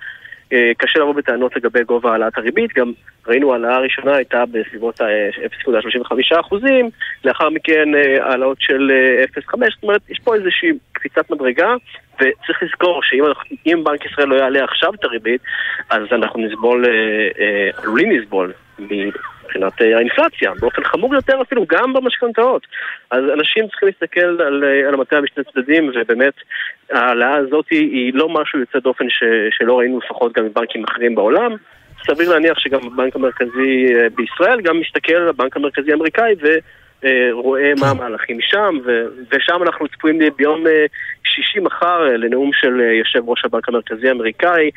קשה 0.78 0.98
לבוא 0.98 1.14
בטענות 1.14 1.56
לגבי 1.56 1.84
גובה 1.84 2.12
העלאת 2.12 2.38
הריבית, 2.38 2.70
גם 2.76 2.92
ראינו 3.26 3.52
העלאה 3.52 3.76
הראשונה 3.76 4.16
הייתה 4.16 4.44
בסביבות 4.52 5.00
ה-0.35 5.00 6.40
אחוזים, 6.40 6.90
לאחר 7.24 7.50
מכן 7.50 7.94
אה, 7.94 8.26
העלאות 8.26 8.56
של 8.60 8.90
0.5, 9.38 9.42
זאת 9.74 9.82
אומרת, 9.82 10.00
יש 10.10 10.18
פה 10.24 10.34
איזושהי 10.34 10.68
קפיצת 10.92 11.30
מדרגה, 11.30 11.74
וצריך 12.14 12.62
לזכור 12.62 13.02
שאם 13.02 13.84
בנק 13.84 14.04
ישראל 14.04 14.28
לא 14.28 14.34
יעלה 14.34 14.64
עכשיו 14.64 14.94
את 14.94 15.04
הריבית, 15.04 15.40
אז 15.90 16.02
אנחנו 16.12 16.40
נסבול, 16.46 16.84
עלולים 17.82 18.10
לסבול 18.10 18.52
מבחינת 18.80 19.80
האינפלציה, 19.80 20.52
באופן 20.60 20.84
חמור 20.84 21.14
יותר 21.14 21.42
אפילו 21.42 21.64
גם 21.68 21.92
במשכנתאות. 21.92 22.66
אז 23.10 23.24
אנשים 23.34 23.68
צריכים 23.68 23.88
להסתכל 23.88 24.20
על, 24.20 24.64
על 24.88 24.94
המטבע 24.94 25.20
בשני 25.20 25.44
צדדים, 25.44 25.90
ובאמת 25.94 26.34
ההעלאה 26.90 27.36
הזאת 27.36 27.66
היא 27.70 28.12
לא 28.14 28.28
משהו 28.28 28.58
יוצא 28.58 28.78
דופן 28.78 29.04
ש, 29.08 29.22
שלא 29.50 29.78
ראינו 29.78 29.98
לפחות 29.98 30.32
גם 30.32 30.44
מבנקים 30.44 30.84
אחרים 30.84 31.14
בעולם. 31.14 31.56
סביר 32.06 32.30
להניח 32.30 32.58
שגם 32.58 32.80
הבנק 32.86 33.16
המרכזי 33.16 33.86
בישראל 34.14 34.60
גם 34.60 34.80
מסתכל 34.80 35.14
על 35.14 35.28
הבנק 35.28 35.56
המרכזי 35.56 35.90
האמריקאי 35.92 36.34
ו... 36.42 36.46
רואה 37.32 37.72
מה 37.80 37.90
המהלכים 37.90 38.40
שם, 38.40 38.78
ו- 38.84 39.06
ושם 39.32 39.62
אנחנו 39.62 39.88
צפויים 39.88 40.18
ביום 40.36 40.64
שישי 41.24 41.60
מחר 41.60 42.02
לנאום 42.02 42.50
של 42.52 42.80
יושב 42.80 43.28
ראש 43.28 43.44
הבנק 43.44 43.68
המרכזי 43.68 44.08
האמריקאי, 44.08 44.70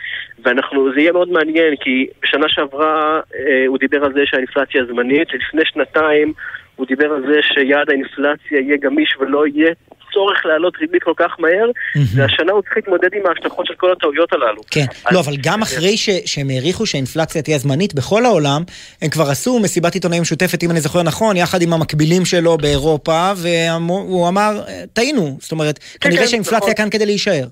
ואנחנו, 0.43 0.93
זה 0.93 0.99
יהיה 0.99 1.11
מאוד 1.11 1.29
מעניין, 1.29 1.75
כי 1.75 2.07
בשנה 2.23 2.49
שעברה 2.49 3.19
הוא 3.67 3.77
דיבר 3.77 4.05
על 4.05 4.13
זה 4.13 4.21
שהאינפלציה 4.25 4.85
זמנית, 4.85 5.33
לפני 5.33 5.65
שנתיים 5.65 6.33
הוא 6.75 6.87
דיבר 6.87 7.13
על 7.13 7.21
זה 7.27 7.39
שיעד 7.41 7.89
האינפלציה 7.89 8.59
יהיה 8.59 8.77
גמיש 8.77 9.17
ולא 9.19 9.47
יהיה 9.47 9.73
צורך 10.13 10.45
להעלות 10.45 10.73
ריבית 10.81 11.03
כל 11.03 11.13
כך 11.17 11.31
מהר, 11.39 11.69
והשנה 12.15 12.51
הוא 12.51 12.61
צריך 12.61 12.75
להתמודד 12.75 13.09
עם 13.13 13.25
ההשלכות 13.25 13.65
של 13.65 13.73
כל 13.77 13.91
הטעויות 13.91 14.33
הללו. 14.33 14.61
כן, 14.71 14.85
לא, 15.11 15.19
אבל 15.19 15.35
גם 15.43 15.61
אחרי 15.61 15.97
שהם 16.25 16.49
העריכו 16.49 16.85
שהאינפלציה 16.85 17.41
תהיה 17.41 17.57
זמנית 17.57 17.93
בכל 17.93 18.25
העולם, 18.25 18.63
הם 19.01 19.09
כבר 19.09 19.29
עשו 19.29 19.59
מסיבת 19.59 19.93
עיתונאים 19.93 20.21
משותפת, 20.21 20.63
אם 20.63 20.71
אני 20.71 20.81
זוכר 20.81 21.03
נכון, 21.03 21.37
יחד 21.37 21.61
עם 21.61 21.73
המקבילים 21.73 22.25
שלו 22.25 22.57
באירופה, 22.57 23.31
והוא 23.37 24.27
אמר, 24.27 24.61
טעינו, 24.93 25.37
זאת 25.39 25.51
אומרת, 25.51 25.79
כנראה 26.01 26.27
שהאינפלציה 26.27 26.73
כאן 26.73 26.89
כדי 26.89 27.05
להישאר. 27.05 27.45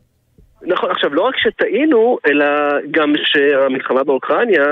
נכון, 0.64 0.92
עכשיו 0.92 1.14
לא 1.14 1.22
רק 1.22 1.38
שטעינו, 1.38 2.18
אלא 2.26 2.46
גם 2.92 3.14
שהמלחמה 3.24 4.04
באוקראינה, 4.04 4.66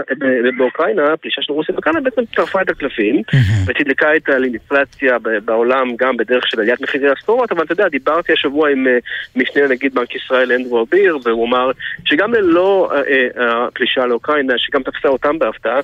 באוקראינה, 0.57 1.13
הפלישה 1.13 1.41
של 1.41 1.53
רוסיה 1.53 1.73
באוקראינה 1.73 2.01
בעצם 2.01 2.21
טרפה 2.25 2.61
את 2.61 2.69
הקלפים 2.69 3.21
ותדלקה 3.67 4.15
את 4.15 4.29
האינפלציה 4.29 5.17
בעולם 5.45 5.95
גם 5.95 6.17
בדרך 6.17 6.47
של 6.47 6.59
עליית 6.59 6.81
מחירי 6.81 7.09
הסחורות, 7.09 7.51
אבל 7.51 7.63
אתה 7.63 7.73
יודע, 7.73 7.87
דיברתי 7.87 8.33
השבוע 8.33 8.69
עם 8.69 8.87
אה, 8.87 8.97
משנה 9.35 9.67
נגיד 9.67 9.93
בנק 9.93 10.15
ישראל 10.15 10.51
אנדרו 10.51 10.81
אביר, 10.81 11.17
והוא 11.23 11.47
אמר 11.47 11.71
שגם 12.05 12.33
ללא 12.33 12.91
אה, 12.91 13.27
אה, 13.37 13.65
הפלישה 13.65 14.05
לאוקראינה, 14.05 14.53
שגם 14.57 14.83
תפסה 14.83 15.07
אותם 15.07 15.39
בהפתעה, 15.39 15.79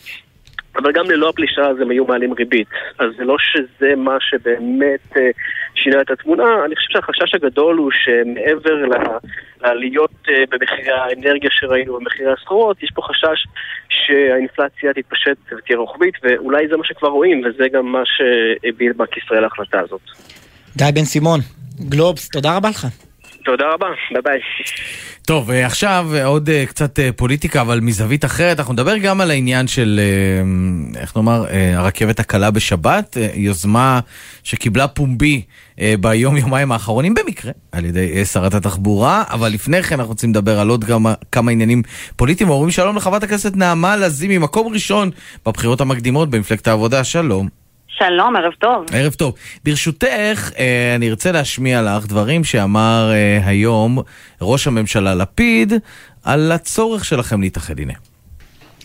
אבל 0.77 0.91
גם 0.91 1.11
ללא 1.11 1.29
הפלישה 1.29 1.61
אז 1.61 1.81
הם 1.81 1.89
היו 1.89 2.05
מעלים 2.05 2.33
ריבית. 2.33 2.67
אז 2.99 3.07
זה 3.17 3.23
לא 3.23 3.35
שזה 3.39 3.95
מה 3.97 4.17
שבאמת 4.19 5.17
אה, 5.17 5.29
שינה 5.75 6.01
את 6.01 6.11
התמונה, 6.11 6.65
אני 6.65 6.75
חושב 6.75 6.87
שהחשש 6.91 7.35
הגדול 7.35 7.77
הוא 7.77 7.91
שמעבר 7.91 8.75
לעליות 9.61 10.11
אה, 10.29 10.43
במחירי 10.51 10.91
האנרגיה 10.91 11.49
שראינו 11.51 11.99
במחירי 11.99 12.33
הסחורות, 12.33 12.83
יש 12.83 12.91
פה 12.95 13.01
חשש 13.01 13.47
שהאינפלציה 13.89 14.93
תתפשט 14.93 15.37
ותהיה 15.57 15.77
רוחבית, 15.77 16.13
ואולי 16.23 16.67
זה 16.67 16.77
מה 16.77 16.85
שכבר 16.85 17.09
רואים, 17.09 17.41
וזה 17.45 17.67
גם 17.69 17.85
מה 17.85 18.01
שהביל 18.05 18.93
בנק 18.93 19.17
ישראל 19.17 19.41
להחלטה 19.41 19.79
הזאת. 19.79 20.01
גיא 20.77 20.91
בן 20.95 21.05
סימון, 21.05 21.39
גלובס, 21.89 22.29
תודה 22.29 22.57
רבה 22.57 22.69
לך. 22.69 22.87
תודה 23.45 23.65
רבה, 23.73 23.87
ביי 24.11 24.21
ביי. 24.21 24.39
טוב, 25.25 25.51
אה, 25.51 25.65
עכשיו 25.65 26.07
אה, 26.13 26.25
עוד 26.25 26.49
אה, 26.49 26.65
קצת 26.65 26.99
פוליטיקה, 27.15 27.61
אבל 27.61 27.79
מזווית 27.79 28.25
אחרת. 28.25 28.59
אנחנו 28.59 28.73
נדבר 28.73 28.97
גם 28.97 29.21
על 29.21 29.31
העניין 29.31 29.67
של, 29.67 29.99
איך 30.95 31.15
נאמר, 31.15 31.45
הרכבת 31.75 32.19
הקלה 32.19 32.51
בשבת, 32.51 33.17
יוזמה 33.33 33.99
שקיבלה 34.43 34.87
פומבי 34.87 35.41
ביום-יומיים 35.99 36.71
האחרונים, 36.71 37.13
במקרה, 37.13 37.51
על 37.71 37.85
ידי 37.85 38.25
שרת 38.25 38.53
התחבורה, 38.53 39.23
אבל 39.29 39.49
לפני 39.49 39.83
כן 39.83 39.95
אנחנו 39.95 40.11
רוצים 40.11 40.29
לדבר 40.29 40.59
על 40.59 40.69
עוד 40.69 40.85
גם 40.85 41.05
כמה 41.31 41.51
עניינים 41.51 41.81
פוליטיים. 42.15 42.49
אומרים 42.49 42.71
שלום 42.71 42.95
לחברת 42.95 43.23
הכנסת 43.23 43.55
נעמה 43.55 43.97
לזימי, 43.97 44.37
מקום 44.37 44.73
ראשון 44.73 45.09
בבחירות 45.45 45.81
המקדימות 45.81 46.29
במפלגת 46.29 46.67
העבודה, 46.67 47.03
שלום. 47.03 47.64
שלום, 47.97 48.35
ערב 48.35 48.53
טוב. 48.59 48.85
ערב 48.91 49.13
טוב. 49.13 49.33
ברשותך, 49.63 50.51
אה, 50.59 50.95
אני 50.95 51.09
ארצה 51.09 51.31
להשמיע 51.31 51.81
לך 51.81 52.05
דברים 52.07 52.43
שאמר 52.43 53.11
אה, 53.13 53.39
היום 53.45 53.99
ראש 54.41 54.67
הממשלה 54.67 55.15
לפיד 55.15 55.73
על 56.23 56.51
הצורך 56.51 57.05
שלכם 57.05 57.41
להתאחד. 57.41 57.79
הנה. 57.79 57.93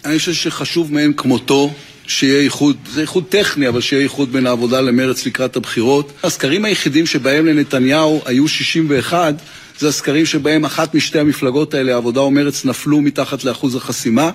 אני 0.05 0.19
חושב 0.19 0.33
שחשוב 0.33 0.93
מאין 0.93 1.13
כמותו 1.17 1.71
שיהיה 2.07 2.41
איחוד, 2.41 2.77
זה 2.91 3.01
איחוד 3.01 3.25
טכני, 3.29 3.69
אבל 3.69 3.81
שיהיה 3.81 4.03
איחוד 4.03 4.33
בין 4.33 4.47
העבודה 4.47 4.81
למרץ 4.81 5.27
לקראת 5.27 5.57
הבחירות. 5.57 6.13
הסקרים 6.23 6.65
היחידים 6.65 7.07
שבהם 7.07 7.47
לנתניהו 7.47 8.23
היו 8.27 8.49
61, 8.49 9.35
זה 9.81 9.89
הסקרים 9.89 10.27
שבהם 10.27 10.65
אחת 10.65 10.95
משתי 10.95 11.19
המפלגות 11.19 11.75
האלה, 11.75 11.95
העבודה 11.95 12.21
או 12.21 12.31
מרץ, 12.31 12.65
נפלו 12.65 13.01
מתחת 13.01 13.45
לאחוז 13.45 13.77
החסימה, 13.77 14.31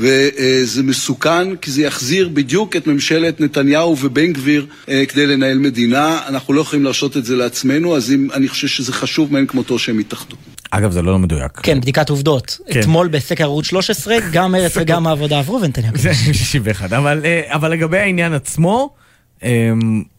וזה 0.00 0.82
מסוכן 0.82 1.56
כי 1.56 1.70
זה 1.70 1.82
יחזיר 1.82 2.28
בדיוק 2.28 2.76
את 2.76 2.86
ממשלת 2.86 3.40
נתניהו 3.40 3.96
ובן 4.00 4.32
גביר 4.32 4.66
אה, 4.88 5.04
כדי 5.08 5.26
לנהל 5.26 5.58
מדינה. 5.58 6.20
אנחנו 6.28 6.54
לא 6.54 6.60
יכולים 6.60 6.84
להרשות 6.84 7.16
את 7.16 7.24
זה 7.24 7.36
לעצמנו, 7.36 7.96
אז 7.96 8.12
אם, 8.12 8.28
אני 8.34 8.48
חושב 8.48 8.68
שזה 8.68 8.92
חשוב 8.92 9.32
מאין 9.32 9.46
כמותו 9.46 9.78
שהם 9.78 10.00
יתאחדו. 10.00 10.36
אגב, 10.70 10.90
זה 10.90 11.02
לא 11.02 11.18
מדויק. 11.18 11.52
כן, 11.62 11.80
בדיקת 11.80 12.10
עובדות. 12.10 12.58
כן. 12.70 12.80
אתמול 12.80 13.08
בסקר 13.08 13.44
ערוץ 13.44 13.66
13, 13.66 14.16
גם 14.32 14.52
מרץ 14.52 14.72
וגם 14.80 15.06
העבודה 15.06 15.38
עברו 15.38 15.60
ונתניהו. 15.62 15.96
זה 15.96 16.14
61, 16.14 16.92
אבל, 16.92 17.20
אה, 17.24 17.40
אבל 17.46 17.72
לגבי 17.72 17.98
העניין 17.98 18.32
עצמו, 18.32 18.90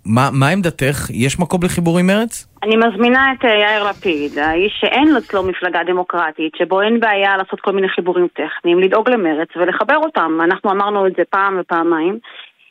מה, 0.06 0.30
מה 0.32 0.50
עמדתך? 0.50 1.10
יש 1.10 1.40
מקום 1.40 1.60
לחיבור 1.64 2.00
עם 2.00 2.08
מרץ? 2.08 2.48
אני 2.64 2.76
מזמינה 2.76 3.32
את 3.32 3.46
אה, 3.46 3.56
יאיר 3.56 3.90
לפיד, 3.90 4.38
האיש 4.38 4.74
שאין 4.80 5.18
אצלו 5.18 5.44
מפלגה 5.44 5.80
דמוקרטית, 5.84 6.56
שבו 6.56 6.82
אין 6.82 7.00
בעיה 7.00 7.38
לעשות 7.38 7.60
כל 7.60 7.72
מיני 7.72 7.90
חיבורים 7.90 8.28
טכניים, 8.28 8.80
לדאוג 8.80 9.10
למרץ 9.10 9.48
ולחבר 9.56 9.98
אותם. 9.98 10.40
אנחנו 10.44 10.72
אמרנו 10.72 11.08
את 11.08 11.14
זה 11.18 11.24
פעם 11.30 11.58
ופעמיים. 11.60 12.18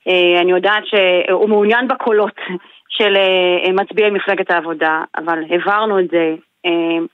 אה, 0.09 0.41
אני 0.41 0.51
יודעת 0.51 0.83
שהוא 0.87 1.49
מעוניין 1.49 1.89
בקולות 1.89 2.37
של 2.97 3.17
אה, 3.17 3.73
מצביעי 3.73 4.11
מפלגת 4.11 4.51
העבודה, 4.51 5.03
אבל 5.17 5.39
העברנו 5.51 6.01
את 6.01 6.09
זה, 6.11 6.35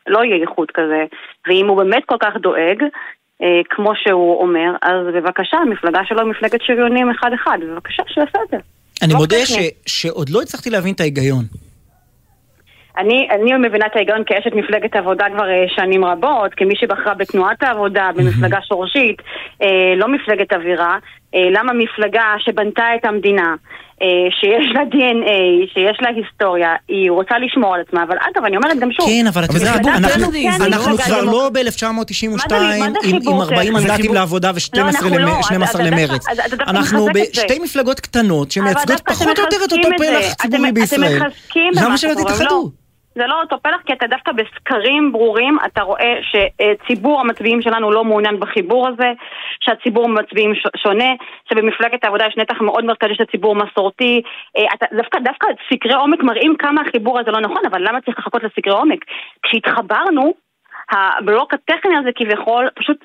לא 0.06 0.24
יהיה 0.24 0.36
איחוד 0.36 0.70
כזה, 0.74 1.04
ואם 1.46 1.68
הוא 1.68 1.76
באמת 1.76 2.04
כל 2.04 2.16
כך 2.20 2.36
דואג, 2.36 2.82
כמו 3.70 3.92
שהוא 3.94 4.40
אומר, 4.42 4.70
אז 4.82 5.14
בבקשה, 5.14 5.56
המפלגה 5.56 6.04
שלו 6.04 6.20
היא 6.20 6.30
מפלגת 6.30 6.62
שריונים 6.62 7.10
אחד-אחד, 7.10 7.58
בבקשה, 7.62 8.02
שיעשה 8.06 8.38
את 8.44 8.48
זה. 8.50 8.56
אני 9.02 9.12
לא 9.12 9.18
מודה 9.18 9.46
ש, 9.46 9.52
שעוד 9.86 10.28
לא 10.28 10.42
הצלחתי 10.42 10.70
להבין 10.70 10.94
את 10.94 11.00
ההיגיון. 11.00 11.44
אני, 12.98 13.28
אני 13.30 13.52
מבינה 13.52 13.86
את 13.86 13.96
ההיגיון 13.96 14.22
כאשת 14.26 14.52
מפלגת 14.52 14.96
עבודה 14.96 15.24
כבר 15.34 15.48
אה, 15.48 15.64
שנים 15.68 16.04
רבות, 16.04 16.54
כמי 16.56 16.76
שבחרה 16.76 17.14
בתנועת 17.14 17.62
העבודה, 17.62 18.10
במפלגה 18.16 18.58
שורשית, 18.68 19.22
אה, 19.62 19.94
לא 19.96 20.08
מפלגת 20.08 20.52
אווירה. 20.52 20.98
אה, 21.34 21.40
למה 21.50 21.72
מפלגה 21.72 22.34
שבנתה 22.38 22.84
את 23.00 23.04
המדינה, 23.04 23.54
שיש 24.40 24.66
לה 24.74 24.80
DNA, 24.82 25.72
שיש 25.74 25.98
לה 26.00 26.08
היסטוריה, 26.08 26.74
היא 26.88 27.10
רוצה 27.10 27.38
לשמור 27.38 27.74
על 27.74 27.80
עצמה, 27.88 28.02
אבל 28.02 28.16
אגב, 28.16 28.44
אני 28.44 28.56
אומרת 28.56 28.78
גם 28.78 28.92
שוב... 28.92 29.06
כן, 29.06 29.26
אבל 29.26 29.44
את 29.44 29.54
יודעת, 29.54 29.80
אנחנו 30.60 30.98
כבר 30.98 31.24
לא 31.24 31.50
ב-1992 31.52 32.54
עם 33.26 33.40
40 33.40 33.72
מנדטים 33.72 34.14
לעבודה 34.14 34.50
ו-12 34.54 35.82
למרץ. 35.82 36.26
אנחנו 36.66 37.06
בשתי 37.14 37.58
מפלגות 37.58 38.00
קטנות 38.00 38.50
שמייצגות 38.50 39.00
פחות 39.00 39.38
או 39.38 39.44
יותר 39.44 39.56
את 39.64 39.72
אותו 39.72 39.88
פלח 39.98 40.34
ציבורי 40.34 40.72
בישראל. 40.72 41.22
למה 41.74 41.98
שלא 41.98 42.14
תתאחדו? 42.14 42.70
זה 43.18 43.26
לא 43.26 43.40
אותו 43.40 43.56
פלח, 43.62 43.80
כי 43.86 43.92
אתה 43.92 44.06
דווקא 44.06 44.32
בסקרים 44.32 45.12
ברורים, 45.12 45.56
אתה 45.66 45.82
רואה 45.82 46.14
שציבור 46.22 47.20
המצביעים 47.20 47.62
שלנו 47.62 47.90
לא 47.90 48.04
מעוניין 48.04 48.40
בחיבור 48.40 48.88
הזה, 48.88 49.12
שהציבור 49.60 50.04
המצביעים 50.04 50.52
שונה, 50.76 51.10
שבמפלגת 51.48 52.04
העבודה 52.04 52.26
יש 52.26 52.36
נתח 52.36 52.60
מאוד 52.60 52.84
מרכזי 52.84 53.14
של 53.14 53.24
ציבור 53.24 53.54
מסורתי. 53.54 54.22
אה, 54.56 54.64
אתה, 54.74 54.86
דווקא, 54.96 55.18
דווקא 55.18 55.46
סקרי 55.72 55.94
עומק 55.94 56.22
מראים 56.22 56.56
כמה 56.56 56.80
החיבור 56.80 57.18
הזה 57.18 57.30
לא 57.30 57.40
נכון, 57.40 57.62
אבל 57.70 57.88
למה 57.88 58.00
צריך 58.00 58.18
לחכות 58.18 58.42
לסקרי 58.42 58.72
עומק? 58.72 59.04
כשהתחברנו, 59.42 60.34
הבלוק 60.90 61.54
הטכני 61.54 61.96
הזה 61.96 62.10
כביכול 62.14 62.68
פשוט 62.74 63.04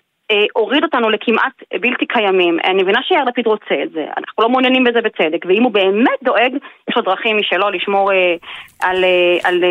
הוריד 0.53 0.83
אותנו 0.83 1.09
לכמעט 1.09 1.53
בלתי 1.81 2.05
קיימים. 2.05 2.57
אני 2.63 2.83
מבינה 2.83 2.99
שיאיר 3.03 3.23
לפיד 3.23 3.47
רוצה 3.47 3.75
את 3.83 3.91
זה, 3.91 4.05
אנחנו 4.17 4.43
לא 4.43 4.49
מעוניינים 4.49 4.83
בזה 4.83 5.01
בצדק, 5.01 5.45
ואם 5.45 5.63
הוא 5.63 5.71
באמת 5.71 6.19
דואג, 6.23 6.51
יש 6.89 6.95
לו 6.97 7.01
דרכים 7.01 7.37
משלו 7.37 7.69
לשמור 7.69 8.11
אה, 8.11 8.35
על, 8.81 9.03
אה, 9.03 9.49
על 9.49 9.63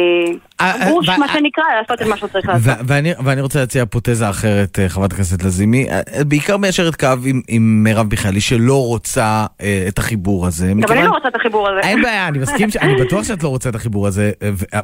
גוש, 0.88 1.08
מה 1.08 1.28
שנקרא, 1.28 1.64
לעשות 1.80 2.02
את 2.02 2.06
מה 2.06 2.16
שהוא 2.16 2.28
צריך 2.28 2.48
לעשות. 2.48 2.76
ואני 3.24 3.40
רוצה 3.40 3.60
להציע 3.60 3.86
פותזה 3.86 4.30
אחרת, 4.30 4.78
חברת 4.88 5.12
הכנסת 5.12 5.42
לזימי, 5.42 5.86
בעיקר 6.26 6.56
מיישרת 6.56 6.96
קו 6.96 7.08
עם 7.48 7.84
מרב 7.84 8.06
מיכאלי, 8.10 8.40
שלא 8.40 8.86
רוצה 8.86 9.46
את 9.88 9.98
החיבור 9.98 10.46
הזה. 10.46 10.72
גם 10.80 10.92
אני 10.92 11.02
לא 11.02 11.10
רוצה 11.10 11.28
את 11.28 11.34
החיבור 11.34 11.68
הזה. 11.68 11.88
אין 11.88 12.02
בעיה, 12.02 12.28
אני 12.28 12.38
מסכים, 12.38 12.68
אני 12.80 12.94
בטוח 12.94 13.24
שאת 13.24 13.42
לא 13.42 13.48
רוצה 13.48 13.68
את 13.68 13.74
החיבור 13.74 14.06
הזה, 14.06 14.30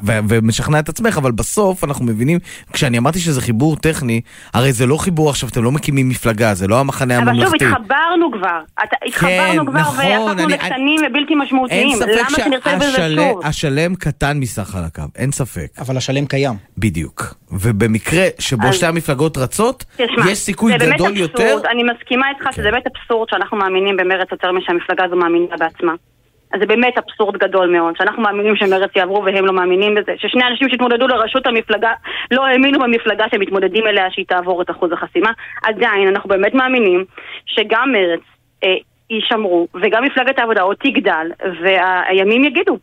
ומשכנע 0.03 0.79
את 0.79 0.89
עצמך, 0.89 1.17
אבל 1.17 1.31
בסוף 1.31 1.83
אנחנו 1.83 2.05
מבינים, 2.05 2.39
כשאני 2.73 2.97
אמרתי 2.97 3.19
שזה 3.19 3.41
חיבור 3.41 3.75
טכני, 3.75 4.21
הרי 4.53 4.73
זה 4.73 4.85
לא 4.85 4.97
חיבור 4.97 5.29
עכשיו, 5.29 5.49
אתם 5.49 5.63
לא 5.63 5.71
מקימים 5.71 6.09
מפלגה, 6.09 6.53
זה 6.53 6.67
לא 6.67 6.79
המחנה 6.79 7.17
הממלכתי. 7.17 7.45
אבל 7.45 7.59
שוב, 7.59 7.77
התחברנו 7.77 8.31
כבר. 8.31 8.59
התחברנו 9.07 9.65
כן, 9.65 9.71
כבר 9.71 9.79
נכון, 9.79 10.05
והפכנו 10.05 10.47
לקטנים 10.47 11.01
ובלתי 11.09 11.35
משמעותיים. 11.35 11.99
למה 12.01 12.29
שנרצה 12.29 12.75
בזה 12.75 13.15
שוב? 13.15 13.41
השלם 13.43 13.95
קטן 13.95 14.39
מסך 14.39 14.75
על 14.75 14.83
הקו, 14.83 15.03
אין 15.15 15.31
ספק. 15.31 15.68
אבל 15.81 15.97
השלם 15.97 16.25
קיים. 16.25 16.53
בדיוק. 16.77 17.21
ובמקרה 17.51 18.25
שבו 18.39 18.73
שתי 18.73 18.85
המפלגות 18.85 19.37
רצות, 19.37 19.85
יש 19.99 20.37
סיכוי 20.37 20.73
גדול 20.77 21.17
יותר. 21.17 21.57
אני 21.71 21.83
מסכימה 21.83 22.29
איתך 22.29 22.45
שזה 22.55 22.71
באמת 22.71 22.83
אבסורד 22.87 23.29
שאנחנו 23.29 23.57
מאמינים 23.57 23.97
במרץ 23.97 24.27
יותר 24.31 24.51
משהמפלגה 24.51 25.05
הזו 25.05 25.15
מאמינה 25.15 25.57
בעצמה. 25.59 25.93
אז 26.53 26.59
זה 26.59 26.65
באמת 26.65 26.93
אבסורד 26.97 27.37
גדול 27.37 27.69
מאוד, 27.69 27.95
שאנחנו 27.97 28.21
מאמינים 28.21 28.55
שמרצ 28.55 28.89
יעברו 28.95 29.23
והם 29.23 29.45
לא 29.45 29.53
מאמינים 29.53 29.95
בזה, 29.95 30.11
ששני 30.17 30.43
אנשים 30.51 30.69
שהתמודדו 30.69 31.07
לראשות 31.07 31.47
המפלגה 31.47 31.91
לא 32.31 32.45
האמינו 32.45 32.79
במפלגה 32.79 33.25
שהם 33.31 33.41
מתמודדים 33.41 33.87
אליה 33.87 34.05
שהיא 34.11 34.25
תעבור 34.25 34.61
את 34.61 34.69
אחוז 34.69 34.91
החסימה. 34.91 35.31
עדיין 35.63 36.07
אנחנו 36.07 36.29
באמת 36.29 36.53
מאמינים 36.53 37.05
שגם 37.45 37.91
מרצ 37.91 38.21
אה, 38.63 38.75
יישמרו 39.09 39.67
וגם 39.81 40.03
מפלגת 40.03 40.39
העבודה 40.39 40.61
עוד 40.61 40.77
תגדל 40.83 41.31
והימים 41.63 42.43
יגידו. 42.43 42.77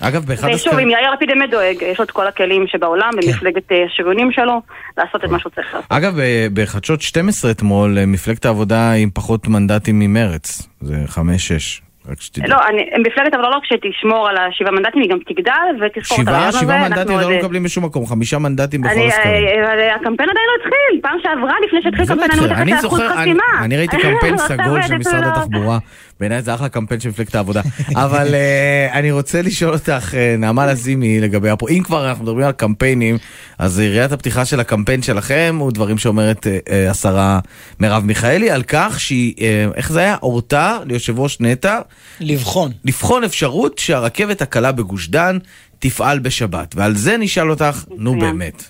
אגב, 0.00 0.24
באחד 0.24 0.48
הסקרים... 0.48 0.54
ושוב, 0.54 0.78
אם 0.78 0.90
יאיר 0.90 1.10
לפיד 1.10 1.28
באמת 1.28 1.50
דואג, 1.50 1.82
יש 1.82 1.98
לו 1.98 2.04
את 2.04 2.10
כל 2.10 2.26
הכלים 2.26 2.66
שבעולם, 2.66 3.10
כן. 3.12 3.26
במפלגת 3.26 3.72
אה, 3.72 3.84
השריונים 3.84 4.32
שלו, 4.32 4.62
לעשות 4.98 5.24
את 5.24 5.30
מה 5.30 5.38
שהוא 5.38 5.52
צריך 5.54 5.74
לעשות. 5.74 5.86
אגב, 5.88 6.18
בחדשות 6.54 7.02
12 7.02 7.50
אתמול, 7.50 7.98
אה, 7.98 8.06
מפלגת 8.06 8.44
העבודה 8.44 8.92
עם 8.92 9.10
פחות 9.14 9.48
מנדטים 9.48 9.98
ממרץ. 9.98 10.68
זה 10.80 10.94
5-6. 11.08 11.90
רק 12.08 12.20
שתדעי. 12.20 12.48
לא, 12.48 12.56
אני, 12.68 12.82
מפלגת 13.00 13.34
אבל 13.34 13.42
לא 13.42 13.58
כשתשמור 13.62 14.28
על 14.28 14.36
השבעה 14.36 14.72
מנדטים, 14.72 15.02
היא 15.02 15.10
גם 15.10 15.18
תגדל 15.26 15.86
ותזכור 15.86 16.22
את 16.22 16.28
הרעיון 16.28 16.48
הזה. 16.48 16.58
שבעה 16.58 16.88
מנדטים 16.88 17.18
לא 17.18 17.30
מקבלים 17.30 17.62
בשום 17.62 17.84
מקום, 17.84 18.06
חמישה 18.06 18.38
מנדטים 18.38 18.80
בכל 18.80 18.90
הסקרים. 18.90 19.34
אה, 19.34 19.94
הקמפיין 19.94 20.30
עדיין 20.30 20.46
לא 20.46 20.54
התחיל, 20.60 21.00
פעם 21.02 21.18
שעברה 21.22 21.54
לפני 21.66 21.82
שהתחיל 21.82 22.06
קמפיין, 22.06 22.52
אני 22.52 22.72
מתחת 22.72 22.84
לאחוז 22.84 23.00
חסימה. 23.00 23.64
אני 23.64 23.76
ראיתי 23.76 23.96
קמפיין 23.96 24.36
סגול 24.48 24.82
של 24.82 24.98
משרד 24.98 25.22
התחבורה 25.24 25.78
בעיניי 26.20 26.42
זה 26.42 26.54
אחלה 26.54 26.68
קמפיין 26.68 27.00
של 27.00 27.08
מפלגת 27.08 27.34
העבודה. 27.34 27.60
אבל 28.04 28.34
אה, 28.34 28.88
אני 28.92 29.12
רוצה 29.12 29.42
לשאול 29.42 29.72
אותך, 29.72 30.14
אה, 30.14 30.34
נעמה 30.38 30.66
לזימי, 30.66 31.20
לגבי 31.20 31.50
הפו... 31.50 31.68
אם 31.68 31.82
כבר 31.84 32.08
אנחנו 32.08 32.24
מדברים 32.24 32.46
על 32.46 32.52
קמפיינים, 32.52 33.16
אז 33.58 33.80
יריית 33.80 34.12
הפתיחה 34.12 34.44
של 34.44 34.60
הקמפיין 34.60 35.02
שלכם 35.02 35.56
הוא 35.58 35.72
דברים 35.72 35.98
שאומרת 35.98 36.46
אה, 36.46 36.90
השרה 36.90 37.40
מרב 37.80 38.04
מיכאלי, 38.04 38.50
על 38.50 38.62
כך 38.62 39.00
שהיא, 39.00 39.34
אה, 39.40 39.66
איך 39.76 39.92
זה 39.92 40.00
היה? 40.00 40.16
הורתה 40.20 40.78
ליושב 40.86 41.18
ראש 41.18 41.40
נטע. 41.40 41.80
לבחון. 42.20 42.70
לבחון 42.84 43.24
אפשרות 43.24 43.78
שהרכבת 43.78 44.42
הקלה 44.42 44.72
בגוש 44.72 45.08
דן 45.08 45.38
תפעל 45.78 46.18
בשבת. 46.18 46.74
ועל 46.76 46.92
זה 46.94 47.16
נשאל 47.16 47.50
אותך, 47.50 47.84
נו 47.98 48.14
מצוין. 48.14 48.38
באמת. 48.38 48.62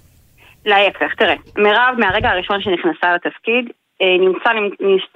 להפך, 0.67 1.15
תראה, 1.19 1.35
מירב 1.59 1.95
מהרגע 1.99 2.29
הראשון 2.29 2.61
שנכנסה 2.63 3.15
לתפקיד, 3.15 3.65
נמצא, 4.01 4.51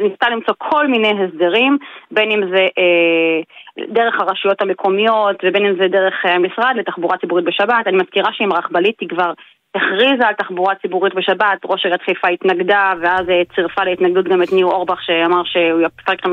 ניסתה 0.01 0.31
למצוא 0.31 0.55
כל 0.59 0.87
מיני 0.87 1.09
הסדרים, 1.09 1.79
בין 2.11 2.31
אם 2.31 2.41
זה 2.55 2.67
אה, 2.79 3.41
דרך 3.89 4.21
הרשויות 4.21 4.63
המקומיות 4.63 5.37
ובין 5.43 5.67
אם 5.67 5.75
זה 5.81 5.89
דרך 5.89 6.15
אה, 6.27 6.35
המשרד 6.35 6.75
לתחבורה 6.77 7.19
ציבורית 7.19 7.45
בשבת. 7.45 7.87
אני 7.87 7.97
מזכירה 7.97 8.33
שעם 8.33 8.53
רכבלית 8.53 9.01
היא 9.01 9.09
כבר 9.09 9.33
הכריזה 9.75 10.27
על 10.27 10.35
תחבורה 10.35 10.75
ציבורית 10.75 11.15
בשבת, 11.15 11.59
ראש 11.65 11.85
עיריית 11.85 12.03
חיפה 12.03 12.29
התנגדה 12.29 12.93
ואז 13.01 13.29
אה, 13.31 13.43
צירפה 13.55 13.85
להתנגדות 13.85 14.25
גם 14.25 14.43
את 14.43 14.53
ניר 14.53 14.67
אורבך 14.67 15.03
שאמר 15.03 15.43
שהוא 15.45 15.81
יפרק 15.81 16.21
את 16.21 16.25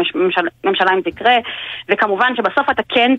הממשלה 0.63 0.93
אם 0.93 1.01
זה 1.01 1.09
יקרה 1.09 1.37
וכמובן 1.89 2.35
שבסוף 2.35 2.69
אתה 2.69 2.83
כן 2.89 3.11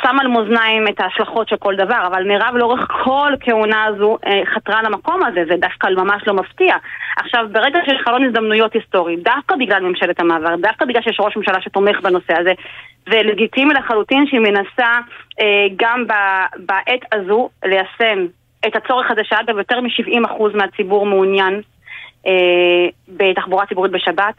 שם 0.00 0.16
על 0.20 0.28
מאזניים 0.28 0.88
את 0.88 1.00
ההשלכות 1.00 1.48
של 1.48 1.56
כל 1.56 1.76
דבר, 1.76 2.06
אבל 2.06 2.24
מירב 2.24 2.54
לאורך 2.54 2.86
כל 3.04 3.32
כהונה 3.40 3.84
הזו 3.84 4.18
אה, 4.26 4.42
חתרה 4.54 4.82
למקום 4.82 5.24
הזה, 5.24 5.44
זה 5.48 5.56
דווקא 5.56 5.88
ממש 5.96 6.22
לא 6.26 6.34
מפתיע. 6.34 6.76
עכשיו, 7.16 7.46
ברגע 7.52 7.78
שיש 7.84 8.00
חלון 8.04 8.24
הזדמנויות 8.24 8.74
היסטורי, 8.74 9.16
דווקא 9.16 9.56
בגלל 9.56 9.82
ממשלת 9.82 10.20
המעבר, 10.20 10.56
דווקא 10.56 10.84
בגלל 10.84 11.02
שיש 11.02 11.16
ראש 11.20 11.36
ממשלה 11.36 11.60
שתומך 11.60 12.00
בנושא 12.00 12.40
הזה, 12.40 12.52
זה 13.10 13.22
לגיטימי 13.22 13.74
לחלוטין 13.74 14.26
שהיא 14.26 14.40
מנסה 14.40 14.92
אה, 15.40 15.66
גם 15.76 16.04
בעת 16.56 17.00
הזו 17.12 17.48
ליישם 17.64 18.26
את 18.66 18.76
הצורך 18.76 19.10
הזה, 19.10 19.20
שאגב 19.24 19.58
יותר 19.58 19.80
מ-70% 19.80 20.56
מהציבור 20.56 21.06
מעוניין 21.06 21.60
בתחבורה 23.08 23.66
ציבורית 23.66 23.92
בשבת, 23.92 24.34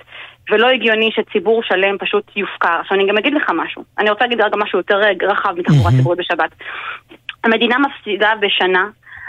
ולא 0.52 0.68
הגיוני 0.70 1.10
שציבור 1.12 1.64
שלם 1.64 1.98
פשוט 1.98 2.32
יופקר. 2.36 2.80
עכשיו 2.82 2.98
אני 2.98 3.08
גם 3.08 3.18
אגיד 3.18 3.34
לך 3.34 3.52
משהו, 3.56 3.84
אני 4.00 4.10
רוצה 4.10 4.24
להגיד 4.24 4.42
רגע 4.42 4.58
משהו 4.58 4.80
יותר 4.80 5.02
אה, 5.04 5.30
רחב 5.30 5.54
מתחבורה 5.58 5.92
ציבורית 5.92 6.20
בשבת. 6.20 6.52
המדינה 7.44 7.76
מפסידה 7.78 8.34
בשנה 8.40 8.88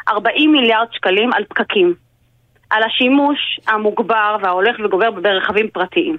40 0.08 0.52
מיליארד 0.52 0.86
שקלים 0.92 1.32
על 1.32 1.44
פקקים, 1.44 1.94
על 2.70 2.82
השימוש 2.82 3.60
המוגבר 3.68 4.36
וההולך 4.42 4.76
וגובר 4.84 5.10
ברכבים 5.10 5.68
פרטיים. 5.68 6.16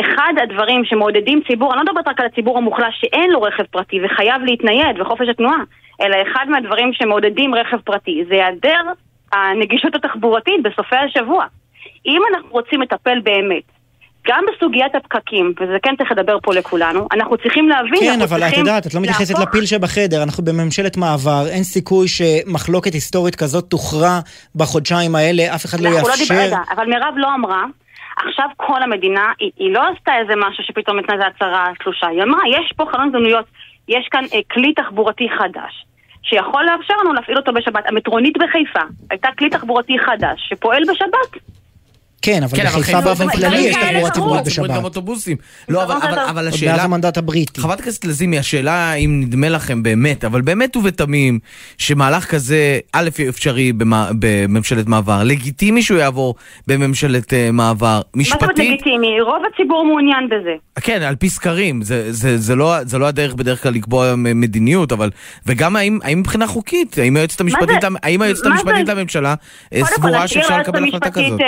אחד 0.00 0.32
הדברים 0.42 0.84
שמעודדים 0.84 1.40
ציבור, 1.48 1.72
אני 1.72 1.78
לא 1.78 1.84
מדברת 1.84 2.08
רק 2.08 2.20
על 2.20 2.26
הציבור 2.26 2.58
המוחלש 2.58 3.00
שאין 3.00 3.30
לו 3.30 3.42
רכב 3.42 3.64
פרטי 3.64 4.00
וחייב 4.04 4.42
להתנייד 4.44 5.00
וחופש 5.00 5.28
התנועה, 5.28 5.62
אלא 6.00 6.16
אחד 6.22 6.46
מהדברים 6.48 6.92
שמעודדים 6.92 7.54
רכב 7.54 7.80
פרטי 7.80 8.24
זה 8.28 8.34
היעדר 8.34 8.92
הנגישות 9.32 9.94
התחבורתית 9.94 10.62
בסופי 10.62 10.96
השבוע. 10.96 11.44
אם 12.06 12.20
אנחנו 12.34 12.48
רוצים 12.50 12.82
לטפל 12.82 13.20
באמת 13.24 13.62
גם 14.28 14.44
בסוגיית 14.56 14.94
הפקקים, 14.94 15.52
וזה 15.60 15.76
כן 15.82 15.94
צריך 15.98 16.12
לדבר 16.12 16.36
פה 16.42 16.54
לכולנו, 16.54 17.06
אנחנו 17.12 17.36
צריכים 17.36 17.68
להבין, 17.68 18.00
כן, 18.00 18.22
אבל 18.22 18.42
את 18.42 18.56
יודעת, 18.56 18.86
את 18.86 18.94
לא 18.94 19.00
מתייחסת 19.00 19.34
להפוך- 19.34 19.48
לפיל 19.48 19.66
שבחדר, 19.66 20.22
אנחנו 20.22 20.44
בממשלת 20.44 20.96
מעבר, 20.96 21.42
אין 21.50 21.62
סיכוי 21.62 22.08
שמחלוקת 22.08 22.94
היסטורית 22.94 23.36
כזאת 23.36 23.64
תוכרע 23.64 24.18
בחודשיים 24.56 25.14
האלה, 25.14 25.54
אף 25.54 25.64
אחד 25.64 25.80
לא 25.80 25.90
לא 25.90 25.96
יאפשר. 25.96 26.24
דיבר, 26.34 26.44
רגע, 26.46 26.58
אבל 26.76 26.86
מירב 26.86 27.14
לא 27.16 27.28
אמרה, 27.34 27.64
עכשיו 28.28 28.46
כל 28.56 28.82
המדינה, 28.82 29.32
היא, 29.40 29.50
היא 29.56 29.72
לא 29.72 29.82
עשתה 29.96 30.12
איזה 30.20 30.32
משהו 30.36 30.64
שפתאום 30.64 30.98
נתנה 30.98 31.14
איזה 31.14 31.26
הצהרה 31.26 31.66
שלושה, 31.82 32.06
היא 32.06 32.22
אמרה, 32.22 32.40
יש 32.48 32.72
פה 32.76 32.84
חלון 32.92 33.06
הזדמנויות, 33.06 33.44
יש 33.88 34.08
כאן 34.10 34.24
אה, 34.34 34.38
כלי 34.52 34.74
תחבורתי 34.74 35.26
חדש. 35.38 35.84
שיכול 36.22 36.64
לאפשר 36.64 36.94
לנו 37.00 37.12
להפעיל 37.12 37.38
אותו 37.38 37.52
בשבת. 37.52 37.86
המטרונית 37.86 38.38
בחיפה 38.38 38.80
הייתה 39.10 39.28
כלי 39.38 39.50
תחבורתי 39.50 39.98
חדש 39.98 40.48
שפועל 40.48 40.82
בשבת. 40.82 41.42
כן, 42.22 42.42
אבל 42.42 42.56
כן, 42.56 42.66
אבל 42.66 42.80
בחיפה 42.80 42.96
חיפה 42.98 43.00
באופן 43.00 43.28
כללי 43.28 43.58
יש 43.58 43.76
תחבורה. 43.76 44.10
ציבורית 44.10 44.44
ציבורית 44.44 44.70
גם 44.70 44.76
בשבת. 44.76 44.84
אוטובוסים. 44.84 45.36
לא, 45.68 45.82
אבל, 45.84 45.94
אבל, 46.02 46.18
אבל 46.18 46.44
עוד 46.44 46.54
השאלה... 46.54 46.72
מאז 46.72 46.84
המנדט 46.84 47.18
הבריטי. 47.18 47.60
חברת 47.60 47.80
הכנסת 47.80 48.04
לזימי, 48.04 48.38
השאלה 48.38 48.92
אם 48.94 49.20
נדמה 49.24 49.48
לכם 49.48 49.82
באמת, 49.82 50.24
אבל 50.24 50.40
באמת 50.40 50.76
ובתמים, 50.76 51.38
שמהלך 51.78 52.24
כזה, 52.24 52.78
א', 52.92 53.08
אפשרי 53.28 53.72
בממשלת 54.18 54.86
מעבר, 54.86 55.22
לגיטימי 55.24 55.82
שהוא 55.82 55.98
יעבור 55.98 56.34
בממשלת 56.66 57.32
אה, 57.34 57.50
מעבר, 57.52 57.86
מה 58.14 58.24
זאת 58.24 58.42
אומרת 58.42 58.50
משפטית, 58.50 58.70
לגיטימי? 58.70 59.20
רוב 59.20 59.42
הציבור 59.54 59.84
מעוניין 59.86 60.28
בזה. 60.28 60.52
כן, 60.80 61.02
על 61.02 61.16
פי 61.16 61.28
סקרים, 61.30 61.82
זה, 61.82 62.12
זה, 62.12 62.38
זה, 62.38 62.56
לא, 62.56 62.74
זה 62.84 62.98
לא 62.98 63.06
הדרך 63.06 63.34
בדרך 63.34 63.62
כלל 63.62 63.72
לקבוע 63.72 64.14
מ- 64.16 64.40
מדיניות, 64.40 64.92
אבל, 64.92 65.10
וגם 65.46 65.76
האם, 65.76 65.98
האם 66.02 66.18
מבחינה 66.20 66.46
חוקית, 66.46 66.98
האם 66.98 67.16
היועצת 67.16 67.40
המשפטית, 67.40 67.80
זה? 67.80 67.86
למ- 67.86 67.96
האם 68.02 68.22
היועצת 68.22 68.46
מה 68.46 68.52
המשפטית 68.54 68.86
זה? 68.86 68.94
לממשלה 68.94 69.34
אה, 69.74 69.80
סבורה 69.84 70.28
שאפשר 70.28 70.58
לקבל 70.58 70.88
החלטה 70.88 71.10
כזאת? 71.10 71.40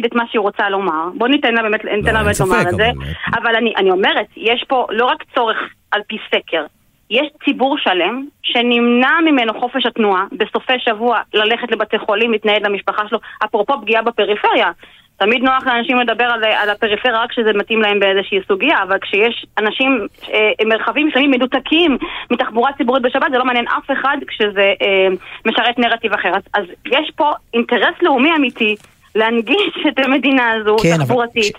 להגיד 0.00 0.10
את 0.12 0.14
מה 0.16 0.24
שהיא 0.30 0.40
רוצה 0.40 0.68
לומר. 0.68 1.08
בוא 1.14 1.28
ניתן 1.28 1.54
לה 1.54 1.62
באמת, 1.62 1.84
ניתן 1.84 2.12
לה 2.12 2.18
אין 2.18 2.24
באמת 2.24 2.40
לומר 2.40 2.60
את 2.60 2.76
זה. 2.76 2.90
אבל- 3.34 3.56
אני 3.56 3.72
אני 3.76 3.90
אומרת, 3.90 4.26
יש 4.36 4.64
פה 4.68 4.86
לא 4.90 5.04
רק 5.04 5.24
צורך 5.34 5.56
על 5.92 6.00
פי 6.08 6.18
סקר, 6.28 6.64
יש 7.10 7.28
ציבור 7.44 7.78
שלם 7.78 8.24
שנמנע 8.42 9.20
ממנו 9.24 9.60
חופש 9.60 9.86
התנועה 9.86 10.24
בסופי 10.32 10.78
שבוע 10.78 11.18
ללכת 11.34 11.72
לבתי 11.72 11.98
חולים, 11.98 12.32
להתנייד 12.32 12.66
למשפחה 12.66 13.08
שלו, 13.08 13.18
אפרופו 13.44 13.80
פגיעה 13.80 14.02
בפריפריה. 14.02 14.70
תמיד 15.16 15.42
נוח 15.42 15.66
לאנשים 15.66 15.96
לדבר 16.00 16.24
על, 16.24 16.44
על 16.44 16.70
הפריפריה 16.70 17.22
רק 17.22 17.30
כשזה 17.30 17.52
מתאים 17.54 17.82
להם 17.82 18.00
באיזושהי 18.00 18.38
סוגיה, 18.48 18.82
אבל 18.82 18.98
כשיש 18.98 19.46
אנשים, 19.58 20.06
אה, 20.32 20.50
מרחבים 20.66 21.06
מסוימים 21.06 21.30
מנותקים 21.30 21.98
מתחבורה 22.30 22.72
ציבורית 22.76 23.02
בשבת, 23.02 23.30
זה 23.30 23.38
לא 23.38 23.44
מעניין 23.44 23.68
אף 23.68 23.90
אחד 23.90 24.16
כשזה 24.26 24.72
אה, 24.82 25.08
משרת 25.46 25.78
נרטיב 25.78 26.12
אחר. 26.12 26.28
אז, 26.28 26.42
אז 26.54 26.64
יש 26.86 27.10
פה 27.16 27.30
אינטרס 27.54 27.94
לאומי 28.02 28.30
אמיתי 28.36 28.76
להנגיש 29.14 29.56
את 29.88 30.04
המדינה 30.04 30.50
הזו, 30.60 30.76
כן, 30.82 30.92
אבל 30.94 31.04
תחבורתית. 31.04 31.52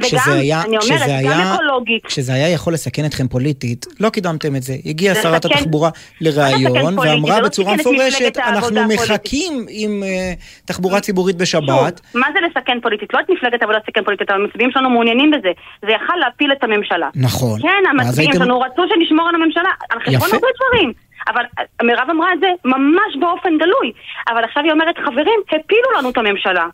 כשזה 0.00 0.16
וגם, 0.26 0.32
היה, 0.38 0.62
אני 0.62 0.76
אומרת, 0.78 1.00
גם 1.08 1.08
היה, 1.40 1.54
אקולוגית. 1.54 2.06
כשזה 2.06 2.32
היה 2.34 2.48
יכול 2.48 2.72
לסכן 2.72 3.04
אתכם 3.04 3.28
פוליטית, 3.28 3.86
לא 4.00 4.08
קידמתם 4.08 4.56
את 4.56 4.62
זה. 4.62 4.74
הגיעה 4.86 5.14
שרת 5.14 5.44
לסכן- 5.44 5.58
התחבורה 5.58 5.90
לראיון, 6.20 6.94
פוליטי? 6.96 7.08
ואמרה 7.14 7.40
לא 7.40 7.46
בצורה 7.46 7.74
מפורשת, 7.76 8.36
אנחנו 8.38 8.80
הפוליטית." 8.80 9.00
מחכים 9.10 9.66
עם 9.68 10.02
אה, 10.02 10.32
תחבורה 10.64 11.00
ציבורית 11.00 11.36
בשבת. 11.36 12.00
שוב, 12.12 12.20
מה 12.22 12.26
זה 12.32 12.38
לסכן 12.40 12.78
פוליטית? 12.82 13.14
לא 13.14 13.20
את 13.20 13.30
מפלגת 13.30 13.62
העבודה 13.62 13.78
לסכן 13.78 14.04
פוליטית, 14.04 14.30
אבל 14.30 14.40
המצביעים 14.40 14.70
שלנו 14.72 14.90
מעוניינים 14.90 15.30
בזה. 15.30 15.48
זה 15.82 15.90
יכל 15.92 16.16
להפיל 16.20 16.52
את 16.52 16.64
הממשלה. 16.64 17.08
נכון. 17.14 17.60
כן, 17.62 17.82
המצביעים 17.90 18.32
שלנו 18.32 18.60
רצו 18.60 18.82
שנשמור 18.94 19.28
על 19.28 19.34
הממשלה, 19.34 19.68
על 19.90 19.98
חשבון. 20.00 20.28
הרבה 20.32 20.48
דברים. 20.58 20.92
אבל 21.28 21.44
אה, 21.58 21.64
מירב 21.82 22.10
אמרה 22.10 22.32
את 22.32 22.40
זה 22.40 22.48
ממש 22.64 23.16
באופן 23.20 23.58
גלוי. 23.58 23.92
אבל 24.28 24.44
עכשיו 24.44 24.62
היא 24.62 24.72
אומרת, 24.72 24.98
חברים, 24.98 25.40
הפילו 25.48 25.88
לנו 25.98 26.10
את 26.10 26.18
הממשלה. 26.18 26.66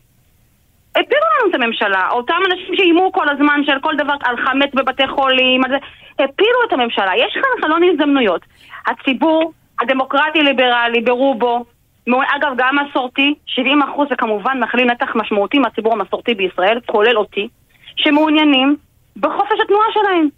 הפילו 0.91 1.21
לנו 1.39 1.51
את 1.51 1.55
הממשלה. 1.55 2.09
אותם 2.11 2.39
אנשים 2.51 2.77
שאיימו 2.77 3.13
כל 3.13 3.29
הזמן 3.29 3.61
של 3.67 3.81
כל 3.81 3.97
דבר 3.97 4.15
על 4.25 4.37
חמץ 4.37 4.75
בבתי 4.75 5.09
חולים, 5.09 5.65
על 5.65 5.71
זה, 5.71 5.77
הפילו 6.25 6.59
את 6.69 6.73
הממשלה. 6.73 7.17
יש 7.17 7.33
כאן 7.35 7.63
חלון 7.63 7.83
הזדמנויות. 7.93 8.41
הציבור 8.87 9.53
הדמוקרטי-ליברלי 9.81 11.01
ברובו, 11.01 11.65
אגב, 12.09 12.53
גם 12.57 12.77
מסורתי, 12.79 13.35
70 13.47 13.83
אחוז 13.83 14.09
זה 14.09 14.17
כמובן 14.17 14.61
מכליל 14.61 14.87
נתח 14.91 15.09
משמעותי 15.15 15.59
מהציבור 15.59 15.93
המסורתי 15.93 16.35
בישראל, 16.35 16.81
כולל 16.87 17.19
אותי, 17.19 17.49
שמעוניינים 17.97 18.77
בחופש 19.17 19.61
התנועה 19.65 19.87
שלהם. 19.93 20.29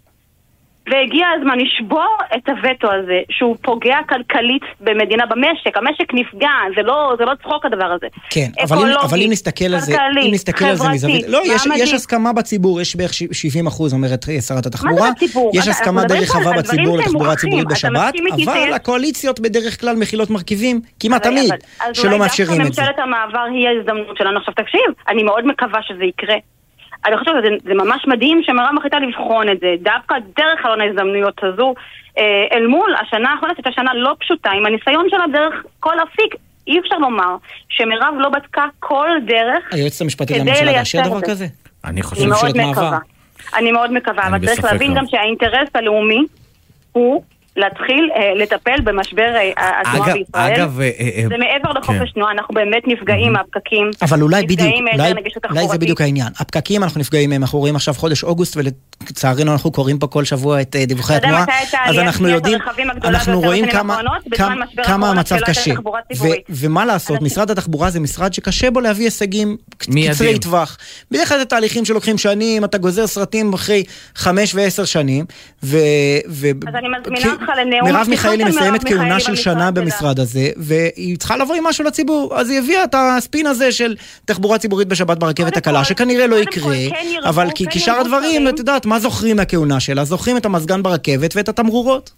והגיע 0.91 1.27
הזמן 1.37 1.57
לשבור 1.59 2.17
את 2.35 2.49
הווטו 2.49 2.91
הזה, 2.91 3.19
שהוא 3.29 3.55
פוגע 3.61 3.97
כלכלית 4.09 4.61
במדינה, 4.79 5.25
במשק. 5.25 5.77
המשק 5.77 6.13
נפגע, 6.13 6.49
זה 6.75 6.81
לא, 6.81 7.13
זה 7.17 7.25
לא 7.25 7.31
צחוק 7.43 7.65
הדבר 7.65 7.85
הזה. 7.85 8.07
כן, 8.29 8.47
אבל 8.63 8.77
אם, 8.77 8.97
אבל 9.03 9.21
אם 9.21 9.27
נסתכל 9.31 9.65
על 9.65 9.79
זה, 9.79 9.95
אם 10.21 10.33
נסתכל 10.33 10.65
על 10.65 10.75
זה 10.75 10.89
מזווית, 10.89 11.27
לא, 11.27 11.41
יש. 11.45 11.65
יש 11.75 11.93
הסכמה 11.93 12.33
בציבור, 12.33 12.81
יש 12.81 12.95
בערך 12.95 13.13
ש- 13.13 13.23
70 13.31 13.67
אחוז, 13.67 13.93
אומרת 13.93 14.29
אה, 14.29 14.41
שרת 14.41 14.65
התחבורה, 14.65 15.11
בציבור? 15.11 15.51
יש 15.53 15.67
הסכמה 15.67 16.03
די 16.05 16.19
רחבה 16.19 16.51
בציבור 16.57 16.97
לתחבורה. 16.97 17.35
ציבורית 17.35 17.67
בשבת, 17.67 18.13
אבל 18.45 18.73
הקואליציות 18.73 19.39
בדרך 19.39 19.79
כלל 19.81 19.95
מכילות 19.95 20.29
מרכיבים, 20.29 20.81
כמעט 20.99 21.23
תמיד, 21.23 21.53
אז 21.81 21.95
שלא 21.97 22.07
אולי 22.07 22.19
מאפשרים 22.19 22.61
את 22.61 22.73
זה. 22.73 22.81
דווקא 22.81 22.81
ממשלת 22.81 22.99
המעבר 22.99 23.45
היא 23.53 23.67
ההזדמנות 23.67 24.17
שלנו. 24.17 24.39
עכשיו 24.39 24.53
תקשיב, 24.53 24.81
אני 25.09 25.23
מאוד 25.23 25.47
מקווה 25.47 25.79
שזה 25.81 26.03
יקרה. 26.03 26.35
אני 27.05 27.17
חושבת 27.17 27.35
שזה 27.39 27.55
זה 27.63 27.73
ממש 27.73 28.05
מדהים 28.07 28.41
שמרב 28.43 28.71
מחליטה 28.73 28.99
לבחון 28.99 29.49
את 29.49 29.59
זה, 29.59 29.75
דווקא 29.81 30.15
דרך 30.37 30.59
חלון 30.61 30.81
ההזדמנויות 30.81 31.43
הזו, 31.43 31.73
אה, 32.17 32.23
אל 32.53 32.67
מול 32.67 32.95
השנה 33.01 33.31
האחרונה, 33.31 33.53
שהייתה 33.55 33.71
שנה 33.71 33.91
לא 33.93 34.15
פשוטה, 34.19 34.49
עם 34.49 34.65
הניסיון 34.65 35.07
שלה 35.09 35.23
דרך 35.33 35.63
כל 35.79 35.95
אפיק. 36.03 36.35
אי 36.67 36.79
אפשר 36.79 36.97
לומר 36.97 37.35
שמרב 37.69 38.13
לא 38.17 38.29
בדקה 38.29 38.65
כל 38.79 39.09
דרך 39.25 39.63
היועצת 39.71 40.01
המשפטית 40.01 40.37
כדי 40.37 40.45
לממשלה 40.45 40.65
לייצר 40.65 40.79
תאשר 40.81 41.07
דבר 41.09 41.19
את 41.19 41.25
זה. 41.25 41.31
כזה? 41.31 41.45
אני 41.85 42.01
מאוד 42.01 42.27
ממשלת 42.27 42.55
מעבר. 42.55 42.97
אני 43.55 43.71
מאוד 43.71 43.91
מקווה, 43.91 44.27
אבל 44.27 44.45
צריך 44.45 44.63
להבין 44.63 44.91
רב. 44.91 44.97
גם 44.97 45.05
שהאינטרס 45.07 45.69
הלאומי 45.75 46.25
הוא 46.91 47.23
להתחיל 47.57 48.09
אה, 48.15 48.33
לטפל 48.35 48.81
במשבר 48.83 49.35
אה, 49.35 49.51
התנועה 49.81 50.07
אגב, 50.07 50.13
בישראל. 50.13 50.53
אגב, 50.53 50.79
אה, 50.81 50.91
אה, 50.99 51.23
זה 51.29 51.37
מעבר 51.37 51.79
לחופש 51.79 51.99
כן. 51.99 52.05
תנועה, 52.13 52.31
אנחנו 52.31 52.55
באמת 52.55 52.87
נפגעים 52.87 53.33
מהפקקים. 53.33 53.91
אבל 54.01 54.21
אולי 54.21 54.43
בדיוק, 54.43 54.61
אולי, 54.93 55.13
אולי 55.49 55.67
זה. 55.67 55.77
בדיוק 55.77 56.01
העניין. 56.01 56.27
הפקקים 56.39 56.83
אנחנו 56.83 56.99
נפגעים 56.99 57.29
מהם, 57.29 57.41
אנחנו 57.41 57.59
רואים 57.59 57.75
עכשיו 57.75 57.93
חודש 57.93 58.23
אוגוסט 58.23 58.57
ולצערנו 58.57 59.51
אנחנו 59.51 59.71
קוראים 59.71 59.99
פה 59.99 60.07
כל 60.07 60.23
שבוע 60.23 60.61
את 60.61 60.75
אה, 60.75 60.85
דיווחי 60.85 61.13
התנועה. 61.13 61.45
אז 61.85 61.97
אנחנו 61.97 62.29
יודעים, 62.29 62.57
אנחנו 63.03 63.41
רואים 63.41 63.67
כמה, 63.67 63.99
כמה, 64.31 64.65
כמה 64.83 65.09
המצב 65.09 65.37
קשה. 65.39 65.73
ו-. 66.17 66.27
ומה 66.49 66.85
לעשות, 66.85 67.21
משרד 67.21 67.51
התחבורה 67.51 67.89
זה 67.89 67.99
משרד 67.99 68.33
שקשה 68.33 68.71
בו 68.71 68.79
להביא 68.79 69.05
הישגים. 69.05 69.57
קצרי 69.77 70.39
טווח. 70.39 70.77
בדרך 71.11 71.29
כלל 71.29 71.37
זה 71.37 71.45
תהליכים 71.45 71.85
שלוקחים 71.85 72.17
שנים, 72.17 72.63
אתה 72.63 72.77
גוזר 72.77 73.07
סרטים 73.07 73.53
אחרי 73.53 73.83
חמש 74.15 74.55
ועשר 74.55 74.85
שנים, 74.85 75.25
ו... 75.63 75.77
אז 76.67 76.75
אני 76.75 76.87
מזמינה 76.99 77.35
אותך 77.49 77.59
לנאום 77.59 77.91
מרב 77.91 78.05
מיכאלי 78.09 78.43
מסיימת 78.43 78.83
כהונה 78.83 79.19
של 79.19 79.35
שנה 79.35 79.71
במשרד 79.71 80.19
הזה, 80.19 80.49
והיא 80.57 81.17
צריכה 81.17 81.37
לבוא 81.37 81.55
עם 81.55 81.63
משהו 81.63 81.85
לציבור, 81.85 82.35
אז 82.35 82.49
היא 82.49 82.59
הביאה 82.59 82.83
את 82.83 82.95
הספין 82.97 83.47
הזה 83.47 83.71
של 83.71 83.95
תחבורה 84.25 84.57
ציבורית 84.57 84.87
בשבת 84.87 85.17
ברכבת 85.17 85.57
הקלה, 85.57 85.83
שכנראה 85.83 86.27
לא 86.27 86.35
יקרה, 86.35 86.75
כן 86.89 87.27
אבל 87.29 87.47
כי 87.55 87.65
כן 87.65 87.71
כי 87.71 87.79
שאר 87.79 87.99
הדברים. 87.99 88.47
את 88.47 88.59
יודעת, 88.59 88.85
מה 88.85 88.99
זוכרים 88.99 89.35
מהכהונה 89.35 89.79
שלה? 89.79 90.03
זוכרים 90.03 90.37
את 90.37 90.45
המזגן 90.45 90.83
ברכבת 90.83 91.33
ואת 91.35 91.49
התמרורות. 91.49 92.11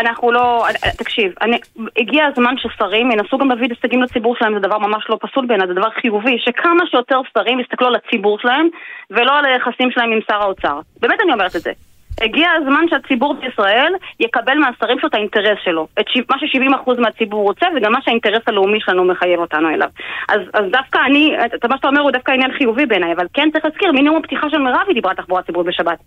אנחנו 0.00 0.32
לא, 0.32 0.66
תקשיב, 0.96 1.32
אני, 1.42 1.58
הגיע 1.98 2.26
הזמן 2.26 2.54
ששרים 2.58 3.10
ינסו 3.10 3.38
גם 3.38 3.48
להביא 3.48 3.68
הישגים 3.70 4.02
לציבור 4.02 4.36
שלהם, 4.38 4.54
זה 4.54 4.60
דבר 4.60 4.78
ממש 4.78 5.04
לא 5.08 5.18
פסול 5.22 5.46
בעיניי, 5.46 5.68
זה 5.68 5.74
דבר 5.74 5.90
חיובי, 6.00 6.36
שכמה 6.38 6.84
שיותר 6.90 7.20
שרים 7.34 7.60
יסתכלו 7.60 7.86
על 7.86 7.94
הציבור 7.94 8.38
שלהם, 8.42 8.68
ולא 9.10 9.38
על 9.38 9.44
היחסים 9.44 9.90
שלהם 9.90 10.12
עם 10.12 10.18
שר 10.30 10.42
האוצר. 10.42 10.80
באמת 11.00 11.18
אני 11.24 11.32
אומרת 11.32 11.56
את 11.56 11.60
זה. 11.60 11.72
הגיע 12.20 12.48
הזמן 12.60 12.84
שהציבור 12.90 13.34
בישראל 13.34 13.92
יקבל 14.20 14.54
מהשרים 14.58 14.98
שלו 14.98 15.08
את 15.08 15.14
האינטרס 15.14 15.58
שלו. 15.64 15.86
את 16.00 16.04
ש... 16.08 16.16
מה 16.30 16.36
ש-70% 16.38 17.00
מהציבור 17.00 17.42
רוצה, 17.42 17.66
וגם 17.76 17.92
מה 17.92 17.98
שהאינטרס 18.04 18.42
הלאומי 18.46 18.78
שלנו 18.80 19.04
מחייב 19.04 19.40
אותנו 19.40 19.68
אליו. 19.68 19.88
אז, 20.28 20.40
אז 20.54 20.64
דווקא 20.72 20.98
אני, 21.06 21.32
את 21.54 21.64
מה 21.64 21.76
שאתה 21.76 21.88
אומר 21.88 22.00
הוא 22.00 22.10
דווקא 22.10 22.32
עניין 22.32 22.50
חיובי 22.58 22.86
בעיניי, 22.86 23.12
אבל 23.12 23.26
כן 23.34 23.48
צריך 23.52 23.64
להזכיר, 23.64 23.92
מנאום 23.92 24.16
הפתיחה 24.16 24.46
של 24.50 24.58
מירב 24.58 24.80
היא 24.86 24.94
דיברה 24.94 25.14
תחבורה 25.14 25.42
ציבורית 25.42 25.68
בשבת. 25.68 25.98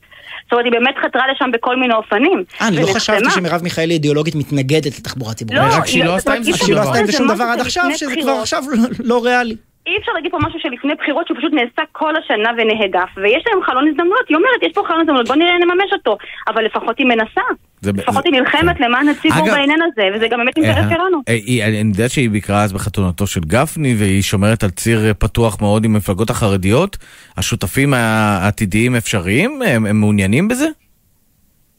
זאת 0.44 0.52
אומרת, 0.52 0.66
היא 0.66 0.72
באמת 0.74 0.96
חתרה 1.06 1.24
לשם 1.32 1.52
בכל 1.52 1.76
מיני 1.76 1.94
אופנים. 1.94 2.44
אה, 2.62 2.68
אני 2.68 2.78
לא. 2.82 2.88
חשבתי 2.96 3.30
שמרב 3.30 3.64
מיכאלי 3.64 3.94
אידיאולוגית 3.94 4.36
מתנגדת 4.36 5.00
לתחבורה 5.00 5.34
ציבורית. 5.34 5.62
לא, 5.64 5.78
רק 5.78 5.86
שהיא 5.86 6.04
לא 6.04 6.10
היא- 6.10 6.18
עשתה 6.18 6.34
עם 6.34 6.44
זה 6.44 6.52
זאת 6.52 6.60
שום 6.60 6.66
שהיא 6.68 6.76
לא 6.76 6.82
דבר. 6.82 6.90
עשתה 6.90 7.00
עם 7.00 7.06
זה 7.06 7.12
שום 7.12 7.28
דבר 7.28 7.44
עד 7.44 7.60
עכשיו, 7.60 7.84
שזה 7.96 8.14
כבר. 8.22 8.32
עכשיו 8.32 8.64
לא 9.04 9.24
ריאלי. 9.24 9.56
אי 9.88 9.98
אפשר 10.00 10.12
להגיד 10.12 10.32
פה 10.32 10.38
משהו 10.48 10.60
שלפני 10.60 10.96
בחירות 10.96 11.28
שהוא 11.28 11.38
פשוט 11.38 11.54
נעשה 11.54 11.82
כל 11.92 12.14
השנה 12.16 12.50
ונהדף, 12.58 13.10
ויש 13.18 13.44
להם 13.48 13.64
חלון 13.64 13.88
הזדמנויות, 13.88 14.26
היא 14.30 14.38
אומרת, 14.38 14.64
יש 14.64 14.72
פה 14.74 14.82
חלון 14.88 15.00
הזדמנויות, 15.02 15.28
בוא 15.28 15.36
נראה 15.36 15.58
נממש 15.60 15.94
אותו, 15.94 16.18
אבל 16.48 16.66
לפחות 16.66 16.98
היא 17.00 17.08
מנסה, 17.08 17.42
זה- 17.82 17.92
לפחות 17.98 18.24
זה- 18.24 18.30
היא 18.34 18.40
נלחמת 18.40 18.80
למען 18.80 19.08
הציבור 19.10 19.46
אגב- 19.46 19.54
בעניין 19.56 19.80
הזה, 19.82 20.08
וזה 20.16 20.28
גם 20.28 20.40
באמת 20.40 20.58
אינטרס 20.58 20.78
אה, 20.86 20.90
שלנו. 20.90 21.18
אה, 21.30 21.34
היא- 21.34 21.64
אני 21.64 21.78
יודע 21.78 22.10
שהיא 22.10 22.30
ביקרה 22.30 22.64
אז 22.64 22.74
בחתונתו 22.74 23.28
של 23.28 23.40
גפני, 23.42 23.96
והיא 23.98 24.22
שומרת 24.22 24.64
על 24.64 24.70
ציר 24.70 25.06
אה, 25.08 25.14
פתוח 25.14 25.62
מאוד 25.62 25.86
עם 25.86 25.96
המפלגות 25.96 26.30
החרדיות. 26.30 26.98
השותפים 27.38 27.94
העתידיים 27.94 28.96
אפשריים? 28.96 29.62
הם 29.68 29.86
הם 29.86 30.00
מעוניינים 30.00 30.48
בזה? 30.48 30.68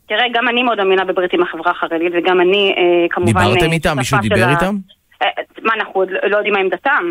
תראה, 0.09 0.24
גם 0.35 0.48
אני 0.48 0.62
מאוד 0.62 0.78
מאמינה 0.78 1.05
בברית 1.05 1.32
עם 1.32 1.43
החברה 1.43 1.72
החרדית, 1.72 2.12
וגם 2.18 2.40
אני 2.40 2.74
אה, 2.76 2.82
כמובן... 3.10 3.32
דיברתם 3.32 3.66
אה, 3.68 3.72
איתם? 3.72 3.94
מישהו 3.98 4.18
דיבר 4.18 4.51
איתם? 4.51 4.74
אה, 5.22 5.28
מה, 5.62 5.72
אנחנו 5.74 5.93
עוד 5.94 6.09
לא 6.31 6.36
יודעים 6.36 6.55
מה 6.55 6.60
עמדתם? 6.60 7.05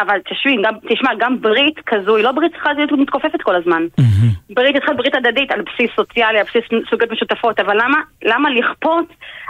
אבל 0.00 0.18
תשמעי, 0.30 0.56
גם, 0.64 0.74
תשמע, 0.88 1.10
גם 1.18 1.40
ברית 1.40 1.78
כזו, 1.86 2.16
היא 2.16 2.24
לא 2.24 2.32
ברית 2.32 2.52
צריכה 2.52 2.72
להיות 2.72 2.92
מתכופפת 2.92 3.42
כל 3.42 3.56
הזמן. 3.56 3.82
ברית 4.50 4.76
צריכה 4.76 4.92
להיות 4.92 4.96
ברית 4.96 5.14
הדדית 5.14 5.52
על 5.52 5.62
בסיס 5.62 5.90
סוציאלי, 5.96 6.38
על 6.38 6.44
בסיס 6.44 6.64
סוגיות 6.90 7.12
משותפות, 7.12 7.60
אבל 7.60 7.76
למה, 7.76 7.98
למה 8.24 8.50
לכפות 8.50 9.06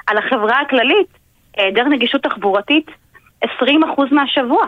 על 0.06 0.18
החברה 0.18 0.60
הכללית 0.60 1.06
היעדר 1.56 1.84
נגישות 1.84 2.22
תחבורתית 2.22 2.90
20% 3.44 3.48
מהשבוע? 4.10 4.66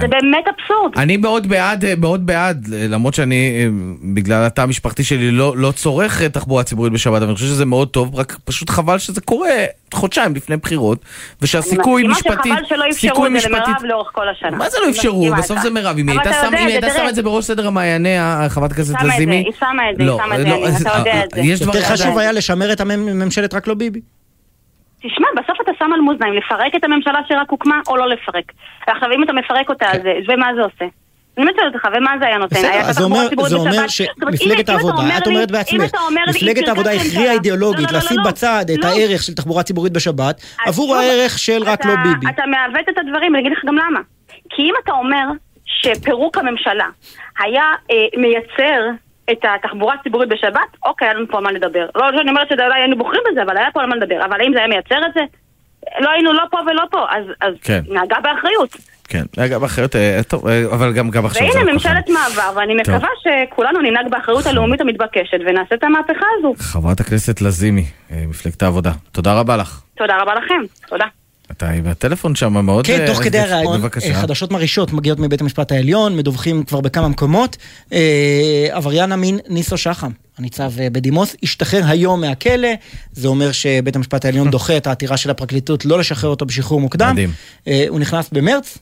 זה 0.00 0.08
באמת 0.08 0.44
אבסורד. 0.48 0.92
אני 0.96 1.16
מאוד 1.16 1.46
בעד, 1.46 1.84
אה, 1.84 1.94
מאוד 1.98 2.26
בעד, 2.26 2.66
אה, 2.72 2.86
למרות 2.88 3.14
שאני, 3.14 3.60
אה, 3.64 3.68
בגלל 4.14 4.44
התא 4.44 4.60
המשפחתי 4.60 5.04
שלי, 5.04 5.30
לא, 5.30 5.56
לא 5.56 5.72
צורך 5.72 6.22
אה, 6.22 6.28
תחבורה 6.28 6.62
ציבורית 6.64 6.92
בשבת, 6.92 7.16
אבל 7.16 7.26
אני 7.26 7.34
חושב 7.34 7.46
שזה 7.46 7.64
מאוד 7.64 7.88
טוב, 7.88 8.14
רק 8.14 8.36
פשוט 8.44 8.70
חבל 8.70 8.98
שזה 8.98 9.20
קורה 9.20 9.48
חודשיים 9.94 10.34
לפני 10.34 10.56
בחירות, 10.56 10.98
ושהסיכוי 11.42 12.02
אני 12.02 12.08
משפטית, 12.12 12.32
מסכימה 12.36 12.56
שחבל 12.56 12.68
שלא 12.68 12.84
אפשרו 12.90 13.10
סיכוי 13.14 13.36
את 13.36 13.42
זה 13.42 13.48
למירב 13.48 13.84
לאורך 13.84 14.08
כל 14.12 14.28
השנה. 14.28 14.56
מה 14.56 14.70
זה 14.70 14.76
לא 14.80 14.84
אני 14.84 14.92
אפשרו? 14.92 15.26
בסוף. 15.38 15.58
זה 15.62 15.70
מירב, 15.70 15.98
אם 15.98 16.08
היא 16.08 16.18
הייתה 16.20 16.32
שמה- 16.96 17.08
את 17.08 17.14
זה 17.14 17.22
בראש 17.22 17.44
סדר 17.44 17.66
המעייני, 17.66 18.16
חברת 18.48 18.72
הכנסת 18.72 18.92
שמה 18.92 19.00
את 19.00 19.06
זה, 19.06 19.14
לזימי, 19.14 19.36
היא 19.36 19.52
שמה 19.58 19.90
את 19.90 19.96
זה, 19.96 20.02
היא 20.02 20.06
לא, 20.06 20.18
שמה 20.24 20.34
את 20.34 20.40
זה, 20.40 20.48
לא, 20.48 20.66
אני- 20.66 20.76
אתה 20.76 20.98
יודע 20.98 21.12
אה, 21.12 21.24
את 21.24 21.30
זה. 21.58 21.64
יותר 21.64 21.82
חשוב 21.82 22.18
היה 22.18 22.32
לשמר 22.32 22.72
את 22.72 22.80
הממשלת 22.80 23.54
רק 23.54 23.66
לא 23.66 23.74
ביבי. 23.74 24.00
תשמע, 25.02 25.26
בסוף 25.36 25.60
אתה 25.60 25.72
שם 25.78 25.92
על 25.92 26.00
מאזניים, 26.00 26.34
לפרק 26.34 26.74
את 26.76 26.84
הממשלה 26.84 27.18
שרק 27.28 27.50
הוקמה 27.50 27.80
או 27.88 27.96
לא 27.96 28.08
לפרק. 28.08 28.52
עכשיו, 28.86 29.12
אם 29.12 29.22
אתה 29.22 29.32
מפרק 29.32 29.68
אותה, 29.68 29.86
אז 29.92 30.00
ומה 30.28 30.46
זה 30.54 30.60
עושה? 30.62 30.84
אני 31.38 31.46
שואלת 31.56 31.74
אותך, 31.74 31.88
ומה 31.96 32.10
זה 32.20 32.26
היה 32.26 32.38
נותן? 32.38 32.56
בסדר, 32.56 32.80
אז 32.80 32.96
זה 32.96 33.04
אומר- 33.04 33.88
שמפלגת 33.88 34.68
העבודה, 34.68 35.18
את 35.18 35.26
אומרת 35.26 35.50
בעצמך, 35.50 35.90
מפלגת 36.28 36.68
העבודה 36.68 36.90
הכריעה. 36.92 37.32
אידיאולוגית 37.32 37.92
לא, 37.92 37.98
לא, 37.98 37.98
לא, 37.98 37.98
לשים. 37.98 38.16
בצד 38.26 38.64
את. 38.74 38.84
הערך 38.84 39.22
של 39.22 39.34
תחבורה 39.34 39.62
ציבורית 39.62 39.92
בשבת 39.92 40.42
עבור 40.66 40.96
הערך 40.96 41.38
של 41.38 41.62
רק 41.62 41.84
לא 41.84 41.94
ביבי. 41.96 42.26
אתה 42.34 42.42
מעוות 42.46 42.88
את 42.88 42.98
הדברים, 42.98 43.34
אני 43.34 43.42
אגיד 43.42 43.52
לך 43.52 43.64
גם 43.64 43.76
למה. 43.76 44.00
כי 44.50 44.62
אם 44.62 44.72
אתה 44.84 44.92
אומר 44.92 45.26
שפירוק 45.64 46.38
הממשלה 46.38 46.86
היה 47.38 47.62
אה, 47.90 47.96
מייצר 48.20 48.80
את 49.30 49.38
התחבורה 49.44 49.94
הציבורית 50.00 50.28
בשבת, 50.28 50.70
אוקיי, 50.86 51.08
היה 51.08 51.14
לנו 51.14 51.26
פה 51.28 51.38
על 51.38 51.44
מה 51.44 51.52
לדבר. 51.52 51.86
לא 51.94 52.06
שאני 52.16 52.30
אומרת 52.30 52.48
שאולי 52.48 52.80
היינו 52.80 52.98
בוחרים 52.98 53.22
בזה, 53.30 53.42
אבל 53.42 53.56
היה 53.56 53.68
פה 53.72 53.80
על 53.82 53.86
מה 53.88 53.96
לדבר. 53.96 54.24
אבל 54.24 54.40
האם 54.40 54.52
זה 54.52 54.58
היה 54.58 54.68
מייצר 54.68 55.06
את 55.06 55.14
זה? 55.14 55.20
לא 56.00 56.10
היינו 56.10 56.32
לא 56.32 56.44
פה 56.50 56.58
ולא 56.66 56.82
פה, 56.90 57.06
אז, 57.10 57.24
אז 57.40 57.54
כן. 57.62 57.80
נהגה 57.88 58.16
באחריות. 58.22 58.76
כן, 59.08 59.22
רגע, 59.38 59.58
באחריות, 59.58 59.96
אה, 59.96 60.20
טוב, 60.28 60.48
אה, 60.48 60.64
אבל 60.72 60.92
גם 60.92 61.10
גם 61.10 61.26
עכשיו 61.26 61.46
זה 61.52 61.58
והנה 61.58 61.70
לא. 61.70 61.72
ממשלת 61.72 62.08
מעבר, 62.08 62.56
ואני 62.56 62.82
טוב. 62.84 62.94
מקווה 62.94 63.08
שכולנו 63.22 63.80
ננהג 63.80 64.10
באחריות 64.10 64.46
הלאומית 64.46 64.80
המתבקשת 64.80 65.38
ונעשה 65.46 65.74
את 65.74 65.84
המהפכה 65.84 66.26
הזו. 66.38 66.54
חברת 66.58 67.00
הכנסת 67.00 67.40
לזימי, 67.40 67.84
אה, 68.10 68.24
מפלגת 68.28 68.62
העבודה, 68.62 68.90
תודה 69.12 69.40
רבה 69.40 69.56
לך. 69.56 69.80
תודה 69.96 70.16
רבה 70.22 70.34
לכם, 70.34 70.60
תודה. 70.88 71.06
אתה 71.50 71.70
עם 71.70 71.86
הטלפון 71.86 72.34
שם 72.34 72.64
מאוד... 72.64 72.86
כן, 72.86 73.06
תוך 73.06 73.22
כדי 73.22 73.38
אה, 73.38 73.44
הרעיון, 73.44 73.80
בבקשה. 73.80 74.08
אה, 74.08 74.20
חדשות 74.20 74.52
מרעישות 74.52 74.92
מגיעות 74.92 75.18
מבית 75.18 75.40
המשפט 75.40 75.72
העליון, 75.72 76.16
מדווחים 76.16 76.64
כבר 76.64 76.80
בכמה 76.80 77.08
מקומות. 77.08 77.56
אה, 77.92 78.68
עבריין 78.70 79.12
המין 79.12 79.38
ניסו 79.48 79.76
שחם, 79.76 80.10
הניצב 80.38 80.72
בדימוס, 80.76 81.36
השתחרר 81.42 81.82
היום 81.86 82.20
מהכלא. 82.20 82.68
זה 83.12 83.28
אומר 83.28 83.52
שבית 83.52 83.96
המשפט 83.96 84.24
העליון 84.24 84.50
דוחה 84.56 84.76
את 84.76 84.86
העתירה 84.86 85.16
של 85.16 85.30
הפרקליטות 85.30 85.84
לא 85.84 85.98
לשחרר 85.98 86.30
אותו 86.30 86.46
בשחרור 86.46 86.80
מוקדם. 86.80 87.12
מדהים. 87.12 87.32
הוא 87.88 88.00
נכנס 88.00 88.28
במרץ, 88.32 88.78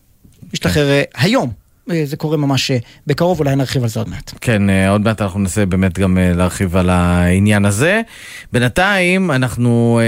השתחרר 0.53 1.03
היום. 1.15 1.53
אה, 1.91 2.03
זה 2.05 2.17
קורה 2.17 2.37
ממש 2.37 2.71
אה, 2.71 2.79
בקרוב, 3.07 3.41
אולי 3.41 3.57
נרחיב 3.57 3.83
על 3.83 3.89
זה 3.89 4.01
עוד 4.01 4.09
מעט. 4.09 4.33
כן, 4.41 4.71
אה, 4.71 4.91
עוד 4.91 5.01
מעט 5.01 5.23
אנחנו 5.23 5.41
ננסה 5.41 5.67
באמת 5.67 5.99
גם 5.99 6.19
להרחיב 6.21 6.77
על 6.77 6.91
העניין 6.91 7.65
הזה. 7.65 8.01
בינתיים 8.53 9.31
אנחנו... 9.31 10.01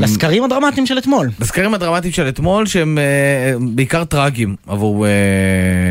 לסקרים 0.00 0.44
הדרמטיים 0.44 0.86
של 0.86 0.98
אתמול. 0.98 1.30
בסקרים 1.38 1.74
הדרמטיים 1.74 2.12
של 2.12 2.28
אתמול, 2.28 2.66
שהם 2.66 2.98
בעיקר 3.74 4.04
טרגיים 4.04 4.56
עבור, 4.66 5.06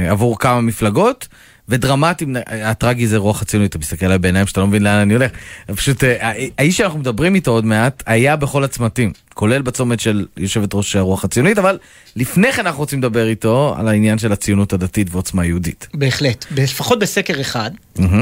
עבור 0.10 0.40
כמה 0.40 0.62
מפלגות. 0.62 1.28
ודרמטיים, 1.70 2.36
הטרגי 2.48 3.08
זה 3.08 3.18
רוח 3.18 3.42
הציונות, 3.42 3.70
אתה 3.70 3.78
מסתכל 3.78 4.06
עליי 4.06 4.18
בעיניים 4.18 4.48
שאתה 4.48 4.60
לא 4.60 4.68
מבין 4.68 4.84
לאן 4.84 5.00
אני 5.00 5.14
הולך. 5.14 5.32
פשוט, 5.76 6.04
אה, 6.04 6.32
האיש 6.58 6.78
שאנחנו 6.78 7.00
מדברים 7.00 7.36
איתו 7.36 7.52
עוד 7.52 7.66
מעט, 7.66 8.04
היה 8.06 8.36
בכל 8.36 8.64
הצמתים, 8.64 9.12
כולל 9.34 9.62
בצומת 9.62 10.00
של 10.00 10.26
יושבת 10.38 10.74
ראש 10.74 10.96
הרוח 10.96 11.26
הציונית, 11.26 11.58
אבל 11.58 11.78
לפני 12.16 12.52
כן 12.52 12.66
אנחנו 12.66 12.80
רוצים 12.80 13.00
לדבר 13.00 13.28
איתו 13.28 13.76
על 13.78 13.88
העניין 13.88 14.18
של 14.18 14.32
הציונות 14.32 14.74
הדתית 14.74 15.08
ועוצמה 15.12 15.46
יהודית. 15.46 15.88
בהחלט. 15.94 16.46
לפחות 16.56 17.00
בסקר 17.00 17.42
אחד. 17.42 17.72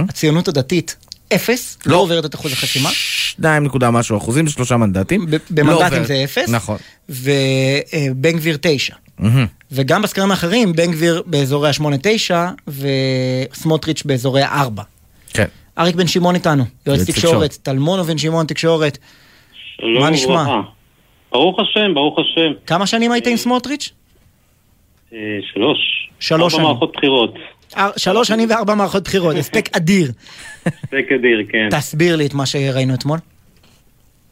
הציונות 0.09 0.47
הדתית 0.47 0.95
אפס, 1.35 1.77
לא 1.85 1.97
עוברת 1.97 2.26
את 2.26 2.35
אחוז 2.35 2.51
החסימה. 2.51 2.89
שניים 3.26 3.64
נקודה 3.64 3.91
משהו 3.91 4.18
אחוזים, 4.18 4.47
שלושה 4.47 4.77
מנדטים. 4.77 5.22
לא 5.22 5.38
במנדטים 5.49 5.84
עוברת. 5.84 6.07
זה 6.07 6.23
אפס. 6.23 6.49
נכון. 6.49 6.77
ובן 7.10 8.31
גביר 8.31 8.57
תשע. 8.61 8.95
מהמם. 9.19 9.45
וגם 9.72 10.02
בסקרים 10.02 10.31
האחרים, 10.31 10.73
בן 10.73 10.91
גביר 10.91 11.23
באזורי 11.26 11.69
השמונה-תשע, 11.69 12.49
וסמוטריץ' 12.68 14.03
באזורי 14.06 14.41
הארבע. 14.41 14.84
כן. 15.34 15.45
אריק 15.80 15.95
בן 15.95 16.07
שמעון 16.07 16.35
איתנו, 16.35 16.64
יועץ 16.88 17.10
תקשורת. 17.10 17.57
טלמון 17.64 18.03
בן 18.03 18.18
שמעון 18.18 18.45
תקשורת. 18.45 18.97
שלום 19.77 20.03
מה 20.03 20.10
נשמע? 20.10 20.34
וברכה. 20.34 20.61
ברוך 21.31 21.60
השם, 21.60 21.93
ברוך 21.93 22.19
השם. 22.19 22.52
כמה 22.68 22.88
שנים 22.88 23.11
היית 23.11 23.27
עם 23.27 23.38
סמוטריץ'? 23.38 23.91
אה, 25.14 25.19
שלוש. 25.53 25.77
שלוש 26.19 26.41
ארבע 26.41 26.49
שנים. 26.49 26.64
מערכות 26.64 26.91
בחירות. 26.95 27.34
אר- 27.78 27.92
שלוש 27.98 28.28
שנים 28.28 28.50
וארבע 28.50 28.76
מערכות 28.76 29.04
בחירות, 29.04 29.36
הספק 29.36 29.76
אדיר. 29.78 30.12
הספק 30.66 31.06
אדיר, 31.16 31.40
כן. 31.50 31.70
תסביר 31.72 32.16
לי 32.16 32.26
את 32.26 32.34
מה 32.34 32.46
שראינו 32.46 32.94
אתמול. 32.94 33.18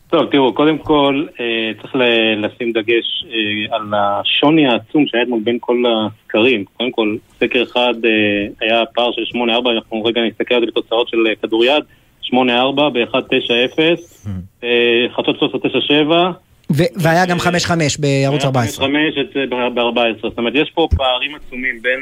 טוב, 0.10 0.26
תראו, 0.32 0.54
קודם 0.54 0.78
כל 0.78 1.26
אה, 1.40 1.46
צריך 1.82 1.96
לשים 2.38 2.72
דגש 2.72 3.24
אה, 3.26 3.76
על 3.76 3.82
השוני 3.94 4.68
העצום 4.68 5.06
שהיה 5.08 5.24
אתמול 5.24 5.40
בין 5.44 5.58
כל 5.60 5.84
הסקרים. 5.88 6.66
קודם 6.78 6.92
כל, 6.92 7.16
סקר 7.40 7.64
אחד 7.64 7.94
אה, 8.06 8.12
היה 8.62 8.86
פער 8.96 9.12
של 9.12 9.38
8-4, 9.38 9.40
אנחנו 9.76 10.04
רגע 10.04 10.22
נסתכל 10.22 10.56
על 10.56 10.62
זה 10.62 10.68
בתוצאות 10.68 11.10
של 11.10 11.18
אה, 11.30 11.36
כדוריד. 11.42 11.84
84 12.22 12.90
ב-190, 12.90 13.80
אה, 14.64 14.70
חצות 15.16 15.36
1397. 15.44 16.32
והיה 16.96 17.26
גם 17.26 17.38
5-5 17.38 17.42
בערוץ 18.00 18.46
14. 18.46 18.88
5 18.88 19.18
ב-14. 19.50 20.22
זאת 20.22 20.38
אומרת, 20.38 20.54
יש 20.56 20.72
פה 20.76 20.88
פערים 20.96 21.36
עצומים 21.36 21.82
בין 21.82 22.00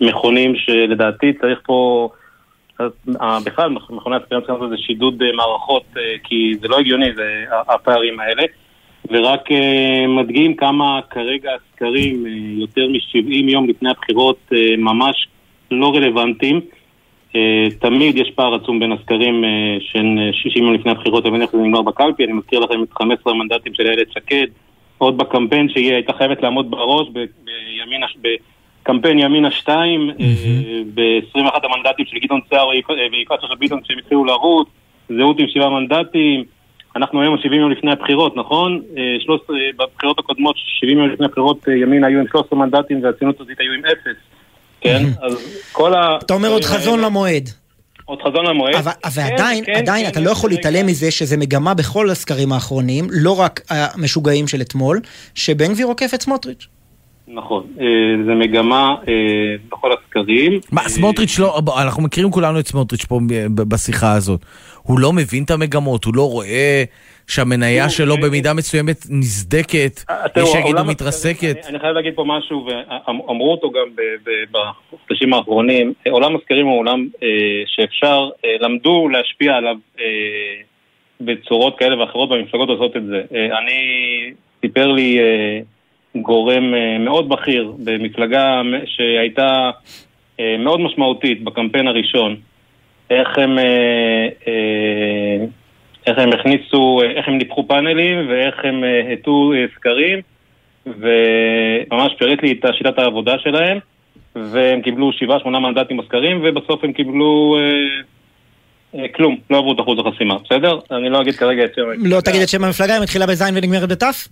המכונים 0.00 0.56
שלדעתי 0.56 1.32
צריך 1.32 1.58
פה... 1.66 2.08
אה, 3.20 3.38
בכלל, 3.44 3.70
מכוני 3.70 4.16
הסקרים 4.16 4.40
צריכים 4.40 4.54
לעשות 4.54 4.72
איזה 4.72 4.82
שידוד 4.82 5.22
אה, 5.22 5.32
מערכות, 5.32 5.84
אה, 5.96 6.02
כי 6.24 6.54
זה 6.60 6.68
לא 6.68 6.78
הגיוני, 6.78 7.06
זה 7.16 7.44
הפערים 7.68 8.20
האלה. 8.20 8.42
ורק 9.10 9.52
אה, 9.52 10.06
מדגים 10.08 10.56
כמה 10.56 11.00
כרגע 11.10 11.50
הסקרים 11.54 12.26
אה, 12.26 12.32
יותר 12.60 12.88
מ-70 12.88 13.50
יום 13.50 13.68
לפני 13.68 13.90
הבחירות 13.90 14.38
אה, 14.52 14.76
ממש 14.78 15.28
לא 15.70 15.92
רלוונטיים. 15.94 16.60
אה, 17.38 17.68
תמיד 17.80 18.16
יש 18.16 18.30
פער 18.34 18.54
עצום 18.54 18.80
בין 18.80 18.92
הסקרים 18.92 19.44
אה, 19.44 19.48
אה, 19.96 20.32
60 20.32 20.64
יום 20.64 20.74
לפני 20.74 20.90
הבחירות 20.90 21.24
לבין 21.24 21.42
איך 21.42 21.50
זה 21.52 21.58
נגמר 21.58 21.82
בקלפי. 21.82 22.24
אני 22.24 22.32
מזכיר 22.32 22.58
לכם 22.60 22.82
את 22.82 22.88
15 22.92 23.32
המנדטים 23.32 23.74
של 23.74 23.86
איילת 23.86 24.12
שקד, 24.12 24.46
עוד 24.98 25.18
בקמפיין 25.18 25.68
שהיא 25.68 25.92
הייתה 25.94 26.12
חייבת 26.12 26.42
לעמוד 26.42 26.70
בראש 26.70 27.08
ב- 27.12 27.24
בקמפיין 28.82 29.18
ימינה 29.18 29.50
2, 29.50 30.10
ב-21 30.94 31.38
המנדטים 31.62 32.06
של 32.06 32.18
גדעון 32.18 32.40
סער 32.50 32.68
ויפ- 32.68 32.90
אה, 32.90 33.06
ויפעת 33.12 33.40
שאשא 33.40 33.54
ביטון 33.54 33.80
כשהם 33.80 33.98
התחילו 33.98 34.24
לרוץ, 34.24 34.68
זהות 35.08 35.38
עם 35.40 35.46
שבעה 35.48 35.70
מנדטים. 35.70 36.44
אנחנו 36.96 37.20
היום 37.22 37.38
70 37.38 37.60
יום 37.60 37.70
לפני 37.70 37.92
הבחירות, 37.92 38.36
נכון? 38.36 38.82
אה, 38.96 39.16
13, 39.20 39.56
בבחירות 39.76 40.18
הקודמות, 40.18 40.56
70 40.80 40.98
יום 40.98 41.08
לפני 41.08 41.26
הבחירות, 41.26 41.68
אה, 41.68 41.76
ימינה 41.76 42.06
היו 42.06 42.20
עם 42.20 42.26
13 42.28 42.58
מנדטים 42.58 43.04
והציונות 43.04 43.40
הדתית 43.40 43.60
היו 43.60 43.72
עם 43.72 43.84
אפס. 43.84 44.16
כן? 44.80 45.04
אז 45.22 45.32
כל 45.72 45.94
ה... 45.94 46.18
אתה 46.22 46.34
אומר 46.34 46.48
עוד 46.48 46.64
חזון 46.64 47.00
למועד. 47.00 47.48
עוד 48.04 48.18
חזון 48.22 48.46
למועד. 48.46 48.74
אבל 48.74 48.92
ועדיין, 49.14 49.64
כן, 49.64 49.72
עדיין 49.72 50.04
כן, 50.04 50.12
אתה 50.12 50.20
לא 50.20 50.30
יכול 50.30 50.50
להתעלם 50.50 50.86
מזה 50.86 51.10
שזה 51.10 51.36
מגמה 51.36 51.74
בכל 51.74 52.10
הסקרים 52.10 52.52
האחרונים, 52.52 53.06
לא 53.10 53.40
רק 53.40 53.60
המשוגעים 53.70 54.48
של 54.48 54.60
אתמול, 54.60 55.00
שבן 55.34 55.72
גביר 55.72 55.86
עוקף 55.86 56.10
את 56.14 56.22
סמוטריץ'. 56.22 56.66
נכון, 57.28 57.66
אה, 57.80 57.84
זה 58.26 58.34
מגמה 58.34 58.94
אה, 59.08 59.14
בכל 59.68 59.90
הסקרים. 59.92 60.60
מה, 60.72 60.88
סמוטריץ' 60.88 61.38
לא, 61.38 61.60
אנחנו 61.82 62.02
מכירים 62.02 62.30
כולנו 62.30 62.60
את 62.60 62.68
סמוטריץ' 62.68 63.04
פה 63.04 63.20
בשיחה 63.54 64.12
הזאת. 64.12 64.40
הוא 64.82 64.98
לא 64.98 65.12
מבין 65.12 65.44
את 65.44 65.50
המגמות, 65.50 66.04
הוא 66.04 66.14
לא 66.14 66.30
רואה 66.30 66.84
שהמניה 67.28 67.88
שלו 67.88 68.16
במידה 68.16 68.54
מסוימת 68.54 68.96
נסדקת, 69.10 70.00
תראו, 70.34 70.46
יש 70.46 70.52
שיגידו 70.52 70.84
מתרסקת. 70.84 71.66
אני, 71.68 71.78
חייב 71.78 71.94
להגיד 71.94 72.14
פה 72.14 72.24
משהו, 72.26 72.66
ואמרו 72.66 73.52
אותו 73.52 73.70
גם 73.70 73.88
בחודשים 74.50 75.34
האחרונים, 75.34 75.92
אה, 76.06 76.12
עולם 76.12 76.36
הסקרים 76.36 76.66
הוא 76.66 76.78
עולם 76.78 77.06
אה, 77.22 77.28
שאפשר, 77.66 78.28
אה, 78.44 78.50
למדו 78.60 79.08
להשפיע 79.08 79.54
עליו 79.56 79.76
אה, 80.00 80.04
בצורות 81.20 81.78
כאלה 81.78 82.00
ואחרות, 82.00 82.30
והמפלגות 82.30 82.68
עושות 82.68 82.96
את 82.96 83.06
זה. 83.06 83.22
אה, 83.34 83.58
אני, 83.58 83.80
סיפר 84.60 84.86
לי 84.86 85.18
אה, 85.18 85.60
גורם 86.22 86.74
אה, 86.74 86.98
מאוד 86.98 87.28
בכיר 87.28 87.72
במפלגה 87.84 88.62
שהייתה 88.84 89.70
אה, 90.40 90.56
מאוד 90.58 90.80
משמעותית 90.80 91.44
בקמפיין 91.44 91.88
הראשון, 91.88 92.36
איך 93.10 93.38
הם, 93.38 93.58
אה, 93.58 94.28
אה, 94.48 95.44
איך 96.08 96.18
הם 96.18 96.32
הכניסו, 96.32 97.00
איך 97.16 97.28
הם 97.28 97.38
ניפחו 97.38 97.68
פאנלים 97.68 98.28
ואיך 98.28 98.54
הם 98.64 98.84
אה, 98.84 99.12
הטו 99.12 99.52
אה, 99.52 99.64
סקרים 99.74 100.20
וממש 100.86 102.12
פירט 102.18 102.42
לי 102.42 102.52
את 102.52 102.64
שיטת 102.74 102.98
העבודה 102.98 103.38
שלהם 103.38 103.78
והם 104.36 104.82
קיבלו 104.82 105.12
שבעה, 105.12 105.40
שמונה 105.40 105.58
מנדטים 105.58 105.96
בסקרים 105.96 106.40
ובסוף 106.44 106.84
הם 106.84 106.92
קיבלו 106.92 107.56
אה, 107.58 109.00
אה, 109.00 109.08
כלום, 109.08 109.36
לא 109.50 109.58
עברו 109.58 109.72
את 109.72 109.80
אחוז 109.80 109.98
החסימה, 109.98 110.36
בסדר? 110.44 110.78
אני 110.90 111.10
לא 111.10 111.20
אגיד 111.20 111.36
כרגע 111.36 111.64
את 111.64 111.74
שם 111.74 111.82
המפלגה. 111.82 112.16
לא 112.16 112.20
תגיד 112.20 112.42
את 112.42 112.48
שם 112.48 112.64
המפלגה, 112.64 112.94
היא 112.94 113.02
מתחילה 113.02 113.26
בזין 113.26 113.54
ונגמרת 113.56 113.88
בתף? 113.88 114.28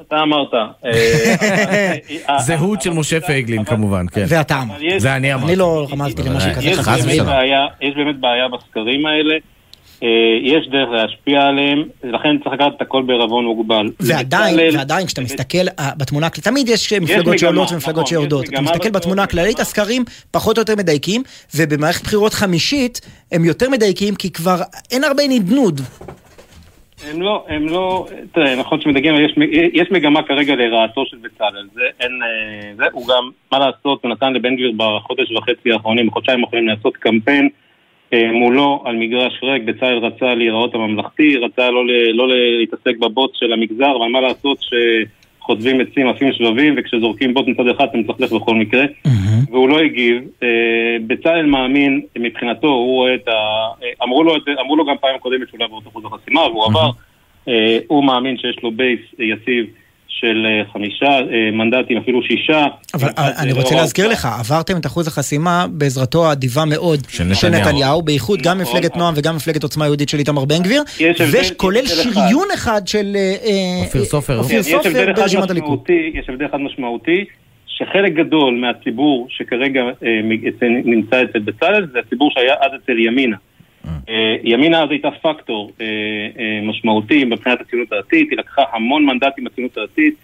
אתה 0.00 0.22
אמרת. 0.22 0.54
אה, 0.84 2.38
זהות 2.46 2.82
של 2.82 2.90
משה 2.90 3.20
פייגלין 3.20 3.64
כמובן, 3.64 4.06
כן. 4.12 4.24
זה 4.24 4.40
אתה 4.40 4.62
אמרת. 4.62 4.80
זה 4.96 5.16
אני 5.16 5.34
אמרתי. 5.34 5.48
אני 5.48 5.56
לא 5.56 5.86
רמזתי 5.92 6.22
למשהו 6.22 6.50
כזה. 6.54 6.82
חס 6.82 7.04
ושלום. 7.06 7.28
יש 7.80 7.94
באמת 7.94 8.20
בעיה 8.20 8.48
בסקרים 8.48 9.06
האלה. 9.06 9.34
אה, 10.02 10.08
יש 10.42 10.68
דרך 10.68 10.88
להשפיע 10.90 11.42
עליהם, 11.42 11.84
לכן 12.04 12.38
צריך 12.38 12.54
לקחת 12.54 12.72
את 12.76 12.82
הכל 12.82 13.02
בערבון 13.02 13.44
מוגבל. 13.44 13.90
ועדיין, 14.00 14.76
ועדיין, 14.76 15.06
כשאתה 15.06 15.20
מסתכל 15.20 15.68
אה, 15.78 15.90
בתמונה 15.96 16.26
תמיד 16.30 16.68
יש 16.68 16.92
מפלגות 16.92 17.26
מגמה, 17.26 17.38
שעולות 17.38 17.64
נכון, 17.64 17.74
ומפלגות 17.76 18.04
יש 18.04 18.10
שיורדות. 18.10 18.44
אתה 18.48 18.60
מסתכל 18.60 18.90
בתמונה 18.90 19.22
הכללית, 19.22 19.60
הסקרים 19.60 20.04
פחות 20.30 20.58
או 20.58 20.62
יותר 20.62 20.76
מדייקים, 20.76 21.22
ובמערכת 21.54 22.02
בחירות 22.02 22.34
חמישית 22.34 23.00
הם 23.32 23.44
יותר 23.44 23.70
מדייקים, 23.70 24.14
כי 24.14 24.32
כבר 24.32 24.56
אין 24.90 25.04
הרבה 25.04 25.22
נדנוד. 25.28 25.80
הם 27.10 27.22
לא, 27.22 27.44
הם 27.48 27.68
לא, 27.68 28.06
תראה, 28.32 28.56
נכון 28.56 28.80
שמדגים, 28.80 29.14
יש, 29.14 29.32
יש 29.72 29.88
מגמה 29.90 30.22
כרגע 30.22 30.54
לרעתו 30.54 31.06
של 31.06 31.16
בצלאל. 31.16 31.68
זה 31.74 31.82
אין, 32.00 32.20
אה, 32.22 32.74
זה, 32.76 32.84
הוא 32.92 33.08
גם, 33.08 33.30
מה 33.52 33.58
לעשות, 33.58 34.04
הוא 34.04 34.10
נתן 34.10 34.32
לבן 34.32 34.54
גביר 34.54 34.72
בחודש 34.76 35.32
וחצי 35.32 35.72
האחרונים, 35.72 36.06
בחודשיים 36.06 36.44
האחרונים 36.44 36.68
לעשות 36.68 36.96
קמפיין 36.96 37.44
אה, 37.44 37.63
מולו 38.32 38.82
על 38.84 38.96
מגרש 38.96 39.40
ריק. 39.42 39.62
בצלאל 39.62 39.98
רצה 39.98 40.34
להיראות 40.34 40.74
הממלכתי, 40.74 41.36
רצה 41.36 41.70
לא, 41.70 41.86
לא 42.14 42.28
להתעסק 42.28 42.98
בבוט 42.98 43.30
של 43.34 43.52
המגזר, 43.52 43.96
אבל 43.96 44.08
מה 44.08 44.20
לעשות 44.20 44.58
שחוטבים 44.60 45.80
עצים, 45.80 46.08
עפים 46.08 46.32
שבבים, 46.32 46.74
וכשזורקים 46.76 47.34
בוט 47.34 47.48
מצד 47.48 47.68
אחד 47.76 47.84
אתה 47.84 47.98
מצחצח 47.98 48.32
בכל 48.32 48.54
מקרה. 48.54 48.84
והוא 49.50 49.68
לא 49.68 49.78
הגיב. 49.78 50.22
אה, 50.42 50.96
בצלאל 51.06 51.46
מאמין, 51.46 52.00
מבחינתו, 52.18 52.68
הוא 52.68 52.96
רואה 52.96 53.14
את 53.14 53.28
ה... 53.28 53.32
אה, 53.82 53.88
אמרו 54.02 54.24
לו, 54.24 54.36
את 54.36 54.42
אמרו 54.60 54.76
לו 54.76 54.84
גם 54.86 54.94
פעם 55.00 55.18
קודמת 55.18 55.48
שהוא 55.48 55.60
לא 55.60 55.64
עבר 55.64 55.78
את 55.78 55.88
אחוז 55.88 56.04
החסימה, 56.04 56.40
והוא 56.40 56.64
עבר. 56.64 56.90
אה, 57.48 57.78
הוא 57.86 58.04
מאמין 58.04 58.36
שיש 58.38 58.62
לו 58.62 58.70
בייס 58.70 59.00
אה, 59.20 59.24
יציב 59.24 59.66
של 60.20 60.46
אה, 60.46 60.72
חמישה 60.72 61.06
אה, 61.06 61.50
מנדטים, 61.52 61.96
אפילו 61.96 62.22
שישה. 62.22 62.66
אבל 62.94 63.08
אז, 63.16 63.42
אני 63.42 63.50
אה, 63.50 63.56
רוצה 63.56 63.70
לאור 63.70 63.80
להזכיר 63.80 64.08
לך, 64.08 64.28
עברתם 64.38 64.76
את 64.76 64.86
אחוז 64.86 65.08
החסימה 65.08 65.66
בעזרתו 65.70 66.28
האדיבה 66.28 66.64
מאוד 66.64 67.00
של 67.08 67.24
נתניהו. 67.24 67.60
נתניהו, 67.60 68.02
בייחוד 68.02 68.42
גם 68.42 68.58
מפלגת 68.58 68.96
נועם 68.96 69.14
וגם 69.16 69.36
מפלגת 69.36 69.62
עוצמה 69.62 69.84
יהודית 69.84 70.08
של 70.08 70.18
איתמר 70.18 70.44
בן 70.44 70.62
גביר, 70.62 70.82
וכולל 71.30 71.78
הבדל 71.78 71.92
אחד. 71.92 72.12
שריון 72.12 72.48
אחד 72.54 72.86
של 72.86 73.12
אה, 73.16 73.34
אה, 73.44 73.84
אופיר 73.84 74.04
סופר. 74.04 74.38
אופיר 74.38 74.62
כן, 74.62 74.68
יש 74.68 74.74
הבדל 74.74 74.90
סופר 74.90 75.10
אחד 75.12 75.20
ברשימת 75.20 75.50
הליכוד. 75.50 75.78
משמעותי, 75.82 76.10
יש 76.14 76.28
הבדל 76.28 76.46
אחד 76.46 76.60
משמעותי, 76.60 77.24
שחלק 77.66 78.12
גדול 78.12 78.54
מהציבור 78.54 79.26
שכרגע 79.30 79.80
אה, 79.80 80.20
נמצא 80.84 81.22
אצל 81.22 81.38
בצלאל, 81.38 81.86
זה 81.92 81.98
הציבור 81.98 82.30
שהיה 82.30 82.54
אז 82.54 82.70
אצל 82.84 82.98
ימינה. 82.98 83.36
אה, 84.08 84.36
ימינה 84.42 84.82
אז 84.82 84.90
הייתה 84.90 85.08
פקטור 85.22 85.72
אה, 85.80 85.86
אה, 86.38 86.60
משמעותי 86.62 87.24
מבחינת 87.24 87.60
הציונות 87.60 87.92
הדתית, 87.92 88.30
היא 88.30 88.38
לקחה 88.38 88.62
המון 88.72 89.06
מנדטים 89.06 89.44
בציונות 89.44 89.78
הדתית, 89.78 90.14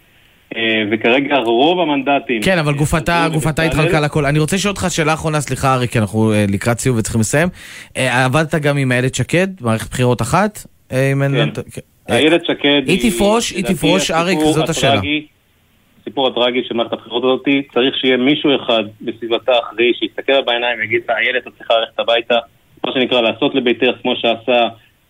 וכרגע 0.91 1.37
רוב 1.37 1.79
המנדטים... 1.79 2.41
כן, 2.41 2.57
אבל 2.57 2.73
גופתה, 2.73 3.27
גופתה 3.33 3.61
התחלקה 3.61 3.99
לכל. 3.99 4.25
אני 4.25 4.39
רוצה 4.39 4.55
לשאול 4.55 4.71
אותך 4.71 4.85
שאלה 4.89 5.13
אחרונה, 5.13 5.41
סליחה 5.41 5.73
אריק, 5.73 5.91
כי 5.91 5.99
אנחנו 5.99 6.31
לקראת 6.49 6.79
סיום 6.79 6.97
וצריכים 6.97 7.21
לסיים. 7.21 7.47
עבדת 7.95 8.55
גם 8.55 8.77
עם 8.77 8.91
איילת 8.91 9.15
שקד, 9.15 9.47
מערכת 9.61 9.89
בחירות 9.89 10.21
אחת? 10.21 10.59
לא- 10.91 10.97
כן. 11.73 11.81
איילת 12.09 12.45
שקד... 12.45 12.81
היא 12.87 13.11
תפרוש, 13.11 13.51
היא 13.51 13.65
תפרוש, 13.65 14.11
אריק, 14.11 14.39
זאת 14.39 14.69
השאלה. 14.69 15.01
הסיפור 16.01 16.27
הטרגי 16.27 16.63
של 16.67 16.75
מערכת 16.75 16.93
הבחירות 16.93 17.23
הזאת, 17.23 17.47
צריך 17.73 17.97
שיהיה 17.97 18.17
מישהו 18.17 18.49
אחד 18.55 18.83
בסביבתה 19.01 19.51
אחרי, 19.63 19.91
שיסתכל 19.99 20.31
לה 20.31 20.41
בעיניים 20.41 20.79
ויגיד 20.79 21.01
לה, 21.09 21.17
איילת, 21.17 21.47
את 21.47 21.51
צריכה 21.57 21.73
ללכת 21.73 21.99
הביתה, 21.99 22.35
מה 22.85 22.91
שנקרא, 22.93 23.21
לעשות 23.21 23.55
לביתך, 23.55 24.01
כמו 24.01 24.15
שעשה 24.15 24.67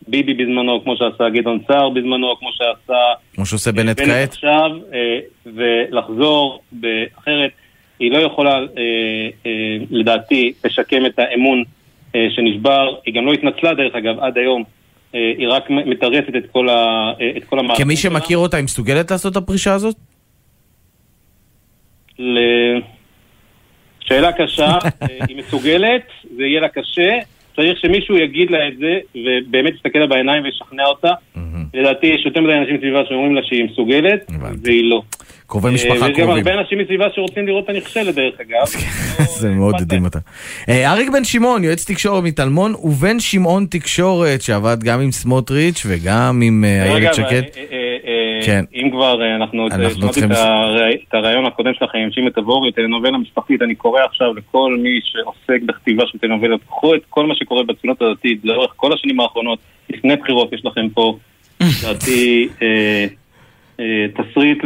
ביבי 0.07 0.33
בזמנו, 0.33 0.83
כמו 0.83 0.97
שעשה 0.97 1.29
גדעון 1.29 1.59
סער 1.67 1.89
בזמנו, 1.89 2.35
כמו 2.39 2.49
שעשה 2.51 2.99
כמו 3.35 3.45
שעושה 3.45 3.71
בנט 3.71 3.97
בנט 3.99 4.09
כעת? 4.09 4.29
עכשיו, 4.29 4.71
אה, 4.93 5.19
ולחזור, 5.45 6.61
אחרת 7.19 7.51
היא 7.99 8.11
לא 8.11 8.17
יכולה, 8.17 8.55
אה, 8.55 8.63
אה, 9.45 9.77
לדעתי, 9.89 10.53
לשקם 10.65 11.05
את 11.05 11.19
האמון 11.19 11.63
שנשבר. 12.29 12.95
היא 13.05 13.13
גם 13.13 13.25
לא 13.25 13.33
התנצלה, 13.33 13.73
דרך 13.73 13.95
אגב, 13.95 14.19
עד 14.19 14.37
היום. 14.37 14.63
היא 15.13 15.47
רק 15.47 15.69
מטרפת 15.69 16.35
את 16.35 16.43
כל, 16.51 16.69
ה, 16.69 17.11
את 17.37 17.43
כל 17.43 17.59
המערכת. 17.59 17.83
כמי 17.83 17.95
שמכיר 17.95 18.37
אותה, 18.37 18.57
היא 18.57 18.63
מסוגלת 18.63 19.11
לעשות 19.11 19.31
את 19.31 19.37
הפרישה 19.37 19.73
הזאת? 19.73 19.95
ל... 22.19 22.39
שאלה 23.99 24.31
קשה, 24.31 24.77
היא 25.27 25.37
מסוגלת, 25.37 26.01
זה 26.35 26.43
יהיה 26.43 26.61
לה 26.61 26.69
קשה, 26.69 27.17
צריך 27.55 27.79
שמישהו 27.79 28.17
יגיד 28.17 28.51
לה 28.51 28.67
את 28.67 28.77
זה, 28.77 28.99
ובאמת 29.15 29.73
יסתכל 29.75 29.99
לה 29.99 30.07
בעיניים 30.07 30.43
וישכנע 30.43 30.85
אותה. 30.85 31.13
לדעתי 31.73 32.07
יש 32.07 32.25
יותר 32.25 32.41
מדי 32.41 32.53
אנשים 32.53 32.75
מסביבה 32.75 33.05
שאומרים 33.07 33.35
לה 33.35 33.41
שהיא 33.43 33.63
מסוגלת, 33.63 34.31
והיא 34.63 34.83
לא. 34.83 35.01
קרובי 35.47 35.67
אה, 35.67 35.73
משפחה 35.73 35.93
ויש 35.93 36.01
גם 36.01 36.13
קרובים. 36.13 36.47
הרבה 36.47 36.53
אנשים 36.53 36.79
מסביבה 36.79 37.05
שרוצים 37.15 37.47
לראות 37.47 37.61
אותה 37.61 37.73
נכשלת 37.73 38.15
דרך 38.15 38.33
אגב. 38.41 38.65
זה 39.39 39.49
מאוד 39.49 39.75
הדהים 39.81 40.05
אותה. 40.05 40.19
אה, 40.69 40.91
אריק 40.91 41.09
בן 41.09 41.23
שמעון, 41.23 41.63
יועץ 41.63 41.91
תקשורת 41.91 42.23
מטלמון, 42.23 42.73
ובן 42.83 43.19
שמעון 43.19 43.65
תקשורת, 43.69 44.41
שעבד 44.41 44.83
גם 44.83 45.01
עם 45.01 45.11
סמוטריץ' 45.11 45.85
וגם 45.87 46.41
עם 46.43 46.63
אה, 46.63 46.83
איילת 46.83 47.13
שקד. 47.13 47.41
כן. 48.45 48.65
אם 48.75 48.89
כבר 48.91 49.35
אנחנו, 49.35 49.67
שמעתי 49.71 50.19
את 50.19 50.31
את 51.07 51.13
הרעיון 51.13 51.45
הקודם 51.45 51.73
שלכם 51.73 51.97
עם 51.97 52.11
שימי 52.11 52.31
תבורי, 52.31 52.71
טלנובלה 52.71 53.17
משפחתית, 53.17 53.61
אני 53.61 53.75
קורא 53.75 54.01
עכשיו 54.01 54.33
לכל 54.33 54.77
מי 54.83 54.99
שעוסק 55.03 55.61
בכתיבה 55.65 56.03
של 56.07 56.17
טלנובלות, 56.17 56.61
קחו 56.67 56.95
את 56.95 57.01
כל 57.09 57.25
מה 57.25 57.35
שקורה 57.35 57.63
בציונות 57.63 58.01
הדתית 58.01 58.39
לאורך 58.43 58.73
כל 58.75 58.93
השנים 58.93 59.19
האחרונות, 59.19 59.59
לפני 59.89 60.15
בחירות 60.15 60.53
יש 60.53 60.65
לכם 60.65 60.89
פה, 60.89 61.17
לדעתי, 61.61 62.47
אה, 62.61 63.05
אה, 63.79 64.05
תסריט 64.13 64.57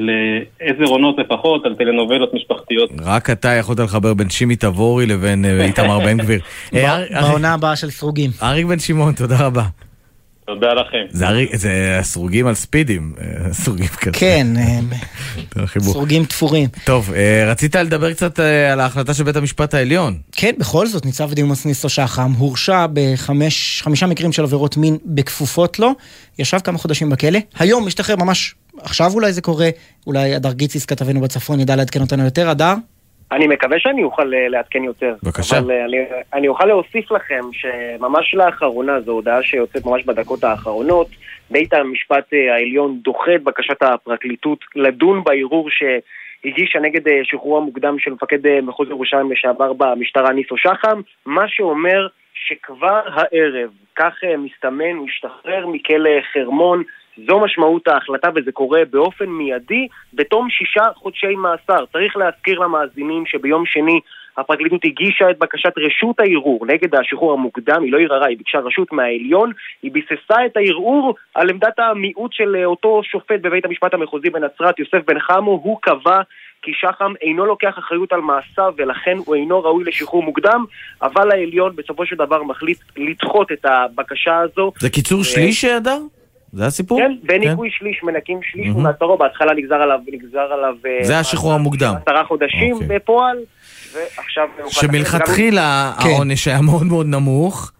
לעשר 0.00 0.84
עונות 0.84 1.16
לפחות 1.18 1.66
על 1.66 1.74
טלנובלות 1.74 2.34
משפחתיות. 2.34 2.90
רק 3.04 3.30
אתה 3.30 3.48
יכולת 3.48 3.78
לחבר 3.78 4.14
בין 4.14 4.30
שימי 4.30 4.56
תבורי 4.56 5.06
לבין 5.06 5.44
אה, 5.44 5.64
איתמר 5.64 5.98
בן 5.98 6.16
גביר. 6.16 6.40
בעונה 6.72 7.54
הבאה 7.54 7.76
של 7.76 7.90
סרוגים. 7.90 8.30
אריק 8.42 8.66
בן 8.66 8.78
שמעון, 8.78 9.12
תודה 9.12 9.46
רבה. 9.46 9.62
תודה 10.46 10.72
לכם. 10.74 10.98
זה 11.10 11.28
אריק- 11.28 11.56
זה 11.56 11.98
סרוגים 12.02 12.46
על 12.46 12.54
ספידים, 12.54 13.12
אה, 13.20 13.52
סרוגים 13.52 13.86
כזה. 13.86 14.10
כן, 14.18 14.46
אה. 14.56 15.66
סרוגים 15.80 16.24
תפורים. 16.24 16.68
טוב, 16.84 17.12
אה, 17.16 17.50
רצית 17.50 17.76
לדבר 17.76 18.12
קצת 18.12 18.38
על 18.72 18.80
ההחלטה 18.80 19.14
של 19.14 19.24
בית 19.24 19.36
המשפט 19.36 19.74
העליון. 19.74 20.18
כן, 20.32 20.52
בכל 20.58 20.86
זאת, 20.86 21.06
ניצב 21.06 21.30
בדימוס 21.30 21.64
ניסו 21.66 21.88
שחם 21.88 22.32
הורשע 22.32 22.86
בחמישה 22.92 24.06
מקרים 24.06 24.32
של 24.32 24.42
עבירות 24.42 24.76
מין 24.76 24.96
בכפופות 25.04 25.78
לו, 25.78 25.92
ישב 26.38 26.58
כמה 26.64 26.78
חודשים 26.78 27.10
בכלא, 27.10 27.38
היום 27.58 27.86
משתחרר 27.86 28.16
ממש, 28.16 28.54
עכשיו 28.82 29.12
אולי 29.12 29.32
זה 29.32 29.40
קורה, 29.40 29.68
אולי 30.06 30.34
הדר 30.34 30.52
גיציס 30.52 30.84
כתבנו 30.84 31.20
בצפון 31.20 31.60
ידע 31.60 31.76
לעדכן 31.76 32.00
אותנו 32.00 32.24
יותר, 32.24 32.48
הדר? 32.50 32.74
אני 33.32 33.46
מקווה 33.46 33.78
שאני 33.78 34.02
אוכל 34.02 34.34
אה, 34.34 34.48
לעדכן 34.48 34.84
יותר. 34.84 35.14
בבקשה. 35.22 35.58
אבל 35.58 35.70
אה, 35.70 35.84
אני, 35.84 35.96
אני 36.32 36.48
אוכל 36.48 36.64
להוסיף 36.64 37.10
לכם 37.10 37.40
שממש 37.52 38.34
לאחרונה, 38.34 39.00
זו 39.00 39.12
הודעה 39.12 39.42
שיוצאת 39.42 39.86
ממש 39.86 40.04
בדקות 40.04 40.44
האחרונות, 40.44 41.06
בית 41.50 41.74
המשפט 41.74 42.34
אה, 42.34 42.54
העליון 42.54 42.98
דוחה 43.02 43.34
את 43.34 43.42
בקשת 43.42 43.82
הפרקליטות 43.82 44.58
לדון 44.76 45.24
בערעור 45.24 45.68
שהגישה 45.70 46.78
נגד 46.78 47.00
שחרורו 47.22 47.56
המוקדם 47.56 47.98
של 47.98 48.10
מפקד 48.10 48.60
מחוז 48.62 48.88
ירושלים 48.88 49.32
לשעבר 49.32 49.72
במשטרה 49.72 50.32
ניסו 50.32 50.56
שחם, 50.56 51.00
מה 51.26 51.48
שאומר 51.48 52.06
שכבר 52.34 53.00
הערב, 53.06 53.70
כך 53.96 54.14
מסתמן, 54.38 54.96
הוא 54.96 55.08
ישתחרר 55.08 55.66
מכלא 55.66 56.10
חרמון. 56.32 56.82
זו 57.26 57.40
משמעות 57.40 57.88
ההחלטה 57.88 58.28
וזה 58.34 58.52
קורה 58.52 58.80
באופן 58.90 59.26
מיידי 59.26 59.88
בתום 60.14 60.50
שישה 60.50 60.84
חודשי 60.94 61.34
מאסר. 61.34 61.84
צריך 61.92 62.16
להזכיר 62.16 62.58
למאזינים 62.58 63.26
שביום 63.26 63.66
שני 63.66 64.00
הפרקליטות 64.36 64.80
הגישה 64.84 65.30
את 65.30 65.38
בקשת 65.38 65.72
רשות 65.76 66.20
הערעור 66.20 66.66
נגד 66.66 66.94
השחרור 66.94 67.32
המוקדם, 67.32 67.82
היא 67.82 67.92
לא 67.92 67.98
ערערה, 68.00 68.26
היא 68.26 68.38
ביקשה 68.38 68.58
רשות 68.58 68.92
מהעליון, 68.92 69.52
היא 69.82 69.92
ביססה 69.92 70.46
את 70.46 70.56
הערעור 70.56 71.14
על 71.34 71.50
עמדת 71.50 71.78
המיעוט 71.78 72.32
של 72.32 72.56
אה, 72.56 72.64
אותו 72.64 73.00
שופט 73.04 73.40
בבית 73.40 73.64
המשפט 73.64 73.94
המחוזי 73.94 74.30
בנצרת, 74.30 74.78
יוסף 74.78 75.00
בן 75.06 75.20
חמו, 75.20 75.60
הוא 75.62 75.78
קבע 75.80 76.20
כי 76.62 76.72
שחם 76.74 77.12
אינו 77.22 77.46
לוקח 77.46 77.78
אחריות 77.78 78.12
על 78.12 78.20
מעשיו 78.20 78.74
ולכן 78.76 79.16
הוא 79.26 79.34
אינו 79.34 79.62
ראוי 79.62 79.84
לשחרור 79.84 80.22
מוקדם, 80.22 80.64
אבל 81.02 81.30
העליון 81.30 81.76
בסופו 81.76 82.06
של 82.06 82.16
דבר 82.16 82.42
מחליט 82.42 82.78
לדחות 82.96 83.52
את 83.52 83.64
הבקשה 83.64 84.38
הזו. 84.38 84.72
זה 84.78 84.90
קיצור 84.90 85.18
אה, 85.18 85.24
שליש, 85.24 85.64
הדר? 85.64 85.98
זה 86.52 86.66
הסיפור? 86.66 86.98
כן, 87.00 87.12
בניכוי 87.22 87.68
שליש, 87.78 88.00
מנקים 88.02 88.40
שליש 88.42 88.66
ממאסרו, 88.66 89.18
בהתחלה 89.18 89.52
נגזר 89.54 89.74
עליו, 89.74 89.98
נגזר 90.12 90.38
עליו... 90.38 90.74
אה, 90.86 91.04
זה 91.04 91.18
השחרור 91.18 91.52
המוקדם. 91.52 91.94
עשרה 92.02 92.24
חודשים 92.24 92.72
אוקיי. 92.72 92.88
בפועל, 92.98 93.36
ועכשיו... 93.94 94.48
שמלכתחילה 94.68 95.92
כן. 96.02 96.08
העונש 96.08 96.48
היה 96.48 96.60
מאוד 96.60 96.86
מאוד 96.86 97.06
נמוך, 97.06 97.72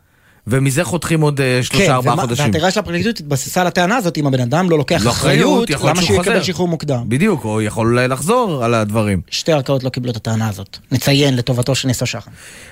ומזה 0.46 0.84
חותכים 0.84 1.20
עוד 1.20 1.40
אה, 1.40 1.58
שלושה 1.62 1.94
ארבעה 1.94 2.14
ומה- 2.14 2.22
חודשים. 2.22 2.44
והעתירה 2.44 2.70
של 2.70 2.80
הפרקליטות 2.80 3.20
התבססה 3.20 3.60
על 3.60 3.66
הטענה 3.66 3.96
הזאת, 3.96 4.18
אם 4.18 4.26
הבן 4.26 4.40
אדם 4.40 4.70
לא 4.70 4.78
לוקח 4.78 5.04
לא 5.04 5.10
אחריות, 5.10 5.70
למה 5.70 6.02
שהוא 6.02 6.20
יקבל. 6.20 6.42
שחרור 6.42 6.68
מוקדם? 6.68 7.02
בדיוק, 7.08 7.44
או 7.44 7.62
יכול 7.62 7.86
אולי 7.86 8.08
לחזור 8.08 8.64
על 8.64 8.74
הדברים. 8.74 9.20
שתי 9.30 9.52
ערכאות 9.52 9.84
לא 9.84 9.88
קיבלו 9.88 10.10
את 10.10 10.16
הטענה 10.16 10.48
הזאת. 10.48 10.78
נציין 10.92 11.36
לטובתו 11.36 11.74
של 11.74 11.88
ניסו 11.88 12.06
שחם. 12.06 12.30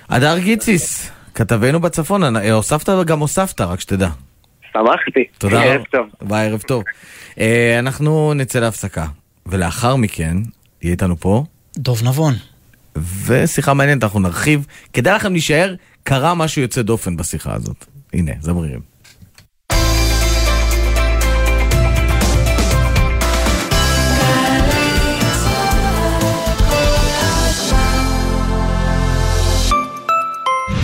הדר 0.08 0.38
גיציס, 0.38 1.10
כתבנו 1.34 1.80
בצפון, 1.80 2.36
אה, 2.36 2.52
הוספת 2.52 2.88
וגם 2.88 3.18
הוספת, 3.20 3.60
רק 3.60 3.80
שתדע. 3.80 4.08
שמחתי. 4.74 5.24
תודה 5.38 5.62
ערב 5.62 5.80
רבה. 5.80 5.84
טוב. 5.90 6.06
ביי, 6.22 6.46
ערב 6.46 6.60
טוב. 6.60 6.82
אה, 7.40 7.78
אנחנו 7.78 8.34
נצא 8.34 8.60
להפסקה, 8.60 9.06
ולאחר 9.46 9.96
מכן, 9.96 10.36
יהיה 10.82 10.92
איתנו 10.92 11.16
פה, 11.16 11.44
דוב 11.78 12.02
נבון. 12.04 12.34
ושיחה 13.26 13.74
מעניינת, 13.74 14.04
אנחנו 14.04 14.20
נרחיב. 14.20 14.66
כדאי 14.92 15.14
לכם 15.14 15.32
להישאר, 15.32 15.74
קרה 16.02 16.34
משהו 16.34 16.62
יוצא 16.62 16.82
דופן 16.82 17.16
בשיחה 17.16 17.54
הזאת. 17.54 17.84
הנה, 18.12 18.32
זמרירים. 18.40 18.93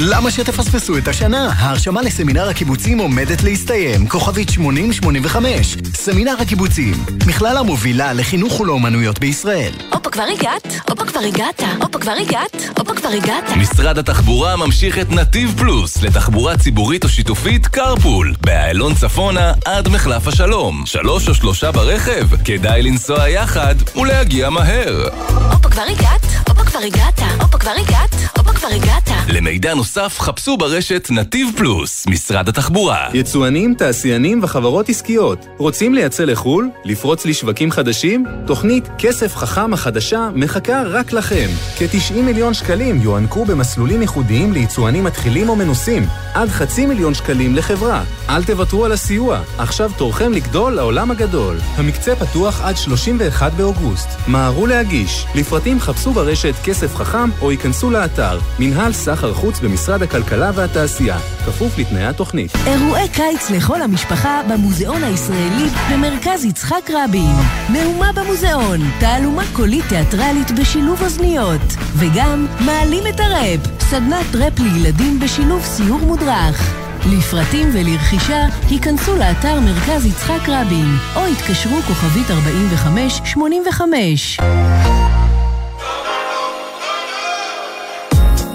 למה 0.03 0.31
שתפספסו 0.31 0.99
את 0.99 1.09
השנה? 1.09 1.53
ההרשמה 1.57 2.03
לסמינר 2.03 2.49
הקיבוצים 2.49 2.99
עומדת 2.99 3.43
להסתיים, 3.43 4.09
כוכבית 4.09 4.51
8085. 4.51 5.77
סמינר 5.95 6.35
הקיבוצים, 6.41 6.95
מכללה 7.27 7.63
מובילה 7.63 8.13
לחינוך 8.13 8.61
ולאומנויות 8.61 9.19
בישראל. 9.19 9.73
הופה 9.93 10.11
כבר 10.11 10.23
הגעת, 10.39 10.81
הופה 10.91 11.05
כבר 11.05 11.21
הגעת, 11.21 11.63
הופה 11.83 11.99
כבר 11.99 12.13
הגעת, 12.13 12.71
הופה 12.79 12.95
כבר 12.95 13.09
הגעת. 13.09 13.45
משרד 13.57 13.99
התחבורה 13.99 14.57
ממשיך 14.57 14.99
את 14.99 15.11
נתיב 15.11 15.55
פלוס 15.59 16.03
לתחבורה 16.03 16.59
ציבורית 16.59 17.05
או 17.05 17.09
שיתופית 17.09 17.67
קרפול 17.67 18.35
באיילון 18.41 18.95
צפונה 18.95 19.53
עד 19.65 19.89
מחלף 19.89 20.29
השלום. 20.29 20.83
שלוש 20.87 21.29
או 21.29 21.35
שלושה 21.35 21.73
ברכב, 21.73 22.27
כדאי 22.45 22.83
לנסוע 22.83 23.29
יחד 23.29 23.75
ולהגיע 23.97 24.51
מהר. 24.51 25.09
הופה 25.53 25.69
כבר 25.69 25.83
הגעת, 25.83 26.27
הופה 26.49 26.65
כבר 26.65 26.81
הגעת, 26.87 27.21
הופה 27.41 27.59
כבר 27.59 27.73
הגעת, 27.87 28.15
הופה 28.51 28.61
כבר 28.61 28.77
הגעת. 28.77 29.11
למידע 29.29 29.75
נוסף 29.75 30.17
חפשו 30.21 30.57
ברשת 30.57 31.09
נתיב 31.11 31.49
פלוס, 31.57 32.07
משרד 32.07 32.49
התחבורה. 32.49 33.09
יצואנים, 33.15 33.75
תעשיינים 33.75 34.41
וחברות 34.43 34.89
עסקיות, 34.89 35.47
רוצים 35.59 35.95
לייצא 35.95 36.25
לחו"ל? 36.25 36.71
לפרוץ 36.85 37.27
לשווקים 37.27 37.71
חדשים? 37.71 38.27
תוכנית 38.47 38.89
כסף 38.99 39.37
חכם 39.37 39.73
החדשה 39.75 40.29
מחכה 40.35 40.83
רק 40.83 41.13
לכם. 41.13 41.49
כ-90 41.79 42.15
מיליון 42.15 42.55
שקלים 42.55 43.01
יוענקו 43.03 43.45
במסלולים 43.45 44.01
ייחודיים 44.01 44.53
ליצואנים 44.53 45.05
מתחילים 45.05 45.49
או 45.49 45.57
מנוסים. 45.57 46.07
עד 46.35 46.49
חצי 46.49 46.87
מיליון 46.87 47.15
שקלים 47.15 47.57
לחברה. 47.57 48.03
אל 48.29 48.45
תוותרו 48.45 48.85
על 48.85 48.93
הסיוע, 48.93 49.41
עכשיו 49.59 49.91
תורכם 49.97 50.33
לגדול 50.33 50.73
לעולם 50.73 51.11
הגדול. 51.11 51.59
המקצה 51.77 52.17
פתוח 52.17 52.61
עד 52.61 52.77
31 52.77 53.53
באוגוסט. 53.53 54.09
מהרו 54.27 54.67
להגיש. 54.67 55.25
לפרטים 55.35 55.81
חפשו 55.81 56.13
ברשת 56.13 56.55
כסף 56.65 56.95
חכם 56.95 57.31
או 57.41 57.53
ייכנסו 57.53 57.91
לאתר 57.91 58.40
מנהל 58.59 58.93
סחר 58.93 59.35
חוץ 59.35 59.61
במשרד 59.61 60.03
הכלכלה 60.03 60.51
והתעשייה, 60.55 61.19
כפוף 61.47 61.79
לתנאי 61.79 62.05
התוכנית. 62.05 62.53
אירועי 62.67 63.09
קיץ 63.09 63.51
לכל 63.51 63.83
המשפחה 63.83 64.41
במוזיאון 64.51 65.05
הישראלי 65.05 65.69
במרכז 65.93 66.45
יצחק 66.45 66.91
רבין. 66.91 67.37
מהומה 67.69 68.13
במוזיאון, 68.13 68.81
תעלומה 69.01 69.43
קולית 69.53 69.85
תיאטרלית 69.89 70.51
בשילוב 70.51 71.03
אוזניות. 71.03 71.61
וגם 71.97 72.47
מעלים 72.61 73.07
את 73.07 73.21
הראפ, 73.21 73.61
סדנת 73.81 74.35
ראפ 74.35 74.59
לילדים 74.59 75.21
בשילוב 75.21 75.65
סיור 75.65 75.99
מודרך. 75.99 76.81
לפרטים 77.07 77.69
ולרכישה, 77.73 78.47
היכנסו 78.71 79.17
לאתר 79.17 79.61
מרכז 79.61 80.07
יצחק 80.07 80.49
רבין, 80.49 80.97
או 81.17 81.27
התקשרו 81.27 81.83
כוכבית 81.83 82.31
4585. 82.31 84.41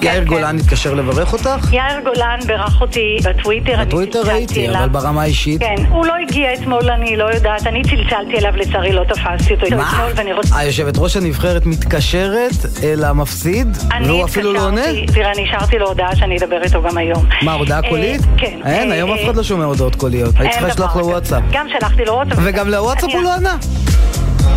יאיר 0.06 0.24
גולן 0.24 0.58
התקשר 0.60 0.94
לברך 0.94 1.34
אותך? 1.34 1.74
יאיר 1.74 2.00
גולן 2.04 2.40
בירך 2.48 2.82
אותי 2.82 3.18
בטוויטר, 3.24 3.76
בטוויטר 3.82 4.22
ראיתי, 4.22 4.68
אליו. 4.68 4.80
אבל 4.80 4.90
ברמה 4.90 5.22
האישית? 5.22 5.62
כן, 5.62 5.76
הוא 5.90 6.06
לא 6.06 6.14
הגיע 6.28 6.54
אתמול, 6.54 6.90
אני 6.90 7.18
לא 7.18 7.24
יודעת, 7.24 7.68
אני 7.68 7.82
צלצלתי 7.84 8.38
אליו, 8.38 8.54
לצערי 8.56 8.92
לא 8.92 9.04
תפסתי 9.04 9.54
אותו 9.54 9.66
אתמול, 9.68 10.12
ואני 10.16 10.34
רוצה... 10.34 10.58
היושבת 10.58 10.94
ראש 10.98 11.18
הנבחרת 11.18 11.66
מתקשרת 11.66 12.66
אל 12.84 13.04
המפסיד, 13.04 13.78
והוא 14.06 14.26
אפילו 14.26 14.54
לא 14.54 14.66
עונה? 14.66 14.82
תראה, 15.14 15.32
אני 15.32 15.44
השארתי 15.50 15.78
לו 15.78 15.88
הודעה 15.88 16.16
שאני 16.16 16.38
אדבר 16.38 16.64
איתו 16.64 16.82
גם 16.82 16.98
היום. 16.98 17.26
מה, 17.42 17.54
הודעה 17.54 17.80
אה, 17.84 17.90
קולית? 17.90 18.22
כן. 18.38 18.60
אין, 18.66 18.92
היום 18.92 19.10
אה, 19.10 19.16
אף 19.16 19.20
אחד 19.26 19.36
לא 19.36 19.44
שומע 19.44 19.66
הודעות 19.66 19.96
קוליות. 19.96 20.36
היית 20.38 20.52
צריכה 20.52 20.68
לשלוח 20.68 20.96
לו. 20.96 21.06
וואטסאפ. 21.08 21.44
גם 21.52 21.68
שלחתי 21.80 22.06
לו 22.06 22.14
וואטסאפ. 22.14 22.40
וגם 22.44 22.70
לוואטסאפ 22.70 23.10
הוא 23.14 23.22
לא 23.24 23.34
ענה. 23.34 23.58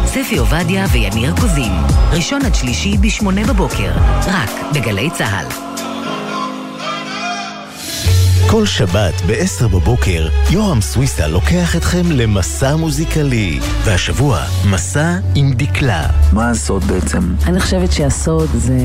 ספי 0.06 0.36
עובדיה 0.38 0.84
ויניר 0.92 1.34
קוזין, 1.40 1.72
ראשון 2.12 2.44
עד 2.44 2.54
שלישי 2.54 2.96
בשמונה 3.00 3.44
בבוקר, 3.46 3.92
רק 4.26 4.50
בגלי 4.74 5.10
צה"ל. 5.10 5.67
כל 8.50 8.66
שבת 8.66 9.14
ב-10 9.26 9.68
בבוקר, 9.68 10.28
יורם 10.50 10.80
סוויסה 10.80 11.28
לוקח 11.28 11.76
אתכם 11.76 12.12
למסע 12.12 12.76
מוזיקלי. 12.76 13.60
והשבוע, 13.84 14.40
מסע 14.70 15.18
עם 15.34 15.52
דקלה. 15.52 16.06
מה 16.32 16.50
הסוד 16.50 16.84
בעצם? 16.84 17.34
אני 17.46 17.60
חושבת 17.60 17.92
שהסוד 17.92 18.48
זה 18.54 18.78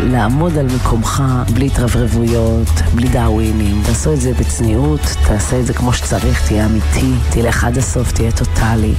לעמוד 0.00 0.58
על 0.58 0.66
מקומך 0.66 1.22
בלי 1.54 1.66
התרברבויות, 1.66 2.68
בלי 2.94 3.08
דאווינים. 3.08 3.82
תעשו 3.86 4.12
את 4.12 4.20
זה 4.20 4.32
בצניעות, 4.34 5.00
תעשה 5.26 5.60
את 5.60 5.66
זה 5.66 5.74
כמו 5.74 5.92
שצריך, 5.92 6.48
תהיה 6.48 6.66
אמיתי, 6.66 7.12
תלך 7.30 7.64
עד 7.64 7.78
הסוף, 7.78 8.12
תהיה 8.12 8.32
טוטאלי. 8.32 8.94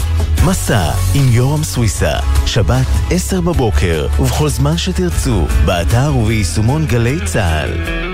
מסע 0.46 0.92
עם 1.14 1.26
יורם 1.32 1.64
סוויסה, 1.64 2.14
שבת 2.46 2.88
10 3.10 3.42
בבוקר, 3.42 4.08
ובכל 4.20 4.50
זמן 4.50 4.78
שתרצו, 4.78 5.46
באתר 5.66 6.16
וביישומון 6.16 6.86
גלי 6.86 7.20
צה"ל. 7.26 8.11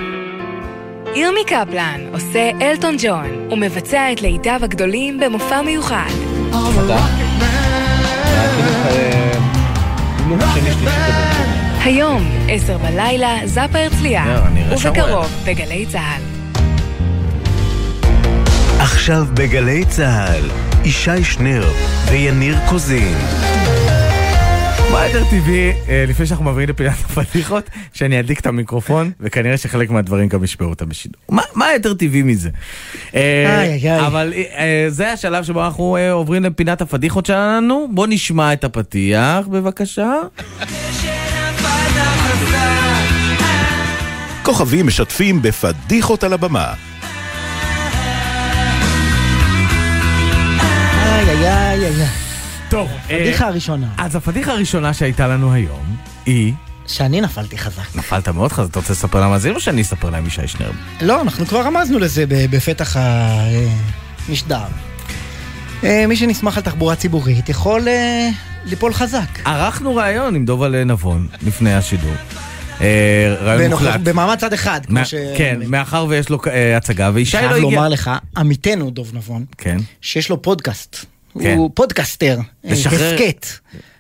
ירמי 1.16 1.44
קפלן 1.48 2.02
עושה 2.14 2.50
אלטון 2.62 2.96
ג'ון 3.00 3.52
ומבצע 3.52 4.12
את 4.12 4.22
להיטיו 4.22 4.60
הגדולים 4.64 5.20
במופע 5.20 5.62
מיוחד. 5.62 6.10
היום, 11.84 12.24
עשר 12.50 12.78
בלילה, 12.78 13.36
זאפה 13.46 13.80
הרצליה, 13.80 14.42
ובקרוב 14.72 15.28
בגלי 15.46 15.86
צה"ל. 15.86 16.22
עכשיו 18.80 19.26
בגלי 19.34 19.86
צה"ל, 19.86 20.50
ישי 20.84 21.24
שנר 21.24 21.68
ויניר 22.10 22.58
קוזין. 22.70 23.18
מה 24.92 25.06
יותר 25.06 25.24
טבעי, 25.30 25.72
אה, 25.90 26.06
לפני 26.08 26.26
שאנחנו 26.26 26.46
מעבירים 26.46 26.70
לפינת 26.70 26.94
הפדיחות, 27.10 27.70
שאני 27.94 28.20
אדליק 28.20 28.40
את 28.40 28.46
המיקרופון, 28.46 29.12
וכנראה 29.20 29.58
שחלק 29.58 29.90
מהדברים 29.90 30.30
גם 30.30 30.44
ישמעו 30.44 30.70
אותם 30.70 30.90
בשידור. 30.90 31.22
מה- 31.30 31.42
מה 31.56 31.66
יותר 31.74 31.94
טבעי 31.94 32.24
מזה? 32.24 32.50
אה. 33.16 34.08
אבל 34.08 34.34
אה, 34.36 34.86
זה 34.88 35.12
השלב 35.14 35.44
שבו 35.44 35.66
אנחנו 35.66 35.98
עוברים 36.12 36.44
לפינת 36.44 36.82
הפדיחות 36.82 37.26
שלנו. 37.26 37.88
בוא 37.94 38.08
נשמע 38.10 38.54
את 38.54 38.64
הפתיח, 38.64 39.48
בבקשה. 39.48 40.14
כוכבים 44.44 44.88
משתפים 44.88 45.42
בפדיחות 45.42 46.24
על 46.24 46.34
הבמה. 46.34 46.74
איי, 51.06 51.30
איי, 51.30 51.48
איי, 51.48 51.86
איי. 51.86 52.27
טוב, 52.70 52.90
הפדיחה 53.04 53.48
הראשונה. 53.48 53.88
אז 53.98 54.16
הפדיחה 54.16 54.52
הראשונה 54.52 54.94
שהייתה 54.94 55.28
לנו 55.28 55.54
היום 55.54 55.96
היא... 56.26 56.54
שאני 56.88 57.22
נפלתי 57.22 57.58
חזק. 57.58 57.96
נפלת 57.96 58.28
מאוד 58.28 58.52
חזק, 58.52 58.70
אתה 58.72 58.80
רוצה 58.80 58.94
לספר 58.94 59.22
למאזינים 59.22 59.56
או 59.56 59.62
שאני 59.62 59.82
אספר 59.82 60.10
להם 60.10 60.26
ישי 60.28 60.48
שנר? 60.48 60.72
לא, 61.02 61.22
אנחנו 61.22 61.46
כבר 61.46 61.62
רמזנו 61.62 62.00
לזה 62.00 62.24
בפתח 62.28 62.96
המשדר. 63.00 64.60
אה, 65.84 66.06
מי 66.08 66.16
שנסמך 66.16 66.58
על 66.58 66.64
תחבורה 66.64 66.96
ציבורית 66.96 67.50
יכול 67.50 67.88
אה, 67.88 68.30
ליפול 68.66 68.94
חזק. 68.94 69.40
ערכנו 69.46 69.96
ראיון 69.96 70.36
עם 70.36 70.46
דובל'ה 70.46 70.70
נבון 70.70 71.28
לפני 71.48 71.74
השידור. 71.74 72.14
אה, 72.82 73.36
ראיון 73.42 73.62
בנוכח- 73.72 73.84
מוקלט. 73.84 74.00
במעמד 74.04 74.38
צד 74.38 74.54
אחד, 74.54 74.82
כמו 74.88 75.06
ש... 75.06 75.14
כן, 75.38 75.60
מאחר 75.68 76.06
ויש 76.10 76.30
לו 76.30 76.40
אה, 76.48 76.78
הצגה, 76.78 77.12
וישי 77.14 77.38
חייב 77.38 77.52
לא 77.52 77.56
הגיע. 77.56 77.70
לומר 77.70 77.88
לך, 77.90 78.12
עמיתנו 78.38 78.90
דוב 78.92 79.12
נבון, 79.14 79.46
כן. 79.58 79.78
שיש 80.02 80.30
לו 80.30 80.42
פודקאסט. 80.42 81.06
כן. 81.42 81.58
הוא 81.58 81.72
פודקסטר, 81.74 82.38
אה, 82.66 82.72
לשחרר- 82.72 83.14
הסכת. 83.16 83.46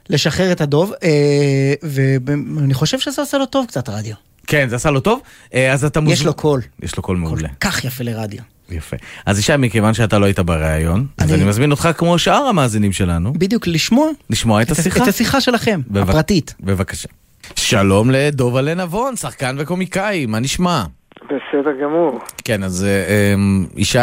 לשחרר 0.09 0.51
את 0.51 0.61
הדוב, 0.61 0.93
אה, 1.03 1.73
ואני 1.83 2.73
חושב 2.73 2.99
שזה 2.99 3.21
עושה 3.21 3.37
לו 3.37 3.45
טוב 3.45 3.65
קצת 3.67 3.89
רדיו. 3.89 4.15
כן, 4.47 4.69
זה 4.69 4.75
עשה 4.75 4.91
לו 4.91 4.99
טוב. 4.99 5.19
אה, 5.53 5.73
אז 5.73 5.85
אתה 5.85 5.99
מוזמן... 5.99 6.13
יש 6.13 6.25
לו 6.25 6.33
קול. 6.33 6.61
יש 6.83 6.97
לו 6.97 7.03
קול 7.03 7.17
מעולה. 7.17 7.47
כך 7.59 7.83
יפה 7.85 8.03
לרדיו. 8.03 8.39
יפה. 8.69 8.97
אז 9.25 9.39
ישי, 9.39 9.53
מכיוון 9.59 9.93
שאתה 9.93 10.19
לא 10.19 10.25
היית 10.25 10.39
בריאיון, 10.39 11.07
אז 11.17 11.33
אני 11.33 11.43
מזמין 11.43 11.71
אותך 11.71 11.89
כמו 11.97 12.19
שאר 12.19 12.43
המאזינים 12.45 12.91
שלנו, 12.91 13.33
בדיוק, 13.33 13.67
לשמוע 13.67 14.09
לשמוע 14.29 14.61
את 14.61 14.71
השיחה. 14.71 15.03
את 15.03 15.07
השיחה 15.07 15.41
שלכם, 15.41 15.81
בבק- 15.87 16.09
הפרטית. 16.09 16.53
בבקשה. 16.59 17.07
שלום 17.55 18.11
לדובה 18.11 18.61
נבון, 18.75 19.15
שחקן 19.15 19.55
וקומיקאי, 19.59 20.25
מה 20.25 20.39
נשמע? 20.39 20.83
בסדר 21.25 21.71
גמור. 21.83 22.19
כן, 22.43 22.63
אז 22.63 22.85
אה, 22.85 23.33
אמ, 23.33 23.65
ישי 23.75 23.99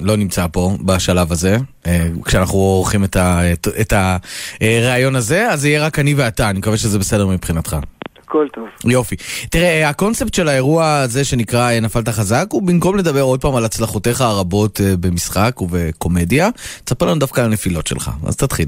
לא 0.00 0.16
נמצא 0.16 0.46
פה 0.52 0.70
בשלב 0.84 1.32
הזה, 1.32 1.56
אה, 1.86 2.06
כשאנחנו 2.24 2.58
עורכים 2.58 3.04
את 3.04 3.16
ה- 3.16 3.52
את- 3.52 3.68
את 3.80 3.92
הרעיון 4.60 5.16
הזה, 5.16 5.50
אז 5.50 5.60
זה 5.60 5.68
יהיה 5.68 5.86
רק 5.86 5.98
אני 5.98 6.14
ואתה, 6.14 6.50
אני 6.50 6.58
מקווה 6.58 6.76
שזה 6.76 6.98
בסדר 6.98 7.26
מבחינתך. 7.26 7.76
הכל 8.24 8.46
טוב. 8.52 8.68
יופי. 8.84 9.16
תראה, 9.50 9.88
הקונספט 9.88 10.34
של 10.34 10.48
האירוע 10.48 10.94
הזה 10.96 11.24
שנקרא 11.24 11.70
אה, 11.70 11.80
נפלת 11.80 12.08
חזק, 12.08 12.46
הוא 12.50 12.62
במקום 12.62 12.96
לדבר 12.96 13.20
עוד 13.22 13.40
פעם 13.40 13.56
על 13.56 13.64
הצלחותיך 13.64 14.20
הרבות 14.20 14.80
במשחק 15.00 15.60
ובקומדיה, 15.60 16.48
תספר 16.84 17.06
לנו 17.06 17.18
דווקא 17.20 17.40
על 17.40 17.46
הנפילות 17.46 17.86
שלך, 17.86 18.10
אז 18.26 18.36
תתחיל. 18.36 18.66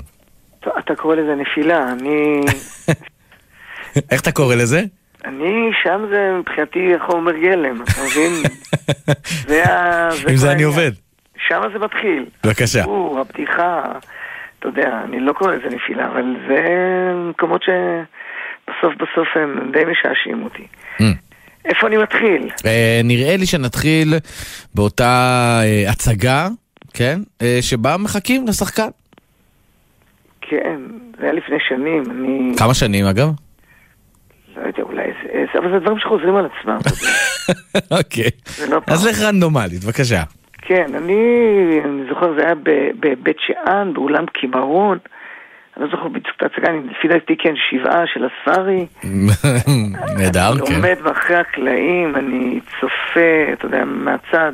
אתה 0.79 0.95
קורא 0.97 1.15
לזה 1.17 1.35
נפילה, 1.43 1.93
אני... 1.93 2.41
איך 4.11 4.21
אתה 4.21 4.33
קורא 4.33 4.55
לזה? 4.55 4.83
אני, 5.25 5.71
שם 5.83 6.05
זה 6.11 6.33
מבחינתי 6.39 6.93
חומר 7.07 7.33
גלם, 7.33 7.83
אתה 7.83 8.01
מבין? 8.07 8.33
זה 9.49 9.65
ה... 9.65 10.09
עם 10.29 10.37
זה 10.37 10.53
אני. 10.53 10.63
עובד. 10.63 10.91
שם 11.49 11.61
זה 11.73 11.79
מתחיל. 11.79 12.27
בבקשה. 12.45 12.79
הסיפור, 12.79 13.21
הבדיחה, 13.21 13.83
אתה 14.59 14.69
יודע, 14.69 15.01
אני 15.05 15.21
לא 15.21 15.33
קורא 15.33 15.53
לזה 15.53 15.77
נפילה, 15.77 16.07
אבל 16.07 16.37
זה 16.49 16.61
מקומות 17.31 17.63
שבסוף 17.63 18.95
בסוף 18.95 19.29
הם 19.35 19.73
די 19.73 19.85
משעשעים 19.85 20.45
אותי. 20.45 20.67
Mm. 20.99 21.03
איפה 21.65 21.87
אני 21.87 21.97
מתחיל? 21.97 22.51
אה, 22.67 23.01
נראה 23.05 23.37
לי 23.37 23.47
שנתחיל 23.47 24.15
באותה 24.75 25.61
אה, 25.63 25.91
הצגה, 25.91 26.49
כן? 26.95 27.21
אה, 27.43 27.59
שבה 27.61 27.97
מחכים 27.97 28.47
לשחקן. 28.49 28.89
כן, 30.41 30.81
זה 31.19 31.25
היה 31.25 31.33
לפני 31.33 31.57
שנים, 31.69 32.03
אני... 32.11 32.53
כמה 32.59 32.75
שנים 32.75 33.05
אגב? 33.07 33.29
לא 34.63 34.67
יודע, 34.67 34.83
אולי 34.83 35.03
זה... 35.23 35.45
זה- 35.53 35.59
אבל 35.59 35.71
זה 35.73 35.79
דברים 35.79 35.99
שחוזרים 35.99 36.37
על 36.37 36.47
עצמם. 36.61 36.79
אוקיי. 37.99 38.31
לא. 38.71 38.81
אז 38.87 39.07
לך 39.07 39.23
רנדומלית, 39.29 39.85
בבקשה. 39.85 40.23
כן, 40.63 40.87
אני, 40.95 41.15
אני 41.85 42.03
זוכר, 42.09 42.35
זה 42.35 42.45
היה 42.47 42.55
בבית 43.01 43.37
שאן, 43.47 43.91
באולם 43.95 44.27
קימרון. 44.27 44.99
אני 45.77 45.85
לא 45.85 45.91
זוכר 45.91 46.09
בדיוק 46.09 46.37
את 46.37 46.43
ההצגה, 46.43 46.69
אני- 46.71 46.89
לפי 46.99 47.09
דעתי 47.09 47.37
כן, 47.37 47.55
שבעה 47.71 48.03
של 48.07 48.25
הספארי. 48.27 48.87
נהדר, 50.19 50.53
אני 50.53 50.67
כן. 50.67 50.75
עומד 50.75 50.97
מאחורי 51.05 51.35
הקלעים, 51.37 52.17
אני 52.17 52.61
צופה, 52.81 53.21
אתה 53.53 53.67
יודע, 53.67 53.85
מהצד 53.85 54.53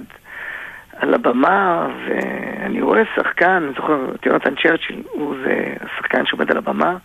על 0.96 1.14
הבמה, 1.14 1.88
ואני 2.06 2.80
רואה 2.82 3.02
שחקן, 3.16 3.50
אני 3.66 3.72
זוכר, 3.76 3.98
את 4.14 4.26
יונתן 4.26 4.54
צ'רצ'יל, 4.62 5.02
הוא 5.10 5.34
זה 5.44 5.54
השחקן 5.80 6.26
שעומד 6.26 6.50
על 6.50 6.56
הבמה, 6.56 6.96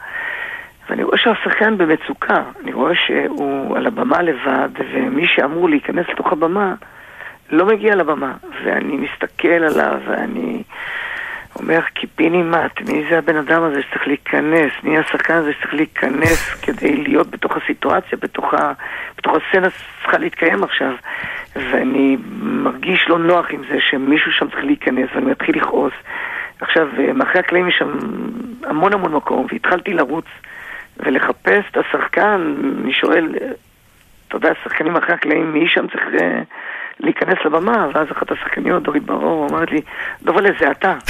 ואני 0.89 1.03
רואה 1.03 1.17
שהשחקן 1.17 1.77
במצוקה, 1.77 2.43
אני 2.63 2.73
רואה 2.73 2.95
שהוא 2.95 3.77
על 3.77 3.87
הבמה 3.87 4.21
לבד, 4.21 4.69
ומי 4.93 5.27
שאמור 5.27 5.69
להיכנס 5.69 6.05
לתוך 6.09 6.31
הבמה 6.31 6.73
לא 7.51 7.65
מגיע 7.65 7.95
לבמה, 7.95 8.33
ואני 8.63 8.97
מסתכל 8.97 9.47
עליו, 9.47 9.99
ואני 10.05 10.63
אומר, 11.55 11.81
קיפינימט, 11.81 12.81
מי 12.81 13.03
זה 13.09 13.17
הבן 13.17 13.35
אדם 13.35 13.63
הזה 13.63 13.81
שצריך 13.81 14.07
להיכנס? 14.07 14.71
מי 14.83 14.97
השחקן 14.97 15.33
הזה 15.33 15.53
שצריך 15.53 15.73
להיכנס 15.73 16.49
כדי 16.61 16.97
להיות 16.97 17.29
בתוך 17.29 17.57
הסיטואציה, 17.57 18.17
בתוך, 18.21 18.53
ה... 18.53 18.73
בתוך 19.17 19.33
הסצנה 19.35 19.69
שצריכה 19.69 20.17
להתקיים 20.17 20.63
עכשיו? 20.63 20.91
ואני 21.55 22.17
מרגיש 22.41 23.05
לא 23.09 23.19
נוח 23.19 23.45
עם 23.49 23.61
זה 23.69 23.77
שמישהו 23.79 24.31
שם 24.31 24.49
צריך 24.49 24.63
להיכנס, 24.63 25.09
ואני 25.15 25.25
מתחיל 25.25 25.57
לכעוס. 25.57 25.93
עכשיו, 26.59 26.87
מאחורי 27.13 27.39
הקלעים 27.39 27.67
יש 27.67 27.75
שם 27.79 27.97
המון 28.63 28.93
המון 28.93 29.13
מקום, 29.13 29.47
והתחלתי 29.51 29.93
לרוץ 29.93 30.25
ולחפש 30.97 31.63
את 31.71 31.77
השחקן, 31.77 32.53
אני 32.83 32.93
שואל, 32.93 33.35
אתה 34.27 34.37
יודע, 34.37 34.49
שחקנים 34.63 34.93
מאחורי 34.93 35.13
הקלעים, 35.13 35.53
מי 35.53 35.67
שם 35.67 35.87
צריך 35.87 36.03
אה, 36.21 36.41
להיכנס 36.99 37.37
לבמה? 37.45 37.87
ואז 37.93 38.07
אחת 38.11 38.31
השחקניות, 38.31 38.83
דורית 38.83 39.03
ברור, 39.03 39.47
אומרת 39.49 39.71
לי, 39.71 39.81
דובלה, 40.23 40.49
זה 40.59 40.71
אתה. 40.71 40.93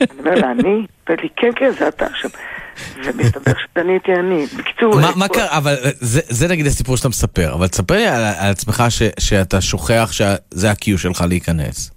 אני 0.00 0.18
אומר 0.18 0.34
לה, 0.34 0.50
אני? 0.50 0.86
אומרת 1.08 1.22
לי, 1.22 1.28
כן, 1.36 1.50
כן, 1.56 1.70
זה 1.70 1.88
אתה. 1.88 2.06
עכשיו, 2.06 2.30
ומסתבר 3.04 3.52
שאני 3.74 3.92
הייתי 3.92 4.14
אני. 4.14 4.46
בקיצור... 4.58 4.94
מה- 5.16 5.24
אה, 5.24 5.28
קרה? 5.28 5.58
אבל 5.58 5.74
אה, 5.84 5.90
זה 6.00 6.48
נגיד 6.48 6.66
הסיפור 6.66 6.96
שאתה 6.96 7.08
מספר, 7.08 7.54
אבל 7.54 7.66
תספר 7.66 7.94
לי 7.94 8.06
על 8.06 8.22
עצמך 8.50 8.84
שאתה 9.18 9.60
שוכח 9.60 10.08
שזה 10.12 10.70
ה-Q 10.70 10.98
שלך 10.98 11.24
להיכנס. 11.28 11.90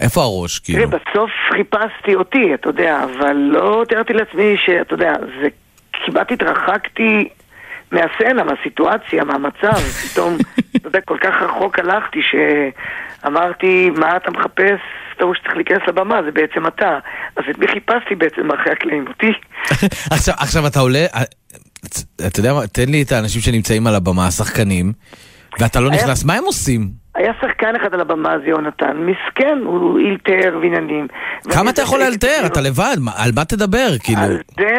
איפה 0.00 0.22
הראש, 0.22 0.58
תראה, 0.60 0.78
כאילו? 0.78 0.90
בסוף 0.90 1.30
חיפשתי 1.52 2.14
אותי, 2.14 2.54
אתה 2.54 2.68
יודע, 2.68 3.04
אבל 3.04 3.32
לא 3.36 3.84
תיארתי 3.88 4.12
לעצמי 4.12 4.56
שאתה 4.66 4.94
יודע, 4.94 5.12
זה 5.40 5.48
כמעט 6.06 6.32
התרחקתי 6.32 7.28
מהסצנה, 7.92 8.44
מהסיטואציה, 8.44 9.24
מהמצב, 9.24 9.78
פתאום, 10.12 10.36
אתה 10.76 10.88
יודע, 10.88 11.00
כל 11.00 11.18
כך 11.20 11.34
רחוק 11.42 11.78
הלכתי 11.78 12.18
שאמרתי, 12.22 13.90
מה 13.90 14.16
אתה 14.16 14.30
מחפש? 14.30 14.80
אתה 15.16 15.24
שצריך 15.34 15.56
להיכנס 15.56 15.80
לבמה, 15.88 16.22
זה 16.22 16.30
בעצם 16.30 16.66
אתה. 16.66 16.98
אז 17.36 17.44
את 17.50 17.58
מי 17.58 17.68
חיפשתי 17.68 18.14
בעצם 18.14 18.46
מאחורי 18.46 18.70
הקלעים? 18.72 19.04
אותי? 19.08 19.32
עכשיו, 20.14 20.34
עכשיו 20.38 20.66
אתה 20.66 20.80
עולה, 20.80 21.06
אה, 21.14 21.22
אתה 22.26 22.40
יודע 22.40 22.54
מה, 22.54 22.66
תן 22.66 22.88
לי 22.88 23.02
את 23.02 23.12
האנשים 23.12 23.40
שנמצאים 23.40 23.86
על 23.86 23.94
הבמה, 23.94 24.26
השחקנים, 24.26 24.92
ואתה 25.58 25.80
לא 25.80 25.90
נכנס, 25.90 26.24
מה 26.24 26.34
הם 26.34 26.44
עושים? 26.44 26.88
היה 27.16 27.32
שחקן 27.40 27.76
אחד 27.76 27.94
על 27.94 28.00
הבמה, 28.00 28.38
זה 28.38 28.46
יונתן. 28.50 28.96
מסכן, 28.96 29.58
הוא 29.64 29.98
אילתר 29.98 30.58
ועניינים. 30.62 31.06
כמה 31.54 31.70
אתה 31.70 31.82
יכול 31.82 31.98
לאלתר? 32.00 32.46
אתה 32.46 32.60
לבד, 32.60 32.96
מה- 33.00 33.12
על 33.16 33.30
מה 33.34 33.44
תדבר? 33.44 33.88
כאילו... 34.04 34.20
זה, 34.58 34.74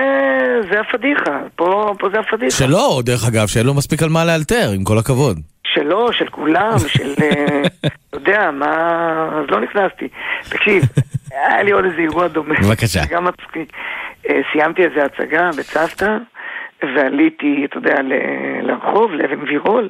זה 0.72 0.80
הפדיחה, 0.80 1.40
פה, 1.56 1.94
פה 2.00 2.10
זה 2.10 2.20
הפדיחה. 2.20 2.52
שלא, 2.58 3.02
דרך 3.06 3.28
אגב, 3.28 3.48
שאין 3.48 3.66
לו 3.66 3.74
מספיק 3.74 4.04
על 4.04 4.10
מה 4.10 4.26
לאלתר, 4.26 4.70
עם 4.76 4.84
כל 4.84 4.98
הכבוד. 4.98 5.38
שלו, 5.74 6.14
של 6.14 6.28
כולם, 6.28 6.76
של... 6.88 7.14
אה, 7.22 7.62
אתה 8.10 8.18
יודע, 8.18 8.52
מה... 8.52 8.74
אז 9.40 9.50
לא 9.50 9.60
נכנסתי. 9.62 10.08
תקשיב, 10.50 10.84
היה 11.32 11.64
לי 11.64 11.72
עוד 11.72 11.86
איזה 11.86 11.98
אירוע 11.98 12.28
דומה. 12.28 12.56
בבקשה. 12.64 13.00
גם 13.10 13.26
מצחיק. 13.26 13.72
אה, 14.30 14.40
סיימתי 14.52 14.82
איזה 14.86 15.06
הצגה 15.06 15.50
בצוותא, 15.58 16.18
ועליתי, 16.84 17.66
אתה 17.70 17.78
יודע, 17.78 18.02
ל- 18.02 18.14
לרחוב, 18.68 19.12
לאבן 19.12 19.46
גבירול, 19.46 19.90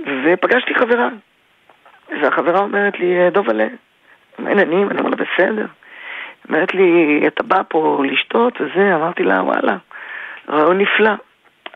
ופגשתי 0.00 0.74
חברה. 0.80 1.08
והחברה 2.22 2.60
אומרת 2.60 3.00
לי, 3.00 3.18
"אה, 3.18 3.30
דובלה, 3.30 3.66
מה 4.38 4.48
העניינים? 4.48 4.90
אני 4.90 4.98
אומר 4.98 5.10
לה, 5.10 5.16
בסדר. 5.16 5.66
אומרת 6.48 6.74
לי, 6.74 7.20
אתה 7.26 7.42
בא 7.42 7.62
פה 7.68 8.02
לשתות 8.10 8.60
וזה, 8.60 8.94
אמרתי 8.94 9.22
לה, 9.22 9.42
וואלה, 9.42 9.76
רעיון 10.48 10.78
נפלא. 10.78 11.12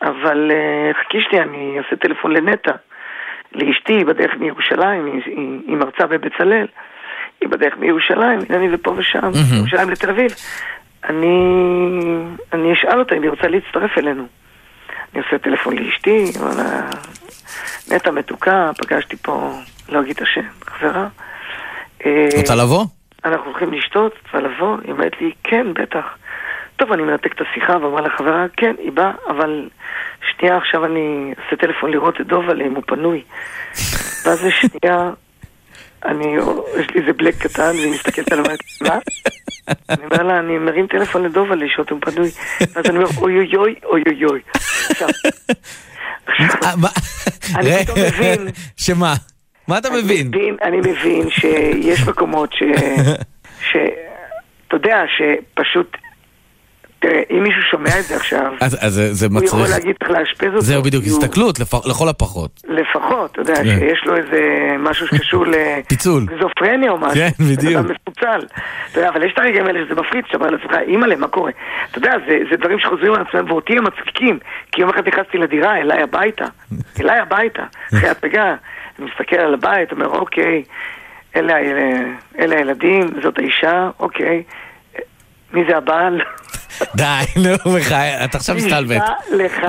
אבל 0.01 0.51
אה, 0.51 0.91
חכי 0.93 1.21
שנייה, 1.21 1.43
אני 1.43 1.77
אעשה 1.77 1.95
טלפון 1.95 2.31
לנטע, 2.31 2.71
לאשתי, 3.51 4.03
בדרך 4.03 4.35
מירושלים, 4.39 5.05
היא, 5.05 5.21
היא, 5.25 5.59
היא 5.67 5.75
מרצה 5.77 6.07
בבצלאל, 6.07 6.67
היא 7.41 7.49
בדרך 7.49 7.77
מירושלים, 7.77 8.39
הנה 8.49 8.69
זה 8.69 8.77
פה 8.77 8.93
ושם, 8.97 9.31
מירושלים 9.53 9.89
לתל 9.89 10.09
אביב. 10.09 10.31
אני, 11.03 11.37
אני 12.53 12.73
אשאל 12.73 12.99
אותה 12.99 13.15
אם 13.15 13.21
היא 13.21 13.29
רוצה 13.29 13.47
להצטרף 13.47 13.97
אלינו. 13.97 14.25
אני 15.13 15.23
עושה 15.23 15.37
טלפון 15.37 15.77
לאשתי, 15.77 16.23
נטע 17.91 18.11
מתוקה, 18.11 18.71
פגשתי 18.77 19.17
פה, 19.17 19.51
לא 19.89 20.01
אגיד 20.01 20.15
את 20.15 20.21
השם, 20.21 20.47
חברה. 20.65 21.07
אה, 22.05 22.27
רוצה 22.37 22.55
לבוא? 22.55 22.85
אנחנו 23.25 23.45
הולכים 23.51 23.73
לשתות, 23.73 24.13
צריכה 24.21 24.39
לבוא, 24.39 24.77
היא 24.83 24.91
אומרת 24.91 25.21
לי, 25.21 25.31
כן, 25.43 25.73
בטח. 25.73 26.05
טוב, 26.75 26.91
אני 26.91 27.01
מנתק 27.03 27.33
את 27.33 27.41
השיחה 27.41 27.77
ואומר 27.81 28.01
לחברה, 28.01 28.45
כן, 28.57 28.75
היא 28.79 28.91
באה, 28.91 29.11
אבל 29.29 29.69
שנייה 30.31 30.57
עכשיו 30.57 30.85
אני 30.85 31.33
אעשה 31.37 31.55
טלפון 31.55 31.91
לראות 31.91 32.21
את 32.21 32.27
דובלה 32.27 32.65
אם 32.65 32.75
הוא 32.75 32.83
פנוי. 32.87 33.23
ואז 34.25 34.45
לשנייה, 34.45 35.09
אני, 36.05 36.35
יש 36.79 36.89
לי 36.89 37.01
איזה 37.01 37.13
בלק 37.13 37.35
קטן, 37.37 37.71
והיא 37.75 37.91
מסתכלת 37.91 38.33
אומרת, 38.33 38.59
מה? 38.81 38.99
אני 39.89 40.05
אומר 40.05 40.23
לה, 40.23 40.39
אני 40.39 40.57
מרים 40.57 40.87
טלפון 40.87 41.23
לדובלה 41.23 41.65
לשאול 41.65 41.87
אם 41.91 41.97
הוא 41.97 42.11
פנוי. 42.11 42.31
ואז 42.73 42.85
אני 42.85 42.97
אומר, 42.97 43.09
אוי 43.17 43.35
אוי 43.37 43.55
אוי, 43.55 43.75
אוי 43.85 44.03
אוי 44.07 44.25
אוי. 44.25 44.41
עכשיו, 44.89 45.09
אני 47.55 47.83
פתאום 47.83 47.99
מבין. 48.07 48.47
שמה? 48.85 49.13
מה 49.67 49.77
אתה 49.77 49.89
מבין? 49.91 50.31
אני 50.63 50.77
מבין 50.77 51.29
שיש 51.29 52.07
מקומות 52.07 52.53
ש... 52.53 52.63
ש... 53.71 53.77
אתה 54.67 54.75
יודע, 54.75 55.03
שפשוט... 55.17 55.97
תראה, 56.99 57.21
אם 57.31 57.43
מישהו 57.43 57.61
שומע 57.71 57.99
את 57.99 58.03
זה 58.03 58.15
עכשיו, 58.15 58.53
אז 58.61 58.77
אז 58.81 58.93
זה- 58.93 59.13
זה 59.13 59.25
הוא 59.25 59.43
יכול 59.45 59.59
מצריך... 59.59 59.77
להגיד 59.79 59.95
צריך 59.99 60.11
לאשפז 60.11 60.47
אותו. 60.47 60.61
זהו 60.61 60.83
בדיוק, 60.83 61.03
הסתכלות, 61.03 61.59
לפ- 61.59 61.85
לכל 61.85 62.09
הפחות. 62.09 62.61
לפחות, 62.67 63.31
אתה 63.31 63.41
יודע, 63.41 63.55
כן. 63.55 63.63
שיש 63.79 64.03
לו 64.05 64.15
איזה 64.15 64.39
משהו 64.79 65.07
שקשור 65.07 65.45
פיצול. 65.89 66.23
לסכיזופרניה 66.23 66.91
או 66.91 66.97
משהו. 66.97 67.13
כן, 67.15 67.29
בדיוק. 67.51 67.73
אדם 67.75 67.91
מפוצל. 67.91 68.39
אתה 68.91 68.99
יודע, 68.99 69.09
אבל 69.09 69.23
יש 69.23 69.33
את 69.33 69.39
הרגעים 69.39 69.65
האלה 69.65 69.79
שזה 69.85 70.01
מפחיד, 70.01 70.23
שאתה 70.27 70.37
אומר 70.37 70.49
לעצמך, 70.49 70.71
אימא'לה, 70.87 71.15
מה 71.15 71.27
קורה? 71.27 71.51
אתה 71.91 71.97
יודע, 71.97 72.13
זה, 72.27 72.37
זה 72.51 72.57
דברים 72.57 72.79
שחוזרים 72.79 73.13
על 73.13 73.21
עצמם, 73.29 73.51
ואותי 73.51 73.77
הם 73.77 73.83
מצחיקים. 73.83 74.39
כי 74.71 74.81
יום 74.81 74.89
אחד 74.89 75.07
נכנסתי 75.07 75.37
לדירה, 75.37 75.77
אליי 75.77 76.01
הביתה. 76.03 76.45
אליי 77.01 77.19
הביתה. 77.19 77.63
אחרי 77.93 78.09
הצגה, 78.13 78.55
אני 78.99 79.07
מסתכל 79.11 79.35
על 79.35 79.53
הבית, 79.53 79.91
אומר, 79.91 80.07
אוקיי, 80.07 80.63
אלה, 81.35 81.53
ה- 81.55 81.59
אלה 82.39 82.55
הילדים, 82.55 83.09
זאת 83.23 83.37
האישה, 83.39 83.89
אוקיי. 83.99 84.43
מי 85.53 85.63
זה 85.69 85.77
הבעל? 85.77 86.21
די, 86.95 87.03
נו, 87.35 87.71
בחייך, 87.75 88.23
אתה 88.25 88.37
עכשיו 88.37 88.55
מסתלבט. 88.55 89.01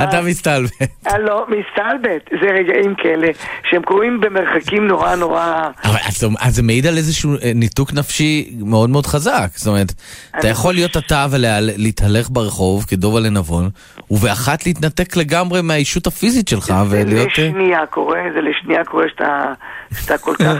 אתה 0.02 0.20
מסתלבט. 0.22 0.72
אה, 1.06 1.18
לא, 1.18 1.46
מסתלבט. 1.48 2.30
זה 2.42 2.46
רגעים 2.50 2.94
כאלה 3.02 3.28
שהם 3.70 3.82
קורים 3.82 4.20
במרחקים 4.20 4.86
נורא 4.86 5.14
נורא... 5.14 5.68
אבל 5.84 5.96
אז 6.06 6.18
זה- 6.18 6.26
זה 6.48 6.62
מעיד 6.62 6.86
על 6.86 6.96
איזשהו 6.96 7.34
אה, 7.42 7.52
ניתוק 7.54 7.92
נפשי 7.92 8.50
מאוד 8.60 8.90
מאוד 8.90 9.06
חזק. 9.06 9.48
זאת 9.54 9.66
אומרת, 9.66 9.92
אתה 10.38 10.48
יכול 10.48 10.74
להיות 10.74 10.96
אתה 10.96 11.26
ולהתהלך 11.30 12.28
ברחוב 12.30 12.84
כדובה 12.84 13.20
לנבון, 13.20 13.70
ובאחת 14.10 14.66
להתנתק 14.66 15.16
לגמרי 15.16 15.62
מהאישות 15.62 16.06
הפיזית 16.06 16.48
שלך 16.48 16.74
ולהיות... 16.88 17.28
אה, 17.38 17.48
לשנייה 17.48 17.86
קורה, 17.86 18.18
זה 18.34 18.40
לשנייה 18.40 18.84
קורה 18.84 19.04
שאתה, 19.08 19.52
שאתה 20.00 20.18
כל 20.18 20.34
כך... 20.38 20.56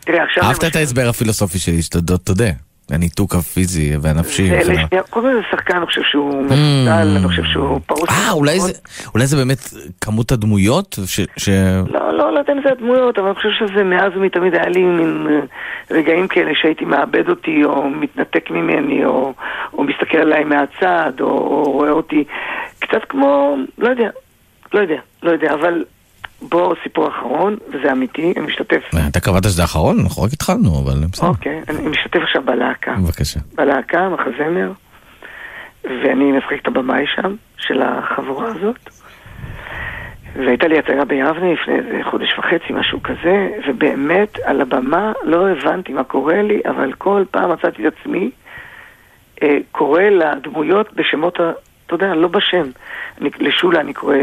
תראה, 0.00 0.24
עכשיו... 0.24 0.42
אהבת 0.44 0.64
את 0.64 0.76
ההסבר 0.76 1.08
הפילוסופי 1.08 1.58
שלי, 1.58 1.82
שתודה, 1.82 2.18
תודה. 2.18 2.50
הניתוק 2.90 3.34
הפיזי 3.34 3.96
והנפשי. 4.02 4.50
כל 5.10 5.22
זה 5.22 5.28
שחקן, 5.50 5.76
אני 5.76 5.86
חושב 5.86 6.02
שהוא 6.02 6.42
מפוצל, 6.42 7.16
אני 7.16 7.26
חושב 7.26 7.42
שהוא 7.44 7.80
פרוס. 7.86 8.08
אה, 8.10 8.32
אולי 8.32 8.60
זה- 9.26 9.36
באמת 9.36 9.58
כמות 10.00 10.32
הדמויות 10.32 10.98
ש... 11.06 11.20
ש- 11.36 11.48
לא, 11.90 12.12
לא, 12.12 12.32
לא 12.34 12.38
יודע 12.38 12.52
אם 12.52 12.60
זה 12.64 12.72
הדמויות, 12.72 13.18
אבל 13.18 13.26
אני 13.26 13.34
חושב 13.36 13.48
שזה 13.58 13.84
מאז 13.84 14.12
ומתמיד 14.16 14.54
היה 14.54 14.68
לי 14.68 14.82
מין 14.82 15.26
אה, 15.30 15.40
רגעים 15.96 16.28
כאלה 16.28 16.50
שהייתי 16.54 16.84
מאבד 16.84 17.28
אותי, 17.28 17.64
או 17.64 17.90
מתנתק 17.90 18.50
ממני, 18.50 19.04
או, 19.04 19.32
או 19.72 19.84
מסתכל 19.84 20.18
עליי 20.18 20.44
מהצד, 20.44 21.12
או, 21.20 21.26
או 21.26 21.62
רואה 21.72 21.90
אותי 21.90 22.24
קצת 22.78 23.00
כמו, 23.08 23.56
לא 23.78 23.88
יודע, 23.88 24.08
לא 24.74 24.80
יודע, 24.80 24.98
לא 25.22 25.30
יודע, 25.30 25.54
אבל 25.54 25.84
בוא, 26.42 26.74
סיפור 26.82 27.08
אחרון, 27.08 27.56
וזה 27.68 27.92
אמיתי, 27.92 28.34
אני 28.36 28.46
משתתף, 28.46 28.82
אתה 29.10 29.20
קבעת 29.20 29.44
שזה 29.44 29.62
האחרון? 29.62 30.00
אנחנו 30.00 30.22
רק 30.22 30.32
התחלנו, 30.32 30.82
אבל 30.84 31.06
בסדר. 31.12 31.28
אוקיי, 31.28 31.60
אני 31.68 31.88
משתתף 31.88 32.20
עכשיו 32.22 32.42
בלהקה. 32.44 32.94
בבקשה. 32.94 33.40
בלהקה, 33.54 34.08
מחזמר, 34.08 34.72
ואני 35.84 36.32
משחק 36.32 36.62
את 36.62 36.66
הבמאי 36.66 37.04
שם, 37.14 37.34
של 37.58 37.82
החבורה 37.82 38.46
הזאת. 38.46 38.90
והייתה 40.36 40.68
לי 40.68 40.78
הצגה 40.78 41.04
ביבנה 41.04 41.52
לפני 41.52 41.74
איזה 41.74 42.00
חודש 42.10 42.38
וחצי, 42.38 42.72
משהו 42.72 43.02
כזה, 43.02 43.48
ובאמת, 43.68 44.38
על 44.44 44.60
הבמה 44.60 45.12
לא 45.22 45.48
הבנתי 45.48 45.92
מה 45.92 46.04
קורה 46.04 46.42
לי, 46.42 46.60
אבל 46.66 46.92
כל 46.92 47.24
פעם 47.30 47.52
מצאתי 47.52 47.88
את 47.88 47.92
עצמי 48.00 48.30
אה, 49.42 49.58
קורא 49.72 50.02
לדמויות 50.02 50.94
בשמות, 50.94 51.38
אתה 51.86 51.94
יודע, 51.94 52.14
לא 52.14 52.28
בשם. 52.28 52.70
אני, 53.20 53.30
לשולה 53.38 53.80
אני 53.80 53.94
קורא, 53.94 54.16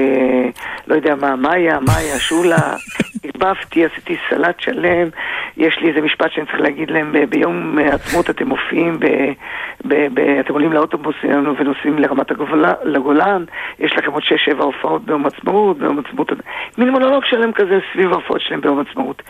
לא 0.88 0.96
יודע 0.96 1.16
מה, 1.16 1.36
מאיה, 1.36 1.80
מאיה, 1.80 2.20
שולה, 2.20 2.76
ערבבתי, 3.24 3.86
עשיתי 3.86 4.18
סלט 4.30 4.60
שלם, 4.60 5.10
יש 5.58 5.78
לי 5.82 5.90
איזה 5.90 6.02
משפט 6.02 6.32
שאני 6.32 6.46
צריך 6.46 6.60
להגיד 6.60 6.92
להם, 6.92 7.16
ביום 7.30 7.78
העצמאות 7.78 8.30
אתם 8.30 8.48
מופיעים, 8.48 9.00
ב, 9.00 9.06
ב, 9.86 9.94
ב, 10.14 10.20
אתם 10.40 10.54
עולים 10.54 10.74
לאוטובוס 10.74 11.16
ונוסעים 11.60 12.00
לרמת 12.00 12.32
הגולן, 12.32 12.74
לגולן, 12.84 13.44
יש 13.80 13.94
לכם 13.98 14.12
עוד 14.12 14.24
שש-שבע 14.24 14.64
הופעות 14.64 15.06
ביום 15.06 15.26
עצמאות, 15.26 15.78
ביום 15.78 16.00
עצמאות, 16.00 16.32
מין 16.78 16.90
מונולוג 16.90 17.26
שלם 17.26 17.52
כזה 17.52 17.80
סביב 17.94 18.12
ההופעות 18.12 18.42
שלהם 18.42 18.62
ביום 18.62 18.84
עצמאות. 18.90 19.22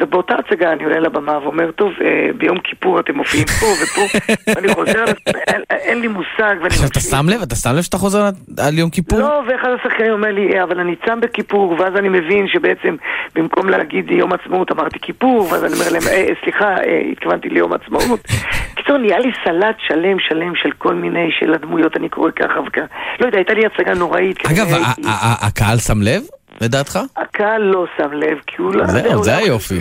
ובאותה 0.00 0.34
הצגה 0.34 0.72
אני 0.72 0.84
עולה 0.84 1.00
לבמה 1.00 1.38
ואומר, 1.42 1.70
טוב, 1.70 1.92
אה, 2.04 2.28
ביום 2.38 2.58
כיפור 2.58 3.00
אתם 3.00 3.16
מופיעים 3.16 3.46
פה 3.46 3.66
ופה, 3.66 4.18
ואני 4.54 4.74
חוזר, 4.74 5.04
אין, 5.26 5.62
אין 5.70 6.00
לי 6.00 6.08
מושג, 6.08 6.54
ואני 6.60 6.66
עכשיו, 6.66 6.86
אתה 6.86 7.00
שם 7.00 7.26
לב? 7.28 7.42
אתה 7.42 7.54
שם 7.54 7.75
לב 7.76 7.82
שאתה 7.82 7.96
חוזר 7.98 8.24
על- 8.58 8.78
יום 8.78 8.90
כיפור? 8.90 9.18
לא, 9.18 9.42
ואחד 9.48 9.68
השחקנים 9.80 10.12
אומר 10.12 10.32
לי, 10.32 10.54
"אה, 10.58 10.62
אבל 10.62 10.80
אני 10.80 10.94
צם 11.06 11.20
בכיפור, 11.20 11.76
ואז 11.78 11.92
אני 11.96 12.08
מבין 12.08 12.48
שבעצם 12.48 12.96
במקום 13.34 13.68
להגיד 13.68 14.10
יום 14.10 14.32
עצמאות 14.32 14.72
אמרתי 14.72 14.98
כיפור, 15.02 15.48
ואז 15.52 15.64
אני 15.64 15.72
אומר 15.72 15.92
להם, 15.92 16.02
"אה, 16.10 16.26
סליחה, 16.44 16.64
אה, 16.76 17.00
התכוונתי 17.12 17.48
ליום 17.48 17.72
עצמאות. 17.72 18.20
קיצור, 18.76 18.96
נהיה 18.98 19.18
לי 19.18 19.30
סלט 19.44 19.76
שלם 19.78 20.16
שלם 20.18 20.52
של 20.54 20.70
כל 20.78 20.94
מיני, 20.94 21.28
של 21.40 21.54
הדמויות, 21.54 21.96
אני 21.96 22.08
קורא 22.08 22.30
ככה 22.30 22.60
וככה. 22.66 22.86
לא 23.20 23.26
יודע, 23.26 23.38
הייתה 23.38 23.54
לי 23.54 23.62
הצגה 23.66 23.94
נוראית. 23.94 24.46
אגב, 24.46 24.56
כנראה 24.66 24.72
ה- 24.82 24.86
הייתי- 24.86 25.02
ה- 25.08 25.10
ה- 25.10 25.46
הקהל 25.46 25.78
שם 25.78 26.02
לב, 26.02 26.22
לדעתך? 26.60 26.98
הקהל 27.16 27.62
לא 27.62 27.84
שם 27.96 28.12
לב, 28.12 28.38
כי 28.46 28.62
הוא 28.62 28.74
לא... 28.74 28.86
זהו, 28.86 29.12
הוא 29.12 29.24
זה 29.24 29.30
לא- 29.30 29.36
היופי. 29.36 29.80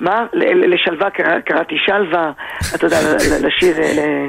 מה? 0.00 0.26
לשלווה 0.66 1.10
קרא- 1.10 1.40
קראתי 1.46 1.74
שלווה, 1.86 2.32
אתה 2.74 2.86
יודע, 2.86 2.96
לשיר 3.40 3.76
אה, 3.78 3.84
אה, 3.98 4.26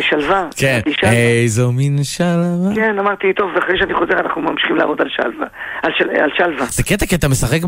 שלווה. 0.00 0.46
כן. 0.56 0.80
איזו 1.12 1.72
מין 1.72 1.98
שלווה. 2.04 2.74
כן, 2.74 2.98
אמרתי, 2.98 3.32
טוב, 3.36 3.50
ואחרי 3.54 3.78
שאני 3.78 3.94
חוזר 3.94 4.20
אנחנו 4.20 4.40
ממשיכים 4.42 4.76
לעבוד 4.76 5.00
על 5.00 5.08
שלווה. 5.10 5.46
על 5.82 5.92
של- 5.98 6.10
על 6.10 6.30
שלווה. 6.36 6.64
זה 6.66 6.82
קטע 6.82 7.06
כי 7.06 7.14
אתה 7.14 7.28
משחק 7.28 7.60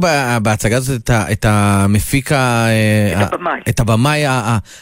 בהצגה 0.43 0.77
הזאת 0.77 1.01
את 1.05 1.11
ה- 1.11 1.33
את 1.33 1.45
המפיק, 1.49 2.33
ה- 2.33 2.37
ה- 2.37 3.25
הבמאי. 3.25 3.61
את 3.69 3.81
הבמאי 3.81 4.23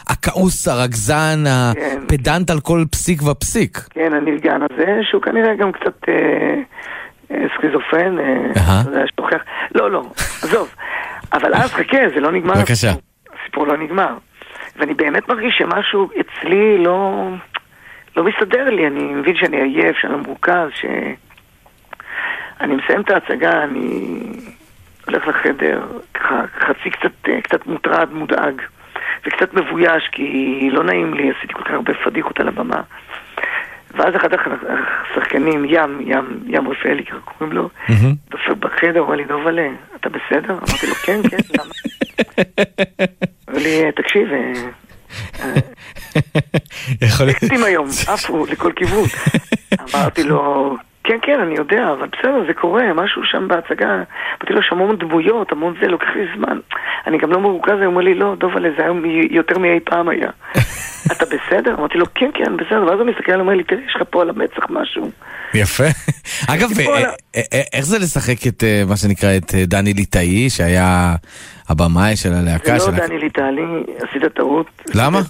הכעוס, 0.08 0.68
הרגזן, 0.68 1.44
הפדנט 1.46 2.50
על 2.50 2.60
כל 2.60 2.84
פסיק 2.92 3.22
ופסיק. 3.22 3.78
כן, 3.90 4.12
הנרגן 4.12 4.60
הזה, 4.70 4.86
שהוא 5.10 5.22
כנראה 5.22 5.54
גם 5.54 5.72
קצת 5.72 6.08
אה, 6.08 6.14
אה, 7.30 7.44
סכיזופרן, 7.58 8.18
אה, 8.18 9.02
שוכח. 9.16 9.40
לא, 9.74 9.90
לא, 9.90 10.02
עזוב. 10.42 10.68
אבל 11.32 11.54
אז 11.54 11.70
חכה, 11.72 11.98
זה 12.14 12.20
לא 12.20 12.32
נגמר. 12.32 12.54
בבקשה. 12.54 12.92
הסיפור 13.42 13.66
לא 13.66 13.76
נגמר. 13.78 14.14
ואני 14.76 14.94
באמת 14.94 15.28
מרגיש 15.28 15.58
שמשהו 15.58 16.10
אצלי 16.20 16.78
לא, 16.78 17.28
לא 18.16 18.24
מסתדר 18.24 18.70
לי. 18.70 18.86
אני 18.86 19.02
מבין 19.02 19.36
שאני 19.36 19.56
עייף, 19.62 19.96
שאני 19.96 20.12
לא 20.12 20.18
מרוכז, 20.18 20.70
ש... 20.74 20.84
אני 22.60 22.74
מסיים 22.74 23.00
את 23.00 23.10
ההצגה, 23.10 23.64
אני 23.64 24.22
הולך 25.06 25.26
לחדר, 25.26 25.82
ככה 26.14 26.42
חצי 26.60 26.90
קצת, 26.90 27.28
אה, 27.28 27.40
קצת 27.40 27.66
מוטרד, 27.66 28.12
מודאג, 28.12 28.62
וקצת 29.26 29.54
מבויש, 29.54 30.08
כי 30.12 30.68
לא 30.72 30.84
נעים 30.84 31.14
לי, 31.14 31.30
עשיתי 31.30 31.54
כל 31.54 31.62
כך 31.62 31.70
הרבה 31.70 31.94
פדיחות 31.94 32.40
על 32.40 32.48
הבמה. 32.48 32.82
ואז 33.94 34.16
אחד 34.16 34.28
השחקנים, 35.10 35.64
ים, 35.64 36.00
ים, 36.00 36.40
ים 36.46 36.68
רפאלי, 36.68 37.04
ככה 37.04 37.20
קוראים 37.20 37.56
לו, 37.56 37.68
דופק 38.30 38.56
בחדר, 38.58 39.00
אומר 39.00 39.16
לי, 39.16 39.24
דובלה, 39.24 39.68
אתה 39.96 40.08
בסדר? 40.08 40.52
אמרתי 40.52 40.86
לו, 40.86 40.94
כן, 40.94 41.20
כן, 41.30 41.36
למה? 41.58 41.72
אומר 43.48 43.58
לי, 43.62 43.92
תקשיב, 43.96 44.28
אה, 44.32 44.52
יכול 47.08 47.26
להיות... 47.26 47.64
היום, 47.66 47.88
עפו 48.08 48.46
לכל 48.46 48.72
כיוון. 48.76 49.04
אמרתי 49.94 50.22
לו, 50.22 50.76
כן, 51.04 51.18
כן, 51.22 51.40
אני 51.40 51.54
יודע, 51.54 51.92
אבל 51.92 52.08
בסדר, 52.12 52.44
זה 52.46 52.54
קורה, 52.54 52.92
משהו 52.92 53.22
שם 53.24 53.48
בהצגה. 53.48 53.88
אמרתי 53.88 54.52
לו, 54.52 54.60
יש 54.60 54.68
המון 54.70 54.96
דמויות, 54.96 55.52
המון 55.52 55.74
זה, 55.80 55.86
לוקח 55.86 56.08
לי 56.14 56.26
זמן. 56.36 56.58
אני 57.06 57.18
גם 57.18 57.32
לא 57.32 57.40
מרוכז, 57.40 57.72
הוא 57.72 57.86
אומר 57.86 58.00
לי, 58.00 58.14
לא, 58.14 58.34
דובלה, 58.38 58.68
זה 58.76 58.82
היום 58.82 59.04
יותר 59.30 59.58
מאי 59.58 59.80
פעם 59.84 60.08
היה. 60.08 60.30
אתה 61.12 61.24
בסדר? 61.24 61.74
אמרתי 61.78 61.98
לו, 61.98 62.06
כן, 62.14 62.30
כן, 62.34 62.56
בסדר. 62.56 62.84
ואז 62.86 63.00
הוא 63.00 63.06
מסתכל 63.06 63.32
עליי, 63.32 63.40
אומר 63.40 63.54
לי, 63.54 63.64
תראה, 63.64 63.80
יש 63.86 63.96
לך 63.96 64.02
פה 64.10 64.22
על 64.22 64.30
המצח 64.30 64.70
משהו. 64.70 65.10
יפה. 65.54 65.84
אגב, 66.54 66.68
אה, 66.78 67.04
אה, 67.36 67.42
אה, 67.54 67.62
איך 67.72 67.84
זה 67.84 67.98
לשחק 67.98 68.46
את 68.48 68.64
מה 68.88 68.96
שנקרא 68.96 69.36
את 69.36 69.54
דני 69.54 69.92
ליטאי, 69.92 70.50
שהיה 70.50 71.14
הבמאי 71.68 72.16
של 72.16 72.32
הלהקה? 72.32 72.78
זה 72.78 72.90
לא 72.90 72.96
דני 72.96 73.18
ליטלי, 73.18 73.62
עשית 73.96 74.24
טעות. 74.34 74.66
למה? 74.94 75.20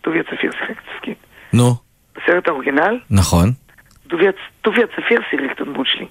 טוביה 0.00 0.22
צפיר 0.22 0.50
שיחק 0.52 0.80
תפקיד. 0.94 1.14
נו, 1.52 1.74
בסרט 2.16 2.48
האורגינל, 2.48 2.98
נכון. 3.10 3.52
טוביה- 4.08 4.86
צפיר 4.96 5.20
שיחק 5.30 5.52
את 5.56 5.60
הדמות 5.60 5.86
שלי. 5.86 6.06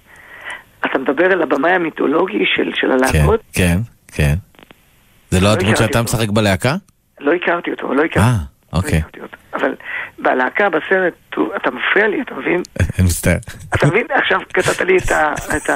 אתה 0.85 0.99
מדבר 0.99 1.25
על 1.31 1.41
הבמאי 1.41 1.71
המיתולוגי 1.71 2.43
של, 2.55 2.71
של 2.75 2.91
הלהקות? 2.91 3.39
כן, 3.53 3.77
כן. 4.11 4.33
זה 5.29 5.39
לא 5.39 5.47
לא 5.47 5.53
הדמות 5.53 5.77
שאתה. 5.77 6.01
משחק 6.01 6.29
בלהקה? 6.29 6.75
לא 7.19 7.31
הכרתי 7.33 7.71
אותו, 7.71 7.93
לא 7.93 8.03
הכרתי. 8.03 8.19
אה, 8.27 8.33
אוקיי. 8.73 9.01
אבל 9.53 9.75
בלהקה, 10.19 10.69
בסרט, 10.69 11.13
אתה 11.55 11.69
מפריע 11.71 12.07
לי, 12.07 12.21
אתה 12.21 12.35
מבין? 12.35 12.61
אני 12.99 13.05
מצטער. 13.07 13.37
אתה 13.75 13.87
מבין? 13.87 14.05
עכשיו 14.23 14.39
קטעת 14.53 14.81
לי 14.81 14.97
את, 14.97 15.69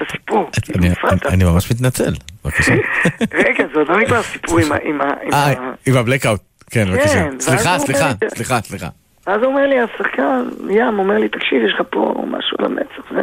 הסיפור. 0.00 0.50
כאילו, 0.62 0.78
אני- 1.32 1.44
ממש 1.44 1.72
מתנצל. 1.72 2.12
בבקשה. 2.44 2.72
רגע, 3.44 3.64
זה 3.74 3.78
עוד 3.78 3.88
לא 3.88 4.00
נגמר 4.00 4.18
הסיפור 4.18 4.58
עם 4.58 4.72
ה... 4.72 4.76
עם 4.84 5.00
ה, 5.00 5.04
עם 5.86 5.94
אה, 5.94 6.00
הבלקאוט. 6.00 6.40
כן, 6.70 6.84
כן, 6.84 6.90
בבקשה. 6.92 7.24
ואז 7.24 7.42
סליחה, 7.42 7.78
סליחה, 7.78 8.12
סליחה, 8.34 8.60
סליחה. 8.60 8.88
ואז 9.26 9.42
אומר 9.42 9.66
לי, 9.66 9.80
השחקן, 9.80 10.44
ים, 10.70 10.98
אומר 10.98 11.18
לי, 11.18 11.28
תקשיב, 11.28 11.62
יש 11.62 11.74
לך 11.74 11.82
פה 11.90 12.24
משהו 12.26 12.56
על 12.58 12.64
המצח. 12.64 13.12
ו... 13.12 13.14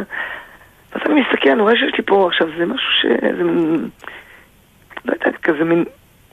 ואז 0.92 1.02
אני 1.06 1.20
מסתכל, 1.20 1.50
אני 1.50 1.62
רואה 1.62 1.76
שיש 1.76 1.92
לי 1.98 2.04
פה 2.06 2.26
עכשיו, 2.26 2.48
זה 2.58 2.66
משהו 2.66 2.90
ש... 2.92 3.06
זה 3.36 3.44
מין... 3.44 3.88
לא 5.04 5.12
יודע, 5.12 5.38
כזה 5.42 5.64
מין... 5.64 5.84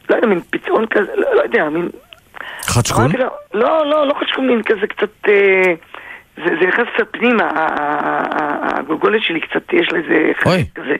לא 0.10 0.16
יודע, 0.16 0.28
מין 0.28 0.42
פצעון 0.50 0.86
כזה, 0.86 1.16
לא, 1.16 1.36
לא 1.36 1.42
יודע, 1.42 1.70
מין... 1.70 1.90
חדשקון? 2.62 3.12
לו, 3.12 3.28
לא, 3.54 3.86
לא, 3.86 4.08
לא 4.08 4.14
חדשקון, 4.20 4.48
מין 4.48 4.64
כזה 4.64 4.88
קצת... 4.88 5.10
אה, 5.28 5.74
זה, 6.38 6.56
זה 6.62 6.68
נכנס 6.68 6.88
קצת 6.96 7.08
פנימה, 7.12 7.50
הגולגולת 8.62 9.22
שלי 9.22 9.40
קצת, 9.42 9.74
יש 9.74 9.92
לה 9.92 10.00
איזה 10.00 10.32
חלק 10.36 10.66
כזה. 10.76 10.96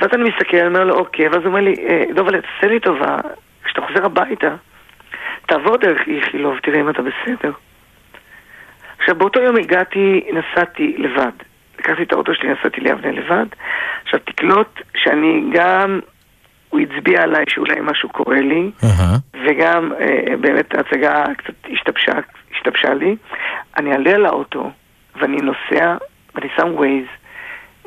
ואז 0.00 0.10
אני 0.14 0.30
מסתכל, 0.30 0.56
אני 0.56 0.66
אומר 0.66 0.84
לו, 0.84 0.94
אוקיי, 0.94 1.28
ואז 1.28 1.36
הוא 1.36 1.46
אומר 1.46 1.60
לי, 1.60 1.74
אה, 1.88 2.04
דובל, 2.14 2.40
תעשה 2.40 2.72
לי 2.72 2.80
טובה, 2.80 3.16
כשאתה 3.64 3.80
חוזר 3.80 4.04
הביתה, 4.04 4.54
תעבור 5.46 5.76
דרך 5.76 6.00
איכילוב, 6.08 6.58
תראה 6.58 6.80
אם 6.80 6.90
אתה 6.90 7.02
בסדר. 7.02 7.52
עכשיו, 9.06 9.18
באותו 9.18 9.40
יום 9.40 9.56
הגעתי, 9.56 10.24
נסעתי 10.32 10.96
לבד. 10.98 11.30
לקחתי 11.78 12.02
את 12.02 12.12
האוטו 12.12 12.34
שלי, 12.34 12.48
נסעתי 12.52 12.80
ליבנה 12.80 13.12
לבד. 13.12 13.46
עכשיו, 14.04 14.20
תקלוט 14.24 14.80
שאני 14.96 15.42
גם, 15.52 16.00
הוא 16.70 16.80
הצביע 16.80 17.22
עליי 17.22 17.44
שאולי 17.48 17.74
משהו 17.82 18.08
קורה 18.08 18.40
לי, 18.40 18.70
וגם 19.46 19.92
אה, 20.00 20.36
באמת 20.40 20.74
ההצגה 20.74 21.24
קצת 21.36 21.54
השתבשה, 21.72 22.12
השתבשה 22.54 22.94
לי. 22.94 23.16
אני 23.76 23.92
אעלה 23.92 24.14
על 24.14 24.26
האוטו, 24.26 24.70
ואני 25.20 25.36
נוסע, 25.36 25.96
ואני 26.34 26.48
שם 26.56 26.68
ווייז, 26.74 27.06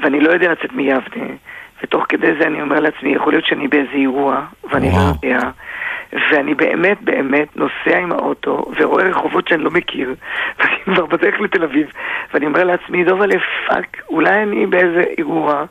ואני 0.04 0.20
לא 0.20 0.32
יודע 0.32 0.52
לצאת 0.52 0.74
מיבנה, 0.74 1.28
ותוך 1.84 2.06
כדי 2.10 2.32
זה 2.40 2.48
אני 2.48 2.62
אומר 2.62 2.80
לעצמי, 2.80 3.16
יכול 3.16 3.34
להיות 3.34 3.46
שאני 3.46 3.68
באיזה 3.68 3.94
אירוע, 3.94 4.42
ואני 4.72 4.92
לא 4.92 5.28
יודע. 5.28 5.40
ואני 6.14 6.54
באמת 6.54 6.98
באמת 7.02 7.58
נוסע 7.58 7.98
עם 7.98 8.12
האוטו 8.12 8.66
ורואה 8.80 9.04
רחובות 9.04 9.48
שאני 9.48 9.64
לא 9.64 9.72
מכיר 9.72 10.16
ואני 10.60 10.76
כבר 10.86 11.06
בדרך 11.06 11.42
לתל 11.42 11.64
אביב 11.64 11.88
ואני 12.34 12.46
אומר 12.46 12.64
לעצמי, 12.64 13.04
דובל'ה, 13.04 13.36
fuck, 13.68 13.98
אולי 14.10 14.44
אני 14.44 14.66
באיזה 14.66 15.04
אירוע 15.18 15.66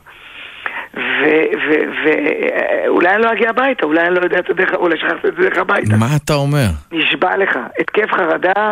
ואולי 2.03 3.09
אני 3.09 3.23
לא 3.23 3.31
אגיע 3.33 3.49
הביתה, 3.49 3.85
אולי 3.85 4.07
אני 4.07 4.15
לא 4.15 4.19
יודע 4.23 4.39
את 4.39 4.49
הדרך, 4.49 4.73
אולי 4.73 4.97
שכחתי 4.97 5.27
את 5.27 5.33
הדרך 5.39 5.57
הביתה. 5.57 5.95
מה 5.97 6.07
אתה 6.23 6.33
אומר? 6.33 6.67
נשבע 6.91 7.37
לך, 7.37 7.59
התקף 7.79 8.11
חרדה 8.11 8.71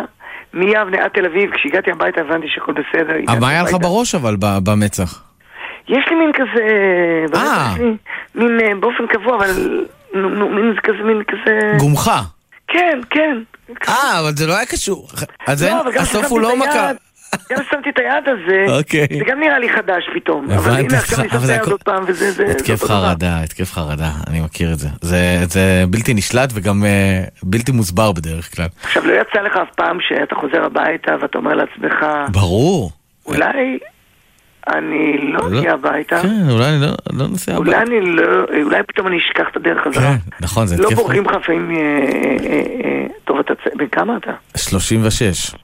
מיבנה 0.54 1.04
עד 1.04 1.10
תל 1.10 1.26
אביב, 1.26 1.50
כשהגעתי 1.50 1.90
הביתה 1.90 2.20
הבנתי 2.20 2.48
שהכל 2.48 2.72
בסדר. 2.72 3.14
מה 3.40 3.48
היה 3.48 3.62
לך. 3.62 3.74
בראש 3.80 4.14
אבל 4.14 4.36
במצח? 4.40 5.27
יש 5.88 6.04
לי 6.10 6.16
מין 6.16 6.32
כזה, 6.34 6.64
לי 7.78 7.84
מין 8.34 8.60
אה, 8.60 8.74
באופן 8.80 9.06
קבוע, 9.06 9.36
אבל 9.36 9.50
מין 10.50 10.74
כזה, 10.82 11.02
מין 11.04 11.22
כזה... 11.28 11.72
גומחה. 11.78 12.20
כן, 12.68 13.00
כן. 13.10 13.38
אה, 13.88 14.20
אבל 14.20 14.36
זה 14.36 14.46
לא 14.46 14.56
היה 14.56 14.66
קשור. 14.66 15.08
אז 15.46 15.64
אין, 15.64 15.76
לא, 15.76 15.92
גם 15.94 16.02
הסוף 16.02 16.26
הוא 16.26 16.40
לא 16.40 16.56
מכה. 16.58 16.90
גם 17.50 17.58
שמתי 17.70 17.90
את 17.90 17.98
היד 17.98 18.24
הזה, 18.28 18.78
אוקיי. 18.78 19.06
זה 19.18 19.24
גם 19.26 19.40
נראה 19.40 19.58
לי 19.58 19.68
חדש 19.68 20.04
פתאום. 20.14 20.50
אבל 20.50 20.70
הנה, 20.72 20.98
עכשיו 20.98 21.20
אני 21.20 21.28
שם 21.30 21.36
את 21.44 21.48
היד 21.48 21.62
עוד 21.62 21.82
פעם, 21.82 22.04
וזה... 22.06 22.30
זה- 22.30 22.44
התקף. 22.50 22.84
חרדה, 22.84 23.40
התקף 23.42 23.72
חרדה, 23.72 24.10
אני 24.26 24.40
מכיר 24.40 24.72
את 24.72 24.78
זה. 24.78 24.88
זה, 25.00 25.16
זה 25.48 25.84
בלתי 25.88 26.14
נשלט 26.14 26.50
וגם 26.54 26.84
אה, 26.84 27.24
בלתי 27.42 27.72
מוסבר 27.72 28.12
בדרך 28.12 28.56
כלל. 28.56 28.66
עכשיו, 28.84 29.06
לא 29.06 29.12
יצא 29.12 29.40
לך 29.40 29.56
אף 29.56 29.74
פעם 29.76 29.98
שאתה 30.00 30.34
חוזר 30.34 30.64
הביתה 30.64 31.12
ואתה 31.20 31.38
אומר 31.38 31.54
לעצמך, 31.54 32.06
ברור. 32.32 32.90
אולי 33.26 33.78
אני 34.72 35.32
לא 35.32 35.50
לא- 35.50 35.58
אגיע 35.58 35.72
הביתה, 35.72 36.22
כן, 36.22 36.50
אולי 36.50 36.68
אני 36.68 36.80
לא, 36.80 36.88
לא 37.12 37.26
נוסע 37.28 37.56
אולי 37.56 37.74
הביתה. 37.74 37.90
אני 37.92 38.00
לא, 38.00 38.22
אולי 38.62 38.82
פתאום 38.82 39.06
אני 39.06 39.18
אשכח 39.18 39.44
את 39.50 39.56
הדרך 39.56 39.78
חזרה. 39.86 40.14
נכון, 40.40 40.66
זה 40.66 40.76
לא 40.76 40.88
התקף 40.88 40.96
בורחים 40.98 41.24
לך 41.24 41.32
לפעמים, 41.42 41.70
טוב, 43.24 43.38
אתה, 43.38 43.52
בן 43.74 43.86
כמה 43.92 44.16
אתה? 44.16 44.32
36. 44.56 45.54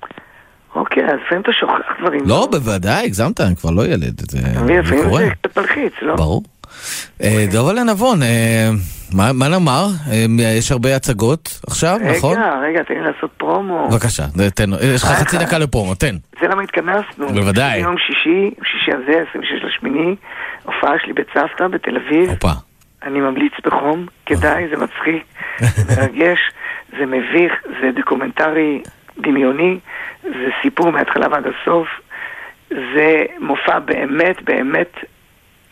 אוקיי, 0.74 1.04
אז 1.04 1.10
לפעמים 1.26 1.42
אתה 1.42 1.52
שוכח 1.52 1.74
דברים. 2.00 2.20
לא, 2.26 2.48
בוודאי, 2.50 3.04
הגזמת, 3.04 3.40
אני 3.40 3.56
כבר 3.56 3.70
לא 3.70 3.86
ילד. 3.86 4.20
זה 4.30 4.38
זה 4.40 4.80
לפעמים 4.80 5.04
קורה. 5.04 5.24
זה 5.24 5.30
קצת 5.42 5.58
מלחיץ, 5.58 5.92
לא? 6.02 6.16
ברור. 6.16 6.42
הנבון, 7.78 8.22
אה, 8.22 8.70
מה 9.16 9.32
מה 9.32 9.48
נאמר? 9.48 9.86
אה, 10.12 10.24
יש 10.58 10.72
הרבה 10.72 10.96
הצגות 10.96 11.60
עכשיו, 11.66 11.98
נכון? 12.16 12.38
רגע, 12.38 12.54
רגע, 12.62 12.82
תן 12.82 12.94
לי 12.94 13.00
לעשות 13.00 13.30
פרומו. 13.36 13.88
בבקשה, 13.88 14.22
תן, 14.54 14.70
יש 14.94 15.02
לך 15.02 15.08
חצי 15.08 15.38
דקה 15.38 15.58
לפרומו, 15.58 15.94
תן. 15.94 16.16
זה 16.40 16.48
למה 16.48 16.62
התכנסנו. 16.62 17.28
בוודאי. 17.28 17.78
יום 17.78 17.98
שישי, 17.98 18.50
שישי 18.64 18.92
הזה, 18.92 19.24
26 19.30 19.64
לשמיני, 19.64 20.16
הופעה 20.64 20.92
שלי 21.02 21.12
בצוותא 21.12 21.68
בתל 21.68 21.96
אביב. 21.96 22.30
הופה. 22.30 22.52
אני 23.02 23.20
ממליץ 23.20 23.52
בחום, 23.64 24.06
כדאי, 24.26 24.68
זה 24.68 24.76
מצחיק, 24.76 25.24
זה 25.60 25.82
מרגש, 26.00 26.38
זה 26.98 27.06
מביך, 27.06 27.52
זה 27.80 27.90
דוקומנטרי 27.96 28.82
דמיוני, 29.18 29.78
זה 30.22 30.48
סיפור 30.62 30.90
מההתחלה 30.92 31.26
ועד 31.30 31.44
הסוף, 31.46 31.88
זה 32.70 33.24
מופע 33.38 33.78
באמת, 33.78 34.42
באמת, 34.42 34.92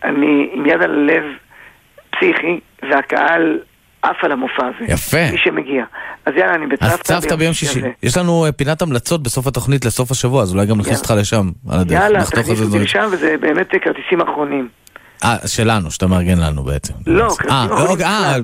אני 0.05 0.51
עם 0.53 0.67
יד 0.67 0.83
על 0.83 0.91
הלב 0.91 1.25
פסיכי, 2.13 2.61
והקהל 2.91 3.59
עף 4.03 4.17
על 4.23 4.33
המופע 4.33 4.67
הזה. 4.67 4.93
יפה. 4.93 5.31
מי 5.33 5.39
שמגיע. 5.39 5.85
אז 6.27 6.35
יאללה, 6.37 6.55
אני 6.55 6.67
בצוותא. 6.67 6.95
אז 6.95 7.01
צוותא 7.01 7.37
ביום 7.37 7.53
שישי. 7.55 7.79
הזה. 7.79 7.91
יש 8.03 8.17
לנו 8.17 8.47
אה, 8.47 8.53
פינת 8.53 8.83
המלצות 8.83 9.23
בסוף 9.23 9.47
התוכנית 9.47 9.85
לסוף 9.85 10.11
השבוע, 10.11 10.43
אז 10.43 10.55
אולי 10.55 10.67
גם 10.67 10.79
נכניס 10.79 10.99
אותך 11.01 11.15
לשם, 11.19 11.51
על 11.71 11.81
הדרך. 11.81 12.01
יאללה, 12.01 12.25
תכניסו 12.25 12.65
אותי. 12.65 12.79
לשם, 12.79 13.09
וזה 13.13 13.35
באמת 13.41 13.69
כרטיסים 13.71 14.21
אחרונים. 14.21 14.69
אה, 15.25 15.37
שלנו, 15.47 15.91
שאתה 15.91 16.07
מארגן 16.07 16.39
לנו 16.39 16.63
בעצם. 16.65 16.95
לא, 17.07 17.23
אה, 17.25 17.29
כרטיסים 17.29 17.55
אחרונים. 17.73 17.89
אוקיי, 17.89 18.07
אה, 18.07 18.37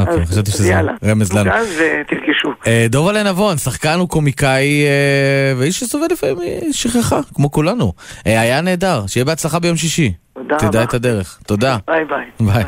אוקיי, 0.00 0.26
חשבתי 0.26 0.50
שזה. 0.50 0.80
רמז 1.04 1.32
לנו. 1.32 1.50
אז 1.50 1.66
ותרגשו. 1.78 2.52
אה, 2.66 2.86
דובל 2.88 3.22
נבון, 3.22 3.56
שחקן 3.56 4.00
וקומיקאי 4.00 4.84
אה, 4.84 5.52
ואיש 5.58 5.80
שסובל 5.80 6.06
לפעמים 6.12 6.36
משכחה, 6.70 7.20
כמו 7.34 7.50
כולנו. 7.50 7.92
אה, 8.26 8.40
היה 8.40 8.60
נהדר, 8.60 9.06
שיהיה 9.06 9.24
בהצלחה 9.24 9.58
ביום 9.58 9.76
שישי. 9.76 10.12
תודה 10.34 10.56
תדע 10.58 10.68
רבה. 10.68 10.82
את 10.82 10.94
הדרך. 10.94 11.38
תודה. 11.46 11.76
ביי 11.86 12.04
ביי. 12.04 12.24
ביי. 12.40 12.64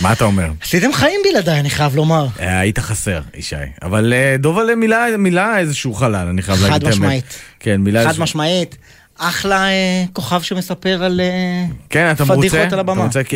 מה 0.00 0.12
אתה 0.12 0.24
אומר? 0.24 0.50
עשיתם 0.62 0.92
חיים 0.92 1.20
בלעדיי, 1.30 1.60
אני 1.60 1.70
חייב 1.70 1.96
לומר. 1.96 2.26
אה, 2.40 2.58
היית 2.60 2.78
חסר, 2.78 3.20
ישי. 3.36 3.56
אבל 3.82 4.12
אה, 4.12 4.36
דובל 4.38 4.74
מילה, 4.74 5.06
מילה 5.18 5.58
איזשהו 5.58 5.94
חלל, 5.94 6.26
אני 6.30 6.42
חייב 6.42 6.58
חד 6.58 6.62
להגיד 6.64 6.76
את 6.76 6.92
האמת. 6.92 6.94
משמעית. 6.94 7.38
כן, 7.60 7.80
מילה 7.80 8.00
חד 8.00 8.06
איזשהו- 8.06 8.22
משמעית. 8.22 8.76
אחלה 9.18 9.68
אה, 9.68 10.04
כוכב 10.12 10.42
שמספר 10.42 11.04
על 11.04 11.20
אה, 11.20 11.64
כן, 11.90 12.10
אתה 12.10 12.24
מרוצה? 12.24 12.38
פדיחות 12.48 12.58
על 12.60 12.66
אתה 12.68 12.80
הבמה. 12.80 13.02
מרוצה? 13.02 13.20
כ- 13.24 13.34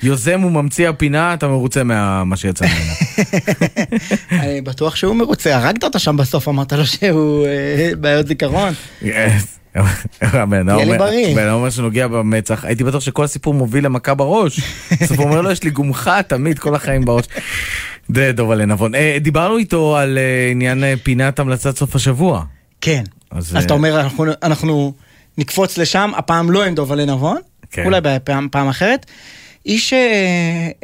כיוזם 0.00 0.44
וממציא 0.44 0.88
הפינה, 0.88 1.34
אתה 1.34 1.48
מרוצה 1.48 1.84
ממה 1.84 2.36
שיצא 2.36 2.64
ממנה. 2.64 2.92
אני 4.42 4.60
בטוח 4.60 4.96
שהוא 4.96 5.16
מרוצה. 5.16 5.56
הרגת 5.56 5.84
אותה 5.84 5.98
שם 5.98 6.16
בסוף, 6.16 6.48
אמרת 6.48 6.72
לו 6.72 6.86
שהוא 6.86 7.46
אה, 7.46 7.90
בעיות 8.00 8.26
זיכרון. 8.26 8.74
אה, 9.04 9.36
הבן 10.20 10.68
אדם 10.68 10.78
אומר- 11.50 11.70
שנוגע 11.70 12.06
במצח, 12.06 12.64
הייתי 12.64 12.84
בטוח 12.84 13.00
שכל 13.00 13.24
הסיפור 13.24 13.54
מוביל 13.54 13.84
למכה 13.84 14.14
בראש. 14.14 14.60
בסוף 15.02 15.18
הוא 15.18 15.26
אומר 15.28 15.40
לו, 15.40 15.50
יש 15.50 15.62
לי 15.62 15.70
גומחה 15.70 16.22
תמיד, 16.22 16.58
כל 16.58 16.74
החיים 16.74 17.04
בראש. 17.04 17.24
זה 18.14 18.32
דובה 18.34 18.54
לנבון. 18.54 18.94
אה, 18.94 19.16
דיברנו 19.20 19.56
איתו 19.58 19.96
על 19.96 20.18
אה, 20.18 20.48
עניין 20.50 20.84
אה, 20.84 20.94
פינת 21.02 21.38
המלצת 21.38 21.76
סוף 21.76 21.96
השבוע. 21.96 22.44
כן. 22.80 23.04
אז 23.30 23.56
אתה 23.64 23.74
אומר, 23.74 24.00
אנחנו- 24.42 24.92
נקפוץ 25.38 25.78
לשם, 25.78 26.10
הפעם 26.16 26.50
לא 26.50 26.64
עם 26.64 26.74
דובה 26.74 26.94
לנבון, 26.96 27.36
כן. 27.70 27.84
אולי 27.84 28.00
פעם 28.50 28.68
אחרת. 28.68 29.06
איש 29.66 29.92
אה, 29.92 29.98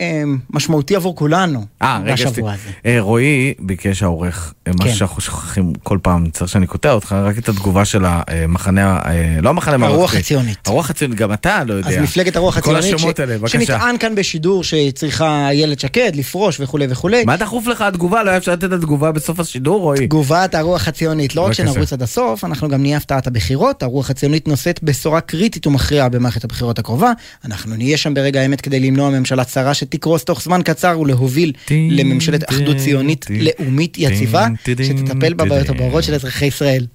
אה, 0.01 0.23
משמעותי 0.51 0.97
עבור 0.97 1.17
כולנו 1.17 1.65
אה, 1.83 2.01
רגע, 2.05 2.13
בשבוע 2.15 2.53
הזה. 2.53 2.63
אה, 2.87 2.97
רועי 3.01 3.55
ביקש 3.59 4.03
העורך, 4.03 4.55
אה, 4.67 4.73
מה 4.79 4.85
כן. 4.85 4.95
שאנחנו 4.95 5.21
שוכחים 5.21 5.73
כל 5.83 5.99
פעם, 6.03 6.31
צריך 6.31 6.51
שאני 6.51 6.67
קוטע 6.67 6.93
אותך, 6.93 7.13
רק 7.13 7.39
את 7.39 7.49
התגובה 7.49 7.85
של 7.85 8.03
המחנה, 8.07 8.99
אה, 9.07 9.37
לא 9.43 9.51
המחנה 9.51 9.75
הממלכתי. 9.75 9.95
הרוח 9.97 10.15
הציונית. 10.15 10.59
הרוח 10.67 10.91
הציונית, 10.91 11.19
גם 11.19 11.33
אתה 11.33 11.65
לא 11.65 11.75
יודע. 11.75 11.89
אז 11.91 11.99
מפלגת 11.99 12.37
הרוח 12.37 12.59
כל 12.61 12.77
הציונית, 12.77 12.95
השמות 12.95 13.17
ש- 13.17 13.21
האלה, 13.21 13.39
בבקשה. 13.39 13.59
שנטען 13.61 13.99
כאן 13.99 14.15
בשידור 14.15 14.65
שצריכה 14.65 15.49
איילת 15.49 15.81
שקד 15.81 16.13
לפרוש 16.15 16.61
וכולי 16.61 16.87
וכולי. 16.91 17.25
מה 17.25 17.37
דחוף 17.37 17.67
לך 17.67 17.81
התגובה? 17.81 18.23
לא 18.23 18.29
היה 18.31 18.37
אפשר 18.39 18.53
לתת 18.53 18.65
את 18.65 18.73
התגובה 18.73 19.13
בסוף 19.13 19.41
השידור, 19.41 19.81
רועי? 19.81 20.07
תגובת 20.07 20.55
הרוח 20.55 20.89
הציונית, 20.89 21.37
לא 21.37 21.41
רק. 21.47 21.53
שנרוץ 21.53 21.93
עד 21.93 22.03
הסוף, 22.03 22.45
אנחנו 22.45 22.69
גם 22.69 22.83
נהיה 22.83 22.97
הפתעת 22.97 23.27
הבחירות. 23.27 23.83
הרוח 23.83 24.11
הציונית 24.11 24.49
נושאת 24.49 24.83
בשורה 24.83 25.21
קריטית 25.21 25.67
ומכריעה 25.67 26.09
במערכת 26.09 26.45
הבחירות 26.45 26.79
הקרובה. 26.79 27.13
אנחנו 27.45 27.77
נהיה 27.77 27.97
שם 27.97 28.15
ברגע 28.15 28.41
האמת 28.41 28.61
כדי 28.73 28.81
למנוע 28.81 29.11
ממשלה 29.11 29.45
צרה 29.45 29.75
שתקרוס 29.75 30.25
תוך 30.25 30.43
זמן 30.43 30.61
קצר 30.65 31.01
ולהוביל 31.01 31.53
לממשלת 31.71 32.51
אחדות 32.51 32.77
ציונית 32.77 33.27
לאומית 33.31 33.99
יציבה, 33.99 34.47
שתטפל 34.83 35.35
בבעיות 35.35 35.69
הבוערות 35.69 36.05
של 36.05 36.15
אזרחי 36.15 36.47
ישראל. 36.47 36.87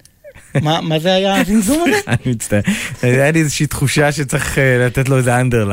מה 0.62 0.80
מה 0.80 0.98
זה 0.98 1.14
היה 1.14 1.40
הזמזום 1.40 1.84
הזה? 1.86 1.96
אני 2.12 2.32
מצטער. 2.32 2.60
היה 3.02 3.30
לי 3.30 3.40
איזושהי 3.40 3.66
תחושה 3.66 4.12
שצריך 4.12 4.58
אה, 4.58 4.86
לתת 4.86 5.08
לו 5.08 5.16
איזה 5.16 5.40
אנדר. 5.40 5.70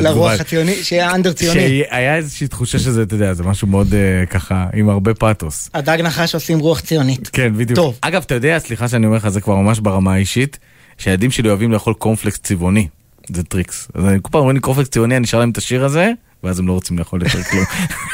לרוח 0.00 0.40
הציוני, 0.40 0.74
שיהיה 0.74 1.14
אנדר 1.14 1.32
ציוני. 1.32 1.82
שהיה 1.90 2.16
איזושהי 2.16 2.48
תחושה 2.48 2.78
שזה, 2.78 3.02
אתה 3.02 3.14
יודע, 3.14 3.34
זה 3.34 3.42
משהו 3.42 3.68
מאוד 3.68 3.94
אה, 3.94 4.26
ככה, 4.26 4.66
עם 4.74 4.88
הרבה 4.88 5.14
פאתוס. 5.14 5.70
הדג 5.74 5.98
נחש 6.00 6.34
עושים 6.34 6.58
רוח 6.58 6.80
ציונית. 6.80 7.28
כן, 7.28 7.52
בדיוק. 7.56 7.76
טוב. 7.76 7.98
אגב, 8.00 8.22
אתה 8.26 8.34
יודע, 8.34 8.58
סליחה 8.58 8.88
שאני 8.88 9.06
אומר 9.06 9.16
לך, 9.16 9.28
זה 9.28 9.40
כבר 9.40 9.56
ממש 9.56 9.80
ברמה 9.80 10.14
האישית, 10.14 10.58
שהילדים 10.98 11.30
שלי 11.30 11.48
אוהבים 11.48 11.72
לאכול 11.72 11.94
קורנפלקס 11.94 12.38
צבעוני. 12.38 12.88
זה 13.32 13.42
טריקס. 13.42 13.88
אז 13.94 14.04
אני 14.04 14.18
כל 14.22 14.28
פעם 14.32 14.40
אומרים 14.40 14.56
לי 14.56 14.60
קורנפלקס 14.60 14.88
צבעוני, 14.88 15.16
אני 15.16 15.24
אשיר 15.24 15.38
להם 15.38 15.50
את 15.50 15.58
השיר 15.58 15.84
הזה, 15.84 16.12
ואז 16.44 16.58
הם 16.58 16.68
לא 16.68 16.72
רוצים 16.72 16.98
לאכול 16.98 17.22
יותר 17.22 17.42
כלום. 17.42 17.64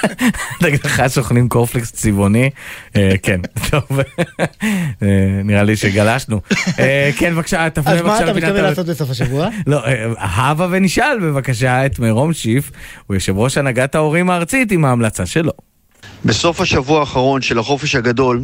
דג 0.62 0.74
נחש 0.85 1.19
אוכלים 1.19 1.49
קורנפלקס 1.49 1.93
צבעוני, 1.93 2.51
אה, 2.97 3.15
כן, 3.23 3.41
טוב, 3.70 4.01
אה, 5.03 5.41
נראה 5.45 5.62
לי 5.62 5.77
שגלשנו. 5.77 6.41
אה, 6.78 7.11
כן, 7.19 7.35
בבקשה, 7.35 7.70
תפנה 7.70 7.93
אז 7.93 8.01
בבקשה 8.01 8.24
מה 8.24 8.31
אתה 8.31 8.32
מתכוון 8.32 8.62
לעשות 8.65 8.87
בסוף 8.87 9.11
השבוע? 9.11 9.49
לא, 9.66 9.82
הבה 10.19 10.69
ונשאל 10.70 11.19
בבקשה 11.23 11.87
את 11.87 11.99
מירום 11.99 12.32
שיף, 12.32 12.70
הוא 13.07 13.15
יושב 13.15 13.39
ראש 13.39 13.59
הנהגת 13.59 13.95
ההורים 13.95 14.31
הארצית 14.31 14.73
עם 14.73 14.85
ההמלצה 14.85 15.27
שלו. 15.27 15.53
בסוף 16.24 16.61
השבוע 16.61 17.01
האחרון 17.01 17.43
של 17.43 17.59
החופש 17.59 17.95
הגדול, 17.95 18.43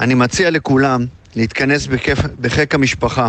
אני 0.00 0.14
מציע 0.14 0.50
לכולם 0.50 1.06
להתכנס 1.36 1.88
בחיק 2.40 2.74
המשפחה 2.74 3.28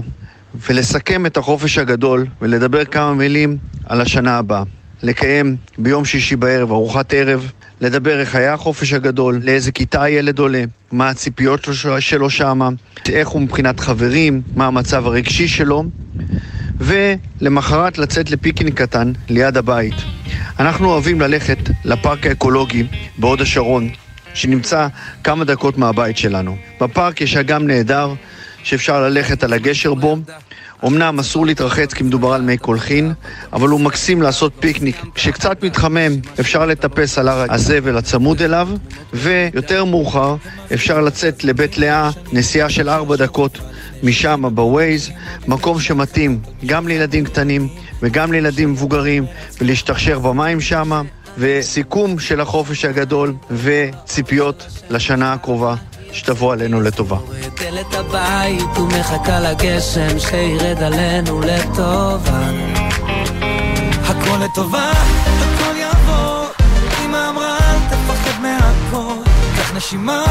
ולסכם 0.55 1.25
את 1.25 1.37
החופש 1.37 1.77
הגדול 1.77 2.25
ולדבר 2.41 2.85
כמה 2.85 3.13
מילים 3.13 3.57
על 3.85 4.01
השנה 4.01 4.37
הבאה. 4.37 4.63
לקיים 5.03 5.55
ביום 5.77 6.05
שישי 6.05 6.35
בערב 6.35 6.71
ארוחת 6.71 7.13
ערב, 7.13 7.51
לדבר 7.81 8.19
איך 8.19 8.35
היה 8.35 8.53
החופש 8.53 8.93
הגדול, 8.93 9.39
לאיזה 9.43 9.71
כיתה 9.71 10.03
הילד 10.03 10.39
עולה, 10.39 10.63
מה 10.91 11.09
הציפיות 11.09 11.67
שלו- 11.99 12.29
שמה, 12.29 12.69
איך 13.09 13.27
הוא 13.27 13.41
מבחינת 13.41 13.79
חברים, 13.79 14.41
מה 14.55 14.65
המצב 14.65 15.07
הרגשי 15.07 15.47
שלו, 15.47 15.83
ולמחרת 16.79 17.97
לצאת 17.97 18.31
לפיקניק 18.31 18.81
קטן 18.81 19.11
ליד 19.29 19.57
הבית. 19.57 19.95
אנחנו 20.59 20.89
אוהבים 20.89 21.21
ללכת 21.21 21.57
לפארק 21.85 22.25
האקולוגי 22.25 22.87
בהוד 23.17 23.41
השרון, 23.41 23.89
שנמצא 24.33 24.87
כמה 25.23 25.45
דקות 25.45 25.77
מהבית 25.77 26.17
שלנו. 26.17 26.57
בפארק 26.81 27.21
יש 27.21 27.37
אגם 27.37 27.67
נהדר 27.67 28.13
שאפשר 28.63 29.01
ללכת 29.01 29.43
על 29.43 29.53
הגשר 29.53 29.93
בו. 29.93 30.17
אמנם 30.85 31.19
אסור 31.19 31.45
להתרחץ 31.45 31.93
כי 31.93 32.03
מדובר 32.03 32.33
על 32.33 32.41
מי 32.41 32.57
קולחין, 32.57 33.13
אבל 33.53 33.69
הוא 33.69 33.79
מקסים 33.79 34.21
לעשות 34.21 34.53
פיקניק. 34.59 34.95
כשקצת 35.15 35.63
מתחמם 35.63 36.11
אפשר 36.39 36.65
לטפס 36.65 37.17
על 37.17 37.27
הר 37.27 37.45
הזבל 37.49 37.97
הצמוד 37.97 38.41
אליו, 38.41 38.69
ויותר 39.13 39.85
מאוחר 39.85 40.35
אפשר 40.73 41.01
לצאת 41.01 41.43
לבית 41.43 41.77
לאה, 41.77 42.09
נסיעה 42.33 42.69
של 42.69 42.89
ארבע 42.89 43.15
דקות 43.15 43.57
משם 44.03 44.43
בווייז, 44.55 45.11
מקום 45.47 45.79
שמתאים 45.79 46.39
גם 46.65 46.87
לילדים 46.87 47.25
קטנים 47.25 47.67
וגם 48.01 48.31
לילדים 48.31 48.71
מבוגרים, 48.71 49.25
ולהשתכשך 49.61 50.17
במים 50.17 50.61
שם, 50.61 51.03
וסיכום 51.37 52.19
של 52.19 52.41
החופש 52.41 52.85
הגדול 52.85 53.33
וציפיות 53.51 54.67
לשנה 54.89 55.33
הקרובה 55.33 55.75
שתבוא 56.13 56.53
עלינו 56.53 56.81
לטובה. 56.81 57.17
נשימה, 69.75 70.25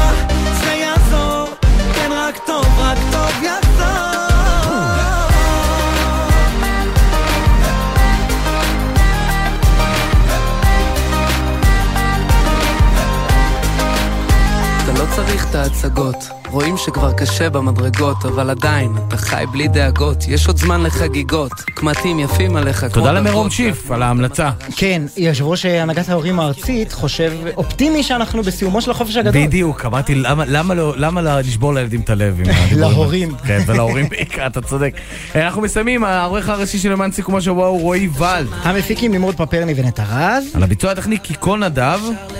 צריך 15.15 15.49
את 15.49 15.55
ההצגות, 15.55 16.42
רואים 16.53 16.77
שכבר 16.77 17.11
קשה 17.13 17.49
במדרגות, 17.49 18.25
אבל 18.25 18.49
עדיין, 18.49 18.91
אתה 19.07 19.17
חי 19.17 19.43
בלי 19.51 19.67
דאגות, 19.67 20.17
יש 20.27 20.47
עוד 20.47 20.57
זמן 20.57 20.83
לחגיגות, 20.83 21.51
קמטים 21.73 22.19
יפים 22.19 22.55
עליך 22.55 22.79
כמו 22.79 22.89
תודה. 22.89 23.11
למירום 23.11 23.49
שיף 23.49 23.91
על 23.91 24.03
ההמלצה. 24.03 24.49
כן, 24.75 25.01
יושב 25.17 25.45
ראש 25.45 25.65
הנהגת 25.65 26.09
ההורים 26.09 26.39
הארצית 26.39 26.91
חושב 26.93 27.31
אופטימי 27.57 28.03
שאנחנו 28.03 28.43
בסיומו 28.43 28.81
של 28.81 28.91
החופש 28.91 29.15
הגדול. 29.17 29.45
בדיוק, 29.47 29.85
אמרתי, 29.85 30.15
למה- 30.15 30.43
למה 30.47 30.73
לא- 30.73 30.97
לא 30.97 31.39
לשבור 31.39 31.73
לילדים 31.73 32.01
את 32.01 32.09
הלב? 32.09 32.39
עם? 32.39 32.45
להורים. 32.79 33.35
כן, 33.47 33.59
ולהורים 33.67 34.09
בעיקר, 34.09 34.47
אתה 34.47 34.61
צודק. 34.61 34.93
אה, 35.35 35.45
אנחנו 35.45 35.61
מסיימים, 35.61 36.03
העורך 36.03 36.49
הראשי 36.49 36.77
של 36.77 36.91
למען 36.91 37.11
סיכום 37.11 37.35
השבוע 37.35 37.67
הוא 37.67 37.81
רועי 37.81 38.09
ולד. 38.17 38.47
המפיקים 38.63 39.13
נמרוד 39.13 39.35
פפרני 39.35 39.73
ונטע 39.77 40.03
רז. 40.09 40.43
על 40.55 40.63
הביצוע 40.63 40.91
הטכני 40.91 41.17
קיקון 41.17 41.63
נדב. 41.63 41.99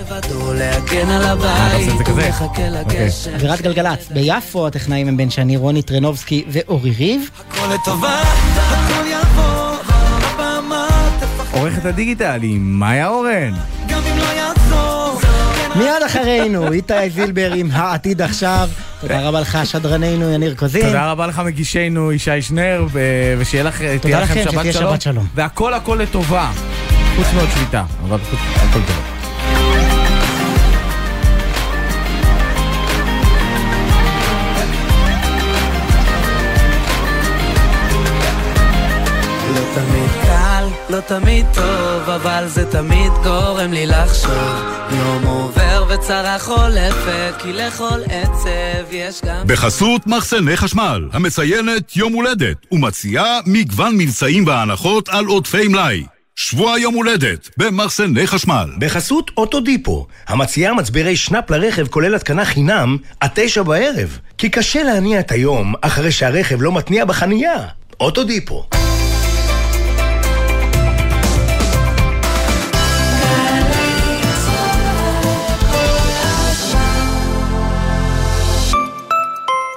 על 0.09 0.17
אתה 0.17 0.27
עושה 1.77 1.91
את 1.91 1.97
זה 1.97 2.03
כזה? 2.03 2.29
אווירת 3.35 3.61
גלגלצ. 3.61 4.02
ביפו 4.11 4.67
הטכנאים 4.67 5.07
הם 5.07 5.17
בן 5.17 5.29
שני, 5.29 5.57
רוני 5.57 5.81
טרנובסקי 5.81 6.43
ואורי 6.49 6.91
ריב. 6.91 7.29
הכל 7.49 7.73
לטובה, 7.73 8.21
הכל 8.55 9.07
יעבור, 9.07 9.75
הבמה 9.89 10.87
תפחד 11.19 11.57
עורכת 11.59 11.85
הדיגיטל 11.85 12.39
היא 12.41 12.59
מאיה 12.59 13.07
אורן. 13.07 13.53
גם 13.87 14.01
אם 14.11 14.17
לא 14.17 14.23
יעזור. 14.23 15.21
מיד 15.75 16.03
אחרינו, 16.05 16.71
איתי 16.71 17.09
זילבר 17.09 17.53
עם 17.53 17.69
העתיד 17.71 18.21
עכשיו. 18.21 18.69
תודה 19.01 19.27
רבה 19.27 19.41
לך, 19.41 19.57
שדרננו 19.65 20.33
יניר 20.33 20.55
קוזין. 20.55 20.85
תודה 20.85 21.11
רבה 21.11 21.27
לך 21.27 21.41
מגישנו 21.45 22.11
ישי 22.11 22.41
שנר, 22.41 22.85
ו- 22.91 23.35
ושיהיה 23.37 23.63
לך, 23.63 23.81
תודה 24.01 24.19
לכם 24.21 24.33
לכם, 24.33 24.43
שבת 24.43 24.53
שתהיה 24.53 24.73
שלום. 24.73 24.91
שבת 24.91 25.01
שלום. 25.01 25.27
והכל 25.35 25.73
הכל 25.73 25.99
לטובה. 26.01 26.51
חוץ 27.15 27.27
מעוד 27.35 27.49
שביתה, 27.55 27.83
אבל 28.03 28.17
חוץ, 28.29 28.39
הכל 28.55 28.79
טוב. 28.87 29.12
תמיד 39.75 40.09
קל, 40.23 40.65
לא 40.89 40.99
תמיד 40.99 41.45
טוב, 41.53 42.09
אבל 42.09 42.47
זה 42.47 42.71
תמיד 42.71 43.11
גורם 43.23 43.73
לי 43.73 43.85
לחשוב. 43.85 44.63
יום 44.91 45.23
עובר 45.23 45.85
וצרה 45.89 46.39
חולפת, 46.39 47.33
כי 47.39 47.53
לכל 47.53 47.99
עצב 48.09 48.91
יש 48.91 49.21
גם... 49.25 49.47
בחסות 49.47 50.07
מחסני 50.07 50.57
חשמל, 50.57 51.09
המציינת 51.13 51.95
יום 51.95 52.13
הולדת, 52.13 52.57
ומציעה 52.71 53.39
מגוון 53.45 53.97
מבצעים 53.97 54.47
והנחות 54.47 55.09
על 55.09 55.25
עודפי 55.25 55.67
מלאי. 55.67 56.03
שבוע 56.35 56.79
יום 56.79 56.93
הולדת 56.95 57.49
במחסני 57.57 58.27
חשמל. 58.27 58.69
בחסות 58.77 59.31
אוטודיפו, 59.37 60.07
המציעה 60.27 60.73
מצברי 60.73 61.15
שנאפ 61.15 61.51
לרכב 61.51 61.87
כולל 61.87 62.15
התקנה 62.15 62.45
חינם 62.45 62.97
עד 63.19 63.29
תשע 63.33 63.63
בערב. 63.63 64.19
כי 64.37 64.49
קשה 64.49 64.83
להניע 64.83 65.19
את 65.19 65.31
היום 65.31 65.73
אחרי 65.81 66.11
שהרכב 66.11 66.61
לא 66.61 66.71
מתניע 66.71 67.05
בחנייה. 67.05 67.67
אוטודיפו. 67.99 68.65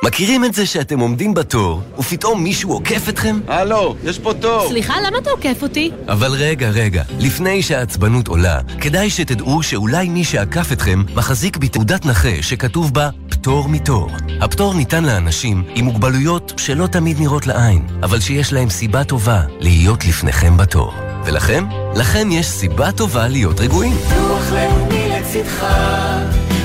מכירים 0.06 0.44
את 0.44 0.54
זה 0.54 0.66
שאתם 0.66 1.00
עומדים 1.00 1.34
בתור, 1.34 1.82
ופתאום 1.98 2.42
מישהו 2.42 2.72
עוקף 2.72 3.08
אתכם? 3.08 3.40
הלו, 3.48 3.96
יש 4.04 4.18
פה 4.18 4.32
תור. 4.40 4.68
סליחה, 4.68 4.94
למה 5.06 5.18
אתה 5.18 5.30
עוקף 5.30 5.62
אותי? 5.62 5.90
אבל 6.08 6.32
רגע, 6.32 6.70
רגע, 6.70 7.02
לפני 7.20 7.62
שהעצבנות 7.62 8.28
עולה, 8.28 8.60
כדאי 8.80 9.10
שתדעו 9.10 9.62
שאולי 9.62 10.08
מי 10.08 10.24
שעקף 10.24 10.72
אתכם 10.72 11.02
מחזיק 11.14 11.56
בתעודת 11.56 12.06
נכה 12.06 12.42
שכתוב 12.42 12.94
בה 12.94 13.10
פטור 13.28 13.68
מתור. 13.68 14.10
הפטור 14.40 14.74
ניתן 14.74 15.04
לאנשים 15.04 15.64
עם 15.74 15.84
מוגבלויות 15.84 16.52
שלא 16.56 16.86
תמיד 16.86 17.20
נראות 17.20 17.46
לעין, 17.46 17.86
אבל 18.02 18.20
שיש 18.20 18.52
להם 18.52 18.70
סיבה 18.70 19.04
טובה 19.04 19.42
להיות 19.60 20.04
לפניכם 20.04 20.56
בתור. 20.56 20.94
ולכם? 21.24 21.64
לכם 21.96 22.28
יש 22.30 22.46
סיבה 22.46 22.92
טובה 22.92 23.28
להיות 23.28 23.60
רגועים. 23.60 23.92
ביטוח 23.94 24.52
לאומי 24.52 25.08
לצדך, 25.08 25.66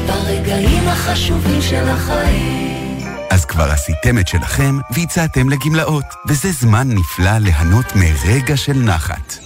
ברגעים 0.07 0.87
החשובים 0.87 1.61
של 1.61 1.89
החיים. 1.89 2.70
אז 3.31 3.45
כבר 3.45 3.71
עשיתם 3.71 4.19
את 4.19 4.27
שלכם 4.27 4.77
והצעתם 4.95 5.49
לגמלאות, 5.49 6.05
וזה 6.27 6.51
זמן 6.51 6.87
נפלא 6.91 7.37
ליהנות 7.37 7.85
מרגע 7.95 8.57
של 8.57 8.73
נחת. 8.73 9.37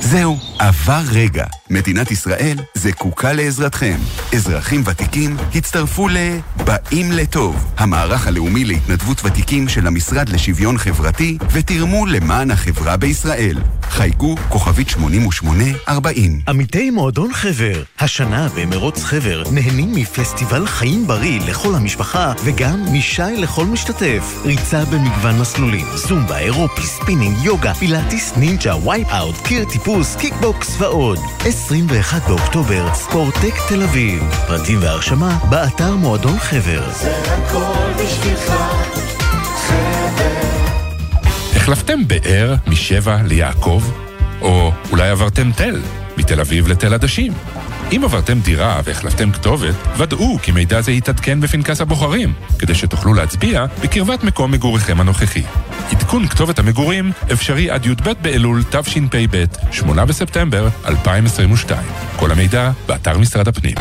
זהו, 0.00 0.38
עבר 0.58 1.02
רגע. 1.12 1.44
מדינת 1.70 2.10
ישראל 2.10 2.58
זקוקה 2.74 3.32
לעזרתכם. 3.32 3.96
אזרחים 4.34 4.82
ותיקים 4.86 5.36
הצטרפו 5.54 6.08
ל... 6.08 6.16
באים 6.64 7.12
לטוב, 7.12 7.72
המערך 7.76 8.26
הלאומי 8.26 8.64
להתנדבות 8.64 9.24
ותיקים 9.24 9.68
של 9.68 9.86
המשרד 9.86 10.28
לשוויון 10.28 10.78
חברתי, 10.78 11.38
ותרמו 11.52 12.06
למען 12.06 12.50
החברה 12.50 12.96
בישראל. 12.96 13.58
חייגו 13.90 14.34
כוכבית 14.48 14.88
8840. 14.88 16.40
עמיתי 16.48 16.90
מועדון 16.90 17.32
חבר, 17.32 17.82
השנה 17.98 18.48
במרוץ 18.56 19.02
חבר 19.04 19.42
נהנים 19.52 19.94
מפסטיבל 19.94 20.66
חיים 20.66 21.06
בריא 21.06 21.40
לכל 21.40 21.74
המשפחה 21.74 22.32
וגם 22.44 22.84
שי 22.92 23.36
לכל 23.36 23.64
משתתף. 23.64 24.42
ריצה 24.44 24.84
במגוון 24.84 25.40
מסלולים, 25.40 25.86
זומבה, 25.94 26.38
אירובי, 26.38 26.82
ספינינג, 26.82 27.36
יוגה, 27.42 27.74
פילאטיס, 27.74 28.32
נינג'ה, 28.36 28.76
wipeout, 28.88 29.36
קיר 29.44 29.64
טיפוס, 29.64 30.16
קיקבוקס 30.16 30.80
ועוד. 30.80 31.18
21 31.40 32.28
באוקטובר, 32.28 32.94
ספורטק 32.94 33.54
תל 33.68 33.82
אביב. 33.82 34.22
פרטים 34.46 34.78
והרשמה 34.82 35.38
באתר 35.50 35.96
מועדון 35.96 36.38
חבר. 36.38 36.90
זה 36.92 37.16
הכל 37.34 37.92
בשבילך. 38.02 39.19
החלפתם 41.72 42.08
באר 42.08 42.54
משבע 42.66 43.22
ליעקב? 43.22 43.82
או 44.40 44.72
אולי 44.90 45.08
עברתם 45.08 45.52
תל, 45.52 45.80
מתל 46.16 46.40
אביב 46.40 46.68
לתל 46.68 46.94
עדשים? 46.94 47.32
אם 47.92 48.00
עברתם 48.04 48.40
דירה 48.40 48.80
והחלפתם 48.84 49.32
כתובת, 49.32 49.74
ודאו 49.96 50.38
כי 50.42 50.52
מידע 50.52 50.80
זה 50.80 50.92
יתעדכן 50.92 51.40
בפנקס 51.40 51.80
הבוחרים, 51.80 52.32
כדי 52.58 52.74
שתוכלו 52.74 53.14
להצביע 53.14 53.64
בקרבת 53.82 54.24
מקום 54.24 54.50
מגוריכם 54.50 55.00
הנוכחי. 55.00 55.42
עדכון 55.90 56.26
כתובת 56.26 56.58
המגורים 56.58 57.12
אפשרי 57.32 57.70
עד 57.70 57.86
י"ב 57.86 58.12
באלול 58.22 58.62
תשפ"ב, 58.70 59.44
8 59.72 60.04
בספטמבר 60.04 60.68
2022. 60.86 61.82
כל 62.16 62.32
המידע 62.32 62.70
באתר 62.86 63.18
משרד 63.18 63.48
הפנים. 63.48 63.74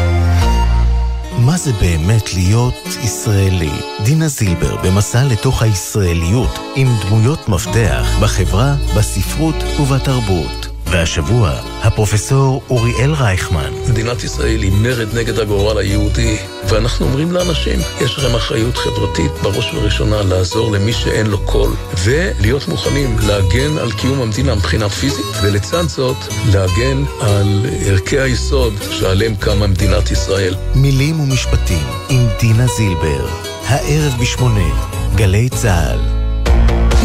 מה 1.45 1.57
זה 1.57 1.73
באמת 1.73 2.33
להיות 2.33 2.87
ישראלי? 3.03 3.71
דינה 4.03 4.27
זילבר 4.27 4.75
במסע 4.83 5.23
לתוך 5.23 5.61
הישראליות 5.61 6.59
עם 6.75 6.87
דמויות 7.01 7.49
מפתח 7.49 8.17
בחברה, 8.21 8.75
בספרות 8.97 9.55
ובתרבות. 9.79 10.68
והשבוע, 10.91 11.51
הפרופסור 11.83 12.61
אוריאל 12.69 13.13
רייכמן. 13.13 13.71
מדינת 13.89 14.23
ישראל 14.23 14.61
היא 14.61 14.71
מרד 14.71 15.15
נגד 15.15 15.39
הגורל 15.39 15.77
היהודי, 15.77 16.37
ואנחנו 16.69 17.05
אומרים 17.05 17.31
לאנשים, 17.31 17.79
יש 18.01 18.17
לכם 18.17 18.35
אחריות 18.35 18.77
חברתית 18.77 19.31
בראש 19.41 19.73
ובראשונה 19.73 20.21
לעזור 20.21 20.71
למי 20.71 20.93
שאין 20.93 21.27
לו 21.27 21.37
קול, 21.45 21.71
ולהיות 22.03 22.67
מוכנים 22.67 23.17
להגן 23.27 23.77
על 23.77 23.91
קיום 23.91 24.21
המדינה 24.21 24.55
מבחינה 24.55 24.89
פיזית, 24.89 25.25
ולצד 25.43 25.87
זאת, 25.87 26.17
להגן 26.51 27.03
על 27.21 27.65
ערכי 27.85 28.19
היסוד 28.19 28.73
שעליהם 28.91 29.35
קמה 29.35 29.67
מדינת 29.67 30.11
ישראל. 30.11 30.55
מילים 30.75 31.19
ומשפטים 31.19 31.87
עם 32.09 32.27
דינה 32.39 32.67
זילבר, 32.67 33.27
הערב 33.65 34.13
בשמונה, 34.21 34.85
גלי 35.15 35.49
צה"ל. 35.49 35.99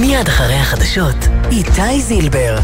מיד 0.00 0.28
אחרי 0.28 0.54
החדשות, 0.54 1.16
איתי 1.50 2.00
זילבר. 2.00 2.58